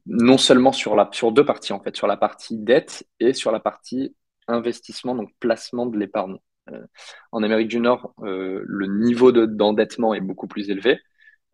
non 0.06 0.38
seulement 0.38 0.72
sur, 0.72 0.96
la, 0.96 1.10
sur 1.12 1.32
deux 1.32 1.46
parties, 1.46 1.74
en 1.74 1.82
fait, 1.82 1.96
sur 1.96 2.08
la 2.08 2.18
partie 2.18 2.58
dette 2.58 3.06
et 3.20 3.34
sur 3.34 3.52
la 3.52 3.60
partie 3.60 4.16
investissement, 4.48 5.16
donc 5.16 5.32
placement 5.40 5.86
de 5.86 5.98
l'épargne. 5.98 6.38
en 7.32 7.44
Amérique 7.44 7.68
du 7.68 7.80
Nord, 7.80 8.14
le 8.22 8.86
niveau 8.88 9.32
d'endettement 9.32 10.14
est 10.14 10.22
beaucoup 10.22 10.48
plus 10.48 10.70
élevé. 10.70 11.00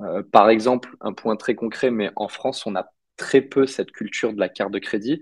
Euh, 0.01 0.23
par 0.31 0.49
exemple, 0.49 0.95
un 1.01 1.13
point 1.13 1.36
très 1.36 1.55
concret, 1.55 1.91
mais 1.91 2.11
en 2.15 2.27
France, 2.27 2.65
on 2.65 2.75
a 2.75 2.88
très 3.17 3.41
peu 3.41 3.65
cette 3.65 3.91
culture 3.91 4.33
de 4.33 4.39
la 4.39 4.49
carte 4.49 4.71
de 4.71 4.79
crédit. 4.79 5.21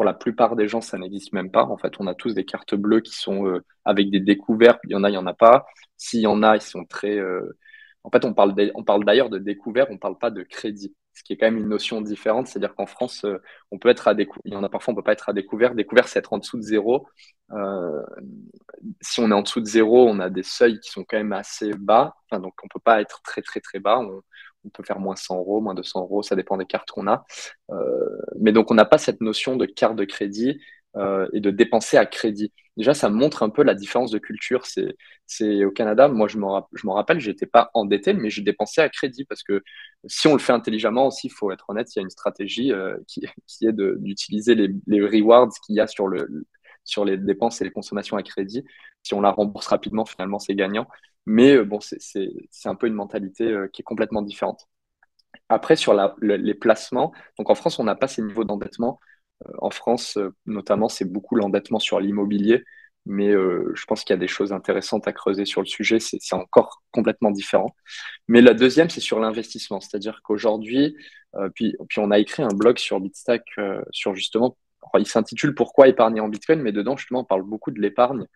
Pour 0.00 0.06
la 0.06 0.14
plupart 0.14 0.56
des 0.56 0.66
gens, 0.66 0.80
ça 0.80 0.96
n'existe 0.96 1.34
même 1.34 1.50
pas. 1.50 1.64
En 1.64 1.76
fait, 1.76 2.00
on 2.00 2.06
a 2.06 2.14
tous 2.14 2.32
des 2.32 2.46
cartes 2.46 2.74
bleues 2.74 3.02
qui 3.02 3.12
sont 3.12 3.46
euh, 3.46 3.62
avec 3.84 4.08
des 4.08 4.20
découvertes. 4.20 4.80
Il 4.84 4.92
y 4.92 4.94
en 4.94 5.04
a, 5.04 5.10
il 5.10 5.12
y 5.12 5.18
en 5.18 5.26
a 5.26 5.34
pas. 5.34 5.66
S'il 5.98 6.20
y 6.20 6.26
en 6.26 6.42
a, 6.42 6.56
ils 6.56 6.62
sont 6.62 6.86
très. 6.86 7.18
Euh, 7.18 7.58
en 8.02 8.08
fait, 8.08 8.24
on 8.24 8.32
parle, 8.32 8.54
d'ailleurs 9.04 9.28
de 9.28 9.36
découvert, 9.36 9.88
on 9.90 9.98
parle 9.98 10.16
pas 10.16 10.30
de 10.30 10.42
crédit 10.42 10.96
ce 11.12 11.22
qui 11.22 11.34
est 11.34 11.36
quand 11.36 11.44
même 11.44 11.58
une 11.58 11.68
notion 11.68 12.00
différente. 12.00 12.46
C'est-à-dire 12.46 12.74
qu'en 12.74 12.86
France, 12.86 13.26
euh, 13.26 13.42
on 13.72 13.78
peut 13.78 13.90
être 13.90 14.08
à 14.08 14.14
découvert. 14.14 14.40
Il 14.46 14.54
y 14.54 14.56
en 14.56 14.64
a 14.64 14.70
parfois, 14.70 14.92
on 14.92 14.94
peut 14.94 15.02
pas 15.02 15.12
être 15.12 15.28
à 15.28 15.34
découvert. 15.34 15.74
Découvert, 15.74 16.08
c'est 16.08 16.18
être 16.18 16.32
en 16.32 16.38
dessous 16.38 16.56
de 16.56 16.62
zéro. 16.62 17.06
Si 19.02 19.20
on 19.20 19.30
est 19.30 19.34
en 19.34 19.42
dessous 19.42 19.60
de 19.60 19.66
zéro, 19.66 20.08
on 20.08 20.18
a 20.18 20.30
des 20.30 20.42
seuils 20.42 20.80
qui 20.80 20.90
sont 20.90 21.04
quand 21.04 21.18
même 21.18 21.34
assez 21.34 21.74
bas. 21.74 22.16
donc, 22.32 22.54
on 22.64 22.68
peut 22.68 22.80
pas 22.82 23.02
être 23.02 23.20
très, 23.20 23.42
très, 23.42 23.60
très 23.60 23.80
bas. 23.80 23.98
On, 23.98 24.22
peut 24.72 24.82
faire 24.82 24.98
moins 24.98 25.16
100 25.16 25.38
euros, 25.38 25.60
moins 25.60 25.74
200 25.74 26.02
euros. 26.02 26.22
Ça 26.22 26.36
dépend 26.36 26.56
des 26.56 26.66
cartes 26.66 26.90
qu'on 26.90 27.06
a. 27.06 27.24
Euh, 27.70 28.18
mais 28.38 28.52
donc, 28.52 28.70
on 28.70 28.74
n'a 28.74 28.84
pas 28.84 28.98
cette 28.98 29.20
notion 29.20 29.56
de 29.56 29.66
carte 29.66 29.96
de 29.96 30.04
crédit 30.04 30.60
euh, 30.96 31.28
et 31.32 31.40
de 31.40 31.50
dépenser 31.50 31.96
à 31.96 32.06
crédit. 32.06 32.52
Déjà, 32.76 32.94
ça 32.94 33.10
montre 33.10 33.42
un 33.42 33.50
peu 33.50 33.62
la 33.62 33.74
différence 33.74 34.10
de 34.10 34.18
culture. 34.18 34.66
C'est, 34.66 34.96
c'est 35.26 35.64
au 35.64 35.70
Canada, 35.70 36.08
moi 36.08 36.26
je 36.28 36.38
m'en, 36.38 36.68
je 36.72 37.18
j'étais 37.18 37.46
pas 37.46 37.70
endetté, 37.74 38.12
mais 38.12 38.30
j'ai 38.30 38.42
dépensé 38.42 38.80
à 38.80 38.88
crédit 38.88 39.24
parce 39.24 39.42
que 39.42 39.62
si 40.06 40.26
on 40.26 40.32
le 40.32 40.40
fait 40.40 40.52
intelligemment 40.52 41.06
aussi, 41.06 41.28
il 41.28 41.30
faut 41.30 41.52
être 41.52 41.68
honnête, 41.68 41.94
il 41.94 41.98
y 41.98 42.00
a 42.00 42.02
une 42.02 42.10
stratégie 42.10 42.72
euh, 42.72 42.96
qui, 43.06 43.20
qui, 43.46 43.66
est 43.66 43.72
d'utiliser 43.72 44.54
les, 44.54 44.70
les, 44.86 45.00
rewards 45.00 45.50
qu'il 45.64 45.76
y 45.76 45.80
a 45.80 45.86
sur, 45.86 46.08
le, 46.08 46.46
sur 46.84 47.04
les 47.04 47.16
dépenses 47.16 47.60
et 47.60 47.64
les 47.64 47.70
consommations 47.70 48.16
à 48.16 48.22
crédit. 48.22 48.64
Si 49.02 49.14
on 49.14 49.20
la 49.20 49.30
rembourse 49.30 49.68
rapidement, 49.68 50.04
finalement, 50.04 50.38
c'est 50.40 50.54
gagnant. 50.54 50.88
Mais 51.26 51.56
euh, 51.56 51.64
bon, 51.64 51.80
c'est, 51.80 51.98
un 52.64 52.74
peu 52.74 52.86
une 52.86 52.94
mentalité 52.94 53.54
qui 53.72 53.82
est 53.82 53.84
complètement 53.84 54.22
différente. 54.22 54.68
Après, 55.48 55.76
sur 55.76 55.94
les 56.22 56.54
placements, 56.54 57.12
donc 57.38 57.50
en 57.50 57.54
France, 57.54 57.78
on 57.78 57.84
n'a 57.84 57.94
pas 57.96 58.08
ces 58.08 58.22
niveaux 58.22 58.44
d'endettement. 58.44 59.00
Euh, 59.46 59.52
en 59.58 59.70
France, 59.70 60.16
euh, 60.16 60.34
notamment, 60.46 60.88
c'est 60.88 61.04
beaucoup 61.04 61.36
l'endettement 61.36 61.78
sur 61.78 62.00
l'immobilier, 62.00 62.64
mais 63.06 63.30
euh, 63.30 63.72
je 63.74 63.84
pense 63.86 64.04
qu'il 64.04 64.14
y 64.14 64.18
a 64.18 64.20
des 64.20 64.28
choses 64.28 64.52
intéressantes 64.52 65.08
à 65.08 65.12
creuser 65.12 65.44
sur 65.44 65.60
le 65.62 65.66
sujet. 65.66 65.98
C'est 66.00 66.34
encore 66.34 66.82
complètement 66.92 67.30
différent. 67.30 67.74
Mais 68.28 68.42
la 68.42 68.54
deuxième, 68.54 68.90
c'est 68.90 69.00
sur 69.00 69.20
l'investissement, 69.20 69.80
c'est-à-dire 69.80 70.20
qu'aujourd'hui, 70.22 70.96
puis, 71.54 71.76
puis 71.88 72.00
on 72.00 72.10
a 72.10 72.18
écrit 72.18 72.42
un 72.42 72.48
blog 72.48 72.78
sur 72.78 73.00
Bitstack 73.00 73.44
sur 73.92 74.14
justement, 74.14 74.56
il 74.98 75.06
s'intitule 75.06 75.54
Pourquoi 75.54 75.88
épargner 75.88 76.20
en 76.20 76.28
Bitcoin, 76.28 76.60
mais 76.60 76.72
dedans 76.72 76.96
justement 76.96 77.20
on 77.20 77.24
parle 77.24 77.42
beaucoup 77.42 77.70
de 77.70 77.80
l'épargne. 77.80 78.26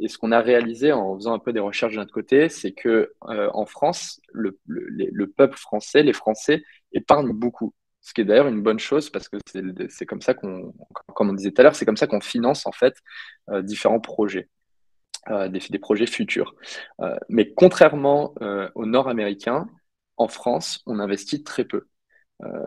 Et 0.00 0.08
ce 0.08 0.18
qu'on 0.18 0.32
a 0.32 0.40
réalisé 0.40 0.92
en 0.92 1.14
faisant 1.16 1.34
un 1.34 1.38
peu 1.38 1.52
des 1.52 1.60
recherches 1.60 1.94
de 1.94 1.98
notre 1.98 2.12
côté, 2.12 2.48
c'est 2.48 2.72
que 2.72 3.12
en 3.20 3.64
France, 3.64 4.20
le, 4.32 4.58
le, 4.66 5.26
peuple 5.28 5.56
français, 5.56 6.02
les 6.02 6.12
Français 6.12 6.62
épargnent 6.92 7.32
beaucoup 7.32 7.74
ce 8.04 8.12
qui 8.12 8.20
est 8.20 8.24
d'ailleurs 8.24 8.48
une 8.48 8.62
bonne 8.62 8.78
chose 8.78 9.08
parce 9.08 9.28
que 9.28 9.38
c'est 9.88 10.06
comme 10.06 10.20
ça 10.20 10.34
qu'on, 10.34 10.74
comme 11.14 11.30
on 11.30 11.32
disait 11.32 11.50
tout 11.50 11.60
à 11.62 11.64
l'heure, 11.64 11.74
c'est 11.74 11.86
comme 11.86 11.96
ça 11.96 12.06
qu'on 12.06 12.20
finance 12.20 12.66
en 12.66 12.72
fait 12.72 12.94
euh, 13.48 13.62
différents 13.62 13.98
projets, 13.98 14.50
euh, 15.30 15.48
des, 15.48 15.78
projets 15.78 16.06
futurs. 16.06 16.54
Euh, 17.00 17.16
mais 17.30 17.52
contrairement 17.54 18.34
au 18.74 18.84
nord-américain, 18.84 19.66
en 20.18 20.28
France, 20.28 20.82
on 20.86 20.98
investit 21.00 21.42
très 21.42 21.64
peu. 21.64 21.86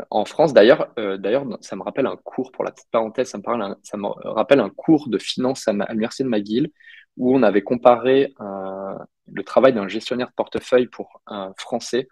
En 0.09 0.25
France, 0.25 0.53
d'ailleurs, 0.53 0.93
d'ailleurs, 0.95 1.45
ça 1.61 1.75
me 1.75 1.83
rappelle 1.83 2.07
un 2.07 2.15
cours, 2.15 2.51
pour 2.51 2.63
la 2.63 2.71
petite 2.71 2.89
parenthèse, 2.89 3.29
ça 3.29 3.37
me, 3.37 4.29
rappelle 4.29 4.59
un 4.59 4.69
cours 4.69 5.09
de 5.09 5.17
finance 5.17 5.67
à, 5.67 5.71
à 5.71 5.91
l'Université 5.91 6.23
de 6.23 6.29
McGill 6.29 6.71
où 7.17 7.35
on 7.35 7.43
avait 7.43 7.63
comparé 7.63 8.33
le 8.39 9.43
travail 9.43 9.73
d'un 9.73 9.87
gestionnaire 9.87 10.27
de 10.27 10.33
portefeuille 10.33 10.87
pour 10.87 11.21
un 11.27 11.53
Français 11.57 12.07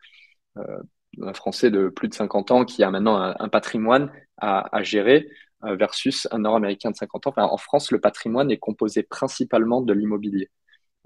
un 1.22 1.34
Français 1.34 1.72
de 1.72 1.90
plus 1.90 2.08
de 2.08 2.14
50 2.14 2.52
ans 2.52 2.66
qui 2.66 2.84
a 2.84 2.92
maintenant 2.92 3.18
un, 3.18 3.50
patrimoine 3.50 4.12
à, 4.38 4.84
gérer 4.84 5.30
euh, 5.64 5.76
versus 5.76 6.28
un 6.32 6.40
Nord-Américain 6.40 6.92
de 6.92 6.96
50 6.96 7.28
ans. 7.28 7.34
en 7.38 7.58
France, 7.58 7.92
le 7.92 8.00
patrimoine 8.00 8.52
est 8.52 8.58
composé 8.58 9.04
principalement 9.04 9.82
de 9.82 9.94
l'immobilier. 9.94 10.50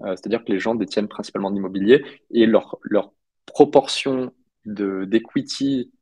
Euh, 0.02 0.16
c'est-à-dire 0.16 0.44
que 0.44 0.52
les 0.52 0.58
gens 0.58 0.74
détiennent 0.74 1.08
principalement 1.08 1.50
de 1.50 1.56
l'immobilier 1.56 2.04
et 2.30 2.46
leur, 2.46 2.78
proportion 3.46 4.32
d'equity, 4.64 5.90
euh, 5.90 5.99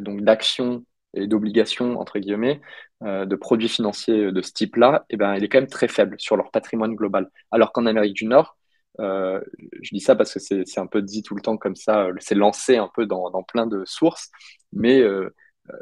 donc 0.00 0.22
d'actions 0.22 0.84
et 1.14 1.26
d'obligations, 1.26 1.98
entre 1.98 2.18
guillemets, 2.18 2.60
de 3.02 3.36
produits 3.36 3.68
financiers 3.68 4.32
de 4.32 4.42
ce 4.42 4.52
type-là, 4.52 5.04
eh 5.10 5.16
ben, 5.16 5.32
elle 5.34 5.44
est 5.44 5.48
quand 5.48 5.60
même 5.60 5.68
très 5.68 5.88
faible 5.88 6.16
sur 6.18 6.36
leur 6.36 6.50
patrimoine 6.50 6.94
global. 6.94 7.30
Alors 7.50 7.72
qu'en 7.72 7.86
Amérique 7.86 8.14
du 8.14 8.26
Nord, 8.26 8.56
euh, 9.00 9.40
je 9.82 9.90
dis 9.94 10.00
ça 10.00 10.16
parce 10.16 10.32
que 10.34 10.40
c'est 10.40 10.78
un 10.78 10.86
peu 10.86 11.02
dit 11.02 11.22
tout 11.22 11.34
le 11.34 11.42
temps 11.42 11.56
comme 11.56 11.76
ça, 11.76 12.08
c'est 12.18 12.34
lancé 12.34 12.76
un 12.76 12.90
peu 12.94 13.06
dans, 13.06 13.42
plein 13.42 13.66
de 13.66 13.84
sources, 13.84 14.30
mais 14.72 15.00
euh, 15.00 15.06
euh, 15.24 15.34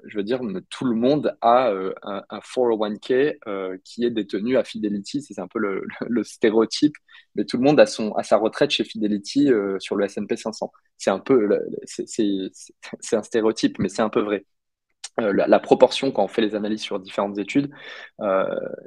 je 0.06 0.16
veux 0.16 0.22
dire, 0.24 0.40
tout 0.70 0.84
le 0.84 0.94
monde 0.94 1.36
a 1.40 1.70
un, 2.02 2.22
401k 2.30 3.80
qui 3.84 4.04
est 4.04 4.10
détenu 4.10 4.56
à 4.56 4.64
Fidelity, 4.64 5.22
c'est 5.22 5.38
un 5.40 5.48
peu 5.48 5.58
le, 5.58 5.86
le, 6.00 6.24
stéréotype, 6.24 6.94
mais 7.34 7.44
tout 7.44 7.56
le 7.56 7.64
monde 7.64 7.80
a, 7.80 7.86
son, 7.86 8.12
a 8.12 8.22
sa 8.22 8.36
retraite 8.36 8.70
chez 8.70 8.84
Fidelity 8.84 9.50
sur 9.78 9.96
le 9.96 10.04
S&P 10.04 10.36
500. 10.36 10.72
C'est 10.96 11.10
un 11.10 11.18
peu, 11.18 11.48
c'est 11.86 13.16
un 13.16 13.22
stéréotype, 13.22 13.78
mais 13.78 13.88
c'est 13.88 14.02
un 14.02 14.10
peu 14.10 14.20
vrai. 14.20 14.44
Euh, 15.20 15.32
la, 15.32 15.60
proportion 15.60 16.10
quand 16.10 16.24
on 16.24 16.28
fait 16.28 16.42
les 16.42 16.56
analyses 16.56 16.80
sur 16.80 16.98
différentes 16.98 17.38
études 17.38 17.70
euh, 18.20 18.44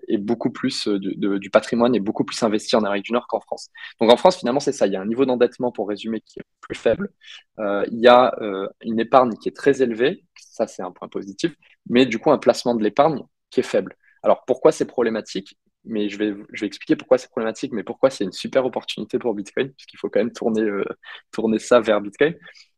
est 0.10 0.18
beaucoup 0.18 0.50
plus 0.50 0.90
euh, 0.90 1.00
du 1.00 1.50
patrimoine 1.50 1.96
est 1.96 2.02
beaucoup 2.02 2.26
plus 2.26 2.42
investi 2.44 2.76
en 2.76 2.84
Amérique 2.84 3.06
du 3.06 3.14
Nord 3.14 3.28
qu'en 3.28 3.40
France. 3.40 3.70
Donc 4.02 4.12
en 4.12 4.18
France 4.18 4.38
finalement 4.38 4.60
c'est 4.60 4.74
ça, 4.74 4.88
il 4.88 4.94
y 4.94 4.98
a 4.98 5.02
un 5.02 5.06
niveau 5.06 5.26
d'endettement 5.26 5.72
pour 5.72 5.88
résumer 5.88 6.20
qui 6.20 6.40
est 6.40 6.44
plus 6.60 6.76
faible, 6.76 7.12
il 7.60 8.00
y 8.00 8.08
a 8.10 8.34
une 8.82 9.00
épargne 9.00 9.34
qui 9.38 9.48
est 9.48 9.56
très 9.56 9.82
élevée, 9.82 10.24
ça 10.36 10.68
c'est 10.68 10.82
un 10.84 10.92
point 10.92 11.08
positif, 11.08 11.56
mais 11.90 12.06
du 12.06 12.20
coup 12.20 12.32
un 12.32 12.38
placement 12.38 12.76
de 12.76 12.84
l'épargne 12.84 13.24
qui 13.50 13.62
est 13.62 13.64
faible. 13.64 13.96
Alors 14.22 14.44
pourquoi 14.46 14.72
c'est 14.74 14.86
problématique? 14.86 15.58
Mais 15.86 16.10
je 16.10 16.18
vais, 16.18 16.36
expliquer 16.66 16.98
pourquoi 16.98 17.18
c'est 17.18 17.30
problématique, 17.30 17.72
mais 17.72 17.84
pourquoi 17.84 18.10
c'est 18.10 18.26
une 18.26 18.34
super 18.34 18.66
opportunité 18.66 19.18
pour 19.20 19.34
Bitcoin, 19.34 19.72
puisqu'il 19.72 19.98
faut 19.98 20.10
quand 20.10 20.20
même 20.20 20.34
tourner 20.34 21.60
ça 21.60 21.80
vers 21.80 22.02
Bitcoin. 22.02 22.36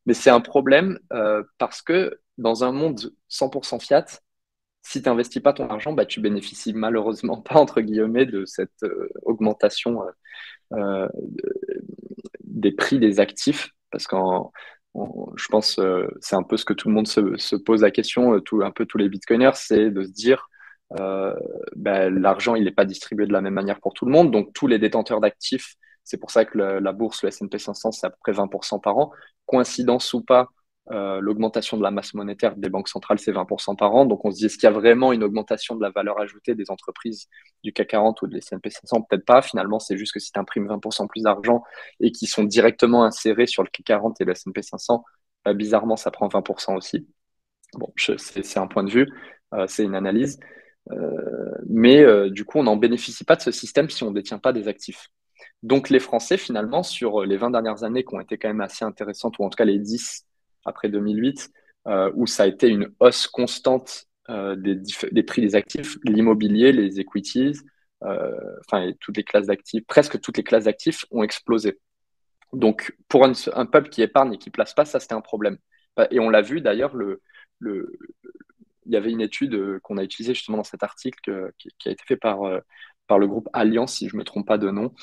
Mais 0.09 0.15
c'est 0.15 0.31
un 0.31 0.41
problème 0.41 0.97
euh, 1.13 1.43
parce 1.59 1.83
que 1.83 2.19
dans 2.39 2.63
un 2.63 2.71
monde 2.71 3.13
100% 3.29 3.79
fiat, 3.79 4.05
si 4.81 5.03
tu 5.03 5.07
n'investis 5.07 5.39
pas 5.39 5.53
ton 5.53 5.69
argent, 5.69 5.93
bah, 5.93 6.07
tu 6.07 6.19
bénéficies 6.19 6.73
malheureusement 6.73 7.39
pas, 7.43 7.59
entre 7.59 7.81
guillemets, 7.81 8.25
de 8.25 8.43
cette 8.45 8.81
euh, 8.81 9.07
augmentation 9.21 10.01
des 12.43 12.71
prix 12.71 12.97
des 12.97 13.19
actifs, 13.19 13.69
parce 13.91 14.07
qu'en 14.07 14.51
je 15.35 15.47
pense 15.49 15.79
c'est 16.19 16.35
un 16.35 16.41
peu 16.41 16.57
ce 16.57 16.65
que 16.65 16.73
tout 16.73 16.87
le 16.87 16.95
monde 16.95 17.07
se, 17.07 17.37
se 17.37 17.55
pose 17.55 17.83
la 17.83 17.91
question, 17.91 18.33
un 18.33 18.71
peu 18.71 18.87
tous 18.87 18.97
les 18.97 19.09
bitcoiners, 19.09 19.51
c'est 19.53 19.91
de 19.91 20.01
se 20.01 20.11
dire 20.11 20.49
euh, 20.99 21.35
ben, 21.75 22.09
l'argent 22.19 22.55
il 22.55 22.63
n'est 22.63 22.71
pas 22.71 22.85
distribué 22.85 23.27
de 23.27 23.33
la 23.33 23.41
même 23.41 23.53
manière 23.53 23.79
pour 23.79 23.93
tout 23.93 24.05
le 24.05 24.11
monde. 24.11 24.31
Donc 24.31 24.53
tous 24.53 24.65
les 24.65 24.79
détenteurs 24.79 25.21
d'actifs, 25.21 25.75
c'est 26.09 26.17
pour 26.17 26.31
ça 26.31 26.43
que 26.43 26.57
la 26.57 26.91
bourse, 26.91 27.21
le 27.21 27.29
S&P 27.29 27.59
500, 27.59 27.91
c'est 27.91 28.07
à 28.07 28.09
peu 28.09 28.15
près 28.19 28.31
20% 28.31 28.79
par 28.79 28.97
an. 28.97 29.11
Coïncidence 29.45 30.11
ou 30.15 30.23
pas, 30.23 30.49
euh, 30.89 31.19
l'augmentation 31.19 31.77
de 31.77 31.83
la 31.83 31.91
masse 31.91 32.15
monétaire 32.15 32.55
des 32.55 32.67
banques 32.67 32.89
centrales, 32.89 33.19
c'est 33.19 33.31
20% 33.31 33.75
par 33.75 33.93
an. 33.93 34.07
Donc 34.07 34.25
on 34.25 34.31
se 34.31 34.37
dit, 34.37 34.45
est-ce 34.47 34.55
qu'il 34.55 34.63
y 34.63 34.67
a 34.67 34.71
vraiment 34.71 35.13
une 35.13 35.23
augmentation 35.23 35.75
de 35.75 35.83
la 35.83 35.91
valeur 35.91 36.19
ajoutée 36.19 36.55
des 36.55 36.71
entreprises 36.71 37.27
du 37.63 37.73
CAC 37.73 37.89
40 37.89 38.23
ou 38.23 38.27
de 38.27 38.33
l'S&P 38.33 38.71
500 38.71 39.03
Peut-être 39.03 39.23
pas. 39.23 39.43
Finalement, 39.43 39.77
c'est 39.77 39.97
juste 39.97 40.13
que 40.13 40.19
si 40.19 40.31
tu 40.31 40.39
imprimes 40.39 40.67
20% 40.67 41.07
plus 41.07 41.21
d'argent 41.21 41.63
et 41.99 42.11
qui 42.11 42.25
sont 42.25 42.43
directement 42.43 43.03
insérés 43.03 43.45
sur 43.45 43.61
le 43.61 43.69
CAC 43.69 43.85
40 43.85 44.19
et 44.21 44.25
le 44.25 44.31
S&P 44.31 44.63
500, 44.63 45.05
bah, 45.45 45.53
bizarrement, 45.53 45.95
ça 45.95 46.09
prend 46.09 46.27
20% 46.27 46.75
aussi. 46.75 47.07
Bon, 47.75 47.93
c'est 48.17 48.57
un 48.57 48.65
point 48.65 48.83
de 48.83 48.89
vue, 48.89 49.07
euh, 49.53 49.67
c'est 49.67 49.83
une 49.83 49.93
analyse. 49.93 50.39
Euh, 50.91 51.51
mais 51.67 52.03
du 52.31 52.45
coup, 52.45 52.57
on 52.57 52.63
n'en 52.63 52.77
bénéficie 52.77 53.23
pas 53.25 53.35
de 53.35 53.41
ce 53.41 53.51
système 53.51 53.91
si 53.91 54.03
on 54.03 54.09
ne 54.09 54.15
détient 54.15 54.39
pas 54.39 54.53
des 54.53 54.67
actifs. 54.67 55.09
Donc 55.63 55.89
les 55.89 55.99
Français, 55.99 56.37
finalement, 56.37 56.83
sur 56.83 57.25
les 57.25 57.37
20 57.37 57.51
dernières 57.51 57.83
années 57.83 58.03
qui 58.03 58.15
ont 58.15 58.19
été 58.19 58.37
quand 58.37 58.47
même 58.47 58.61
assez 58.61 58.85
intéressantes, 58.85 59.39
ou 59.39 59.43
en 59.43 59.49
tout 59.49 59.57
cas 59.57 59.65
les 59.65 59.79
10 59.79 60.25
après 60.65 60.89
2008, 60.89 61.51
euh, 61.87 62.11
où 62.15 62.27
ça 62.27 62.43
a 62.43 62.47
été 62.47 62.67
une 62.67 62.89
hausse 62.99 63.27
constante 63.27 64.05
des, 64.29 64.75
des, 65.11 65.23
prix 65.23 65.41
des 65.41 65.55
actifs, 65.55 65.97
l'immobilier, 66.03 66.71
les 66.71 66.99
equities, 66.99 67.57
enfin 68.03 68.91
toutes 68.99 69.17
les 69.17 69.23
classes 69.23 69.47
d'actifs, 69.47 69.83
presque 69.87 70.21
toutes 70.21 70.37
les 70.37 70.43
classes 70.43 70.65
d'actifs 70.65 71.03
ont 71.09 71.23
explosé. 71.23 71.79
Donc 72.53 72.95
pour 73.07 73.25
un, 73.25 73.65
peuple 73.65 73.89
qui 73.89 74.03
épargne 74.03 74.33
et 74.33 74.37
qui 74.37 74.51
place 74.51 74.75
pas, 74.75 74.85
ça 74.85 74.99
c'était 74.99 75.15
un 75.15 75.21
problème. 75.21 75.57
Et 76.11 76.19
on 76.19 76.29
l'a 76.29 76.41
vu 76.41 76.61
d'ailleurs, 76.61 76.95
le, 76.95 77.23
le, 77.57 77.91
il 78.89 78.93
y 78.93 78.97
avait 78.97 79.11
une 79.11 79.21
étude 79.21 79.53
euh, 79.53 79.79
qu'on 79.83 79.97
a 79.97 80.03
utilisée 80.03 80.33
justement 80.33 80.57
dans 80.57 80.63
cet 80.63 80.83
article 80.83 81.29
euh, 81.29 81.51
qui, 81.57 81.89
a 81.89 81.91
été 81.91 82.03
fait 82.05 82.17
par, 82.17 82.43
euh, 82.43 82.59
par 83.09 83.19
le 83.19 83.27
groupe 83.27 83.49
Alliance, 83.51 83.95
si 83.95 84.07
je 84.07 84.15
ne 84.15 84.19
me 84.19 84.23
trompe 84.23 84.47
pas 84.47 84.57
de 84.57 84.69
nom, 84.71 84.93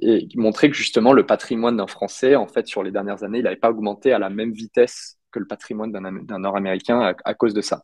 et 0.00 0.26
qui 0.28 0.38
montrait 0.38 0.70
que 0.70 0.76
justement 0.76 1.12
le 1.12 1.26
patrimoine 1.26 1.76
d'un 1.76 1.86
Français, 1.86 2.36
en 2.36 2.46
fait, 2.46 2.66
sur 2.66 2.82
les 2.82 2.92
dernières 2.92 3.24
années, 3.24 3.38
il 3.38 3.44
n'avait 3.44 3.56
pas 3.56 3.70
augmenté 3.70 4.12
à 4.12 4.18
la 4.18 4.30
même 4.30 4.52
vitesse 4.52 5.18
que 5.30 5.38
le 5.38 5.46
patrimoine 5.46 5.92
d'un 5.92 6.38
Nord-Américain 6.38 7.14
à, 7.24 7.34
cause 7.34 7.52
de 7.52 7.60
ça. 7.60 7.82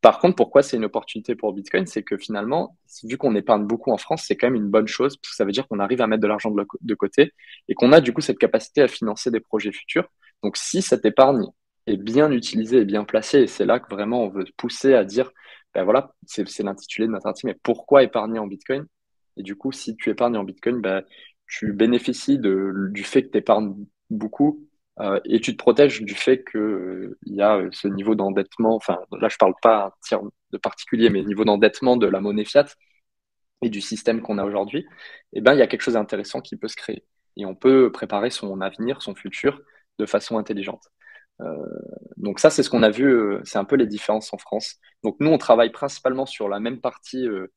Par 0.00 0.18
contre, 0.18 0.36
pourquoi 0.36 0.62
c'est 0.62 0.78
une 0.78 0.84
opportunité 0.86 1.34
pour 1.34 1.52
Bitcoin? 1.52 1.86
C'est 1.86 2.02
que 2.02 2.16
finalement, 2.16 2.78
vu 3.04 3.18
qu'on 3.18 3.34
épargne 3.34 3.66
beaucoup 3.66 3.92
en 3.92 3.98
France, 3.98 4.24
c'est 4.26 4.36
quand 4.36 4.46
même 4.46 4.54
une 4.54 4.70
bonne 4.70 4.86
chose, 4.86 5.16
parce 5.18 5.32
que 5.32 5.36
ça 5.36 5.44
veut 5.44 5.52
dire 5.52 5.68
qu'on 5.68 5.78
arrive 5.78 6.00
à 6.00 6.06
mettre 6.06 6.22
de 6.22 6.26
l'argent 6.26 6.50
de, 6.50 6.94
côté 6.94 7.34
et 7.68 7.74
qu'on 7.74 7.92
a 7.92 8.00
du 8.00 8.14
coup 8.14 8.22
cette 8.22 8.38
capacité 8.38 8.80
à 8.80 8.88
financer 8.88 9.30
des 9.30 9.40
projets 9.40 9.72
futurs. 9.72 10.08
Donc 10.42 10.56
si 10.56 10.80
cette 10.80 11.04
épargne 11.04 11.44
est 11.86 11.96
bien 11.96 12.30
utilisé 12.30 12.78
et 12.78 12.84
bien 12.84 13.04
placé. 13.04 13.40
Et 13.40 13.46
c'est 13.46 13.66
là 13.66 13.78
que 13.80 13.92
vraiment 13.94 14.24
on 14.24 14.28
veut 14.28 14.44
pousser 14.56 14.94
à 14.94 15.04
dire, 15.04 15.30
ben 15.74 15.84
voilà, 15.84 16.14
c'est 16.26 16.62
l'intitulé 16.62 17.06
de 17.06 17.12
notre 17.12 17.26
article, 17.26 17.48
mais 17.48 17.58
pourquoi 17.62 18.02
épargner 18.02 18.38
en 18.38 18.46
Bitcoin? 18.46 18.86
Et 19.36 19.42
du 19.42 19.56
coup, 19.56 19.72
si 19.72 19.96
tu 19.96 20.10
épargnes 20.10 20.36
en 20.36 20.44
Bitcoin, 20.44 20.80
ben, 20.80 21.02
tu 21.46 21.72
bénéficies 21.72 22.38
du 22.38 23.04
fait 23.04 23.24
que 23.24 23.30
tu 23.30 23.38
épargnes 23.38 23.74
beaucoup 24.10 24.68
euh, 25.00 25.20
et 25.24 25.40
tu 25.40 25.52
te 25.52 25.56
protèges 25.56 26.02
du 26.02 26.14
fait 26.14 26.44
qu'il 26.44 26.60
euh, 26.60 27.18
y 27.26 27.42
a 27.42 27.60
ce 27.72 27.88
niveau 27.88 28.14
d'endettement, 28.14 28.74
enfin 28.76 28.98
là 29.20 29.28
je 29.28 29.36
parle 29.36 29.54
pas 29.62 29.94
de 30.52 30.58
particulier, 30.58 31.10
mais 31.10 31.22
niveau 31.22 31.44
d'endettement 31.44 31.96
de 31.96 32.06
la 32.06 32.20
monnaie 32.20 32.44
fiat 32.44 32.66
et 33.62 33.70
du 33.70 33.80
système 33.80 34.22
qu'on 34.22 34.38
a 34.38 34.44
aujourd'hui, 34.44 34.86
eh 35.32 35.40
ben, 35.40 35.54
il 35.54 35.58
y 35.58 35.62
a 35.62 35.66
quelque 35.66 35.82
chose 35.82 35.94
d'intéressant 35.94 36.40
qui 36.40 36.56
peut 36.56 36.68
se 36.68 36.76
créer. 36.76 37.04
Et 37.36 37.46
on 37.46 37.54
peut 37.54 37.92
préparer 37.92 38.30
son 38.30 38.60
avenir, 38.60 39.02
son 39.02 39.14
futur 39.14 39.60
de 39.98 40.06
façon 40.06 40.38
intelligente. 40.38 40.88
Euh, 41.42 41.66
donc 42.16 42.38
ça, 42.40 42.50
c'est 42.50 42.62
ce 42.62 42.70
qu'on 42.70 42.82
a 42.82 42.90
vu, 42.90 43.06
euh, 43.06 43.40
c'est 43.44 43.58
un 43.58 43.64
peu 43.64 43.76
les 43.76 43.86
différences 43.86 44.32
en 44.32 44.38
France. 44.38 44.76
Donc 45.02 45.16
nous, 45.20 45.30
on 45.30 45.38
travaille 45.38 45.70
principalement 45.70 46.26
sur 46.26 46.48
la 46.48 46.60
même 46.60 46.80
partie 46.80 47.26
euh, 47.28 47.48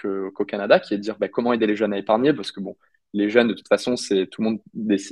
qu'au 0.00 0.44
Canada, 0.44 0.80
qui 0.80 0.94
est 0.94 0.98
de 0.98 1.02
dire 1.02 1.18
bah, 1.18 1.28
comment 1.28 1.52
aider 1.52 1.66
les 1.66 1.76
jeunes 1.76 1.92
à 1.92 1.98
épargner, 1.98 2.32
parce 2.34 2.52
que 2.52 2.60
bon, 2.60 2.76
les 3.12 3.30
jeunes, 3.30 3.48
de 3.48 3.54
toute 3.54 3.68
façon, 3.68 3.96
c'est 3.96 4.26
tout 4.26 4.42
le 4.42 4.50
monde 4.50 4.60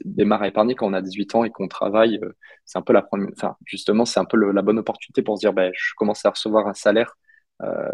démarre 0.05 0.43
à 0.43 0.49
épargner 0.49 0.75
quand 0.75 0.87
on 0.89 0.93
a 0.93 1.03
18 1.03 1.35
ans 1.37 1.45
et 1.45 1.51
qu'on 1.51 1.69
travaille. 1.69 2.21
c'est 2.65 2.79
un 2.79 2.83
peu 2.83 2.93
la 2.93 3.03
première, 3.03 3.31
enfin, 3.37 3.57
justement, 3.65 4.05
c'est 4.05 4.21
un 4.21 4.25
peu 4.25 4.37
la 4.37 4.63
bonne 4.63 4.79
opportunité 4.79 5.23
pour 5.23 5.37
se 5.37 5.41
dire, 5.41 5.53
bah, 5.53 5.71
je 5.73 5.95
commence 5.97 6.25
à 6.25 6.31
recevoir 6.31 6.67
un 6.69 6.75
salaire 6.75 7.17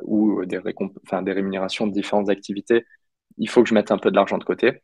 ou 0.03 0.45
des, 0.47 0.61
enfin, 1.05 1.23
des 1.23 1.33
rémunérations 1.33 1.87
de 1.87 1.93
différentes 1.93 2.31
activités. 2.31 2.87
Il 3.39 3.49
faut 3.51 3.63
que 3.63 3.69
je 3.69 3.75
mette 3.75 3.91
un 3.93 3.99
peu 3.99 4.11
de 4.11 4.17
l'argent 4.17 4.39
de 4.39 4.45
côté. 4.45 4.83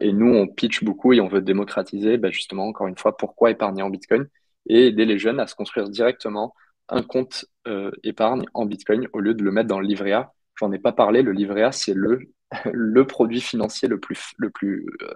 et 0.00 0.12
nous, 0.12 0.34
on 0.34 0.48
pitch 0.48 0.84
beaucoup 0.84 1.12
et 1.12 1.20
on 1.20 1.28
veut 1.28 1.42
démocratiser, 1.42 2.18
bah, 2.18 2.30
justement, 2.30 2.66
encore 2.66 2.88
une 2.88 2.98
fois, 2.98 3.16
pourquoi 3.16 3.50
épargner 3.50 3.82
en 3.82 3.90
Bitcoin 3.90 4.28
et 4.66 4.86
aider 4.86 5.04
les 5.04 5.18
jeunes 5.18 5.40
à 5.40 5.46
se 5.46 5.54
construire 5.54 5.88
directement 5.88 6.54
un 6.88 7.02
compte 7.02 7.46
euh, 7.66 7.90
épargne 8.02 8.44
en 8.54 8.66
Bitcoin 8.66 9.08
au 9.12 9.20
lieu 9.20 9.34
de 9.34 9.42
le 9.42 9.50
mettre 9.50 9.68
dans 9.68 9.80
le 9.80 9.86
livret 9.86 10.12
A. 10.12 10.32
J'en 10.56 10.72
ai 10.72 10.78
pas 10.78 10.92
parlé, 10.92 11.22
le 11.22 11.32
livret 11.32 11.62
A, 11.62 11.72
c'est 11.72 11.94
le, 11.94 12.30
le 12.72 13.06
produit 13.06 13.40
financier 13.40 13.88
le 13.88 13.98
plus, 13.98 14.32
le, 14.38 14.50
plus, 14.50 14.86
euh, 15.02 15.14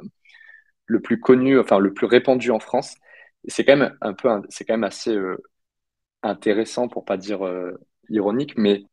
le 0.86 1.00
plus 1.00 1.20
connu, 1.20 1.58
enfin 1.58 1.78
le 1.78 1.92
plus 1.92 2.06
répandu 2.06 2.50
en 2.50 2.60
France. 2.60 2.94
C'est 3.46 3.64
quand 3.64 3.76
même 3.76 3.96
un 4.00 4.14
peu, 4.14 4.28
c'est 4.48 4.64
quand 4.64 4.74
même 4.74 4.84
assez 4.84 5.14
euh, 5.14 5.36
intéressant 6.22 6.88
pour 6.88 7.04
pas 7.04 7.16
dire 7.16 7.40
ironique, 8.08 8.54
mais 8.56 8.84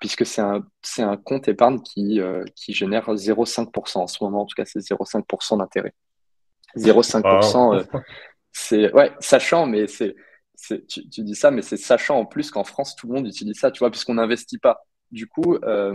puisque 0.00 0.26
c'est 0.26 0.40
un, 0.40 0.66
c'est 0.82 1.02
un 1.02 1.16
compte 1.16 1.46
épargne 1.46 1.80
qui, 1.80 2.20
qui 2.56 2.72
génère 2.72 3.08
0,5% 3.08 3.98
en 3.98 4.06
ce 4.08 4.24
moment, 4.24 4.42
en 4.42 4.46
tout 4.46 4.56
cas 4.56 4.64
c'est 4.64 4.80
0,5% 4.80 5.58
d'intérêt. 5.58 5.94
0,5%, 6.76 7.86
c'est 8.52 8.92
ouais, 8.92 9.12
sachant, 9.20 9.66
mais 9.66 9.86
c'est, 9.86 10.14
tu, 10.88 11.08
tu, 11.08 11.22
dis 11.22 11.34
ça, 11.34 11.50
mais 11.50 11.62
c'est 11.62 11.76
sachant 11.76 12.18
en 12.18 12.26
plus 12.26 12.50
qu'en 12.50 12.64
France, 12.64 12.96
tout 12.96 13.06
le 13.06 13.14
monde 13.14 13.26
utilise 13.26 13.58
ça, 13.58 13.70
tu 13.70 13.78
vois, 13.80 13.90
puisqu'on 13.90 14.14
n'investit 14.14 14.58
pas. 14.58 14.84
Du 15.10 15.26
coup, 15.26 15.56
euh, 15.64 15.94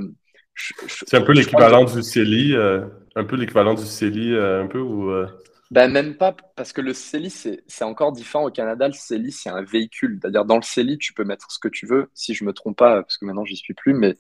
c'est 0.88 1.16
un 1.16 1.22
peu 1.22 1.34
l'équivalent 1.34 1.86
du 1.86 2.02
CELI, 2.02 2.54
euh, 2.56 2.86
un 3.16 3.24
peu 3.24 3.36
l'équivalent 3.36 3.74
du 3.74 3.86
CELI, 3.86 4.34
euh, 4.34 4.64
un 4.64 4.68
peu 4.68 4.80
ou 4.80 5.12
ben, 5.72 5.92
même 5.92 6.16
pas, 6.16 6.36
parce 6.56 6.74
que 6.74 6.82
le 6.82 6.94
CELI, 6.94 7.30
c'est 7.30 7.84
encore 7.84 8.12
différent. 8.12 8.46
Au 8.46 8.52
Canada, 8.52 8.88
le 8.88 8.94
CELI, 8.94 9.32
c'est 9.32 9.50
un 9.50 9.64
véhicule. 9.64 10.20
C'est-à-dire, 10.22 10.46
dans 10.46 10.58
le 10.58 10.62
CELI, 10.62 10.98
tu 11.00 11.12
peux 11.14 11.24
mettre 11.24 11.52
ce 11.52 11.58
que 11.60 11.68
tu 11.68 11.88
veux, 11.88 12.10
si 12.14 12.36
je 12.36 12.46
me 12.46 12.54
trompe 12.54 12.78
pas, 12.78 13.02
parce 13.02 13.18
que 13.18 13.26
maintenant, 13.26 13.46
j'y 13.46 13.56
suis 13.56 13.74
plus, 13.74 13.94
mais 13.94 14.16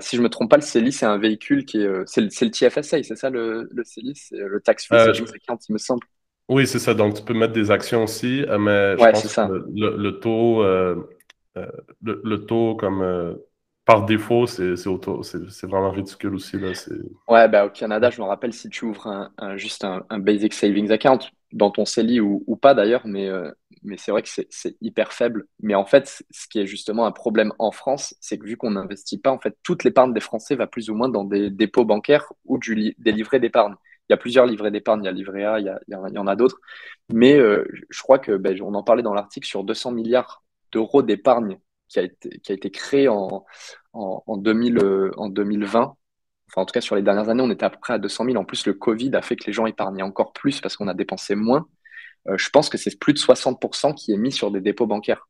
si 0.00 0.16
je 0.16 0.22
me 0.22 0.28
trompe 0.28 0.50
pas, 0.50 0.56
le 0.56 0.62
CELI, 0.62 0.92
c'est 0.92 1.06
un 1.06 1.18
véhicule 1.18 1.64
qui 1.64 1.78
est. 1.78 1.88
c'est 2.06 2.20
le, 2.20 2.28
le, 2.28 2.50
TFSA, 2.50 3.02
c'est 3.02 3.16
ça 3.16 3.28
le, 3.28 3.68
le 3.70 3.84
CELI? 3.84 4.14
C'est 4.14 4.38
le 4.38 4.60
Tax 4.60 4.86
Free 4.86 4.98
Savings 4.98 5.34
Account, 5.34 5.58
il 5.68 5.72
me 5.72 5.78
semble. 5.78 6.06
Oui, 6.48 6.66
c'est 6.66 6.78
ça. 6.78 6.94
Donc, 6.94 7.14
tu 7.14 7.22
peux 7.22 7.34
mettre 7.34 7.52
des 7.52 7.70
actions 7.70 8.04
aussi, 8.04 8.42
euh, 8.42 8.58
mais 8.58 8.96
je 8.98 9.10
pense 9.10 9.34
que 9.34 9.64
le, 9.74 10.10
taux, 10.20 10.62
euh, 10.62 11.08
euh, 11.56 11.66
le, 12.02 12.36
taux 12.44 12.76
comme 12.76 13.38
par 13.86 14.04
défaut, 14.04 14.46
c'est 14.46 14.74
vraiment 15.64 15.90
ridicule 15.90 16.34
aussi. 16.34 16.58
Là. 16.58 16.72
Ouais, 17.28 17.48
bah, 17.48 17.66
au 17.66 17.70
Canada, 17.70 18.10
je 18.10 18.20
me 18.20 18.26
rappelle 18.26 18.52
si 18.52 18.68
tu 18.68 18.84
ouvres 18.84 19.30
un, 19.38 19.56
juste 19.56 19.84
un, 19.84 20.18
Basic 20.18 20.52
Savings 20.52 20.90
Account 20.90 21.20
dans 21.52 21.70
ton 21.70 21.84
CELI 21.84 22.20
ou, 22.20 22.42
ou 22.46 22.56
pas 22.56 22.74
d'ailleurs, 22.74 23.02
mais, 23.06 23.30
mais 23.82 23.96
c'est 23.96 24.10
vrai 24.10 24.22
que 24.22 24.28
c'est 24.28 24.76
hyper 24.82 25.12
faible. 25.12 25.46
Mais 25.60 25.74
en 25.74 25.86
fait, 25.86 26.24
ce 26.30 26.46
qui 26.48 26.60
est 26.60 26.66
justement 26.66 27.06
un 27.06 27.12
problème 27.12 27.52
en 27.58 27.70
France, 27.70 28.14
c'est 28.20 28.36
que 28.36 28.44
vu 28.44 28.58
qu'on 28.58 28.72
n'investit 28.72 29.18
pas, 29.18 29.30
en 29.30 29.38
fait, 29.38 29.56
toute 29.62 29.84
l'épargne 29.84 30.12
des 30.12 30.20
Français 30.20 30.56
va 30.56 30.66
plus 30.66 30.90
ou 30.90 30.94
moins 30.94 31.08
dans 31.08 31.24
des 31.24 31.48
dépôts 31.48 31.86
bancaires 31.86 32.30
ou 32.44 32.58
du, 32.58 32.94
des 32.98 33.12
livrets 33.12 33.40
d'épargne. 33.40 33.76
Il 34.08 34.12
y 34.12 34.14
a 34.14 34.18
plusieurs 34.18 34.46
livrets 34.46 34.70
d'épargne, 34.70 35.02
il 35.02 35.06
y 35.06 35.08
a 35.08 35.12
livret 35.12 35.44
A, 35.44 35.60
il 35.60 35.74
y, 35.88 36.18
en 36.18 36.26
a 36.26 36.36
d'autres. 36.36 36.60
Mais 37.12 37.38
euh, 37.38 37.64
je 37.88 38.02
crois 38.02 38.18
que, 38.18 38.36
ben, 38.36 38.60
on 38.62 38.74
en 38.74 38.82
parlait 38.82 39.02
dans 39.02 39.14
l'article, 39.14 39.46
sur 39.46 39.64
200 39.64 39.92
milliards 39.92 40.42
d'euros 40.72 41.02
d'épargne 41.02 41.58
qui 41.88 42.00
a 42.00 42.02
été, 42.02 42.70
créé 42.70 43.08
en, 43.08 43.44
en, 43.92 44.36
2000, 44.36 45.12
en 45.16 45.28
2020. 45.28 45.80
Euh, 45.80 45.86
enfin, 46.50 46.62
en 46.62 46.64
tout 46.66 46.72
cas, 46.72 46.80
sur 46.80 46.96
les 46.96 47.02
dernières 47.02 47.28
années, 47.28 47.42
on 47.42 47.50
était 47.50 47.64
à 47.64 47.70
peu 47.70 47.78
près 47.80 47.94
à 47.94 47.98
200 47.98 48.26
000. 48.26 48.36
En 48.36 48.44
plus, 48.44 48.66
le 48.66 48.74
Covid 48.74 49.14
a 49.14 49.22
fait 49.22 49.36
que 49.36 49.46
les 49.46 49.52
gens 49.52 49.66
épargnaient 49.66 50.02
encore 50.02 50.32
plus 50.32 50.60
parce 50.60 50.76
qu'on 50.76 50.88
a 50.88 50.94
dépensé 50.94 51.34
moins. 51.34 51.66
Euh, 52.28 52.36
je 52.36 52.50
pense 52.50 52.68
que 52.68 52.76
c'est 52.76 52.98
plus 52.98 53.14
de 53.14 53.18
60% 53.18 53.94
qui 53.94 54.12
est 54.12 54.18
mis 54.18 54.32
sur 54.32 54.50
des 54.50 54.60
dépôts 54.60 54.86
bancaires, 54.86 55.28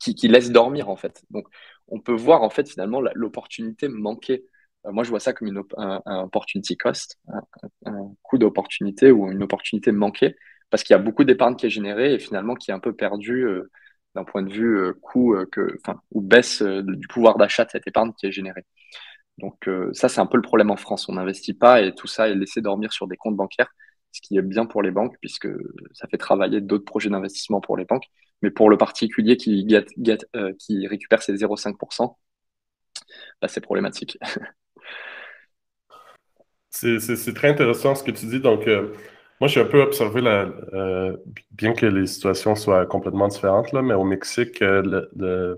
qui, 0.00 0.14
qui 0.16 0.28
laissent 0.28 0.50
dormir, 0.50 0.88
en 0.88 0.96
fait. 0.96 1.22
Donc, 1.30 1.46
on 1.88 2.00
peut 2.00 2.14
voir, 2.14 2.42
en 2.42 2.50
fait, 2.50 2.68
finalement, 2.68 3.00
l'opportunité 3.14 3.88
manquée 3.88 4.44
moi, 4.90 5.04
je 5.04 5.10
vois 5.10 5.20
ça 5.20 5.32
comme 5.32 5.48
une 5.48 5.62
un, 5.76 6.22
opportunity 6.24 6.76
cost, 6.76 7.18
un, 7.86 8.14
coût 8.22 8.38
d'opportunité 8.38 9.10
ou 9.12 9.30
une 9.30 9.42
opportunité 9.42 9.92
manquée, 9.92 10.36
parce 10.70 10.82
qu'il 10.82 10.94
y 10.94 10.98
a 10.98 11.02
beaucoup 11.02 11.24
d'épargne 11.24 11.56
qui 11.56 11.66
est 11.66 11.70
générée 11.70 12.14
et 12.14 12.18
finalement 12.18 12.54
qui 12.54 12.70
est 12.70 12.74
un 12.74 12.80
peu 12.80 12.94
perdue 12.94 13.44
euh, 13.44 13.70
d'un 14.14 14.24
point 14.24 14.42
de 14.42 14.52
vue 14.52 14.78
euh, 14.78 14.92
coût 15.00 15.36
que, 15.52 15.76
enfin, 15.84 16.00
ou 16.10 16.20
baisse 16.20 16.62
du 16.62 17.06
pouvoir 17.08 17.38
d'achat 17.38 17.64
de 17.64 17.70
cette 17.70 17.86
épargne 17.86 18.12
qui 18.18 18.26
est 18.26 18.32
générée. 18.32 18.64
Donc 19.38 19.68
ça, 19.92 20.08
c'est 20.08 20.20
un 20.20 20.26
peu 20.26 20.36
le 20.36 20.42
problème 20.42 20.70
en 20.70 20.76
France. 20.76 21.08
On 21.08 21.14
n'investit 21.14 21.54
pas 21.54 21.80
et 21.82 21.94
tout 21.94 22.06
ça 22.06 22.28
est 22.28 22.34
laissé 22.34 22.60
dormir 22.60 22.92
sur 22.92 23.08
des 23.08 23.16
comptes 23.16 23.36
bancaires, 23.36 23.72
ce 24.12 24.20
qui 24.20 24.36
est 24.36 24.42
bien 24.42 24.66
pour 24.66 24.82
les 24.82 24.90
banques 24.90 25.16
puisque 25.20 25.48
ça 25.94 26.06
fait 26.08 26.18
travailler 26.18 26.60
d'autres 26.60 26.84
projets 26.84 27.10
d'investissement 27.10 27.60
pour 27.60 27.76
les 27.76 27.84
banques. 27.84 28.06
Mais 28.42 28.50
pour 28.50 28.70
le 28.70 28.76
particulier 28.76 29.36
qui, 29.36 29.66
qui 30.58 30.86
récupère 30.86 31.22
ses 31.22 31.34
0,5%, 31.34 32.16
bah, 33.40 33.48
c'est 33.48 33.60
problématique. 33.60 34.18
c'est 36.72 37.34
très 37.34 37.50
intéressant 37.50 37.94
ce 37.94 38.02
que 38.02 38.10
tu 38.10 38.26
dis. 38.26 38.40
Donc, 38.40 38.66
moi, 39.42 39.48
j'ai 39.48 39.60
un 39.60 39.64
peu 39.64 39.82
observé, 39.82 40.20
la, 40.20 40.52
euh, 40.72 41.16
bien 41.50 41.72
que 41.72 41.84
les 41.84 42.06
situations 42.06 42.54
soient 42.54 42.86
complètement 42.86 43.26
différentes, 43.26 43.72
là, 43.72 43.82
mais 43.82 43.94
au 43.94 44.04
Mexique, 44.04 44.62
euh, 44.62 45.56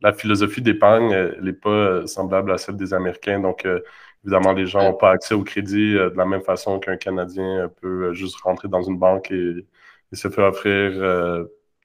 la 0.00 0.12
philosophie 0.12 0.62
d'épargne 0.62 1.12
n'est 1.42 1.52
pas 1.52 1.70
euh, 1.70 2.06
semblable 2.06 2.52
à 2.52 2.56
celle 2.56 2.76
des 2.76 2.94
Américains. 2.94 3.40
Donc, 3.40 3.66
évidemment, 4.24 4.52
les 4.52 4.66
gens 4.66 4.84
n'ont 4.84 4.94
pas 4.94 5.10
accès 5.10 5.34
au 5.34 5.42
crédit 5.42 5.94
de 5.94 6.12
la 6.16 6.24
même 6.24 6.42
façon 6.42 6.78
qu'un 6.78 6.96
Canadien 6.96 7.68
peut 7.80 8.12
juste 8.12 8.36
rentrer 8.42 8.68
dans 8.68 8.82
une 8.82 8.96
banque 8.96 9.32
et, 9.32 9.66
se 10.12 10.28
faire 10.28 10.44
offrir 10.44 10.92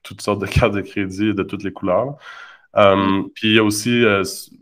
toutes 0.04 0.20
sortes 0.22 0.40
de 0.40 0.46
cartes 0.58 0.74
de 0.74 0.80
crédit 0.80 1.34
de 1.34 1.42
toutes 1.42 1.64
les 1.64 1.72
couleurs. 1.72 2.18
Um, 2.72 3.30
puis 3.34 3.48
il 3.48 3.54
y 3.56 3.58
a 3.58 3.64
aussi, 3.64 4.04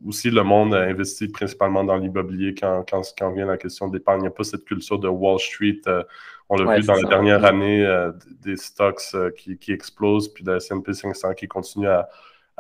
aussi 0.06 0.30
le 0.30 0.42
monde 0.42 0.74
investi 0.74 1.28
principalement 1.28 1.84
dans 1.84 1.96
l'immobilier 1.96 2.54
quand, 2.54 2.84
quand, 2.88 3.02
quand 3.18 3.32
vient 3.32 3.46
la 3.46 3.58
question 3.58 3.88
d'épargne. 3.88 4.20
Il 4.20 4.22
n'y 4.22 4.28
a 4.28 4.32
pas 4.32 4.44
cette 4.44 4.64
culture 4.64 4.98
de 4.98 5.08
Wall 5.08 5.38
Street 5.38 5.82
on 6.48 6.56
l'a 6.56 6.78
vu 6.78 6.86
dans 6.86 6.94
la 6.94 7.08
dernière 7.08 7.44
année, 7.44 7.84
euh, 7.84 8.12
des 8.42 8.56
stocks 8.56 9.02
euh, 9.14 9.30
qui, 9.30 9.72
explosent, 9.72 10.32
puis 10.32 10.44
le 10.44 10.56
S&P 10.56 10.92
500 10.92 11.34
qui 11.34 11.46
continue 11.46 11.88
à, 11.88 12.08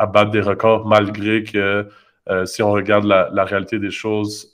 battre 0.06 0.30
des 0.30 0.40
records, 0.40 0.86
malgré 0.86 1.42
que 1.42 1.88
euh, 2.28 2.46
si 2.46 2.62
on 2.62 2.70
regarde 2.70 3.04
la, 3.04 3.44
réalité 3.44 3.78
des 3.78 3.90
choses, 3.90 4.52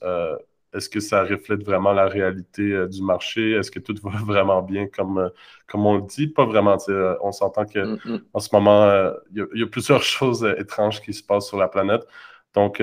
est-ce 0.75 0.89
que 0.89 1.01
ça 1.01 1.22
reflète 1.22 1.62
vraiment 1.64 1.93
la 1.93 2.07
réalité 2.07 2.87
du 2.89 3.03
marché? 3.03 3.53
Est-ce 3.53 3.70
que 3.70 3.79
tout 3.79 3.95
va 4.03 4.18
vraiment 4.25 4.62
bien 4.62 4.87
comme, 4.87 5.31
comme 5.66 5.87
on 5.87 5.97
le 5.97 6.03
dit? 6.03 6.29
Pas 6.29 6.45
vraiment. 6.45 6.77
On 7.22 7.33
s'entend 7.33 7.64
qu'en 7.64 7.87
mm, 7.87 7.99
mm. 8.05 8.20
en 8.33 8.41
ce 8.41 8.49
moment, 8.53 9.12
il 9.35 9.47
y, 9.55 9.62
a 9.62 9.66
plusieurs 9.66 10.03
choses 10.16 10.45
étranges 10.59 11.01
qui 11.01 11.12
se 11.12 11.22
passent 11.22 11.49
sur 11.49 11.59
la 11.59 11.68
planète. 11.68 12.07
Donc, 12.55 12.81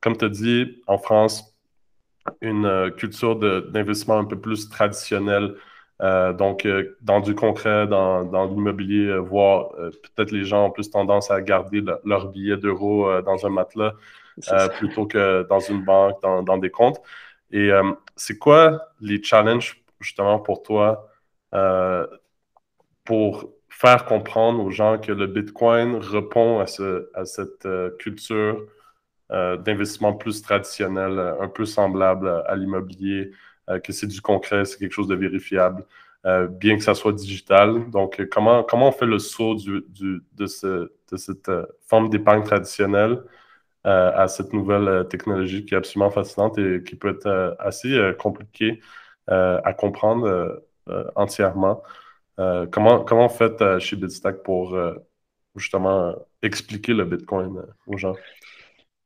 comme 0.00 0.16
tu 0.16 0.24
as 0.24 0.28
dit, 0.28 0.82
en 0.86 0.98
France, 0.98 1.56
une 2.40 2.92
culture 2.96 3.36
d'investissement 3.36 4.18
un 4.18 4.24
peu 4.24 4.40
plus 4.40 4.68
traditionnelle 4.68 5.54
euh, 6.02 6.32
donc, 6.32 6.66
euh, 6.66 6.96
dans 7.00 7.20
du 7.20 7.34
concret, 7.34 7.86
dans, 7.86 8.46
l'immobilier, 8.46 9.06
euh, 9.06 9.18
voir 9.18 9.70
peut-être 9.70 10.32
les 10.32 10.44
gens 10.44 10.66
ont 10.66 10.70
plus 10.70 10.90
tendance 10.90 11.30
à 11.30 11.40
garder 11.40 11.82
leur 12.04 12.28
billet 12.28 12.56
d'euros 12.56 13.20
dans 13.22 13.46
un 13.46 13.50
matelas 13.50 13.94
plutôt 14.78 15.06
que 15.06 15.46
dans 15.48 15.60
une 15.60 15.84
banque, 15.84 16.20
dans, 16.22 16.58
des 16.58 16.70
comptes. 16.70 17.00
Et 17.52 17.70
c'est 18.16 18.38
quoi 18.38 18.88
les 19.00 19.22
challenges 19.22 19.84
justement 20.00 20.38
pour 20.38 20.62
toi 20.62 21.08
pour 23.04 23.50
faire 23.68 24.04
comprendre 24.04 24.64
aux 24.64 24.70
gens 24.70 24.98
que 24.98 25.12
le 25.12 25.26
Bitcoin 25.26 25.96
répond 25.96 26.60
à, 26.60 26.64
à 27.14 27.24
cette 27.24 27.68
culture 27.98 28.66
d'investissement 29.30 30.14
plus 30.14 30.42
traditionnel, 30.42 31.18
un 31.40 31.48
peu 31.48 31.64
semblable 31.64 32.42
à 32.46 32.56
l'immobilier? 32.56 33.32
Euh, 33.70 33.78
que 33.78 33.92
c'est 33.92 34.06
du 34.06 34.20
concret, 34.20 34.64
c'est 34.64 34.78
quelque 34.78 34.92
chose 34.92 35.06
de 35.06 35.14
vérifiable, 35.14 35.84
euh, 36.26 36.48
bien 36.48 36.76
que 36.76 36.82
ça 36.82 36.94
soit 36.94 37.12
digital. 37.12 37.90
Donc, 37.90 38.20
euh, 38.20 38.26
comment, 38.30 38.64
comment 38.64 38.88
on 38.88 38.92
fait 38.92 39.06
le 39.06 39.18
saut 39.18 39.54
de, 39.54 40.46
ce, 40.46 40.90
de, 41.10 41.16
cette 41.16 41.50
forme 41.86 42.08
d'épargne 42.08 42.42
traditionnelle 42.42 43.22
à 43.84 44.28
cette 44.28 44.52
nouvelle 44.52 45.06
technologie 45.08 45.64
qui 45.64 45.74
est 45.74 45.76
absolument 45.76 46.10
fascinante 46.10 46.58
et 46.58 46.82
qui 46.84 46.96
peut 46.96 47.10
être 47.10 47.56
assez 47.58 47.98
compliquée 48.18 48.80
à 49.26 49.74
comprendre 49.76 50.62
entièrement? 51.14 51.82
comment, 52.36 53.04
comment 53.04 53.26
on 53.26 53.28
fait 53.28 53.78
chez 53.80 53.96
Bitstack 53.96 54.42
pour 54.42 54.78
justement 55.56 56.14
expliquer 56.42 56.94
le 56.94 57.04
Bitcoin 57.04 57.62
aux 57.86 57.98
gens? 57.98 58.14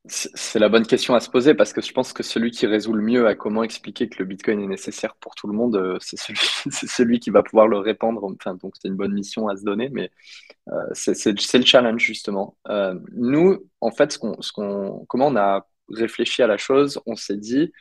C'est 0.09 0.59
la 0.61 0.69
bonne 0.69 0.87
question 0.87 1.15
à 1.15 1.21
se 1.21 1.29
poser 1.29 1.55
parce 1.55 1.73
que 1.73 1.81
je 1.81 1.93
pense 1.93 2.13
que 2.13 2.23
celui 2.23 2.51
qui 2.53 2.67
résout 2.67 2.93
le 2.93 3.03
mieux 3.03 3.27
à 3.27 3.35
comment 3.35 3.63
expliquer 3.65 4.09
que 4.09 4.19
le 4.21 4.25
Bitcoin 4.25 4.61
est 4.61 4.67
nécessaire 4.67 5.17
pour 5.17 5.35
tout 5.35 5.49
le 5.49 5.53
monde, 5.55 5.77
euh, 5.77 5.99
c'est 6.01 6.17
celui, 6.17 7.19
qui 7.21 7.31
va 7.31 7.43
pouvoir 7.43 7.67
le 7.67 7.79
répandre. 7.79 8.23
Enfin, 8.25 8.55
donc 8.55 8.75
c'est 8.81 8.89
une 8.89 8.95
bonne 8.97 9.13
mission 9.13 9.49
à 9.49 9.57
se 9.57 9.65
donner, 9.65 9.89
mais 9.89 10.11
euh, 10.69 10.83
c'est 10.93 11.33
le 11.33 11.65
challenge 11.65 12.01
justement. 12.01 12.57
Euh, 12.69 12.95
nous, 13.15 13.65
en 13.81 13.91
fait, 13.91 14.13
ce 14.13 14.19
qu'on, 14.53 15.05
comment 15.09 15.27
on 15.29 15.37
a 15.37 15.67
réfléchi 15.89 16.43
à 16.43 16.47
la 16.47 16.57
chose, 16.59 17.01
on 17.07 17.17
s'est 17.17 17.37
dit 17.37 17.73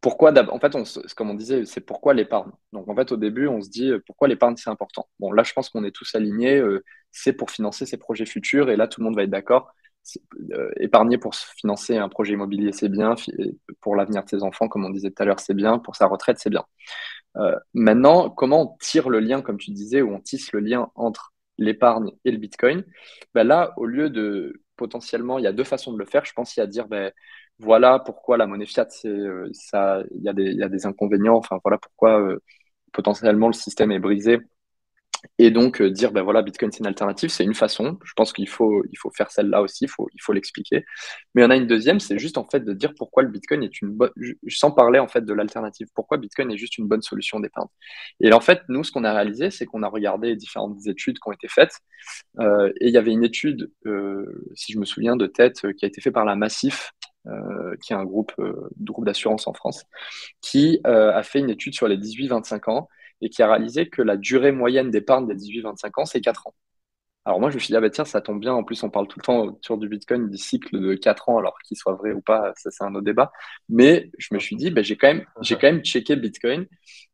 pourquoi, 0.00 0.32
en 0.52 0.60
fait, 0.60 0.74
on, 0.76 0.84
comme 1.16 1.30
on 1.30 1.34
disait, 1.34 1.64
c'est 1.64 1.80
pourquoi 1.80 2.14
l'épargne. 2.14 2.52
Donc 2.72 2.88
en 2.88 2.94
fait, 2.94 3.10
au 3.12 3.16
début, 3.16 3.48
on 3.48 3.60
se 3.62 3.70
dit 3.70 3.92
pourquoi 4.06 4.28
l'épargne 4.28 4.56
c'est 4.56 4.70
important? 4.70 5.08
Bon, 5.18 5.32
là, 5.32 5.42
je 5.42 5.52
pense 5.52 5.70
qu'on 5.70 5.84
est 5.84 5.90
tous 5.94 6.14
alignés. 6.14 6.62
c'est 7.12 7.32
pour 7.32 7.50
financer 7.50 7.86
ces 7.86 7.96
projets 7.96 8.26
futurs 8.26 8.70
et 8.70 8.76
là, 8.76 8.88
tout 8.88 9.00
le 9.00 9.06
monde 9.06 9.16
va 9.16 9.24
être 9.24 9.30
d'accord 9.30 9.74
euh, 10.52 10.70
épargner 10.78 11.18
pour 11.18 11.34
financer 11.34 11.96
un 11.96 12.08
projet 12.08 12.34
immobilier, 12.34 12.72
c'est 12.72 12.88
bien. 12.88 13.14
Pour 13.80 13.96
l'avenir 13.96 14.24
de 14.24 14.28
ses 14.28 14.42
enfants, 14.42 14.68
comme 14.68 14.84
on 14.84 14.90
disait 14.90 15.10
tout 15.10 15.22
à 15.22 15.26
l'heure, 15.26 15.40
c'est 15.40 15.54
bien. 15.54 15.78
Pour 15.78 15.96
sa 15.96 16.06
retraite, 16.06 16.38
c'est 16.38 16.50
bien. 16.50 16.64
Euh, 17.36 17.56
maintenant, 17.74 18.30
comment 18.30 18.74
on 18.74 18.76
tire 18.80 19.08
le 19.10 19.20
lien, 19.20 19.42
comme 19.42 19.58
tu 19.58 19.70
disais, 19.70 20.02
ou 20.02 20.12
on 20.14 20.20
tisse 20.20 20.52
le 20.52 20.60
lien 20.60 20.90
entre 20.94 21.32
l'épargne 21.58 22.12
et 22.24 22.30
le 22.30 22.38
Bitcoin? 22.38 22.84
Ben 23.34 23.44
Là, 23.46 23.72
au 23.76 23.86
lieu 23.86 24.10
de 24.10 24.62
potentiellement, 24.76 25.38
il 25.38 25.44
y 25.44 25.48
a 25.48 25.52
deux 25.52 25.64
façons 25.64 25.92
de 25.92 25.98
le 25.98 26.04
faire. 26.04 26.24
Je 26.24 26.32
pense 26.32 26.52
qu'il 26.52 26.60
y 26.60 26.62
a 26.62 26.64
à 26.64 26.66
dire, 26.68 26.88
ben, 26.88 27.12
voilà 27.58 27.98
pourquoi 27.98 28.36
la 28.36 28.46
monnaie 28.46 28.66
fiat, 28.66 28.88
euh, 29.04 29.48
ça, 29.52 30.02
il 30.14 30.22
y, 30.22 30.28
a 30.28 30.32
des, 30.32 30.44
il 30.44 30.56
y 30.58 30.62
a 30.62 30.68
des 30.68 30.86
inconvénients. 30.86 31.40
Voilà 31.64 31.78
pourquoi 31.78 32.36
potentiellement 32.92 33.48
le 33.48 33.52
système 33.54 33.92
est 33.92 33.98
brisé 33.98 34.38
et 35.38 35.50
donc 35.50 35.80
euh, 35.80 35.90
dire, 35.90 36.12
ben 36.12 36.22
voilà, 36.22 36.42
Bitcoin 36.42 36.70
c'est 36.72 36.80
une 36.80 36.86
alternative, 36.86 37.30
c'est 37.30 37.44
une 37.44 37.54
façon. 37.54 37.98
Je 38.04 38.12
pense 38.14 38.32
qu'il 38.32 38.48
faut, 38.48 38.84
il 38.90 38.98
faut 38.98 39.10
faire 39.10 39.30
celle-là 39.30 39.62
aussi, 39.62 39.84
il 39.84 39.88
faut, 39.88 40.08
il 40.14 40.20
faut 40.22 40.32
l'expliquer. 40.32 40.84
Mais 41.34 41.42
il 41.42 41.44
y 41.44 41.46
en 41.46 41.50
a 41.50 41.56
une 41.56 41.66
deuxième, 41.66 42.00
c'est 42.00 42.18
juste 42.18 42.38
en 42.38 42.44
fait 42.44 42.60
de 42.60 42.72
dire 42.72 42.92
pourquoi 42.96 43.22
le 43.22 43.28
Bitcoin 43.30 43.62
est 43.62 43.80
une 43.80 43.90
bonne, 43.90 44.10
sans 44.48 44.70
parler 44.70 44.98
en 44.98 45.08
fait 45.08 45.24
de 45.24 45.32
l'alternative, 45.32 45.88
pourquoi 45.94 46.18
Bitcoin 46.18 46.50
est 46.50 46.56
juste 46.56 46.78
une 46.78 46.86
bonne 46.86 47.02
solution 47.02 47.40
d'épargne. 47.40 47.68
Et 48.20 48.32
en 48.32 48.40
fait, 48.40 48.62
nous, 48.68 48.84
ce 48.84 48.92
qu'on 48.92 49.04
a 49.04 49.12
réalisé, 49.12 49.50
c'est 49.50 49.66
qu'on 49.66 49.82
a 49.82 49.88
regardé 49.88 50.36
différentes 50.36 50.86
études 50.86 51.18
qui 51.18 51.28
ont 51.28 51.32
été 51.32 51.48
faites. 51.48 51.78
Euh, 52.40 52.68
et 52.80 52.88
il 52.88 52.94
y 52.94 52.98
avait 52.98 53.12
une 53.12 53.24
étude, 53.24 53.72
euh, 53.86 54.50
si 54.54 54.72
je 54.72 54.78
me 54.78 54.84
souviens 54.84 55.16
de 55.16 55.26
tête, 55.26 55.72
qui 55.74 55.84
a 55.84 55.88
été 55.88 56.00
faite 56.00 56.14
par 56.14 56.24
la 56.24 56.36
Massif, 56.36 56.92
qui 57.82 57.92
est 57.92 57.96
un 57.96 58.04
groupe, 58.04 58.32
groupe 58.80 59.04
d'assurance 59.04 59.46
en 59.48 59.52
France, 59.52 59.84
qui 60.40 60.80
a 60.84 61.22
fait 61.22 61.40
une 61.40 61.50
étude 61.50 61.74
sur 61.74 61.86
les 61.86 61.98
18-25 61.98 62.70
ans 62.70 62.88
et 63.20 63.30
qui 63.30 63.42
a 63.42 63.48
réalisé 63.48 63.88
que 63.88 64.02
la 64.02 64.16
durée 64.16 64.52
moyenne 64.52 64.90
d'épargne 64.90 65.26
des 65.26 65.34
18-25 65.34 66.00
ans, 66.00 66.04
c'est 66.06 66.20
4 66.20 66.46
ans. 66.46 66.54
Alors 67.24 67.40
moi, 67.40 67.50
je 67.50 67.56
me 67.56 67.60
suis 67.60 67.68
dit, 67.72 67.76
ah 67.76 67.80
bah 67.82 67.90
tiens, 67.90 68.06
ça 68.06 68.22
tombe 68.22 68.40
bien. 68.40 68.54
En 68.54 68.64
plus, 68.64 68.82
on 68.82 68.90
parle 68.90 69.06
tout 69.06 69.18
le 69.18 69.24
temps 69.24 69.58
sur 69.60 69.76
du 69.76 69.88
Bitcoin 69.88 70.30
du 70.30 70.38
cycle 70.38 70.80
de 70.80 70.94
4 70.94 71.28
ans, 71.28 71.38
alors 71.38 71.58
qu'il 71.58 71.76
soit 71.76 71.94
vrai 71.94 72.12
ou 72.12 72.22
pas, 72.22 72.52
ça 72.56 72.70
c'est 72.70 72.84
un 72.84 72.94
autre 72.94 73.04
débat. 73.04 73.32
Mais 73.68 74.10
je 74.18 74.32
me 74.34 74.38
suis 74.38 74.56
dit, 74.56 74.70
bah, 74.70 74.82
j'ai 74.82 74.96
quand, 74.96 75.08
même, 75.08 75.26
quand 75.36 75.62
même 75.62 75.84
checké 75.84 76.16
Bitcoin 76.16 76.66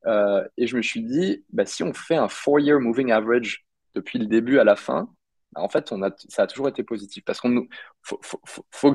euh, 0.07 0.47
et 0.57 0.67
je 0.69 0.77
me 0.77 0.83
suis 0.83 1.03
dit, 1.03 1.45
bah, 1.53 1.67
si 1.67 1.83
on 1.83 1.93
fait 1.93 2.17
un 2.17 2.27
4-year 2.29 2.79
moving 2.81 3.11
average 3.11 3.67
depuis 3.95 4.19
le 4.21 4.27
début 4.27 4.59
à 4.59 4.65
la 4.65 4.77
fin, 4.77 5.09
bah, 5.53 5.63
en 5.63 5.69
fait, 5.69 5.91
on 5.91 6.03
a, 6.03 6.11
ça 6.29 6.45
a 6.45 6.47
toujours 6.47 6.69
été 6.69 6.85
positif. 6.85 7.25
Parce 7.25 7.41
qu'on 7.41 7.67
faut, 8.03 8.21
faut, 8.23 8.41
faut, 8.47 8.65
faut, 8.71 8.95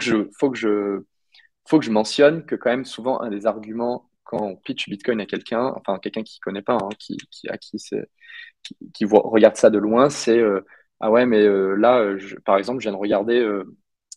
faut 1.67 1.79
que 1.79 1.85
je 1.85 1.91
mentionne 1.91 2.45
que 2.45 2.55
quand 2.55 2.69
même 2.69 2.85
souvent, 2.85 3.21
un 3.21 3.29
des 3.29 3.45
arguments 3.45 4.08
quand 4.29 4.43
on 4.43 4.55
pitch 4.55 4.87
Bitcoin 4.89 5.19
à 5.21 5.25
quelqu'un, 5.25 5.73
enfin 5.75 5.97
quelqu'un 5.97 6.21
qui 6.21 6.37
ne 6.39 6.43
connaît 6.43 6.61
pas, 6.61 6.77
hein, 6.79 6.89
qui, 6.99 7.17
qui, 8.93 9.05
voit, 9.05 9.23
regarde 9.25 9.55
ça 9.55 9.71
de 9.71 9.79
loin, 9.79 10.11
c'est 10.11 10.37
euh, 10.37 10.61
ah 10.99 11.09
ouais, 11.09 11.25
mais 11.25 11.39
euh, 11.41 11.73
là, 11.73 12.05
par 12.45 12.57
exemple, 12.57 12.79
je 12.79 12.83
viens 12.83 12.91
de 12.91 13.01
regarder, 13.01 13.39
euh, 13.39 13.63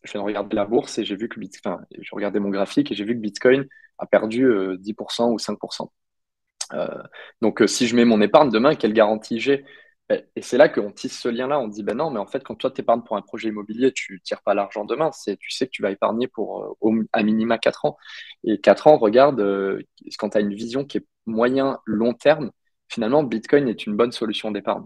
je 0.04 0.18
la 0.54 0.64
bourse 0.66 0.98
et 0.98 1.06
j'ai 1.06 1.16
vu 1.16 1.30
que 1.30 1.40
Bitcoin, 1.40 1.78
je 1.98 2.14
regardais 2.14 2.40
mon 2.40 2.50
graphique 2.50 2.92
et 2.92 2.94
j'ai 2.94 3.04
vu 3.04 3.14
que 3.14 3.20
Bitcoin 3.20 3.66
a 3.96 4.04
perdu 4.04 4.46
10% 4.78 5.32
ou 5.32 5.38
5%. 5.38 5.90
donc, 7.40 7.62
si 7.66 7.86
je 7.86 7.96
mets 7.96 8.04
mon 8.04 8.20
épargne 8.20 8.50
demain, 8.50 8.74
quelle 8.74 8.92
garantie 8.92 9.40
j'ai? 9.40 9.64
Et 10.36 10.42
c'est 10.42 10.56
là 10.58 10.68
qu'on 10.68 10.90
tisse 10.90 11.18
ce 11.18 11.28
lien-là. 11.28 11.60
On 11.60 11.68
dit, 11.68 11.82
ben 11.82 11.96
non, 11.96 12.10
mais 12.10 12.18
en 12.18 12.26
fait, 12.26 12.42
quand 12.42 12.54
toi, 12.54 12.70
tu 12.70 12.80
épargnes 12.80 13.02
pour 13.02 13.16
un 13.16 13.22
projet 13.22 13.48
immobilier, 13.48 13.92
tu 13.92 14.14
ne 14.14 14.18
tires 14.18 14.42
pas 14.42 14.54
l'argent 14.54 14.84
demain. 14.84 15.10
Tu 15.10 15.50
sais 15.50 15.66
que 15.66 15.70
tu 15.70 15.82
vas 15.82 15.90
épargner 15.90 16.28
pour 16.28 16.76
euh, 16.82 17.08
à 17.12 17.22
minima 17.22 17.58
4 17.58 17.84
ans. 17.84 17.96
Et 18.44 18.60
4 18.60 18.86
ans, 18.88 18.96
regarde, 18.98 19.40
euh, 19.40 19.82
quand 20.18 20.30
tu 20.30 20.38
as 20.38 20.40
une 20.40 20.54
vision 20.54 20.84
qui 20.84 20.98
est 20.98 21.06
moyen-long 21.26 22.14
terme, 22.14 22.50
finalement, 22.88 23.22
Bitcoin 23.22 23.68
est 23.68 23.86
une 23.86 23.96
bonne 23.96 24.12
solution 24.12 24.50
d'épargne. 24.50 24.84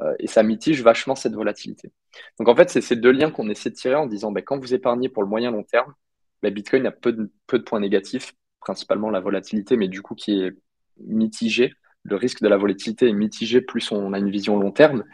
Euh, 0.00 0.14
et 0.18 0.26
ça 0.26 0.42
mitige 0.42 0.82
vachement 0.82 1.14
cette 1.14 1.34
volatilité. 1.34 1.92
Donc, 2.38 2.48
en 2.48 2.56
fait, 2.56 2.70
c'est 2.70 2.80
ces 2.80 2.96
deux 2.96 3.12
liens 3.12 3.30
qu'on 3.30 3.48
essaie 3.48 3.70
de 3.70 3.76
tirer 3.76 3.94
en 3.94 4.06
disant, 4.06 4.32
ben, 4.32 4.42
quand 4.42 4.58
vous 4.58 4.74
épargnez 4.74 5.08
pour 5.08 5.22
le 5.22 5.28
moyen-long 5.28 5.62
terme, 5.64 5.94
ben, 6.42 6.52
Bitcoin 6.52 6.86
a 6.86 6.92
peu 6.92 7.12
de 7.12 7.58
points 7.64 7.80
négatifs, 7.80 8.34
principalement 8.60 9.10
la 9.10 9.20
volatilité, 9.20 9.76
mais 9.76 9.88
du 9.88 10.02
coup, 10.02 10.14
qui 10.14 10.42
est 10.42 10.52
mitigée 10.98 11.72
le 12.08 12.16
risque 12.16 12.42
de 12.42 12.48
la 12.48 12.56
volatilité 12.56 13.08
est 13.08 13.12
mitigé 13.12 13.60
plus 13.60 13.90
on 13.92 14.12
a 14.12 14.18
une 14.18 14.30
vision 14.30 14.58
long 14.58 14.72
terme. 14.72 15.04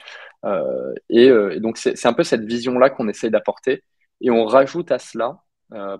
Euh, 0.44 0.94
euh, 1.12 1.50
et, 1.50 1.60
donc, 1.60 1.78
c'est 1.78 2.06
un 2.06 2.12
peu 2.12 2.24
cette 2.24 2.44
vision-là 2.44 2.90
qu'on 2.90 3.08
essaye 3.08 3.30
d'apporter. 3.30 3.82
Et 4.20 4.30
on 4.30 4.44
rajoute 4.44 4.92
à 4.92 4.98
cela 4.98 5.38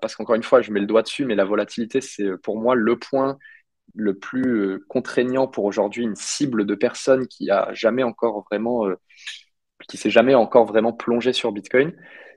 parce 0.03 0.16
qu'encore 0.16 0.34
une 0.34 0.43
fois, 0.43 0.61
je 0.61 0.70
mets 0.70 0.80
le 0.80 0.86
doigt 0.86 1.01
dessus, 1.01 1.24
mais 1.24 1.34
la 1.34 1.47
volatilité, 1.47 2.03
c'est 2.03 2.36
pour 2.43 2.59
moi 2.59 2.74
le 2.74 2.99
point 2.99 3.38
le 3.95 4.18
plus 4.18 4.84
contraignant 4.86 5.49
pour 5.49 5.64
aujourd'hui 5.64 6.05
une 6.05 6.14
cible 6.14 6.66
de 6.66 6.74
personnes 6.74 7.26
qui 7.26 7.51
a 7.51 7.72
jamais 7.72 8.03
encore 8.03 8.45
vraiment, 8.51 8.86
qui 9.88 9.97
s'est 9.97 10.11
jamais 10.11 10.34
encore 10.34 10.66
vraiment 10.66 10.93
plongé 10.93 11.32
sur 11.32 11.53
Bitcoin, 11.53 11.95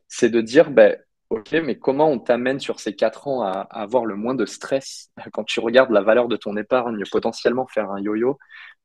c'est 0.07 0.29
de 0.29 0.39
dire, 0.39 0.71
ben, 0.71 0.97
ok, 1.29 1.51
mais 1.63 1.77
comment 1.77 2.09
on 2.09 2.19
t'amène 2.19 2.59
sur 2.59 2.79
ces 2.79 2.95
quatre 2.95 3.27
ans 3.27 3.43
à, 3.43 3.51
avoir 3.71 4.05
le 4.05 4.15
moins 4.15 4.35
de 4.35 4.45
stress 4.45 5.11
quand 5.33 5.43
tu 5.43 5.59
regardes 5.59 5.91
la 5.91 6.01
valeur 6.01 6.27
de 6.27 6.37
ton 6.37 6.55
épargne 6.57 7.03
potentiellement 7.11 7.67
faire 7.67 7.91
un 7.91 7.99
yo-yo 7.99 8.37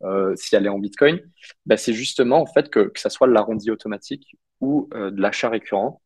euh, 0.02 0.34
si 0.36 0.54
elle 0.56 0.66
est 0.66 0.70
en 0.70 0.78
Bitcoin? 0.78 1.20
Ben, 1.66 1.76
C'est 1.76 1.92
justement 1.92 2.40
en 2.40 2.46
fait 2.46 2.70
que, 2.70 2.88
que 2.88 3.00
ça 3.00 3.10
soit 3.10 3.28
de 3.28 3.32
l'arrondi 3.32 3.70
automatique 3.70 4.36
ou 4.60 4.88
euh, 4.94 5.10
de 5.10 5.20
l'achat 5.20 5.48
récurrent. 5.48 6.00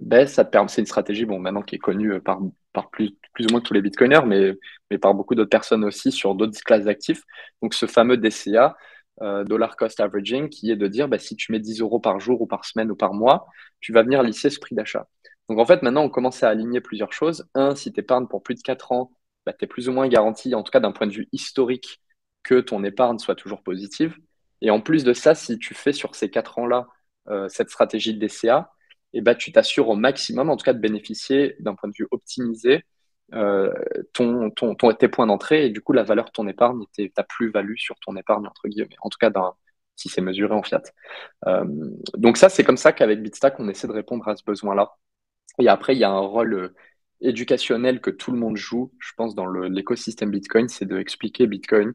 Ben, 0.00 0.26
ça 0.26 0.44
permet, 0.44 0.68
c'est 0.68 0.80
une 0.80 0.86
stratégie 0.86 1.24
bon, 1.26 1.38
maintenant 1.38 1.62
qui 1.62 1.76
est 1.76 1.78
connue 1.78 2.20
par, 2.20 2.40
par 2.72 2.90
plus, 2.90 3.10
plus 3.34 3.46
ou 3.46 3.50
moins 3.52 3.60
tous 3.60 3.74
les 3.74 3.82
Bitcoiners, 3.82 4.26
mais, 4.26 4.54
mais 4.90 4.98
par 4.98 5.14
beaucoup 5.14 5.34
d'autres 5.36 5.50
personnes 5.50 5.84
aussi 5.84 6.10
sur 6.10 6.34
d'autres 6.34 6.58
classes 6.64 6.84
d'actifs. 6.84 7.22
Donc 7.62 7.74
ce 7.74 7.86
fameux 7.86 8.16
DCA, 8.16 8.76
euh, 9.20 9.44
dollar 9.44 9.76
cost 9.76 10.00
averaging, 10.00 10.48
qui 10.48 10.70
est 10.70 10.76
de 10.76 10.88
dire 10.88 11.06
bah, 11.06 11.18
si 11.18 11.36
tu 11.36 11.52
mets 11.52 11.60
10 11.60 11.80
euros 11.80 12.00
par 12.00 12.18
jour 12.18 12.40
ou 12.40 12.46
par 12.46 12.64
semaine 12.64 12.90
ou 12.90 12.96
par 12.96 13.14
mois, 13.14 13.46
tu 13.80 13.92
vas 13.92 14.02
venir 14.02 14.22
lisser 14.22 14.50
ce 14.50 14.58
prix 14.58 14.74
d'achat. 14.74 15.06
Donc 15.52 15.58
en 15.58 15.66
fait, 15.66 15.82
maintenant, 15.82 16.04
on 16.04 16.08
commence 16.08 16.42
à 16.42 16.48
aligner 16.48 16.80
plusieurs 16.80 17.12
choses. 17.12 17.46
Un, 17.54 17.74
si 17.74 17.92
tu 17.92 18.00
épargnes 18.00 18.26
pour 18.26 18.42
plus 18.42 18.54
de 18.54 18.62
4 18.62 18.90
ans, 18.92 19.12
bah, 19.44 19.52
tu 19.52 19.66
es 19.66 19.68
plus 19.68 19.86
ou 19.90 19.92
moins 19.92 20.08
garanti, 20.08 20.54
en 20.54 20.62
tout 20.62 20.70
cas 20.70 20.80
d'un 20.80 20.92
point 20.92 21.06
de 21.06 21.12
vue 21.12 21.28
historique, 21.32 22.00
que 22.42 22.58
ton 22.60 22.82
épargne 22.84 23.18
soit 23.18 23.34
toujours 23.34 23.62
positive. 23.62 24.16
Et 24.62 24.70
en 24.70 24.80
plus 24.80 25.04
de 25.04 25.12
ça, 25.12 25.34
si 25.34 25.58
tu 25.58 25.74
fais 25.74 25.92
sur 25.92 26.14
ces 26.14 26.30
4 26.30 26.58
ans-là 26.58 26.86
euh, 27.28 27.50
cette 27.50 27.68
stratégie 27.68 28.14
de 28.14 28.26
DCA, 28.26 28.72
et 29.12 29.18
eh 29.18 29.20
bah, 29.20 29.34
tu 29.34 29.52
t'assures 29.52 29.90
au 29.90 29.94
maximum, 29.94 30.48
en 30.48 30.56
tout 30.56 30.64
cas, 30.64 30.72
de 30.72 30.78
bénéficier 30.78 31.54
d'un 31.60 31.74
point 31.74 31.90
de 31.90 31.94
vue 31.94 32.08
optimisé 32.12 32.86
euh, 33.34 33.70
ton, 34.14 34.50
ton, 34.50 34.74
tes 34.94 35.08
points 35.08 35.26
d'entrée 35.26 35.66
et 35.66 35.70
du 35.70 35.82
coup 35.82 35.92
la 35.92 36.02
valeur 36.02 36.24
de 36.26 36.30
ton 36.30 36.48
épargne, 36.48 36.82
ta 37.14 37.24
plus-value 37.24 37.76
sur 37.76 37.96
ton 38.00 38.16
épargne, 38.16 38.46
entre 38.46 38.68
guillemets. 38.68 38.96
En 39.02 39.10
tout 39.10 39.18
cas, 39.18 39.30
si 39.96 40.08
c'est 40.08 40.22
mesuré 40.22 40.54
en 40.54 40.62
fiat. 40.62 40.82
Euh, 41.46 41.64
donc 42.16 42.38
ça, 42.38 42.48
c'est 42.48 42.64
comme 42.64 42.78
ça 42.78 42.92
qu'avec 42.92 43.22
Bitstack, 43.22 43.56
on 43.58 43.68
essaie 43.68 43.86
de 43.86 43.92
répondre 43.92 44.26
à 44.28 44.34
ce 44.36 44.44
besoin-là. 44.44 44.96
Et 45.58 45.68
après, 45.68 45.94
il 45.94 45.98
y 45.98 46.04
a 46.04 46.10
un 46.10 46.18
rôle 46.18 46.54
euh, 46.54 46.74
éducationnel 47.20 48.00
que 48.00 48.10
tout 48.10 48.32
le 48.32 48.38
monde 48.38 48.56
joue, 48.56 48.92
je 48.98 49.12
pense, 49.16 49.34
dans 49.34 49.46
l'écosystème 49.46 50.30
Bitcoin, 50.30 50.68
c'est 50.68 50.86
d'expliquer 50.86 51.46
Bitcoin, 51.46 51.92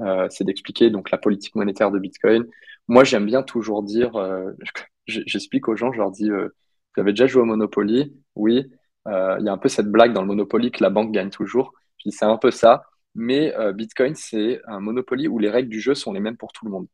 euh, 0.00 0.28
c'est 0.30 0.44
d'expliquer 0.44 0.90
donc 0.90 1.10
la 1.10 1.18
politique 1.18 1.54
monétaire 1.54 1.90
de 1.90 1.98
Bitcoin. 1.98 2.46
Moi, 2.88 3.04
j'aime 3.04 3.26
bien 3.26 3.42
toujours 3.42 3.82
dire, 3.82 4.16
euh, 4.16 4.52
j'explique 5.06 5.68
aux 5.68 5.76
gens, 5.76 5.92
je 5.92 5.98
leur 5.98 6.10
dis, 6.10 6.30
vous 6.30 7.00
avez 7.00 7.12
déjà 7.12 7.26
joué 7.26 7.42
au 7.42 7.46
Monopoly? 7.46 8.14
Oui. 8.34 8.70
Il 9.06 9.44
y 9.44 9.48
a 9.48 9.52
un 9.52 9.58
peu 9.58 9.68
cette 9.68 9.86
blague 9.86 10.12
dans 10.12 10.22
le 10.22 10.26
Monopoly 10.26 10.72
que 10.72 10.82
la 10.82 10.90
banque 10.90 11.12
gagne 11.12 11.30
toujours. 11.30 11.72
Je 11.98 12.10
dis, 12.10 12.16
c'est 12.16 12.24
un 12.24 12.38
peu 12.38 12.50
ça. 12.50 12.84
Mais 13.14 13.54
Bitcoin, 13.74 14.14
c'est 14.16 14.60
un 14.66 14.80
Monopoly 14.80 15.28
où 15.28 15.38
les 15.38 15.48
règles 15.50 15.68
du 15.68 15.80
jeu 15.80 15.94
sont 15.94 16.12
les 16.12 16.20
mêmes 16.20 16.36
pour 16.36 16.52
tout 16.52 16.64
le 16.64 16.72
monde. 16.72 16.88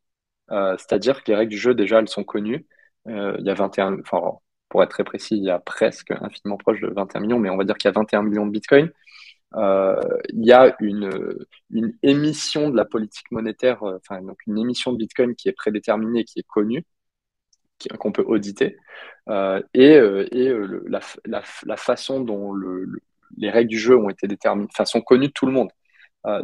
C'est-à-dire 0.78 1.24
que 1.24 1.30
les 1.30 1.36
règles 1.36 1.50
du 1.50 1.58
jeu, 1.58 1.74
déjà, 1.74 2.00
elles 2.00 2.08
sont 2.08 2.24
connues. 2.24 2.66
il 3.06 3.42
y 3.44 3.50
a 3.50 3.54
21, 3.54 4.00
enfin, 4.00 4.38
pour 4.72 4.82
être 4.82 4.90
très 4.90 5.04
précis, 5.04 5.36
il 5.36 5.44
y 5.44 5.50
a 5.50 5.58
presque 5.58 6.12
infiniment 6.12 6.56
proche 6.56 6.80
de 6.80 6.88
21 6.88 7.20
millions, 7.20 7.38
mais 7.38 7.50
on 7.50 7.58
va 7.58 7.64
dire 7.64 7.76
qu'il 7.76 7.88
y 7.88 7.92
a 7.92 7.92
21 7.92 8.22
millions 8.22 8.46
de 8.46 8.50
Bitcoin. 8.50 8.90
Euh, 9.54 10.00
il 10.30 10.46
y 10.46 10.52
a 10.52 10.74
une, 10.80 11.10
émission 12.02 12.70
de 12.70 12.76
la 12.76 12.86
politique 12.86 13.30
monétaire, 13.30 13.82
euh, 13.82 13.98
enfin 13.98 14.22
donc 14.22 14.38
une 14.46 14.56
émission 14.56 14.92
de 14.92 14.96
Bitcoin 14.96 15.34
qui 15.36 15.50
est 15.50 15.52
prédéterminée, 15.52 16.24
qui 16.24 16.40
est 16.40 16.46
connue, 16.48 16.86
qu'on 17.98 18.12
peut 18.12 18.24
auditer, 18.26 18.78
euh, 19.28 19.60
et, 19.74 20.00
la, 20.86 21.76
façon 21.76 22.20
dont 22.20 22.52
le, 22.52 22.88
les 23.36 23.50
règles 23.50 23.68
du 23.68 23.78
jeu 23.78 23.98
ont 23.98 24.08
été 24.08 24.26
déterminées, 24.26 24.68
enfin 24.72 24.86
sont 24.86 25.02
connues 25.02 25.28
de 25.28 25.32
tout 25.32 25.46
le 25.46 25.52
monde. 25.52 25.68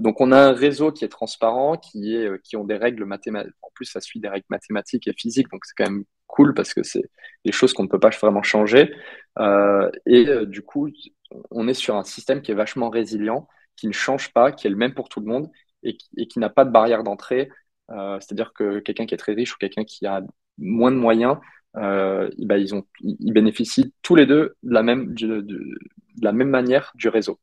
donc 0.00 0.20
on 0.20 0.32
a 0.32 0.38
un 0.38 0.52
réseau 0.52 0.92
qui 0.92 1.06
est 1.06 1.08
transparent, 1.08 1.78
qui, 1.78 2.14
est, 2.14 2.42
qui 2.42 2.56
ont 2.56 2.64
des 2.64 2.76
règles 2.76 3.06
mathématiques. 3.06 3.54
En 3.62 3.70
plus, 3.74 3.86
ça 3.86 4.00
suit 4.02 4.20
des 4.20 4.28
règles 4.28 4.46
mathématiques 4.50 5.08
et 5.08 5.14
physiques, 5.14 5.48
donc 5.50 5.64
c'est 5.64 5.74
quand 5.76 5.90
même 5.90 6.04
cool 6.28 6.54
parce 6.54 6.72
que 6.72 6.84
c'est 6.84 7.10
des 7.44 7.52
choses 7.52 7.72
qu'on 7.72 7.82
ne 7.82 7.88
peut 7.88 7.98
pas 7.98 8.10
vraiment 8.10 8.42
changer. 8.42 8.94
Euh, 9.40 9.90
et 10.06 10.28
euh, 10.28 10.46
du 10.46 10.62
coup, 10.62 10.88
on 11.50 11.66
est 11.66 11.74
sur 11.74 11.96
un 11.96 12.04
système 12.04 12.42
qui 12.42 12.52
est 12.52 12.54
vachement 12.54 12.90
résilient, 12.90 13.48
qui 13.76 13.88
ne 13.88 13.92
change 13.92 14.32
pas, 14.32 14.52
qui 14.52 14.68
est 14.68 14.70
le 14.70 14.76
même 14.76 14.94
pour 14.94 15.08
tout 15.08 15.20
le 15.20 15.26
monde 15.26 15.50
et 15.82 15.96
qui, 15.96 16.38
n'a 16.38 16.50
pas 16.50 16.64
de 16.64 16.70
barrière 16.70 17.02
d'entrée. 17.02 17.50
Euh, 17.90 18.18
c'est-à-dire 18.20 18.52
que 18.52 18.80
quelqu'un 18.80 19.06
qui 19.06 19.14
est 19.14 19.18
très 19.18 19.32
riche 19.32 19.54
ou 19.54 19.58
quelqu'un 19.58 19.84
qui 19.84 20.06
a 20.06 20.22
moins 20.58 20.92
de 20.92 20.96
moyens, 20.96 21.38
bah, 21.74 22.58
ils, 22.58 23.32
bénéficient 23.32 23.94
tous 24.02 24.16
les 24.16 24.26
deux 24.26 24.56
de 24.64 24.72
la 24.72 26.32
même 26.32 26.50
manière 26.50 26.92
du 26.96 27.08
réseau. 27.08 27.38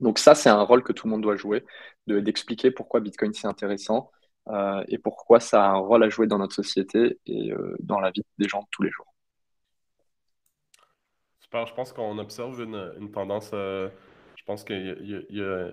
Donc 0.00 0.18
ça, 0.18 0.34
c'est 0.34 0.50
un 0.50 0.62
rôle 0.62 0.82
que 0.82 0.92
tout 0.92 1.06
le 1.06 1.12
monde 1.12 1.22
doit 1.22 1.36
jouer, 1.36 1.64
d'expliquer 2.06 2.70
pourquoi 2.70 3.00
Bitcoin 3.00 3.32
c'est 3.32 3.48
intéressant, 3.48 4.10
euh, 4.48 4.84
et 4.88 4.98
pourquoi 4.98 5.40
ça 5.40 5.64
a 5.64 5.68
un 5.70 5.78
rôle 5.78 6.04
à 6.04 6.08
jouer 6.08 6.26
dans 6.26 6.38
notre 6.38 6.54
société 6.54 7.18
et 7.26 7.52
euh, 7.52 7.76
dans 7.80 7.98
la 7.98 8.10
vie 8.10 8.22
des 8.38 8.48
gens 8.48 8.60
de 8.60 8.66
tous 8.70 8.82
les 8.82 8.90
jours. 8.90 9.12
Super, 11.40 11.66
je 11.66 11.74
pense 11.74 11.92
qu'on 11.92 12.18
observe 12.18 12.60
une, 12.60 12.92
une 13.00 13.10
tendance. 13.10 13.50
Euh, 13.54 13.88
je 14.36 14.44
pense 14.44 14.62
qu'il 14.62 15.24
y, 15.30 15.42
a 15.42 15.70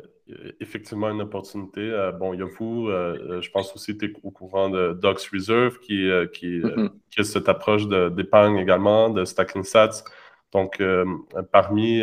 effectivement 0.60 1.10
une 1.12 1.22
opportunité. 1.22 2.12
bon, 2.18 2.34
il 2.34 2.40
y 2.40 2.42
a 2.42 2.46
vous, 2.46 2.88
je 2.90 3.52
pense 3.52 3.76
aussi 3.76 3.96
que 3.96 4.06
tu 4.06 4.12
es 4.12 4.20
au 4.24 4.32
courant 4.32 4.68
de 4.70 4.94
Docs 4.94 5.30
Reserve 5.32 5.78
qui, 5.78 6.10
qui, 6.34 6.64
qui 7.12 7.20
a 7.20 7.24
cette 7.24 7.50
approche 7.50 7.88
d'épargne 7.88 8.58
également, 8.58 9.12
de 9.12 9.26
stacking 9.26 9.64
sats. 9.64 10.04
Donc, 10.54 10.82
parmi, 11.52 12.02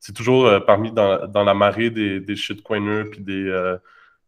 c'est 0.00 0.12
toujours 0.12 0.50
parmi 0.66 0.90
dans, 0.90 1.28
dans, 1.28 1.44
la 1.44 1.54
marée 1.54 1.90
des, 1.90 2.18
des 2.18 2.34
shitcoiners 2.34 3.04
puis 3.04 3.20
des 3.20 3.78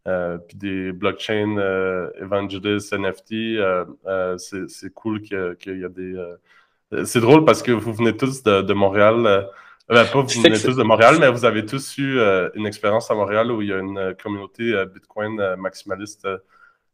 puis 0.04 0.56
des 0.58 0.92
blockchain 0.92 1.56
euh, 1.56 2.10
evangelistes, 2.20 2.92
NFT, 2.92 3.32
euh, 3.58 4.36
c'est 4.36 4.92
cool 4.92 5.22
qu'il 5.22 5.78
y, 5.78 5.84
a 5.84 5.88
des. 5.88 7.04
c'est 7.04 7.20
drôle 7.20 7.44
parce 7.44 7.62
que 7.62 7.72
vous 7.72 7.92
venez 7.92 8.16
tous 8.16 8.42
de, 8.42 8.72
Montréal. 8.74 9.48
pas 9.88 10.04
vous 10.12 10.42
venez 10.42 10.60
tous 10.60 10.76
de 10.76 10.82
Montréal, 10.82 11.16
mais 11.20 11.30
vous 11.30 11.44
avez 11.44 11.64
tous 11.64 11.96
eu 11.98 12.18
une 12.54 12.66
expérience 12.66 13.10
à 13.10 13.14
Montréal 13.14 13.50
où 13.50 13.62
il 13.62 13.68
y 13.68 13.72
a 13.72 13.78
une 13.78 14.14
communauté 14.22 14.84
Bitcoin 14.92 15.56
maximaliste, 15.56 16.28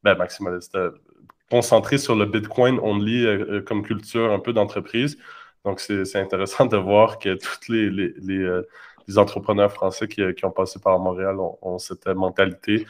ben, 0.05 0.15
maximaliste, 0.15 0.79
concentrée 1.51 1.99
sur 1.99 2.15
le 2.15 2.27
Bitcoin 2.27 2.79
only 2.81 3.65
comme 3.65 3.83
culture 3.83 4.33
un 4.33 4.39
peu 4.39 4.53
d'entreprise. 4.53 5.19
Donc, 5.65 5.81
c'est 5.81 6.17
intéressant 6.17 6.65
de 6.65 6.77
voir 6.77 7.19
que 7.19 7.35
toutes 7.35 7.69
les, 7.69 7.91
les, 7.91 8.15
les, 8.23 8.63
les 9.11 9.19
entrepreneurs 9.19 9.73
français 9.73 10.07
qui, 10.07 10.23
qui, 10.35 10.45
ont 10.45 10.53
passé 10.53 10.79
par 10.79 10.99
Montréal 11.01 11.37
ont, 11.41 11.79
cette 11.79 12.07
mentalité. 12.07 12.87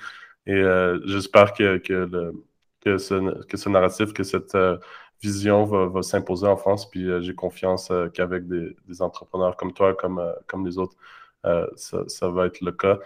Et 0.46 0.52
euh, 0.52 1.00
j'espère 1.06 1.54
que, 1.54 1.78
que, 1.78 1.92
le, 1.92 2.44
que, 2.80 2.98
ce, 2.98 3.44
que, 3.44 3.56
ce, 3.56 3.68
narratif, 3.70 4.12
que 4.12 4.22
cette 4.22 4.54
euh, 4.54 4.76
vision 5.22 5.64
va, 5.64 5.86
va 5.86 6.02
s'imposer 6.02 6.46
en 6.46 6.56
France. 6.56 6.88
Puis 6.90 7.08
euh, 7.08 7.22
j'ai 7.22 7.34
confiance 7.34 7.90
qu'avec 8.14 8.46
des, 8.46 8.76
des, 8.86 9.02
entrepreneurs 9.02 9.56
comme 9.56 9.72
toi, 9.72 9.94
comme, 9.94 10.22
comme 10.46 10.66
les 10.66 10.76
autres, 10.76 10.96
ça, 11.76 11.98
ça, 12.06 12.28
va 12.28 12.46
être 12.46 12.60
le 12.60 12.72
cas. 12.72 12.98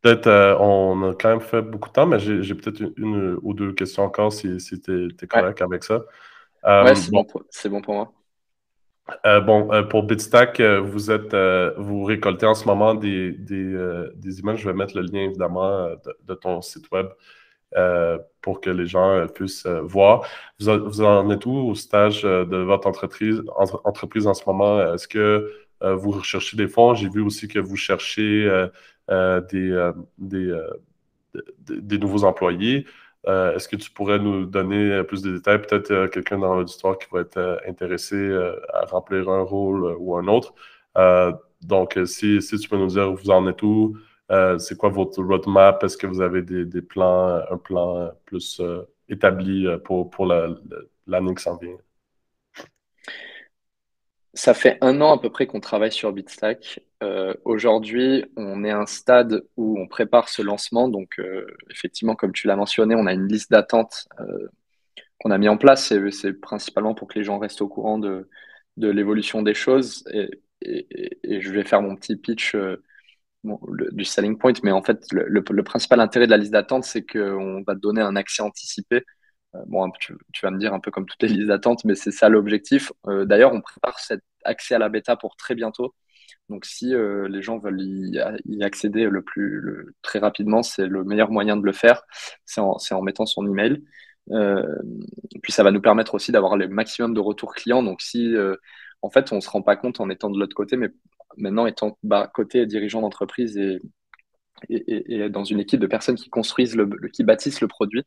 Peut-être, 0.00 0.28
on 0.60 1.10
a 1.10 1.14
quand 1.14 1.28
même 1.28 1.40
fait 1.40 1.62
beaucoup 1.62 1.88
de 1.88 1.94
temps, 1.94 2.06
mais 2.06 2.20
j'ai 2.20 2.54
peut-être 2.54 2.82
une, 2.96 3.38
ou 3.42 3.52
deux 3.52 3.72
questions 3.72 4.04
encore 4.04 4.32
si, 4.32 4.60
si 4.60 4.80
tu 4.80 5.08
es, 5.20 5.26
correct 5.26 5.60
avec 5.60 5.82
ça. 5.82 6.02
ouais, 6.64 6.94
c'est 6.94 7.10
bon, 7.10 7.26
bon, 7.70 7.80
pour 7.82 7.94
moi. 7.94 8.12
Euh, 9.26 9.40
bon, 9.40 9.72
euh, 9.72 9.82
pour 9.82 10.04
Bitstack, 10.04 10.60
euh, 10.60 10.80
vous 10.80 11.10
êtes, 11.10 11.34
vous 11.76 12.04
récoltez 12.04 12.46
en 12.46 12.54
ce 12.54 12.66
moment 12.66 12.94
des, 12.94 13.32
des, 13.32 14.40
images. 14.40 14.60
Je 14.60 14.68
vais 14.68 14.74
mettre 14.74 14.96
le 14.96 15.02
lien 15.02 15.24
évidemment 15.24 15.88
de, 16.26 16.34
ton 16.34 16.62
site 16.62 16.90
web 16.92 17.08
pour 18.40 18.60
que 18.60 18.70
les 18.70 18.86
gens 18.86 19.26
puissent 19.28 19.66
voir. 19.66 20.26
Vous, 20.60 21.02
en 21.02 21.30
êtes 21.30 21.46
où 21.46 21.52
au 21.52 21.74
stage 21.74 22.22
de 22.22 22.56
votre 22.56 22.86
entreprise, 22.86 23.42
entreprise 23.84 24.26
en 24.26 24.34
ce 24.34 24.44
moment? 24.46 24.94
Est-ce 24.94 25.08
que 25.08 25.50
vous 25.80 26.10
recherchez 26.10 26.56
des 26.56 26.68
fonds? 26.68 26.94
J'ai 26.94 27.08
vu 27.08 27.22
aussi 27.22 27.48
que 27.48 27.58
vous 27.58 27.76
cherchez 27.76 28.48
des, 29.08 29.90
des, 30.18 31.98
nouveaux 31.98 32.24
employés. 32.24 32.86
Euh, 33.28 33.54
est-ce 33.54 33.68
que 33.68 33.76
tu 33.76 33.90
pourrais 33.90 34.18
nous 34.18 34.46
donner 34.46 35.02
plus 35.04 35.22
de 35.22 35.32
détails? 35.36 35.60
Peut-être 35.62 35.90
euh, 35.92 36.08
quelqu'un 36.08 36.38
dans 36.38 36.60
l'histoire 36.60 36.98
qui 36.98 37.06
va 37.12 37.20
être 37.20 37.36
euh, 37.36 37.56
intéressé 37.68 38.16
à 38.72 38.84
remplir 38.86 39.28
un 39.28 39.42
rôle 39.42 39.96
ou 39.98 40.16
un 40.16 40.26
autre. 40.28 40.54
donc, 41.62 41.98
si, 42.06 42.38
tu 42.40 42.68
peux 42.68 42.76
nous 42.76 42.88
dire 42.88 43.10
où 43.12 43.16
vous 43.16 43.30
en 43.30 43.46
êtes 43.48 43.62
où, 43.62 43.96
c'est 44.58 44.76
quoi 44.76 44.88
votre 44.90 45.22
roadmap? 45.22 45.82
Est-ce 45.84 45.96
que 45.96 46.06
vous 46.06 46.20
avez 46.20 46.42
des, 46.42 46.82
plans, 46.82 47.40
un 47.50 47.58
plan 47.58 48.10
plus 48.26 48.60
établi 49.08 49.66
pour, 49.84 50.10
pour 50.10 50.26
l'année 50.26 51.34
qui 51.34 51.42
s'en 51.42 51.56
vient? 51.56 51.76
Ça 54.34 54.54
fait 54.54 54.78
un 54.80 55.00
an 55.02 55.12
à 55.12 55.20
peu 55.20 55.28
près 55.30 55.46
qu'on 55.46 55.60
travaille 55.60 55.92
sur 55.92 56.10
Bitstack. 56.10 56.80
Euh, 57.02 57.34
aujourd'hui, 57.44 58.24
on 58.36 58.64
est 58.64 58.70
à 58.70 58.78
un 58.78 58.86
stade 58.86 59.44
où 59.58 59.78
on 59.78 59.86
prépare 59.86 60.30
ce 60.30 60.40
lancement. 60.40 60.88
Donc, 60.88 61.18
euh, 61.18 61.46
effectivement, 61.70 62.14
comme 62.16 62.32
tu 62.32 62.46
l'as 62.46 62.56
mentionné, 62.56 62.94
on 62.94 63.06
a 63.06 63.12
une 63.12 63.28
liste 63.28 63.50
d'attente 63.50 64.08
euh, 64.20 64.48
qu'on 65.20 65.30
a 65.32 65.38
mis 65.38 65.48
en 65.48 65.58
place. 65.58 65.92
C'est 66.10 66.32
principalement 66.34 66.94
pour 66.94 67.08
que 67.08 67.18
les 67.18 67.24
gens 67.24 67.38
restent 67.38 67.60
au 67.60 67.68
courant 67.68 67.98
de, 67.98 68.28
l'évolution 68.78 69.42
des 69.42 69.54
choses. 69.54 70.04
Et, 70.12 70.30
je 70.62 71.50
vais 71.50 71.64
faire 71.64 71.82
mon 71.82 71.96
petit 71.96 72.16
pitch 72.16 72.56
du 73.44 74.04
selling 74.04 74.38
point. 74.38 74.52
Mais 74.62 74.72
en 74.72 74.82
fait, 74.82 75.04
le, 75.12 75.62
principal 75.62 76.00
intérêt 76.00 76.26
de 76.26 76.30
la 76.30 76.38
liste 76.38 76.52
d'attente, 76.52 76.84
c'est 76.84 77.04
qu'on 77.04 77.62
va 77.66 77.74
donner 77.74 78.00
un 78.00 78.16
accès 78.16 78.42
anticipé. 78.42 79.02
Bon, 79.66 79.90
tu, 80.00 80.16
vas 80.42 80.50
me 80.50 80.58
dire 80.58 80.74
un 80.74 80.80
peu 80.80 80.90
comme 80.90 81.06
toutes 81.06 81.22
les 81.22 81.28
listes 81.28 81.48
d'attente, 81.48 81.84
mais 81.84 81.94
c'est 81.94 82.10
ça 82.10 82.28
l'objectif. 82.28 82.92
D'ailleurs, 83.06 83.52
on 83.52 83.60
prépare 83.60 83.98
cet 83.98 84.22
accès 84.44 84.74
à 84.74 84.78
la 84.78 84.88
bêta 84.88 85.16
pour 85.16 85.36
très 85.36 85.54
bientôt. 85.54 85.94
Donc, 86.48 86.64
si 86.66 86.94
euh, 86.94 87.28
les 87.28 87.42
gens 87.42 87.58
veulent 87.58 87.80
y, 87.80 88.62
accéder 88.62 89.04
le 89.04 89.22
plus 89.22 89.94
très 90.02 90.18
rapidement, 90.18 90.62
c'est 90.62 90.86
le 90.86 91.04
meilleur 91.04 91.30
moyen 91.30 91.56
de 91.56 91.64
le 91.64 91.72
faire, 91.72 92.02
c'est 92.44 92.60
en, 92.60 93.02
mettant 93.02 93.26
son 93.26 93.46
email. 93.46 93.82
Euh, 94.30 94.62
puis, 95.42 95.52
ça 95.52 95.62
va 95.62 95.70
nous 95.70 95.80
permettre 95.80 96.14
aussi 96.14 96.32
d'avoir 96.32 96.56
le 96.56 96.68
maximum 96.68 97.14
de 97.14 97.20
retours 97.20 97.54
clients. 97.54 97.82
Donc, 97.82 98.02
si 98.02 98.34
euh, 98.36 98.56
en 99.02 99.10
fait, 99.10 99.32
on 99.32 99.36
ne 99.36 99.40
se 99.40 99.50
rend 99.50 99.62
pas 99.62 99.76
compte 99.76 100.00
en 100.00 100.10
étant 100.10 100.30
de 100.30 100.38
l'autre 100.38 100.54
côté, 100.54 100.76
mais 100.76 100.90
maintenant 101.36 101.66
étant 101.66 101.98
bas, 102.02 102.30
côté 102.32 102.66
dirigeant 102.66 103.00
d'entreprise 103.00 103.56
et 103.56 103.80
et, 104.68 105.28
dans 105.28 105.44
une 105.44 105.60
équipe 105.60 105.80
de 105.80 105.86
personnes 105.86 106.16
qui 106.16 106.30
construisent, 106.30 106.76
le, 106.76 106.86
qui 107.12 107.24
bâtissent 107.24 107.60
le 107.60 107.68
produit, 107.68 108.04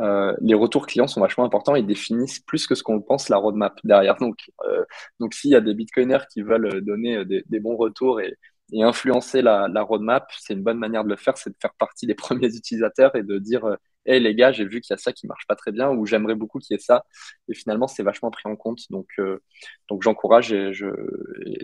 euh, 0.00 0.34
les 0.40 0.54
retours 0.54 0.86
clients 0.86 1.06
sont 1.06 1.20
vachement 1.20 1.44
importants 1.44 1.74
et 1.74 1.82
définissent 1.82 2.40
plus 2.40 2.66
que 2.66 2.74
ce 2.74 2.82
qu'on 2.82 3.00
pense 3.00 3.28
la 3.28 3.36
roadmap 3.36 3.78
derrière. 3.84 4.16
Donc, 4.16 4.50
euh, 4.66 4.84
donc 5.20 5.34
s'il 5.34 5.50
y 5.50 5.56
a 5.56 5.60
des 5.60 5.74
bitcoiners 5.74 6.26
qui 6.32 6.42
veulent 6.42 6.84
donner 6.84 7.24
des, 7.24 7.60
bons 7.60 7.76
retours 7.76 8.20
et, 8.20 8.36
influencer 8.82 9.42
la, 9.42 9.68
roadmap, 9.82 10.30
c'est 10.38 10.54
une 10.54 10.62
bonne 10.62 10.78
manière 10.78 11.04
de 11.04 11.10
le 11.10 11.16
faire, 11.16 11.36
c'est 11.38 11.50
de 11.50 11.56
faire 11.60 11.74
partie 11.78 12.06
des 12.06 12.14
premiers 12.14 12.54
utilisateurs 12.54 13.14
et 13.16 13.22
de 13.22 13.38
dire 13.38 13.64
euh, 13.64 13.76
Hey 14.06 14.20
les 14.20 14.34
gars, 14.34 14.52
j'ai 14.52 14.64
vu 14.64 14.80
qu'il 14.80 14.92
y 14.92 14.94
a 14.94 14.98
ça 14.98 15.12
qui 15.12 15.26
marche 15.26 15.46
pas 15.46 15.56
très 15.56 15.72
bien 15.72 15.90
ou 15.90 16.06
j'aimerais 16.06 16.34
beaucoup 16.34 16.58
qu'il 16.58 16.74
y 16.74 16.76
ait 16.76 16.82
ça. 16.82 17.04
Et 17.48 17.54
finalement, 17.54 17.88
c'est 17.88 18.02
vachement 18.02 18.30
pris 18.30 18.48
en 18.48 18.56
compte. 18.56 18.80
Donc, 18.90 19.08
euh, 19.18 19.40
donc 19.88 20.02
j'encourage 20.02 20.52
et, 20.52 20.72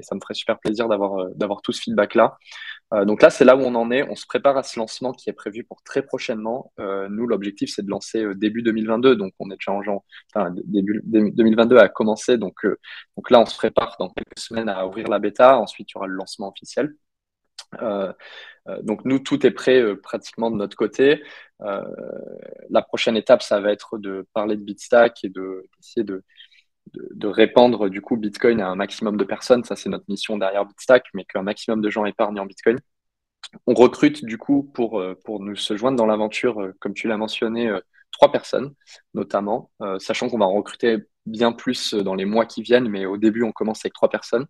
ça 0.03 0.15
me 0.15 0.21
ferait 0.21 0.35
super 0.35 0.59
plaisir 0.59 0.89
d'avoir 0.89 1.29
d'avoir 1.35 1.63
tout 1.63 1.73
ce 1.73 1.81
feedback 1.83 2.15
là. 2.15 2.39
Euh, 2.93 3.05
donc 3.05 3.23
là, 3.23 3.31
c'est 3.31 3.45
là 3.45 3.57
où 3.57 3.61
on 3.61 3.75
en 3.75 3.91
est. 3.91 4.09
On 4.09 4.17
se 4.17 4.27
prépare 4.27 4.57
à 4.57 4.63
ce 4.63 4.79
lancement 4.79 5.13
qui 5.13 5.31
est 5.31 5.33
prévu 5.33 5.65
pour 5.65 5.83
très 5.83 6.03
prochainement. 6.03 6.73
Euh, 6.81 7.09
nous, 7.09 7.27
l'objectif, 7.27 7.71
c'est 7.75 7.85
de 7.85 7.91
lancer 7.91 8.23
euh, 8.25 8.35
début 8.35 8.63
2022. 8.63 9.17
Donc, 9.17 9.33
on 9.39 9.51
est 9.51 9.57
déjà 9.57 9.73
en 9.73 10.51
début 10.65 11.01
2022 11.05 11.77
a 11.79 11.89
commencé. 11.89 12.37
Donc, 12.39 12.67
donc 13.17 13.31
là, 13.31 13.41
on 13.41 13.47
se 13.47 13.57
prépare 13.57 13.97
dans 13.99 14.09
quelques 14.11 14.39
semaines 14.39 14.69
à 14.69 14.87
ouvrir 14.87 15.09
la 15.09 15.19
bêta. 15.19 15.59
Ensuite, 15.59 15.91
il 15.91 15.95
y 15.95 15.99
aura 15.99 16.07
le 16.07 16.15
lancement 16.15 16.49
officiel. 16.49 16.95
Donc, 18.83 19.05
nous, 19.05 19.19
tout 19.19 19.47
est 19.47 19.51
prêt 19.51 19.97
pratiquement 19.97 20.51
de 20.51 20.57
notre 20.57 20.77
côté. 20.77 21.23
la 21.61 22.83
prochaine 22.83 23.17
étape, 23.17 23.43
ça 23.43 23.61
va 23.61 23.73
être 23.73 23.99
de 23.99 24.27
parler 24.33 24.57
de 24.57 24.63
Bitstack 24.63 25.25
et 25.25 25.29
d'essayer 25.29 26.05
de 26.05 26.25
de, 26.93 27.27
répandre 27.29 27.89
du 27.89 28.01
coup 28.01 28.17
Bitcoin 28.17 28.61
à 28.61 28.69
un 28.69 28.75
maximum 28.75 29.17
de 29.17 29.25
personnes. 29.25 29.65
Ça, 29.65 29.77
c'est 29.77 29.89
notre 29.89 30.07
mission 30.09 30.39
derrière 30.39 30.65
Bitstack, 30.65 31.07
mais 31.15 31.25
qu'un 31.25 31.43
maximum 31.43 31.81
de 31.81 31.91
gens 31.91 32.05
épargnent 32.05 32.41
en 32.41 32.47
Bitcoin. 32.47 32.79
On 33.67 33.75
recrute 33.75 34.25
du 34.25 34.39
coup 34.39 34.65
pour, 34.75 35.01
euh, 35.01 35.19
pour 35.25 35.41
nous 35.41 35.57
se 35.57 35.77
joindre 35.77 35.97
dans 35.97 36.07
l'aventure, 36.07 36.61
euh, 36.61 36.75
comme 36.81 36.95
tu 36.95 37.09
l'as 37.09 37.17
mentionné, 37.17 37.69
euh, 37.69 37.81
trois 38.13 38.33
personnes 38.33 38.75
notamment, 39.15 39.71
sachant 40.01 40.29
qu'on 40.29 40.39
va 40.39 40.45
en 40.45 40.53
recruter 40.53 40.99
bien 41.27 41.53
plus 41.53 41.95
dans 41.95 42.15
les 42.15 42.25
mois 42.25 42.47
qui 42.47 42.63
viennent, 42.63 42.89
mais 42.89 43.07
au 43.07 43.17
début, 43.17 43.43
on 43.43 43.53
commence 43.53 43.85
avec 43.85 43.95
trois 43.95 44.11
personnes. 44.11 44.47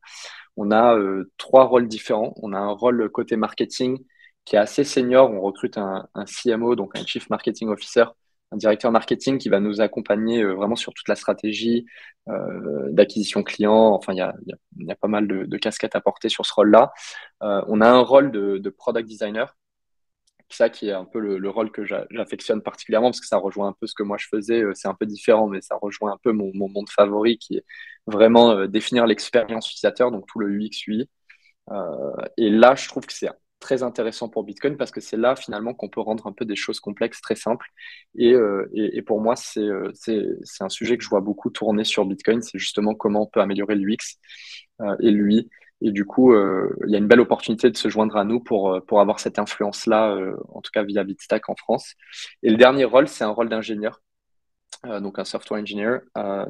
On 0.57 0.71
a 0.71 0.97
trois 1.39 1.65
rôles 1.65 1.89
différents. 1.89 2.35
On 2.43 2.53
a 2.53 2.59
un 2.59 2.73
rôle 2.73 3.11
côté 3.11 3.37
marketing 3.37 3.99
qui 4.45 4.57
est 4.57 4.59
assez 4.59 4.85
senior. 4.85 5.31
On 5.31 5.41
recrute 5.41 5.79
un, 5.79 6.09
CMO, 6.27 6.77
donc 6.77 6.97
un 6.99 7.07
Chief 7.07 7.29
Marketing 7.31 7.69
Officer, 7.69 8.05
un 8.53 8.57
directeur 8.57 8.91
marketing 8.91 9.39
qui 9.39 9.49
va 9.49 9.61
nous 9.61 9.81
accompagner 9.81 10.43
euh, 10.43 10.55
vraiment 10.55 10.77
sur 10.77 10.93
toute 10.93 11.09
la 11.09 11.15
stratégie 11.15 11.87
euh, 12.29 12.89
d'acquisition 12.91 13.43
client. 13.43 13.93
Enfin, 13.93 14.13
il 14.13 14.19
y 14.19 14.23
a, 14.23 14.35
a, 14.89 14.95
pas 14.97 15.09
mal 15.09 15.29
de, 15.29 15.57
casquettes 15.57 15.95
à 15.95 16.01
porter 16.01 16.29
sur 16.29 16.47
ce 16.47 16.53
rôle-là. 16.55 16.93
Euh, 17.43 17.63
on 17.69 17.81
a 17.81 17.89
un 17.89 18.01
rôle 18.01 18.31
de, 18.33 18.69
product 18.71 19.09
designer. 19.09 19.57
Ça 20.51 20.69
qui 20.69 20.89
est 20.89 20.93
un 20.93 21.05
peu 21.05 21.21
le, 21.21 21.39
le 21.39 21.51
rôle 21.51 21.71
que 21.71 21.85
j'affectionne 21.85 22.63
particulièrement 22.63 23.09
parce 23.09 23.21
que 23.21 23.27
ça 23.27 23.39
rejoint 23.39 23.69
un 23.69 23.75
peu 23.81 23.87
ce 23.87 23.95
que 23.95 24.03
moi 24.03 24.17
je 24.19 24.27
faisais. 24.29 24.63
C'est 24.75 24.89
un 24.89 24.95
peu 24.95 25.07
différent, 25.07 25.47
mais 25.47 25.61
ça 25.61 25.77
rejoint 25.81 26.13
un 26.13 26.19
peu 26.23 26.33
mon, 26.33 26.51
mon 26.55 26.69
monde 26.69 26.89
favori 26.91 27.39
qui 27.39 27.57
est 27.59 27.65
vraiment 28.07 28.67
définir 28.67 29.07
l'expérience 29.07 29.71
utilisateur, 29.71 30.11
donc 30.11 30.27
tout 30.27 30.41
le 30.41 30.49
UX 30.49 30.87
UI. 30.89 31.09
et 32.37 32.51
là, 32.51 32.75
je 32.75 32.89
trouve 32.89 33.07
que 33.07 33.13
c'est 33.13 33.29
très 33.61 33.83
intéressant 33.83 34.29
pour 34.29 34.43
Bitcoin 34.43 34.77
parce 34.77 34.91
que 34.91 35.01
c'est 35.01 35.17
là 35.17 35.37
finalement 35.37 35.75
qu'on 35.75 35.89
peut 35.89 36.01
rendre 36.01 36.27
un 36.27 36.33
peu 36.33 36.45
des 36.45 36.57
choses 36.57 36.81
complexes 36.81 37.21
très 37.21 37.37
simples. 37.37 37.67
Et, 38.17 38.33
euh, 38.33 38.69
et, 38.75 39.03
pour 39.03 39.21
moi, 39.21 39.35
euh, 39.59 39.91
c'est 39.95 40.63
un 40.65 40.69
sujet 40.69 40.97
que 40.99 41.05
je 41.05 41.09
vois 41.09 41.21
beaucoup 41.21 41.51
tourner 41.51 41.85
sur 41.85 42.05
Bitcoin, 42.07 42.43
c'est 42.43 42.59
justement 42.59 42.95
comment 42.95 43.23
on 43.23 43.27
peut 43.27 43.41
améliorer 43.41 43.77
l'UX 43.77 44.17
euh, 44.81 44.97
et 45.01 45.11
lui. 45.11 45.49
Et 45.83 45.93
du 45.93 46.05
coup, 46.05 46.35
il 46.35 46.91
y 46.91 46.95
a 46.95 46.99
une 46.99 47.07
belle 47.07 47.21
opportunité 47.21 47.71
de 47.71 47.77
se 47.77 47.89
joindre 47.89 48.17
à 48.17 48.25
nous 48.25 48.41
pour, 48.41 48.81
pour 48.87 49.01
avoir 49.01 49.19
cette 49.19 49.39
influence-là, 49.39 50.15
en 50.51 50.61
tout 50.61 50.71
cas 50.73 50.83
via 50.83 51.05
Bitstack 51.05 51.49
en 51.49 51.55
France. 51.57 51.95
Et 52.43 52.51
le 52.51 52.57
dernier 52.57 52.85
rôle, 52.85 53.09
c'est 53.09 53.25
un 53.25 53.31
rôle 53.31 53.49
d'ingénieur. 53.49 54.03
donc 54.85 55.19
un 55.19 55.25
software 55.25 55.61
engineer, 55.61 56.01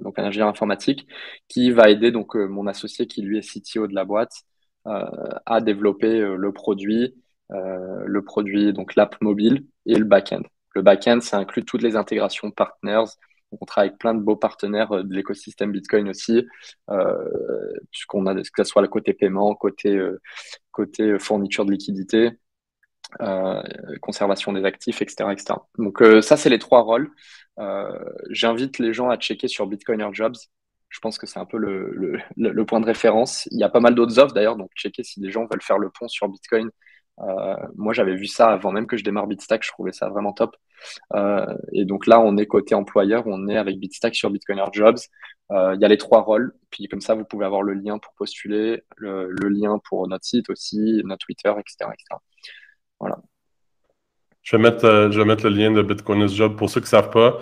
donc 0.03 0.19
un 0.19 0.25
ingénieur 0.25 0.49
informatique, 0.49 1.07
qui 1.49 1.71
va 1.71 1.91
aider 1.91 2.11
donc 2.11 2.35
mon 2.35 2.67
associé 2.67 3.07
qui 3.07 3.23
lui 3.23 3.39
est 3.39 3.43
CTO 3.43 3.87
de 3.87 3.95
la 3.95 4.05
boîte 4.05 4.45
euh, 4.87 5.05
à 5.45 5.61
développer 5.61 6.21
euh, 6.21 6.37
le 6.37 6.53
produit, 6.53 7.15
euh, 7.51 8.03
le 8.07 8.25
produit, 8.25 8.73
donc 8.73 8.95
l'app 8.97 9.15
mobile 9.21 9.67
et 9.85 9.97
le 9.97 10.07
back-end. 10.07 10.41
Le 10.75 10.81
back-end, 10.81 11.21
ça 11.21 11.37
inclut 11.37 11.67
toutes 11.67 11.83
les 11.83 11.97
intégrations 11.97 12.51
partners. 12.51 13.05
On 13.53 13.65
travaille 13.67 13.89
avec 13.89 13.99
plein 13.99 14.15
de 14.15 14.21
beaux 14.21 14.37
partenaires 14.37 15.05
de 15.05 15.15
l'écosystème 15.15 15.73
Bitcoin 15.73 16.09
aussi, 16.09 16.47
puisqu'on 17.91 18.27
a 18.27 18.35
que 18.35 18.43
ce 18.59 18.65
soit 18.65 18.83
le 18.83 18.89
côté 18.89 19.13
paiement, 19.13 19.55
côté, 19.55 20.01
côté 20.71 21.19
fourniture 21.19 21.65
de 21.65 21.73
liquidité, 21.73 22.31
conservation 24.01 24.53
des 24.53 24.65
actifs, 24.65 25.03
etc. 25.03 25.31
etc. 25.33 25.55
Donc 25.79 26.03
ça, 26.23 26.37
c'est 26.37 26.51
les 26.51 26.59
trois 26.59 26.83
rôles. 26.83 27.11
J'invite 28.31 28.79
les 28.79 28.93
gens 28.93 29.11
à 29.11 29.17
checker 29.17 29.49
sur 29.49 29.67
Bitcoiner 29.67 30.09
Jobs 30.13 30.37
je 30.91 30.99
pense 30.99 31.19
que 31.19 31.27
c'est 31.27 31.39
un 31.39 31.47
peu 31.47 31.57
le, 31.57 32.21
le, 32.37 32.67
point 32.67 32.81
de 32.81 32.87
référence. 32.87 33.47
Il 33.53 33.59
y 33.59 33.63
a 33.63 33.69
pas 33.69 33.81
mal 33.81 33.95
d'autres 33.95 34.19
offres 34.19 34.35
d'ailleurs, 34.35 34.57
donc 34.57 34.71
checker 34.75 35.05
si 35.05 35.21
des 35.21 35.31
gens 35.31 35.47
veulent 35.51 35.63
faire 35.63 35.79
le 35.79 35.89
pont 35.89 36.09
sur 36.09 36.29
Bitcoin. 36.29 36.69
Euh, 37.23 37.57
moi, 37.77 37.93
j'avais 37.93 38.15
vu 38.15 38.27
ça 38.27 38.49
avant 38.49 38.73
même 38.73 38.87
que 38.87 38.97
je 38.97 39.05
démarre 39.05 39.27
Bitstack, 39.27 39.63
je 39.65 39.71
trouvais 39.71 39.93
ça 39.93 40.09
vraiment 40.09 40.33
top. 40.33 40.57
Euh, 41.15 41.55
et 41.73 41.85
donc 41.85 42.07
là, 42.07 42.21
on 42.21 42.37
est 42.37 42.47
côté 42.47 42.75
employeur, 42.75 43.25
on 43.27 43.49
est 43.49 43.57
avec 43.57 43.79
Bitstack 43.79 44.15
sur 44.15 44.31
Bitcoiner 44.31 44.65
Jobs. 44.73 44.99
Euh, 45.51 45.75
il 45.75 45.81
y 45.81 45.85
a 45.85 45.89
les 45.89 45.99
trois 45.99 46.23
rôles, 46.23 46.55
puis 46.71 46.89
comme 46.89 47.01
ça, 47.01 47.15
vous 47.15 47.25
pouvez 47.25 47.45
avoir 47.45 47.63
le 47.63 47.75
lien 47.75 47.99
pour 47.99 48.15
postuler, 48.15 48.83
le, 48.97 49.29
lien 49.49 49.81
pour 49.89 50.07
notre 50.09 50.25
site 50.25 50.49
aussi, 50.49 51.03
notre 51.05 51.27
Twitter, 51.27 51.53
etc. 51.59 51.91
Voilà. 52.99 53.19
Je 54.43 54.57
vais, 54.57 54.63
mettre, 54.63 54.87
le 54.87 55.49
lien 55.51 55.71
de 55.71 55.83
Bitcoiner 55.83 56.29
Jobs. 56.29 56.57
Pour 56.57 56.71
ceux 56.71 56.81
qui 56.81 56.87
ne 56.87 56.91
savent 56.91 57.11
pas, 57.11 57.39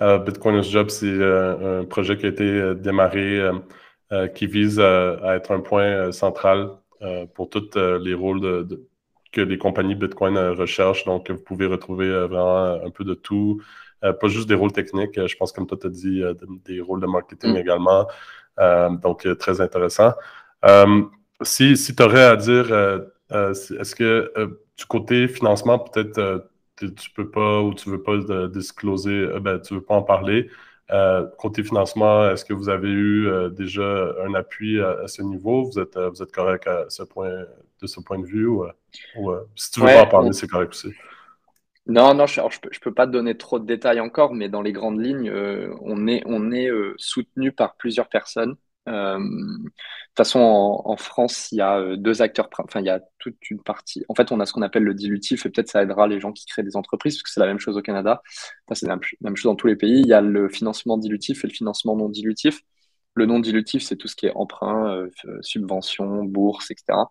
euh, 0.00 0.18
Bitcoiners 0.18 0.62
Job, 0.62 0.88
c'est 0.88 1.22
un 1.22 1.84
projet 1.84 2.16
qui 2.16 2.26
a 2.26 2.30
été 2.30 2.74
démarré 2.74 3.40
qui 4.34 4.46
vise 4.46 4.80
à, 4.80 5.36
être 5.36 5.52
un 5.52 5.60
point 5.60 6.10
central 6.10 6.70
pour 7.34 7.48
tous 7.50 7.76
les 7.76 8.14
rôles 8.14 8.66
que 9.32 9.40
les 9.40 9.58
compagnies 9.58 9.94
Bitcoin 9.94 10.36
recherchent. 10.38 11.04
Donc, 11.04 11.30
vous 11.30 11.42
pouvez 11.42 11.66
retrouver 11.66 12.08
vraiment 12.26 12.84
un 12.84 12.90
peu 12.90 13.04
de 13.04 13.14
tout. 13.14 13.62
pas 14.00 14.28
juste 14.28 14.48
des 14.48 14.54
rôles 14.54 14.72
techniques, 14.72 15.26
je 15.26 15.36
pense, 15.36 15.52
comme 15.52 15.66
toi, 15.66 15.78
tu 15.80 15.86
as 15.86 15.90
dit, 15.90 16.22
des 16.64 16.80
rôles 16.80 17.00
de 17.00 17.06
marketing 17.06 17.54
mm. 17.54 17.56
également. 17.56 18.06
donc, 19.02 19.26
très 19.38 19.60
intéressant. 19.60 20.12
si 21.42 21.76
si 21.76 21.94
tu 21.94 22.02
aurais 22.02 22.24
à 22.24 22.36
dire, 22.36 22.66
est-ce 23.30 23.94
que 23.94 24.32
du 24.76 24.86
côté 24.86 25.28
financement, 25.28 25.78
peut-être 25.78 26.48
tu 26.88 27.10
peux 27.10 27.30
pas 27.30 27.60
ou 27.62 27.74
tu 27.74 27.90
veux 27.90 28.02
pas 28.02 28.16
discloser, 28.48 29.10
euh, 29.10 29.40
ben, 29.40 29.58
tu 29.60 29.74
veux 29.74 29.82
pas 29.82 29.94
en 29.94 30.02
parler. 30.02 30.50
Euh, 30.92 31.26
côté 31.38 31.62
financement, 31.62 32.30
est-ce 32.30 32.44
que 32.44 32.52
vous 32.52 32.68
avez 32.68 32.88
eu 32.88 33.28
euh, 33.28 33.48
déjà 33.48 34.14
un 34.24 34.34
appui 34.34 34.80
à, 34.80 35.06
ce 35.06 35.22
niveau? 35.22 35.64
Vous 35.64 35.78
êtes, 35.78 35.96
vous 35.96 36.22
êtes 36.22 36.32
correct 36.32 36.66
à 36.66 36.86
ce 36.88 37.02
point, 37.02 37.30
de 37.80 37.86
ce 37.86 38.00
point 38.00 38.18
de 38.18 38.26
vue 38.26 38.46
ou, 38.46 38.64
si 39.54 39.70
tu 39.70 39.80
veux 39.80 39.86
pas 39.86 40.02
en 40.02 40.06
parler, 40.06 40.32
c'est 40.32 40.48
correct 40.48 40.70
aussi. 40.70 40.92
Non, 41.86 42.14
non, 42.14 42.26
je, 42.26 42.40
ne 42.40 42.46
peux, 42.60 42.70
peux, 42.80 42.94
pas 42.94 43.06
te 43.06 43.12
donner 43.12 43.36
trop 43.36 43.58
de 43.58 43.66
détails 43.66 44.00
encore, 44.00 44.34
mais 44.34 44.48
dans 44.48 44.62
les 44.62 44.72
grandes 44.72 45.00
lignes, 45.00 45.32
on 45.80 46.06
est, 46.06 46.22
on 46.26 46.52
est 46.52 46.70
soutenu 46.96 47.52
par 47.52 47.76
plusieurs 47.76 48.08
personnes. 48.08 48.56
Euh, 48.88 49.18
de 49.18 49.64
toute 49.64 50.16
façon, 50.16 50.40
en, 50.40 50.96
France, 50.96 51.48
il 51.52 51.56
y 51.56 51.60
a 51.60 51.78
euh, 51.78 51.96
deux 51.96 52.22
acteurs, 52.22 52.48
enfin, 52.58 52.80
il 52.80 52.86
y 52.86 52.90
a 52.90 53.00
toute 53.18 53.36
une 53.50 53.62
partie. 53.62 54.04
En 54.08 54.14
fait, 54.14 54.32
on 54.32 54.40
a 54.40 54.46
ce 54.46 54.52
qu'on 54.52 54.62
appelle 54.62 54.84
le 54.84 54.94
dilutif, 54.94 55.46
et 55.46 55.50
peut-être 55.50 55.68
ça 55.68 55.82
aidera 55.82 56.06
les 56.08 56.20
gens 56.20 56.32
qui 56.32 56.46
créent 56.46 56.62
des 56.62 56.76
entreprises, 56.76 57.16
parce 57.16 57.22
que 57.22 57.30
c'est 57.30 57.40
la 57.40 57.46
même 57.46 57.58
chose 57.58 57.76
au 57.76 57.82
Canada. 57.82 58.22
c'est 58.72 58.86
la 58.86 58.98
même 59.20 59.36
chose 59.36 59.50
dans 59.50 59.56
tous 59.56 59.66
les 59.66 59.76
pays. 59.76 60.00
Il 60.00 60.06
y 60.06 60.14
a 60.14 60.20
le 60.20 60.48
financement 60.48 60.98
dilutif 60.98 61.44
et 61.44 61.48
le 61.48 61.52
financement 61.52 61.96
non 61.96 62.08
dilutif. 62.08 62.60
Le 63.14 63.26
non 63.26 63.40
dilutif, 63.40 63.82
c'est 63.82 63.96
tout 63.96 64.08
ce 64.08 64.16
qui 64.16 64.26
est 64.26 64.32
emprunt, 64.34 64.94
euh, 64.94 65.08
subvention, 65.42 66.24
bourse, 66.24 66.70
etc. 66.70 67.10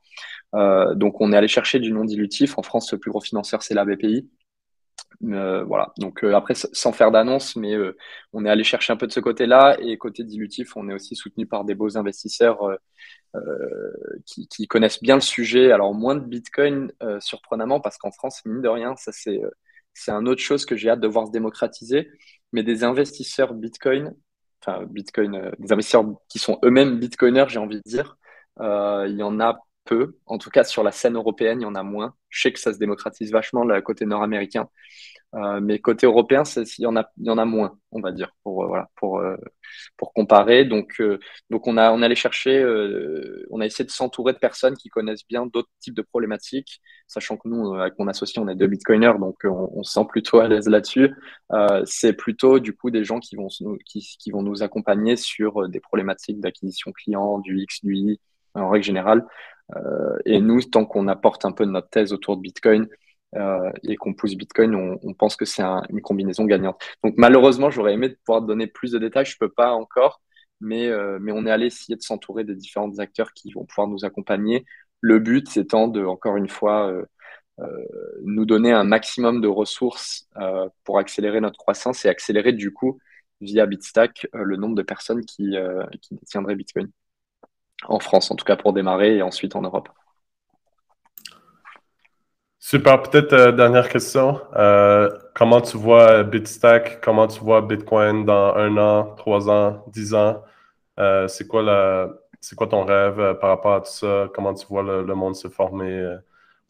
donc, 0.95 1.21
on 1.21 1.31
est 1.33 1.37
allé 1.37 1.47
chercher 1.47 1.79
du 1.79 1.91
non 1.91 2.05
dilutif. 2.05 2.57
En 2.57 2.63
France, 2.63 2.91
le 2.91 2.99
plus 2.99 3.11
gros 3.11 3.21
financeur, 3.21 3.63
c'est 3.63 3.73
la 3.73 3.85
BPI. 3.85 4.29
Voilà. 5.21 5.93
Donc 5.97 6.23
après, 6.23 6.53
sans 6.55 6.91
faire 6.93 7.11
d'annonce, 7.11 7.55
mais 7.55 7.75
on 8.33 8.45
est 8.45 8.49
allé 8.49 8.63
chercher 8.63 8.93
un 8.93 8.97
peu 8.97 9.07
de 9.07 9.11
ce 9.11 9.19
côté-là. 9.19 9.77
Et 9.79 9.97
côté 9.97 10.23
dilutif, 10.23 10.75
on 10.77 10.89
est 10.89 10.93
aussi 10.93 11.15
soutenu 11.15 11.45
par 11.45 11.65
des 11.65 11.75
beaux 11.75 11.97
investisseurs 11.97 12.59
qui, 14.25 14.47
qui, 14.47 14.67
connaissent 14.67 15.01
bien 15.01 15.15
le 15.15 15.21
sujet. 15.21 15.71
Alors 15.71 15.93
moins 15.93 16.15
de 16.15 16.25
Bitcoin, 16.25 16.91
surprenamment, 17.19 17.79
parce 17.79 17.97
qu'en 17.97 18.11
France, 18.11 18.41
mine 18.45 18.61
de 18.61 18.69
rien, 18.69 18.95
ça 18.95 19.11
c'est 19.11 19.41
c'est 19.93 20.11
un 20.11 20.25
autre 20.25 20.41
chose 20.41 20.65
que 20.65 20.77
j'ai 20.77 20.89
hâte 20.89 21.01
de 21.01 21.07
voir 21.07 21.27
se 21.27 21.31
démocratiser. 21.31 22.09
Mais 22.53 22.63
des 22.63 22.83
investisseurs 22.83 23.53
Bitcoin, 23.53 24.15
enfin 24.61 24.85
Bitcoin, 24.85 25.51
des 25.59 25.71
investisseurs 25.71 26.05
qui 26.29 26.39
sont 26.39 26.59
eux-mêmes 26.63 26.99
Bitcoiners, 26.99 27.45
j'ai 27.49 27.59
envie 27.59 27.77
de 27.77 27.83
dire, 27.85 28.17
il 28.59 29.15
y 29.17 29.23
en 29.23 29.39
a 29.39 29.59
En 30.25 30.37
tout 30.37 30.49
cas, 30.49 30.63
sur 30.63 30.83
la 30.83 30.91
scène 30.91 31.15
européenne, 31.15 31.61
il 31.61 31.63
y 31.63 31.67
en 31.67 31.75
a 31.75 31.83
moins. 31.83 32.15
Je 32.29 32.41
sais 32.41 32.53
que 32.53 32.59
ça 32.59 32.73
se 32.73 32.79
démocratise 32.79 33.31
vachement 33.31 33.63
le 33.63 33.81
côté 33.81 34.05
nord-américain. 34.05 34.69
Euh, 35.35 35.59
mais 35.61 35.79
côté 35.79 36.07
européen, 36.07 36.43
il 36.55 36.83
y, 36.83 36.85
en 36.87 36.95
a, 36.95 37.45
moins, 37.45 37.77
on 37.91 38.01
va 38.01 38.11
dire, 38.11 38.31
pour, 38.43 38.63
euh, 38.63 38.67
voilà, 38.67 38.89
pour, 38.95 39.19
euh, 39.19 39.35
pour 39.95 40.11
comparer. 40.13 40.65
Donc, 40.65 41.01
donc 41.51 41.67
on, 41.67 41.77
a, 41.77 41.91
on 41.91 42.01
allé 42.01 42.15
chercher, 42.15 42.65
on 43.51 43.61
a 43.61 43.65
essayé 43.65 43.85
de 43.85 43.91
s'entourer 43.91 44.33
de 44.33 44.39
personnes 44.39 44.75
qui 44.75 44.89
connaissent 44.89 45.27
bien 45.27 45.45
d'autres 45.45 45.69
types 45.79 45.93
de 45.93 46.01
problématiques, 46.01 46.81
sachant 47.07 47.37
que 47.37 47.47
nous, 47.47 47.75
avec 47.75 47.97
mon 47.99 48.07
associé, 48.07 48.41
on 48.41 48.47
est 48.47 48.55
deux 48.55 48.67
bitcoiners, 48.67 49.19
donc 49.19 49.37
on, 49.43 49.83
se 49.83 49.93
sent 49.93 50.05
plutôt 50.09 50.39
à 50.39 50.47
l'aise 50.47 50.67
là-dessus. 50.67 51.13
c'est 51.85 52.13
plutôt 52.13 52.59
du 52.59 52.75
coup 52.75 52.89
des 52.89 53.03
gens 53.03 53.19
qui 53.19 53.35
vont, 53.35 53.49
qui 53.85 54.31
vont 54.31 54.41
nous 54.41 54.63
accompagner 54.63 55.15
sur 55.15 55.69
des 55.69 55.79
problématiques 55.79 56.39
d'acquisition 56.39 56.91
client, 56.91 57.39
du 57.39 57.59
X, 57.59 57.83
du 57.83 57.95
Y, 57.95 58.19
en 58.55 58.69
règle 58.69 58.85
générale. 58.85 59.25
Et 60.25 60.41
nous, 60.41 60.61
tant 60.61 60.85
qu'on 60.85 61.07
apporte 61.07 61.45
un 61.45 61.51
peu 61.51 61.65
de 61.65 61.71
notre 61.71 61.89
thèse 61.89 62.13
autour 62.13 62.37
de 62.37 62.41
Bitcoin, 62.41 62.87
euh, 63.35 63.71
et 63.83 63.95
qu'on 63.95 64.13
pousse 64.13 64.35
Bitcoin, 64.35 64.75
on, 64.75 65.13
pense 65.13 65.35
que 65.35 65.45
c'est 65.45 65.63
une 65.63 66.01
combinaison 66.01 66.45
gagnante. 66.45 66.81
Donc 67.03 67.13
malheureusement, 67.17 67.69
j'aurais 67.69 67.93
aimé 67.93 68.09
pouvoir 68.09 68.41
donner 68.41 68.67
plus 68.67 68.91
de 68.91 68.99
détails, 68.99 69.25
je 69.25 69.35
ne 69.35 69.47
peux 69.47 69.53
pas 69.53 69.71
encore, 69.73 70.21
mais, 70.61 70.87
euh, 70.87 71.19
mais 71.21 71.31
on 71.31 71.45
est 71.45 71.51
allé 71.51 71.67
essayer 71.67 71.95
de 71.95 72.01
s'entourer 72.01 72.43
des 72.43 72.55
différents 72.55 72.97
acteurs 72.99 73.33
qui 73.33 73.51
vont 73.51 73.65
pouvoir 73.65 73.87
nous 73.87 74.03
accompagner. 74.05 74.65
Le 75.01 75.19
but 75.19 75.57
étant 75.57 75.87
de, 75.87 76.03
encore 76.03 76.37
une 76.37 76.49
fois, 76.49 76.91
euh, 76.91 77.05
nous 78.23 78.45
donner 78.45 78.71
un 78.71 78.83
maximum 78.83 79.41
de 79.41 79.47
ressources 79.47 80.27
pour 80.85 80.97
accélérer 80.99 81.41
notre 81.41 81.57
croissance 81.57 82.05
et 82.05 82.09
accélérer 82.09 82.53
du 82.53 82.71
coup 82.73 82.99
via 83.41 83.65
Bitstack 83.65 84.27
le 84.33 84.55
nombre 84.55 84.75
de 84.75 84.81
personnes 84.81 85.25
qui, 85.25 85.55
qui 86.01 86.15
détiendraient 86.15 86.55
Bitcoin. 86.55 86.89
En 87.87 87.99
France, 87.99 88.29
en 88.31 88.35
tout 88.35 88.45
cas 88.45 88.55
pour 88.55 88.73
démarrer, 88.73 89.17
et 89.17 89.21
ensuite 89.21 89.55
en 89.55 89.61
Europe. 89.61 89.89
Super. 92.59 93.01
Peut-être 93.01 93.33
euh, 93.33 93.51
dernière 93.51 93.89
question. 93.89 94.41
Euh, 94.55 95.09
comment 95.33 95.61
tu 95.61 95.77
vois 95.77 96.23
Bitstack? 96.23 96.99
Comment 97.01 97.27
tu 97.27 97.39
vois 97.39 97.61
Bitcoin 97.61 98.25
dans 98.25 98.53
un 98.55 98.77
an, 98.77 99.15
trois 99.15 99.49
ans, 99.49 99.83
dix 99.87 100.13
ans? 100.13 100.43
Euh, 100.99 101.27
c'est 101.27 101.47
quoi 101.47 101.63
la, 101.63 102.09
c'est 102.41 102.55
quoi 102.55 102.67
ton 102.67 102.83
rêve 102.83 103.37
par 103.39 103.49
rapport 103.49 103.75
à 103.75 103.81
tout 103.81 103.91
ça? 103.91 104.29
Comment 104.35 104.53
tu 104.53 104.67
vois 104.67 104.83
le, 104.83 105.15
monde 105.15 105.35
se 105.35 105.47
former 105.47 106.17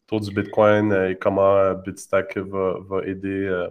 autour 0.06 0.20
du 0.20 0.32
Bitcoin 0.32 0.92
et 0.92 1.16
comment 1.16 1.74
Bitstack 1.74 2.38
va, 2.38 2.76
va 2.88 3.04
aider 3.04 3.66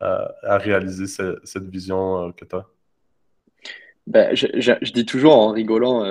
à, 0.00 0.58
réaliser 0.58 1.06
cette 1.06 1.68
vision 1.68 2.32
que 2.32 2.44
tu 2.44 2.56
as? 2.56 2.66
Ben, 4.06 4.34
je, 4.34 4.48
je, 4.58 4.92
dis 4.92 5.06
toujours 5.06 5.38
en 5.38 5.52
rigolant, 5.52 6.04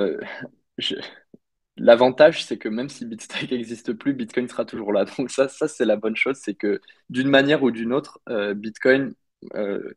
L'avantage, 1.79 2.43
c'est 2.43 2.57
que 2.57 2.67
même 2.69 2.89
si 2.89 3.05
Bitstack 3.05 3.51
n'existe 3.51 3.93
plus, 3.93 4.13
Bitcoin 4.13 4.47
sera 4.49 4.65
toujours 4.65 4.91
là. 4.93 5.05
Donc 5.17 5.31
ça, 5.31 5.47
ça 5.47 5.67
c'est 5.67 5.85
la 5.85 5.95
bonne 5.95 6.15
chose, 6.15 6.37
c'est 6.41 6.55
que 6.55 6.81
d'une 7.09 7.29
manière 7.29 7.63
ou 7.63 7.71
d'une 7.71 7.93
autre, 7.93 8.19
euh, 8.29 8.53
Bitcoin, 8.53 9.13
euh, 9.55 9.93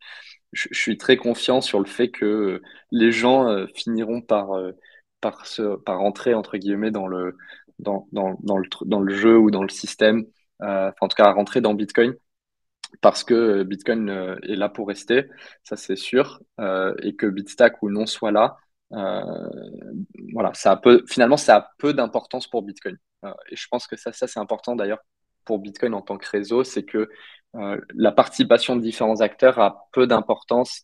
je, 0.52 0.68
suis 0.72 0.96
très 0.98 1.16
confiant 1.16 1.60
sur 1.60 1.80
le 1.80 1.86
fait 1.86 2.10
que 2.10 2.62
les 2.92 3.10
gens 3.12 3.48
euh, 3.48 3.66
finiront 3.74 4.20
par, 4.20 4.50
par, 5.20 5.46
se, 5.46 5.76
par 5.76 6.00
entrer, 6.02 6.34
entre 6.34 6.56
guillemets, 6.56 6.92
dans 6.92 7.09
le, 7.09 7.36
dans, 7.80 8.06
dans, 8.12 8.38
dans, 8.42 8.59
le, 8.59 8.68
dans 8.84 9.00
le 9.00 9.14
jeu 9.14 9.36
ou 9.38 9.50
dans 9.50 9.62
le 9.62 9.68
système, 9.68 10.24
enfin, 10.60 10.92
en 11.00 11.09
tout 11.09 11.16
cas 11.16 11.26
à 11.26 11.32
rentrer 11.32 11.60
dans 11.60 11.74
Bitcoin 11.74 12.14
parce 13.00 13.24
que 13.24 13.62
Bitcoin 13.64 14.10
est 14.42 14.54
là 14.56 14.68
pour 14.68 14.86
rester, 14.88 15.24
ça 15.64 15.76
c'est 15.76 15.96
sûr, 15.96 16.40
et 17.02 17.16
que 17.16 17.26
Bitstack 17.26 17.82
ou 17.82 17.90
non 17.90 18.06
soit 18.06 18.32
là, 18.32 18.59
voilà, 18.93 20.52
ça 20.55 20.73
a 20.73 20.77
peu, 20.77 21.05
finalement, 21.09 21.36
ça 21.36 21.56
a 21.56 21.70
peu 21.78 21.94
d'importance 21.94 22.47
pour 22.47 22.62
Bitcoin. 22.62 22.98
Euh, 23.24 23.32
et 23.51 23.56
je 23.56 23.66
pense 23.69 23.86
que 23.86 23.97
ça, 23.97 24.12
ça 24.12 24.27
c'est 24.27 24.40
important 24.40 24.77
d'ailleurs 24.77 25.01
pour 25.44 25.59
Bitcoin 25.59 25.94
en 25.94 26.02
tant 26.02 26.19
que 26.19 26.28
réseau, 26.28 26.64
c'est 26.64 26.85
que 26.85 27.09
euh, 27.55 27.81
la 27.94 28.12
participation 28.12 28.77
de 28.77 28.81
différents 28.81 29.20
acteurs 29.20 29.59
a 29.59 29.89
peu 29.93 30.06
d'importance 30.06 30.82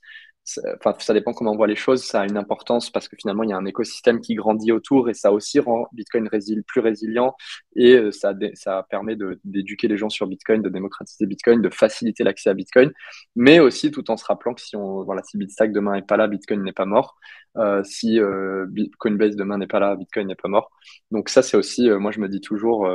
enfin, 0.77 0.95
ça 0.99 1.15
dépend 1.15 1.33
comment 1.33 1.53
on 1.53 1.57
voit 1.57 1.67
les 1.67 1.77
choses, 1.77 2.05
ça 2.05 2.23
a 2.23 2.25
une 2.25 2.37
importance 2.37 2.91
parce 2.91 3.09
que 3.09 3.17
finalement, 3.17 3.43
il 3.43 3.51
y 3.51 3.53
a 3.53 3.57
un 3.57 3.67
écosystème 3.67 4.21
qui 4.21 4.35
grandit 4.35 4.73
autour 4.73 5.09
et 5.11 5.15
ça 5.15 5.33
aussi 5.33 5.61
rend 5.61 5.89
Bitcoin 5.93 6.29
plus 6.67 6.81
résilient 6.81 7.35
et 7.77 7.95
euh, 7.95 8.13
ça, 8.13 8.33
ça 8.55 8.87
permet 8.91 9.17
d'éduquer 9.45 9.89
les 9.89 9.97
gens 9.97 10.09
sur 10.09 10.27
Bitcoin, 10.27 10.63
de 10.63 10.69
démocratiser 10.69 11.27
Bitcoin, 11.27 11.61
de 11.63 11.71
faciliter 11.71 12.25
l'accès 12.25 12.51
à 12.51 12.55
Bitcoin, 12.55 12.93
mais 13.37 13.61
aussi 13.61 13.91
tout 13.91 14.11
en 14.11 14.17
se 14.17 14.25
rappelant 14.25 14.55
que 14.55 14.61
si, 14.61 14.77
on, 14.77 15.03
voilà, 15.05 15.23
si 15.23 15.39
Bitstack 15.39 15.73
demain 15.73 15.95
n'est 15.95 16.03
pas 16.03 16.17
là, 16.17 16.29
Bitcoin 16.29 16.63
n'est 16.63 16.73
pas 16.73 16.87
mort. 16.87 17.17
Euh, 17.57 17.83
si 17.85 18.21
euh, 18.21 18.67
Coinbase 18.99 19.37
demain 19.37 19.59
n'est 19.59 19.67
pas 19.67 19.81
là, 19.81 19.97
Bitcoin 19.97 20.29
n'est 20.29 20.35
pas 20.35 20.49
mort. 20.49 20.71
Donc 21.11 21.29
ça, 21.29 21.43
c'est 21.43 21.57
aussi, 21.57 21.91
moi 21.91 22.13
je 22.13 22.21
me 22.21 22.29
dis 22.29 22.41
toujours, 22.41 22.89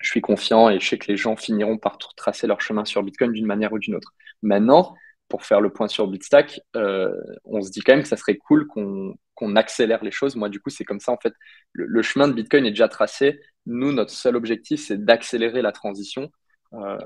je 0.00 0.10
suis 0.10 0.20
confiant 0.20 0.70
et 0.70 0.80
je 0.80 0.88
sais 0.88 0.98
que 0.98 1.10
les 1.10 1.16
gens 1.16 1.36
finiront 1.36 1.78
par 1.78 1.98
tracer 2.16 2.46
leur 2.46 2.60
chemin 2.60 2.84
sur 2.84 3.02
Bitcoin 3.02 3.32
d'une 3.32 3.46
manière 3.46 3.72
ou 3.72 3.78
d'une 3.78 3.94
autre. 3.94 4.14
Maintenant, 4.42 4.94
pour 5.28 5.44
faire 5.44 5.60
le 5.60 5.70
point 5.70 5.88
sur 5.88 6.06
Bitstack, 6.06 6.60
euh, 6.76 7.12
on 7.44 7.60
se 7.60 7.70
dit 7.70 7.80
quand 7.80 7.92
même 7.92 8.02
que 8.02 8.08
ça 8.08 8.16
serait 8.16 8.36
cool 8.36 8.66
qu'on 8.66 9.56
accélère 9.56 10.02
les 10.02 10.10
choses. 10.10 10.36
Moi, 10.36 10.48
du 10.48 10.60
coup, 10.60 10.70
c'est 10.70 10.84
comme 10.84 11.00
ça, 11.00 11.12
en 11.12 11.18
fait, 11.18 11.34
le, 11.72 12.02
chemin 12.02 12.28
de 12.28 12.32
Bitcoin 12.32 12.64
est 12.66 12.70
déjà 12.70 12.88
tracé. 12.88 13.40
Nous, 13.66 13.92
notre 13.92 14.10
seul 14.10 14.36
objectif, 14.36 14.80
c'est 14.80 15.04
d'accélérer 15.04 15.62
la 15.62 15.72
transition 15.72 16.30
euh, 16.72 16.98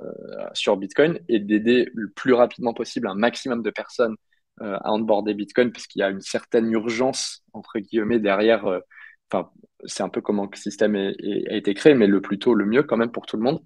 sur 0.55 0.77
Bitcoin 0.77 1.19
et 1.28 1.40
d'aider 1.40 1.89
le 1.94 2.11
plus 2.11 2.32
rapidement 2.32 2.74
possible 2.74 3.09
un 3.09 3.15
maximum 3.15 3.62
de 3.62 3.70
personnes 3.70 4.16
euh, 4.61 4.77
à 4.82 4.93
onboarder 4.93 5.35
Bitcoin, 5.35 5.73
parce 5.73 5.86
qu'il 5.86 6.01
y 6.01 6.03
a 6.03 6.11
une 6.11 6.20
certaine 6.20 6.70
urgence, 6.70 7.44
entre 7.53 7.81
guillemets, 7.81 8.20
derrière. 8.20 8.65
Enfin, 9.32 9.51
c'est 9.85 10.05
un 10.05 10.09
peu 10.09 10.20
comment 10.20 10.49
le 10.51 10.57
système 10.57 10.94
a 10.94 11.57
été 11.57 11.74
créé, 11.74 11.94
mais 11.94 12.07
le 12.07 12.20
plus 12.20 12.39
tôt, 12.39 12.55
le 12.55 12.66
mieux 12.66 12.85
quand 12.85 12.97
même 12.97 13.11
pour 13.11 13.27
tout 13.27 13.36
le 13.36 13.43
monde. 13.43 13.61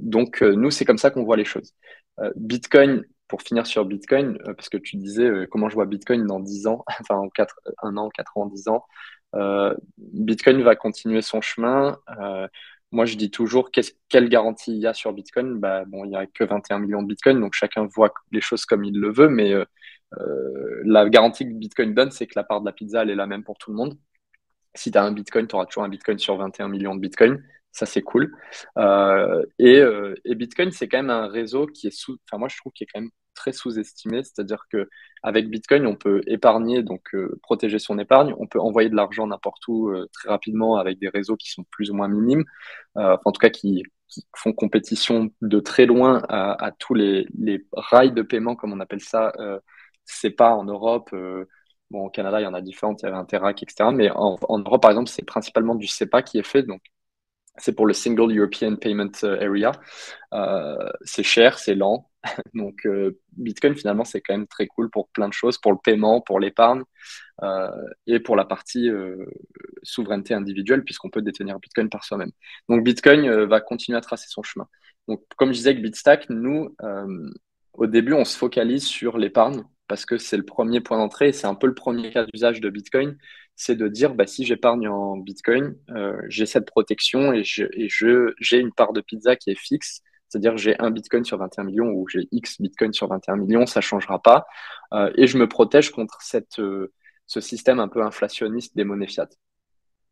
donc, 0.00 0.40
nous, 0.40 0.70
c'est 0.70 0.86
comme 0.86 0.98
ça 0.98 1.10
qu'on 1.10 1.24
voit 1.24 1.36
les 1.36 1.44
choses. 1.44 1.74
Bitcoin 2.36 3.04
pour 3.28 3.42
finir 3.42 3.66
sur 3.66 3.84
Bitcoin, 3.84 4.38
euh, 4.46 4.54
parce 4.54 4.68
que 4.68 4.78
tu 4.78 4.96
disais 4.96 5.24
euh, 5.24 5.46
comment 5.50 5.68
je 5.68 5.74
vois 5.74 5.86
Bitcoin 5.86 6.26
dans 6.26 6.40
10 6.40 6.66
ans, 6.66 6.84
enfin 7.00 7.16
en 7.16 7.28
4, 7.28 7.60
un 7.82 7.96
an, 7.96 8.08
4 8.10 8.36
ans, 8.38 8.46
10 8.46 8.68
ans. 8.68 8.84
Euh, 9.34 9.74
Bitcoin 9.98 10.62
va 10.62 10.74
continuer 10.76 11.22
son 11.22 11.40
chemin. 11.40 11.98
moi, 12.90 13.04
je 13.04 13.16
dis 13.16 13.30
toujours 13.30 13.70
quelle 13.70 14.28
garantie 14.30 14.72
il 14.72 14.78
y 14.78 14.86
a 14.86 14.94
sur 14.94 15.12
Bitcoin? 15.12 15.58
Bah, 15.60 15.84
bon, 15.86 16.04
il 16.04 16.10
n'y 16.10 16.16
a 16.16 16.26
que 16.26 16.44
21 16.44 16.78
millions 16.80 17.02
de 17.02 17.08
Bitcoin, 17.08 17.40
donc 17.40 17.54
chacun 17.54 17.86
voit 17.86 18.12
les 18.32 18.40
choses 18.40 18.64
comme 18.64 18.84
il 18.84 18.98
le 18.98 19.12
veut, 19.12 19.28
mais 19.28 19.52
la 20.84 21.08
garantie 21.10 21.44
que 21.44 21.52
Bitcoin 21.52 21.94
donne, 21.94 22.10
c'est 22.10 22.26
que 22.26 22.32
la 22.36 22.44
part 22.44 22.60
de 22.60 22.66
la 22.66 22.72
pizza, 22.72 23.02
elle 23.02 23.10
est 23.10 23.14
la 23.14 23.26
même 23.26 23.44
pour 23.44 23.58
tout 23.58 23.70
le 23.70 23.76
monde. 23.76 23.98
Si 24.74 24.90
tu 24.90 24.98
as 24.98 25.04
un 25.04 25.12
Bitcoin, 25.12 25.46
tu 25.46 25.54
auras 25.56 25.66
toujours 25.66 25.84
un 25.84 25.88
Bitcoin 25.88 26.18
sur 26.18 26.36
21 26.36 26.68
millions 26.68 26.94
de 26.94 27.00
Bitcoin. 27.00 27.42
Ça, 27.72 27.86
c'est 27.86 28.02
cool. 28.02 28.32
Euh, 28.78 29.44
euh, 29.60 30.14
et, 30.24 30.34
Bitcoin, 30.34 30.70
c'est 30.72 30.88
quand 30.88 30.98
même 30.98 31.10
un 31.10 31.28
réseau 31.28 31.66
qui 31.66 31.86
est 31.86 31.90
sous, 31.90 32.18
enfin, 32.26 32.38
moi, 32.38 32.48
je 32.48 32.56
trouve 32.56 32.72
qu'il 32.72 32.84
est 32.86 32.90
quand 32.92 33.00
même 33.00 33.10
très 33.34 33.52
sous-estimé. 33.52 34.22
C'est-à-dire 34.24 34.64
que 34.70 34.88
avec 35.22 35.48
Bitcoin, 35.48 35.86
on 35.86 35.94
peut 35.94 36.20
épargner, 36.26 36.82
donc 36.82 37.14
euh, 37.14 37.38
protéger 37.42 37.78
son 37.78 37.98
épargne. 37.98 38.34
On 38.38 38.46
peut 38.46 38.60
envoyer 38.60 38.88
de 38.88 38.96
l'argent 38.96 39.26
n'importe 39.26 39.66
où 39.68 39.92
très 40.12 40.28
rapidement 40.30 40.76
avec 40.76 40.98
des 40.98 41.08
réseaux 41.08 41.36
qui 41.36 41.50
sont 41.50 41.64
plus 41.70 41.90
ou 41.90 41.94
moins 41.94 42.08
minimes, 42.08 42.44
en 42.96 43.32
tout 43.32 43.40
cas 43.40 43.50
qui, 43.50 43.84
font 44.34 44.54
compétition 44.54 45.30
de 45.42 45.60
très 45.60 45.84
loin 45.84 46.22
à, 46.30 46.72
tous 46.78 46.94
les, 46.94 47.26
rails 47.74 48.12
de 48.12 48.22
paiement, 48.22 48.56
comme 48.56 48.72
on 48.72 48.80
appelle 48.80 49.00
ça. 49.02 49.32
c'est 50.04 50.30
pas 50.30 50.54
en 50.54 50.64
Europe. 50.64 51.14
Bon, 51.90 52.06
au 52.06 52.10
Canada, 52.10 52.40
il 52.40 52.44
y 52.44 52.46
en 52.46 52.54
a 52.54 52.60
différentes, 52.62 53.02
il 53.02 53.06
y 53.06 53.08
avait 53.08 53.16
Interac, 53.18 53.62
etc. 53.62 53.90
Mais 53.94 54.10
en, 54.10 54.36
en 54.48 54.58
Europe, 54.58 54.82
par 54.82 54.90
exemple, 54.90 55.08
c'est 55.08 55.24
principalement 55.24 55.74
du 55.74 55.86
SEPA 55.86 56.22
qui 56.22 56.38
est 56.38 56.46
fait. 56.46 56.62
Donc, 56.62 56.82
c'est 57.58 57.74
pour 57.74 57.86
le 57.86 57.92
Single 57.92 58.36
European 58.36 58.76
Payment 58.76 59.10
euh, 59.24 59.40
Area. 59.40 59.72
Euh, 60.32 60.88
c'est 61.02 61.22
cher, 61.22 61.58
c'est 61.58 61.74
lent. 61.74 62.10
Donc, 62.54 62.86
euh, 62.86 63.18
Bitcoin, 63.32 63.74
finalement, 63.74 64.04
c'est 64.04 64.20
quand 64.20 64.34
même 64.34 64.46
très 64.46 64.66
cool 64.66 64.90
pour 64.90 65.08
plein 65.08 65.28
de 65.28 65.32
choses, 65.32 65.58
pour 65.58 65.72
le 65.72 65.78
paiement, 65.82 66.20
pour 66.20 66.40
l'épargne 66.40 66.82
et 68.08 68.18
pour 68.18 68.34
la 68.34 68.44
partie 68.44 68.90
souveraineté 69.84 70.34
individuelle, 70.34 70.82
puisqu'on 70.82 71.08
peut 71.08 71.22
détenir 71.22 71.60
Bitcoin 71.60 71.88
par 71.88 72.02
soi-même. 72.02 72.32
Donc, 72.68 72.82
Bitcoin 72.82 73.44
va 73.44 73.60
continuer 73.60 73.96
à 73.96 74.00
tracer 74.00 74.26
son 74.28 74.42
chemin. 74.42 74.66
Donc, 75.06 75.22
comme 75.36 75.50
je 75.50 75.58
disais 75.58 75.70
avec 75.70 75.80
Bitstack, 75.80 76.28
nous, 76.30 76.74
au 77.74 77.86
début, 77.86 78.14
on 78.14 78.24
se 78.24 78.36
focalise 78.36 78.84
sur 78.84 79.18
l'épargne 79.18 79.62
parce 79.86 80.04
que 80.04 80.18
c'est 80.18 80.36
le 80.36 80.44
premier 80.44 80.80
point 80.80 80.98
d'entrée 80.98 81.28
et 81.28 81.32
c'est 81.32 81.46
un 81.46 81.54
peu 81.54 81.68
le 81.68 81.74
premier 81.74 82.10
cas 82.10 82.26
d'usage 82.26 82.60
de 82.60 82.70
Bitcoin 82.70 83.16
c'est 83.58 83.74
de 83.74 83.88
dire 83.88 84.14
bah, 84.14 84.26
si 84.26 84.44
j'épargne 84.44 84.88
en 84.88 85.16
Bitcoin, 85.16 85.76
euh, 85.90 86.16
j'ai 86.28 86.46
cette 86.46 86.64
protection 86.64 87.32
et 87.32 87.42
j'ai 87.42 87.68
je, 87.88 88.56
une 88.56 88.72
part 88.72 88.92
de 88.92 89.00
pizza 89.00 89.34
qui 89.34 89.50
est 89.50 89.58
fixe 89.58 90.00
C'est-à-dire 90.28 90.56
j'ai 90.56 90.78
un 90.78 90.92
Bitcoin 90.92 91.24
sur 91.24 91.38
21 91.38 91.64
millions 91.64 91.90
ou 91.90 92.08
j'ai 92.08 92.28
X 92.30 92.60
Bitcoin 92.60 92.92
sur 92.92 93.08
21 93.08 93.36
millions, 93.36 93.66
ça 93.66 93.80
ne 93.80 93.82
changera 93.82 94.22
pas. 94.22 94.46
et 95.16 95.26
je 95.26 95.38
me 95.38 95.48
protège 95.48 95.90
contre 95.90 96.18
cette, 96.22 96.60
ce 97.26 97.40
système 97.40 97.80
un 97.80 97.88
peu 97.88 98.02
inflationniste 98.02 98.76
des 98.76 98.84
monnaies 98.84 99.08
fiat. 99.08 99.28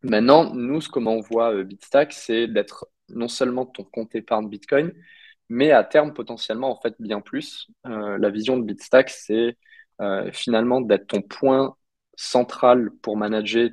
Maintenant, 0.02 0.52
nous, 0.52 0.81
ce 0.81 0.89
comment 0.89 1.12
on 1.12 1.20
voit 1.20 1.62
Bitstack, 1.62 2.12
c'est 2.12 2.48
d'être 2.48 2.89
non 3.10 3.28
seulement 3.28 3.64
ton 3.64 3.85
compte 3.85 4.14
épargne 4.16 4.48
Bitcoin, 4.48 4.93
mais 5.48 5.70
à 5.70 5.85
terme 5.85 6.12
potentiellement 6.14 6.70
en 6.77 6.81
fait 6.81 6.97
bien 6.98 7.20
plus. 7.20 7.68
la 7.85 8.31
vision 8.31 8.59
de 8.59 8.64
Bitstack, 8.64 9.10
c'est 9.10 9.56
finalement 10.32 10.81
d'être 10.81 11.06
ton 11.06 11.23
point 11.23 11.77
central 12.16 12.90
pour 13.02 13.16
manager 13.16 13.68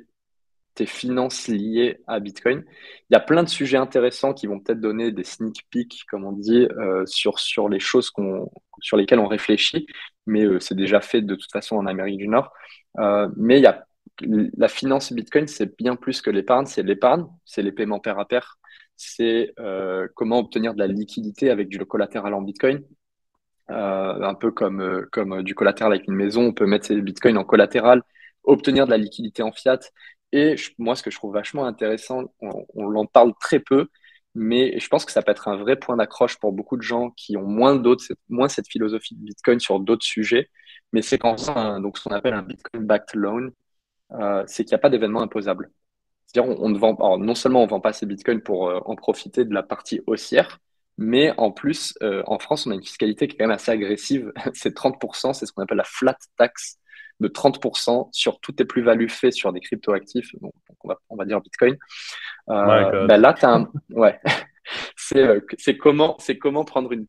tes 0.74 0.86
finances 0.86 1.48
liées 1.48 2.00
à 2.06 2.20
Bitcoin. 2.20 2.64
Il 3.10 3.14
y 3.14 3.16
a 3.16 3.20
plein 3.20 3.42
de 3.42 3.48
sujets 3.48 3.76
intéressants 3.76 4.34
qui 4.34 4.46
vont 4.46 4.60
peut-être 4.60 4.80
donner 4.80 5.12
des 5.12 5.24
sneak 5.24 5.66
peeks, 5.70 6.04
comme 6.10 6.24
on 6.24 6.32
dit, 6.32 6.66
euh, 6.78 7.04
sur, 7.06 7.38
sur 7.38 7.68
les 7.68 7.80
choses 7.80 8.10
sur 8.80 8.96
lesquelles 8.96 9.20
on 9.20 9.28
réfléchit, 9.28 9.86
mais 10.26 10.44
euh, 10.44 10.60
c'est 10.60 10.74
déjà 10.74 11.00
fait 11.00 11.22
de 11.22 11.34
toute 11.34 11.52
façon 11.52 11.76
en 11.76 11.86
Amérique 11.86 12.18
du 12.18 12.28
Nord. 12.28 12.52
Euh, 12.98 13.28
mais 13.36 13.58
il 13.58 13.62
y 13.62 13.66
a, 13.66 13.86
la 14.20 14.68
finance 14.68 15.12
Bitcoin, 15.12 15.46
c'est 15.46 15.76
bien 15.76 15.96
plus 15.96 16.20
que 16.20 16.30
l'épargne. 16.30 16.66
C'est 16.66 16.82
l'épargne, 16.82 17.26
c'est 17.44 17.62
les 17.62 17.72
paiements 17.72 18.00
pair 18.00 18.18
à 18.18 18.26
pair, 18.26 18.58
c'est 18.96 19.54
comment 20.14 20.38
obtenir 20.38 20.74
de 20.74 20.78
la 20.78 20.86
liquidité 20.86 21.50
avec 21.50 21.68
du 21.68 21.78
collatéral 21.78 22.34
en 22.34 22.42
Bitcoin. 22.42 22.82
un 23.68 24.34
peu 24.34 24.52
comme, 24.52 25.06
comme 25.10 25.42
du 25.42 25.54
collatéral 25.54 25.92
avec 25.92 26.06
une 26.06 26.14
maison, 26.14 26.42
on 26.46 26.52
peut 26.52 26.66
mettre 26.66 26.86
ses 26.86 27.00
bitcoins 27.00 27.38
en 27.38 27.44
collatéral, 27.44 28.02
obtenir 28.44 28.86
de 28.86 28.90
la 28.90 28.98
liquidité 28.98 29.42
en 29.42 29.52
fiat 29.52 29.80
et 30.34 30.56
moi, 30.78 30.96
ce 30.96 31.04
que 31.04 31.12
je 31.12 31.16
trouve 31.16 31.32
vachement 31.32 31.64
intéressant, 31.64 32.24
on, 32.40 32.96
en 32.96 33.06
parle 33.06 33.32
très 33.40 33.60
peu, 33.60 33.88
mais 34.34 34.78
je 34.80 34.88
pense 34.88 35.04
que 35.04 35.12
ça 35.12 35.22
peut 35.22 35.30
être 35.30 35.46
un 35.46 35.56
vrai 35.56 35.76
point 35.76 35.96
d'accroche 35.96 36.38
pour 36.40 36.52
beaucoup 36.52 36.76
de 36.76 36.82
gens 36.82 37.10
qui 37.12 37.36
ont 37.36 37.46
moins 37.46 37.80
moins 38.28 38.48
cette 38.48 38.68
philosophie 38.68 39.14
de 39.14 39.22
Bitcoin 39.24 39.60
sur 39.60 39.78
d'autres 39.78 40.04
sujets. 40.04 40.50
Mais 40.92 41.02
c'est 41.02 41.18
quand 41.18 41.36
ça, 41.38 41.78
donc 41.80 41.98
ce 41.98 42.04
qu'on 42.04 42.14
appelle 42.14 42.34
un 42.34 42.42
Bitcoin 42.42 42.84
backed 42.84 43.14
loan, 43.14 43.50
euh, 44.12 44.42
c'est 44.48 44.64
qu'il 44.64 44.72
n'y 44.72 44.76
a 44.76 44.78
pas 44.78 44.90
d'événement 44.90 45.22
imposable. 45.22 45.70
C'est-à-dire, 46.26 46.56
on, 46.60 46.68
ne 46.68 46.78
vend, 46.78 47.18
non 47.18 47.34
seulement 47.36 47.60
on 47.60 47.66
ne 47.66 47.70
vend 47.70 47.80
pas 47.80 47.92
ces 47.92 48.06
bitcoins 48.06 48.42
pour 48.42 48.68
euh, 48.68 48.80
en 48.86 48.96
profiter 48.96 49.44
de 49.44 49.54
la 49.54 49.62
partie 49.62 50.00
haussière, 50.06 50.58
mais 50.98 51.32
en 51.38 51.52
plus, 51.52 51.94
euh, 52.02 52.22
en 52.26 52.38
France, 52.40 52.66
on 52.66 52.72
a 52.72 52.74
une 52.74 52.82
fiscalité 52.82 53.28
qui 53.28 53.36
est 53.36 53.38
quand 53.38 53.46
même 53.46 53.54
assez 53.54 53.70
agressive. 53.70 54.32
c'est 54.54 54.74
30%, 54.76 55.32
c'est 55.32 55.46
ce 55.46 55.52
qu'on 55.52 55.62
appelle 55.62 55.78
la 55.78 55.84
flat 55.84 56.16
tax 56.36 56.78
de 57.20 57.28
30% 57.28 58.08
sur 58.12 58.40
toutes 58.40 58.56
tes 58.56 58.64
plus-values 58.64 59.08
faites 59.08 59.34
sur 59.34 59.52
des 59.52 59.60
cryptoactifs, 59.60 60.34
donc, 60.40 60.52
on, 60.82 60.88
va, 60.88 60.98
on, 61.08 61.16
va, 61.16 61.24
dire 61.24 61.40
Bitcoin. 61.40 61.76
Euh, 62.50 63.06
là, 63.06 63.32
tu 63.34 63.44
as 63.44 63.50
un... 63.50 63.70
Ouais. 63.90 64.20
Euh, 65.14 65.40
c'est 65.58 65.76
comment, 65.76 66.16
comment 66.40 66.64
prendre 66.64 66.90
une, 66.92 67.06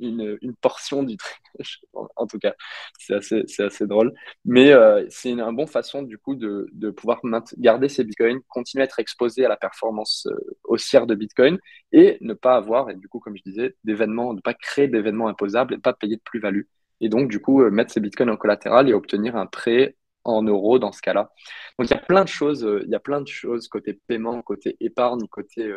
une, 0.00 0.38
une, 0.40 0.56
portion 0.56 1.02
du 1.02 1.18
truc. 1.18 1.36
en 1.92 2.26
tout 2.26 2.38
cas, 2.38 2.54
c'est 2.98 3.14
assez, 3.14 3.44
assez, 3.58 3.86
drôle. 3.86 4.14
Mais 4.46 4.72
euh, 4.72 5.04
c'est 5.10 5.28
une, 5.28 5.44
bonne 5.54 5.66
façon, 5.66 6.02
du 6.02 6.16
coup, 6.16 6.34
de, 6.34 6.66
de 6.72 6.90
pouvoir 6.90 7.20
garder 7.58 7.90
ces 7.90 8.02
bitcoins, 8.02 8.40
continuer 8.48 8.80
à 8.80 8.86
être 8.86 8.98
exposé 8.98 9.44
à 9.44 9.50
la 9.50 9.58
performance 9.58 10.26
haussière 10.64 11.06
de 11.06 11.14
bitcoin 11.14 11.58
et 11.92 12.16
ne 12.22 12.32
pas 12.32 12.56
avoir, 12.56 12.88
et 12.88 12.94
du 12.94 13.08
coup, 13.08 13.20
comme 13.20 13.36
je 13.36 13.42
disais, 13.42 13.76
d'événements, 13.84 14.32
ne 14.32 14.40
pas 14.40 14.54
créer 14.54 14.88
d'événements 14.88 15.28
imposables 15.28 15.74
et 15.74 15.76
ne 15.76 15.82
pas 15.82 15.92
payer 15.92 16.16
de 16.16 16.22
plus-value 16.24 16.62
et 17.00 17.08
donc 17.08 17.30
du 17.30 17.40
coup 17.40 17.62
euh, 17.62 17.70
mettre 17.70 17.92
ses 17.92 18.00
bitcoins 18.00 18.30
en 18.30 18.36
collatéral 18.36 18.88
et 18.88 18.94
obtenir 18.94 19.36
un 19.36 19.46
prêt 19.46 19.96
en 20.24 20.42
euros 20.42 20.78
dans 20.78 20.92
ce 20.92 21.02
cas-là. 21.02 21.32
Donc 21.78 21.88
il 21.88 21.94
y 21.94 21.96
a 21.96 22.00
plein 22.00 22.24
de 22.24 22.28
choses, 22.28 22.64
euh, 22.64 22.82
il 22.84 22.90
y 22.90 22.94
a 22.94 23.00
plein 23.00 23.20
de 23.20 23.28
choses 23.28 23.68
côté 23.68 23.94
paiement, 24.06 24.42
côté 24.42 24.76
épargne, 24.80 25.26
côté 25.28 25.72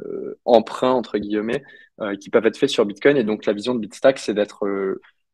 euh, 0.00 0.34
emprunt 0.44 0.92
entre 0.92 1.18
guillemets, 1.18 1.62
qui 2.20 2.28
peuvent 2.30 2.44
être 2.46 2.58
faits 2.58 2.70
sur 2.70 2.84
Bitcoin. 2.84 3.16
Et 3.16 3.24
donc 3.24 3.46
la 3.46 3.54
vision 3.54 3.74
de 3.74 3.80
Bitstack, 3.80 4.18
c'est 4.18 4.34
d'être 4.34 4.66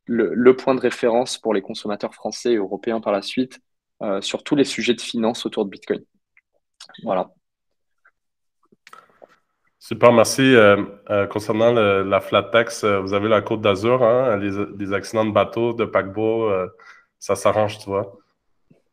le, 0.05 0.55
point 0.55 0.75
de 0.75 0.79
référence 0.79 1.37
pour 1.37 1.53
les 1.53 1.61
consommateurs 1.61 2.13
français 2.13 2.53
et 2.53 2.57
européens 2.57 3.01
par 3.01 3.11
la 3.11 3.21
suite 3.21 3.59
sur 4.21 4.43
tous 4.43 4.55
les 4.55 4.63
sujets 4.63 4.93
de 4.93 5.01
finance 5.01 5.45
autour 5.45 5.65
de 5.65 5.69
Bitcoin. 5.69 6.03
Voilà. 7.03 7.33
Super, 9.85 10.13
merci. 10.13 10.55
Euh, 10.55 10.81
euh, 11.09 11.27
concernant 11.27 11.73
la 11.73 12.21
flat 12.21 12.43
tax, 12.43 12.85
euh, 12.85 13.01
vous 13.01 13.13
avez 13.13 13.27
la 13.27 13.41
Côte 13.41 13.59
d'Azur, 13.59 14.01
hein, 14.01 14.37
les, 14.37 14.93
accidents 14.93 15.25
de 15.25 15.31
bateau, 15.31 15.73
de 15.73 15.83
paquebot, 15.83 16.49
ça 17.19 17.35
s'arrange, 17.35 17.79
tu 17.79 17.89
vois? 17.89 18.17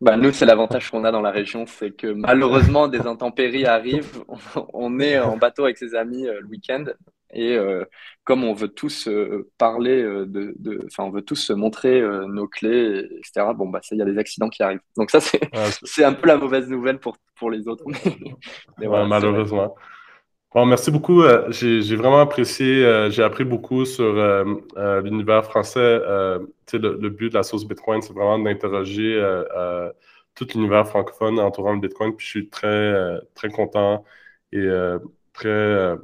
Bah, 0.00 0.16
nous, 0.16 0.32
c'est 0.32 0.46
l'avantage 0.46 0.90
qu'on 0.90 1.04
a 1.04 1.12
dans 1.12 1.20
la 1.20 1.30
région, 1.30 1.64
c'est 1.64 1.92
que 1.92 2.08
malheureusement, 2.08 2.88
des 2.88 3.06
intempéries 3.06 3.66
arrivent. 3.66 4.24
On 4.74 4.98
est 4.98 5.20
en 5.20 5.36
bateau 5.36 5.62
avec 5.62 5.78
ses 5.78 5.94
amis 5.94 6.24
le 6.24 6.44
week-end. 6.46 6.86
Et 7.32 7.56
comme 8.24 8.42
on 8.42 8.54
veut 8.54 8.66
tous 8.66 9.08
parler, 9.58 10.02
de, 10.02 10.80
enfin, 10.86 11.04
on 11.04 11.10
veut 11.10 11.22
tous 11.22 11.36
se 11.36 11.52
montrer 11.52 12.02
nos 12.26 12.48
clés, 12.48 13.06
etc., 13.18 13.46
bon, 13.54 13.68
bah, 13.68 13.78
il 13.92 13.98
y 13.98 14.02
a 14.02 14.04
des 14.04 14.18
accidents 14.18 14.48
qui 14.48 14.64
arrivent. 14.64 14.80
Donc, 14.96 15.12
ça, 15.12 15.20
c'est 15.20 16.04
un 16.04 16.14
peu 16.14 16.26
la 16.26 16.36
mauvaise 16.36 16.68
nouvelle 16.68 16.98
pour, 16.98 17.16
pour 17.36 17.52
les 17.52 17.68
autres. 17.68 17.84
malheureusement. 18.78 19.76
Bon, 20.52 20.66
merci 20.66 20.90
beaucoup. 20.90 21.22
Euh, 21.22 21.48
j'ai 21.52 21.94
vraiment 21.94 22.18
apprécié, 22.20 22.84
euh, 22.84 23.08
j'ai 23.08 23.22
appris 23.22 23.44
beaucoup 23.44 23.84
sur 23.84 24.04
euh, 24.04 25.00
l'univers 25.00 25.44
français. 25.44 25.78
Le, 25.78 26.48
le, 26.72 27.08
but 27.08 27.28
de 27.30 27.34
la 27.34 27.44
source 27.44 27.64
Bitcoin, 27.64 28.02
c'est 28.02 28.12
vraiment 28.12 28.38
d'interroger 28.38 29.16
tout 30.34 30.46
l'univers 30.54 30.88
francophone 30.88 31.38
entourant 31.38 31.74
le 31.74 31.80
Bitcoin. 31.80 32.16
Puis 32.16 32.26
je 32.26 32.30
suis 32.30 32.48
très, 32.48 33.20
très 33.34 33.48
content 33.50 34.04
et 34.52 34.68
très, 35.32 35.96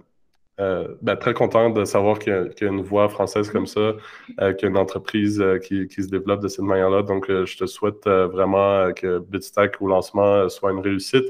ben, 0.59 1.17
très 1.17 1.35
content 1.35 1.71
de 1.71 1.85
savoir 1.85 2.19
qu'il 2.21 2.33
y, 2.33 2.65
a 2.65 2.69
une 2.69 2.83
voix 2.83 3.09
française 3.09 3.51
comme 3.51 3.67
ça, 3.67 3.95
qu'il 4.29 4.63
y 4.63 4.65
a 4.67 4.69
une 4.69 4.77
entreprise 4.77 5.43
qui, 5.65 5.89
qui, 5.89 6.03
se 6.05 6.09
développe 6.09 6.41
de 6.43 6.49
cette 6.49 6.65
manière-là. 6.65 7.03
Donc, 7.03 7.27
je 7.29 7.57
te 7.57 7.67
souhaite 7.67 8.07
vraiment 8.07 8.93
que 8.93 9.19
Bitstack 9.19 9.81
au 9.83 9.89
lancement 9.89 10.49
soit 10.49 10.71
une 10.71 10.81
réussite 10.81 11.27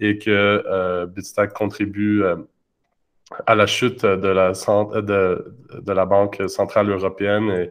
et 0.00 0.18
que 0.18 0.30
euh, 0.30 1.06
Bitstack 1.06 1.52
contribue 1.52 2.24
euh, 2.24 2.36
à 3.46 3.54
la 3.54 3.66
chute 3.66 4.04
de 4.04 4.28
la, 4.28 4.52
de, 4.52 5.54
de 5.80 5.92
la 5.92 6.06
Banque 6.06 6.42
centrale 6.48 6.90
européenne 6.90 7.68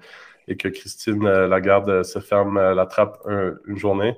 et, 0.48 0.56
que 0.56 0.68
Christine 0.68 1.30
Lagarde 1.46 2.02
se 2.02 2.18
ferme 2.18 2.60
la 2.60 2.86
trappe 2.88 3.20
une 3.68 3.78
journée, 3.78 4.16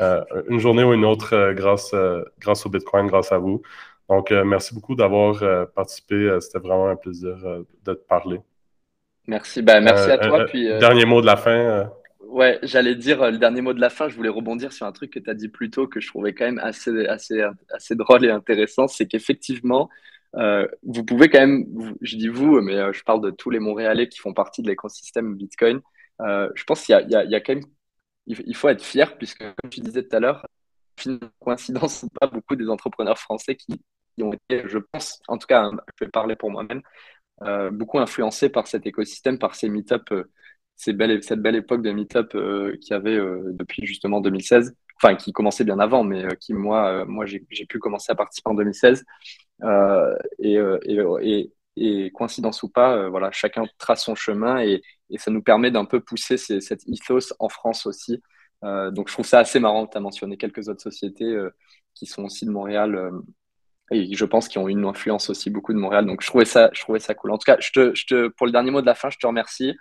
euh, 0.00 0.24
une 0.48 0.58
journée 0.58 0.82
ou 0.82 0.92
une 0.92 1.04
autre 1.04 1.52
grâce, 1.52 1.94
grâce 2.40 2.66
au 2.66 2.68
Bitcoin, 2.68 3.06
grâce 3.06 3.30
à 3.30 3.38
vous. 3.38 3.62
Donc, 4.08 4.32
merci 4.32 4.74
beaucoup 4.74 4.96
d'avoir 4.96 5.68
participé. 5.68 6.36
C'était 6.40 6.58
vraiment 6.58 6.88
un 6.88 6.96
plaisir 6.96 7.36
de 7.84 7.94
te 7.94 8.08
parler. 8.08 8.40
Merci. 9.28 9.62
Ben, 9.62 9.80
merci 9.80 10.10
à 10.10 10.18
toi. 10.18 10.46
Puis, 10.46 10.66
dernier 10.80 11.04
mot 11.04 11.20
de 11.20 11.26
la 11.26 11.36
fin. 11.36 11.92
Ouais, 12.20 12.58
j'allais 12.62 12.94
dire 12.96 13.22
euh, 13.22 13.30
le 13.30 13.38
dernier 13.38 13.60
mot 13.60 13.72
de 13.72 13.80
la 13.80 13.90
fin. 13.90 14.08
Je 14.08 14.16
voulais 14.16 14.28
rebondir 14.28 14.72
sur 14.72 14.86
un 14.86 14.92
truc 14.92 15.12
que 15.12 15.18
tu 15.20 15.30
as 15.30 15.34
dit 15.34 15.48
plus 15.48 15.70
tôt 15.70 15.86
que 15.86 16.00
je 16.00 16.08
trouvais 16.08 16.34
quand 16.34 16.44
même 16.44 16.58
assez, 16.58 17.06
assez, 17.06 17.42
assez 17.70 17.94
drôle 17.94 18.24
et 18.24 18.30
intéressant. 18.30 18.88
C'est 18.88 19.06
qu'effectivement, 19.06 19.88
euh, 20.36 20.66
vous 20.82 21.04
pouvez 21.04 21.28
quand 21.30 21.40
même, 21.40 21.66
je 22.00 22.16
dis 22.16 22.28
vous, 22.28 22.60
mais 22.60 22.76
euh, 22.76 22.92
je 22.92 23.02
parle 23.04 23.22
de 23.22 23.30
tous 23.30 23.50
les 23.50 23.60
Montréalais 23.60 24.08
qui 24.08 24.18
font 24.18 24.34
partie 24.34 24.62
de 24.62 24.68
l'écosystème 24.68 25.36
Bitcoin. 25.36 25.80
je 26.20 26.64
pense 26.64 26.84
qu'il 26.84 26.96
y, 26.96 27.14
y, 27.14 27.30
y 27.30 27.34
a, 27.34 27.40
quand 27.40 27.54
même, 27.54 27.64
il 28.26 28.56
faut 28.56 28.68
être 28.68 28.84
fier 28.84 29.16
puisque, 29.16 29.38
comme 29.38 29.70
tu 29.70 29.80
disais 29.80 30.02
tout 30.02 30.16
à 30.16 30.20
l'heure, 30.20 30.46
coïncidence 31.40 32.04
pas 32.20 32.26
beaucoup 32.26 32.56
des 32.56 32.68
entrepreneurs 32.68 33.18
français 33.18 33.54
qui, 33.56 33.80
qui, 34.16 34.22
ont 34.22 34.32
été, 34.32 34.62
je 34.68 34.78
pense, 34.78 35.20
en 35.28 35.38
tout 35.38 35.46
cas, 35.46 35.70
je 35.98 36.04
vais 36.04 36.10
parler 36.10 36.36
pour 36.36 36.50
moi-même, 36.50 36.82
beaucoup 37.72 37.98
influencés 37.98 38.48
par 38.50 38.66
cet 38.66 38.86
écosystème, 38.86 39.38
par 39.38 39.54
ces 39.54 39.68
cette 40.78 40.96
belle 40.96 41.56
époque 41.56 41.82
de 41.82 41.90
Meetup 41.90 42.34
euh, 42.34 42.76
qu'il 42.80 42.92
y 42.92 42.94
avait 42.94 43.16
euh, 43.16 43.50
depuis 43.52 43.84
justement 43.84 44.20
2016, 44.20 44.74
enfin 44.96 45.16
qui 45.16 45.32
commençait 45.32 45.64
bien 45.64 45.80
avant, 45.80 46.04
mais 46.04 46.24
euh, 46.24 46.30
qui 46.40 46.54
moi, 46.54 47.04
moi 47.04 47.26
j'ai 47.26 47.40
pu 47.68 47.78
commencer 47.80 48.12
à 48.12 48.14
participer 48.14 48.50
en 48.50 48.54
2016. 48.54 49.04
Et, 50.38 50.58
et, 51.80 52.10
coïncidence 52.12 52.62
ou 52.62 52.68
pas, 52.68 53.08
voilà, 53.08 53.30
chacun 53.32 53.64
trace 53.78 54.04
son 54.04 54.14
chemin 54.14 54.60
et, 54.60 54.82
ça 55.16 55.30
nous 55.30 55.42
permet 55.42 55.70
d'un 55.70 55.84
peu 55.84 56.00
pousser 56.00 56.36
cette 56.36 56.86
ethos 56.88 57.32
en 57.38 57.48
France 57.48 57.86
aussi. 57.86 58.22
donc 58.62 59.08
je 59.08 59.12
trouve 59.14 59.26
ça 59.26 59.40
assez 59.40 59.58
marrant 59.60 59.86
tu 59.86 59.96
as 59.96 60.00
mentionné 60.00 60.36
quelques 60.36 60.68
autres 60.68 60.82
sociétés 60.82 61.36
qui 61.94 62.06
sont 62.06 62.24
aussi 62.24 62.46
de 62.46 62.50
Montréal 62.50 63.10
et 63.90 64.14
je 64.14 64.24
pense 64.24 64.48
qu'ils 64.48 64.60
ont 64.60 64.68
une 64.68 64.84
influence 64.84 65.30
aussi 65.30 65.50
beaucoup 65.50 65.72
de 65.72 65.78
Montréal. 65.78 66.04
Donc, 66.06 66.22
je 66.22 66.26
trouvais 66.26 66.44
ça, 66.44 66.70
je 66.72 66.80
trouvais 66.80 66.98
ça 66.98 67.14
cool. 67.14 67.30
En 67.30 67.38
tout 67.38 67.46
cas, 67.46 67.56
je 67.58 67.70
te, 67.72 67.94
je 67.94 68.06
te, 68.06 68.28
pour 68.28 68.46
le 68.46 68.52
dernier 68.52 68.70
mot 68.70 68.80
de 68.80 68.86
la 68.86 68.94
fin, 68.94 69.08
je 69.08 69.16
te 69.18 69.26
remercie. 69.26 69.74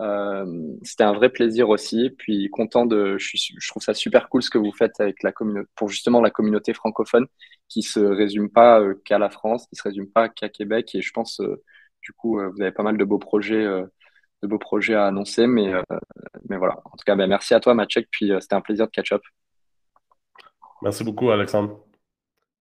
Euh, 0.00 0.46
C'était 0.82 1.04
un 1.04 1.12
vrai 1.12 1.28
plaisir 1.28 1.68
aussi. 1.68 2.10
Puis, 2.10 2.48
content 2.50 2.86
de, 2.86 3.16
je, 3.18 3.68
trouve 3.68 3.82
ça 3.82 3.94
super 3.94 4.28
cool 4.28 4.42
ce 4.42 4.50
que 4.50 4.58
vous 4.58 4.72
faites 4.72 4.98
avec 5.00 5.22
la 5.22 5.32
pour 5.76 5.88
justement 5.88 6.20
la 6.20 6.30
communauté 6.30 6.72
francophone 6.74 7.26
qui 7.68 7.82
se 7.82 8.00
résume 8.00 8.50
pas 8.50 8.80
euh, 8.80 8.94
qu'à 9.04 9.18
la 9.18 9.30
France, 9.30 9.66
qui 9.68 9.76
se 9.76 9.82
résume 9.82 10.10
pas 10.10 10.28
qu'à 10.28 10.48
Québec. 10.48 10.94
Et 10.94 11.02
je 11.02 11.12
pense, 11.12 11.40
euh, 11.40 11.62
du 12.02 12.12
coup, 12.12 12.40
euh, 12.40 12.48
vous 12.48 12.62
avez 12.62 12.72
pas 12.72 12.82
mal 12.82 12.96
de 12.96 13.04
beaux 13.04 13.18
projets, 13.18 13.64
de 13.64 14.46
beaux 14.46 14.58
projets 14.58 14.94
à 14.94 15.06
annoncer. 15.06 15.46
Mais, 15.46 15.72
mais 16.48 16.56
voilà. 16.56 16.80
En 16.84 16.90
tout 16.90 17.04
cas, 17.06 17.14
ben, 17.14 17.26
merci 17.26 17.54
à 17.54 17.60
toi, 17.60 17.74
Maciek. 17.74 18.08
Puis, 18.10 18.32
c'était 18.40 18.54
un 18.54 18.60
plaisir 18.60 18.86
de 18.86 18.90
catch 18.90 19.12
up. 19.12 19.22
Merci 20.82 21.04
beaucoup, 21.04 21.30
Alexandre. 21.30 21.89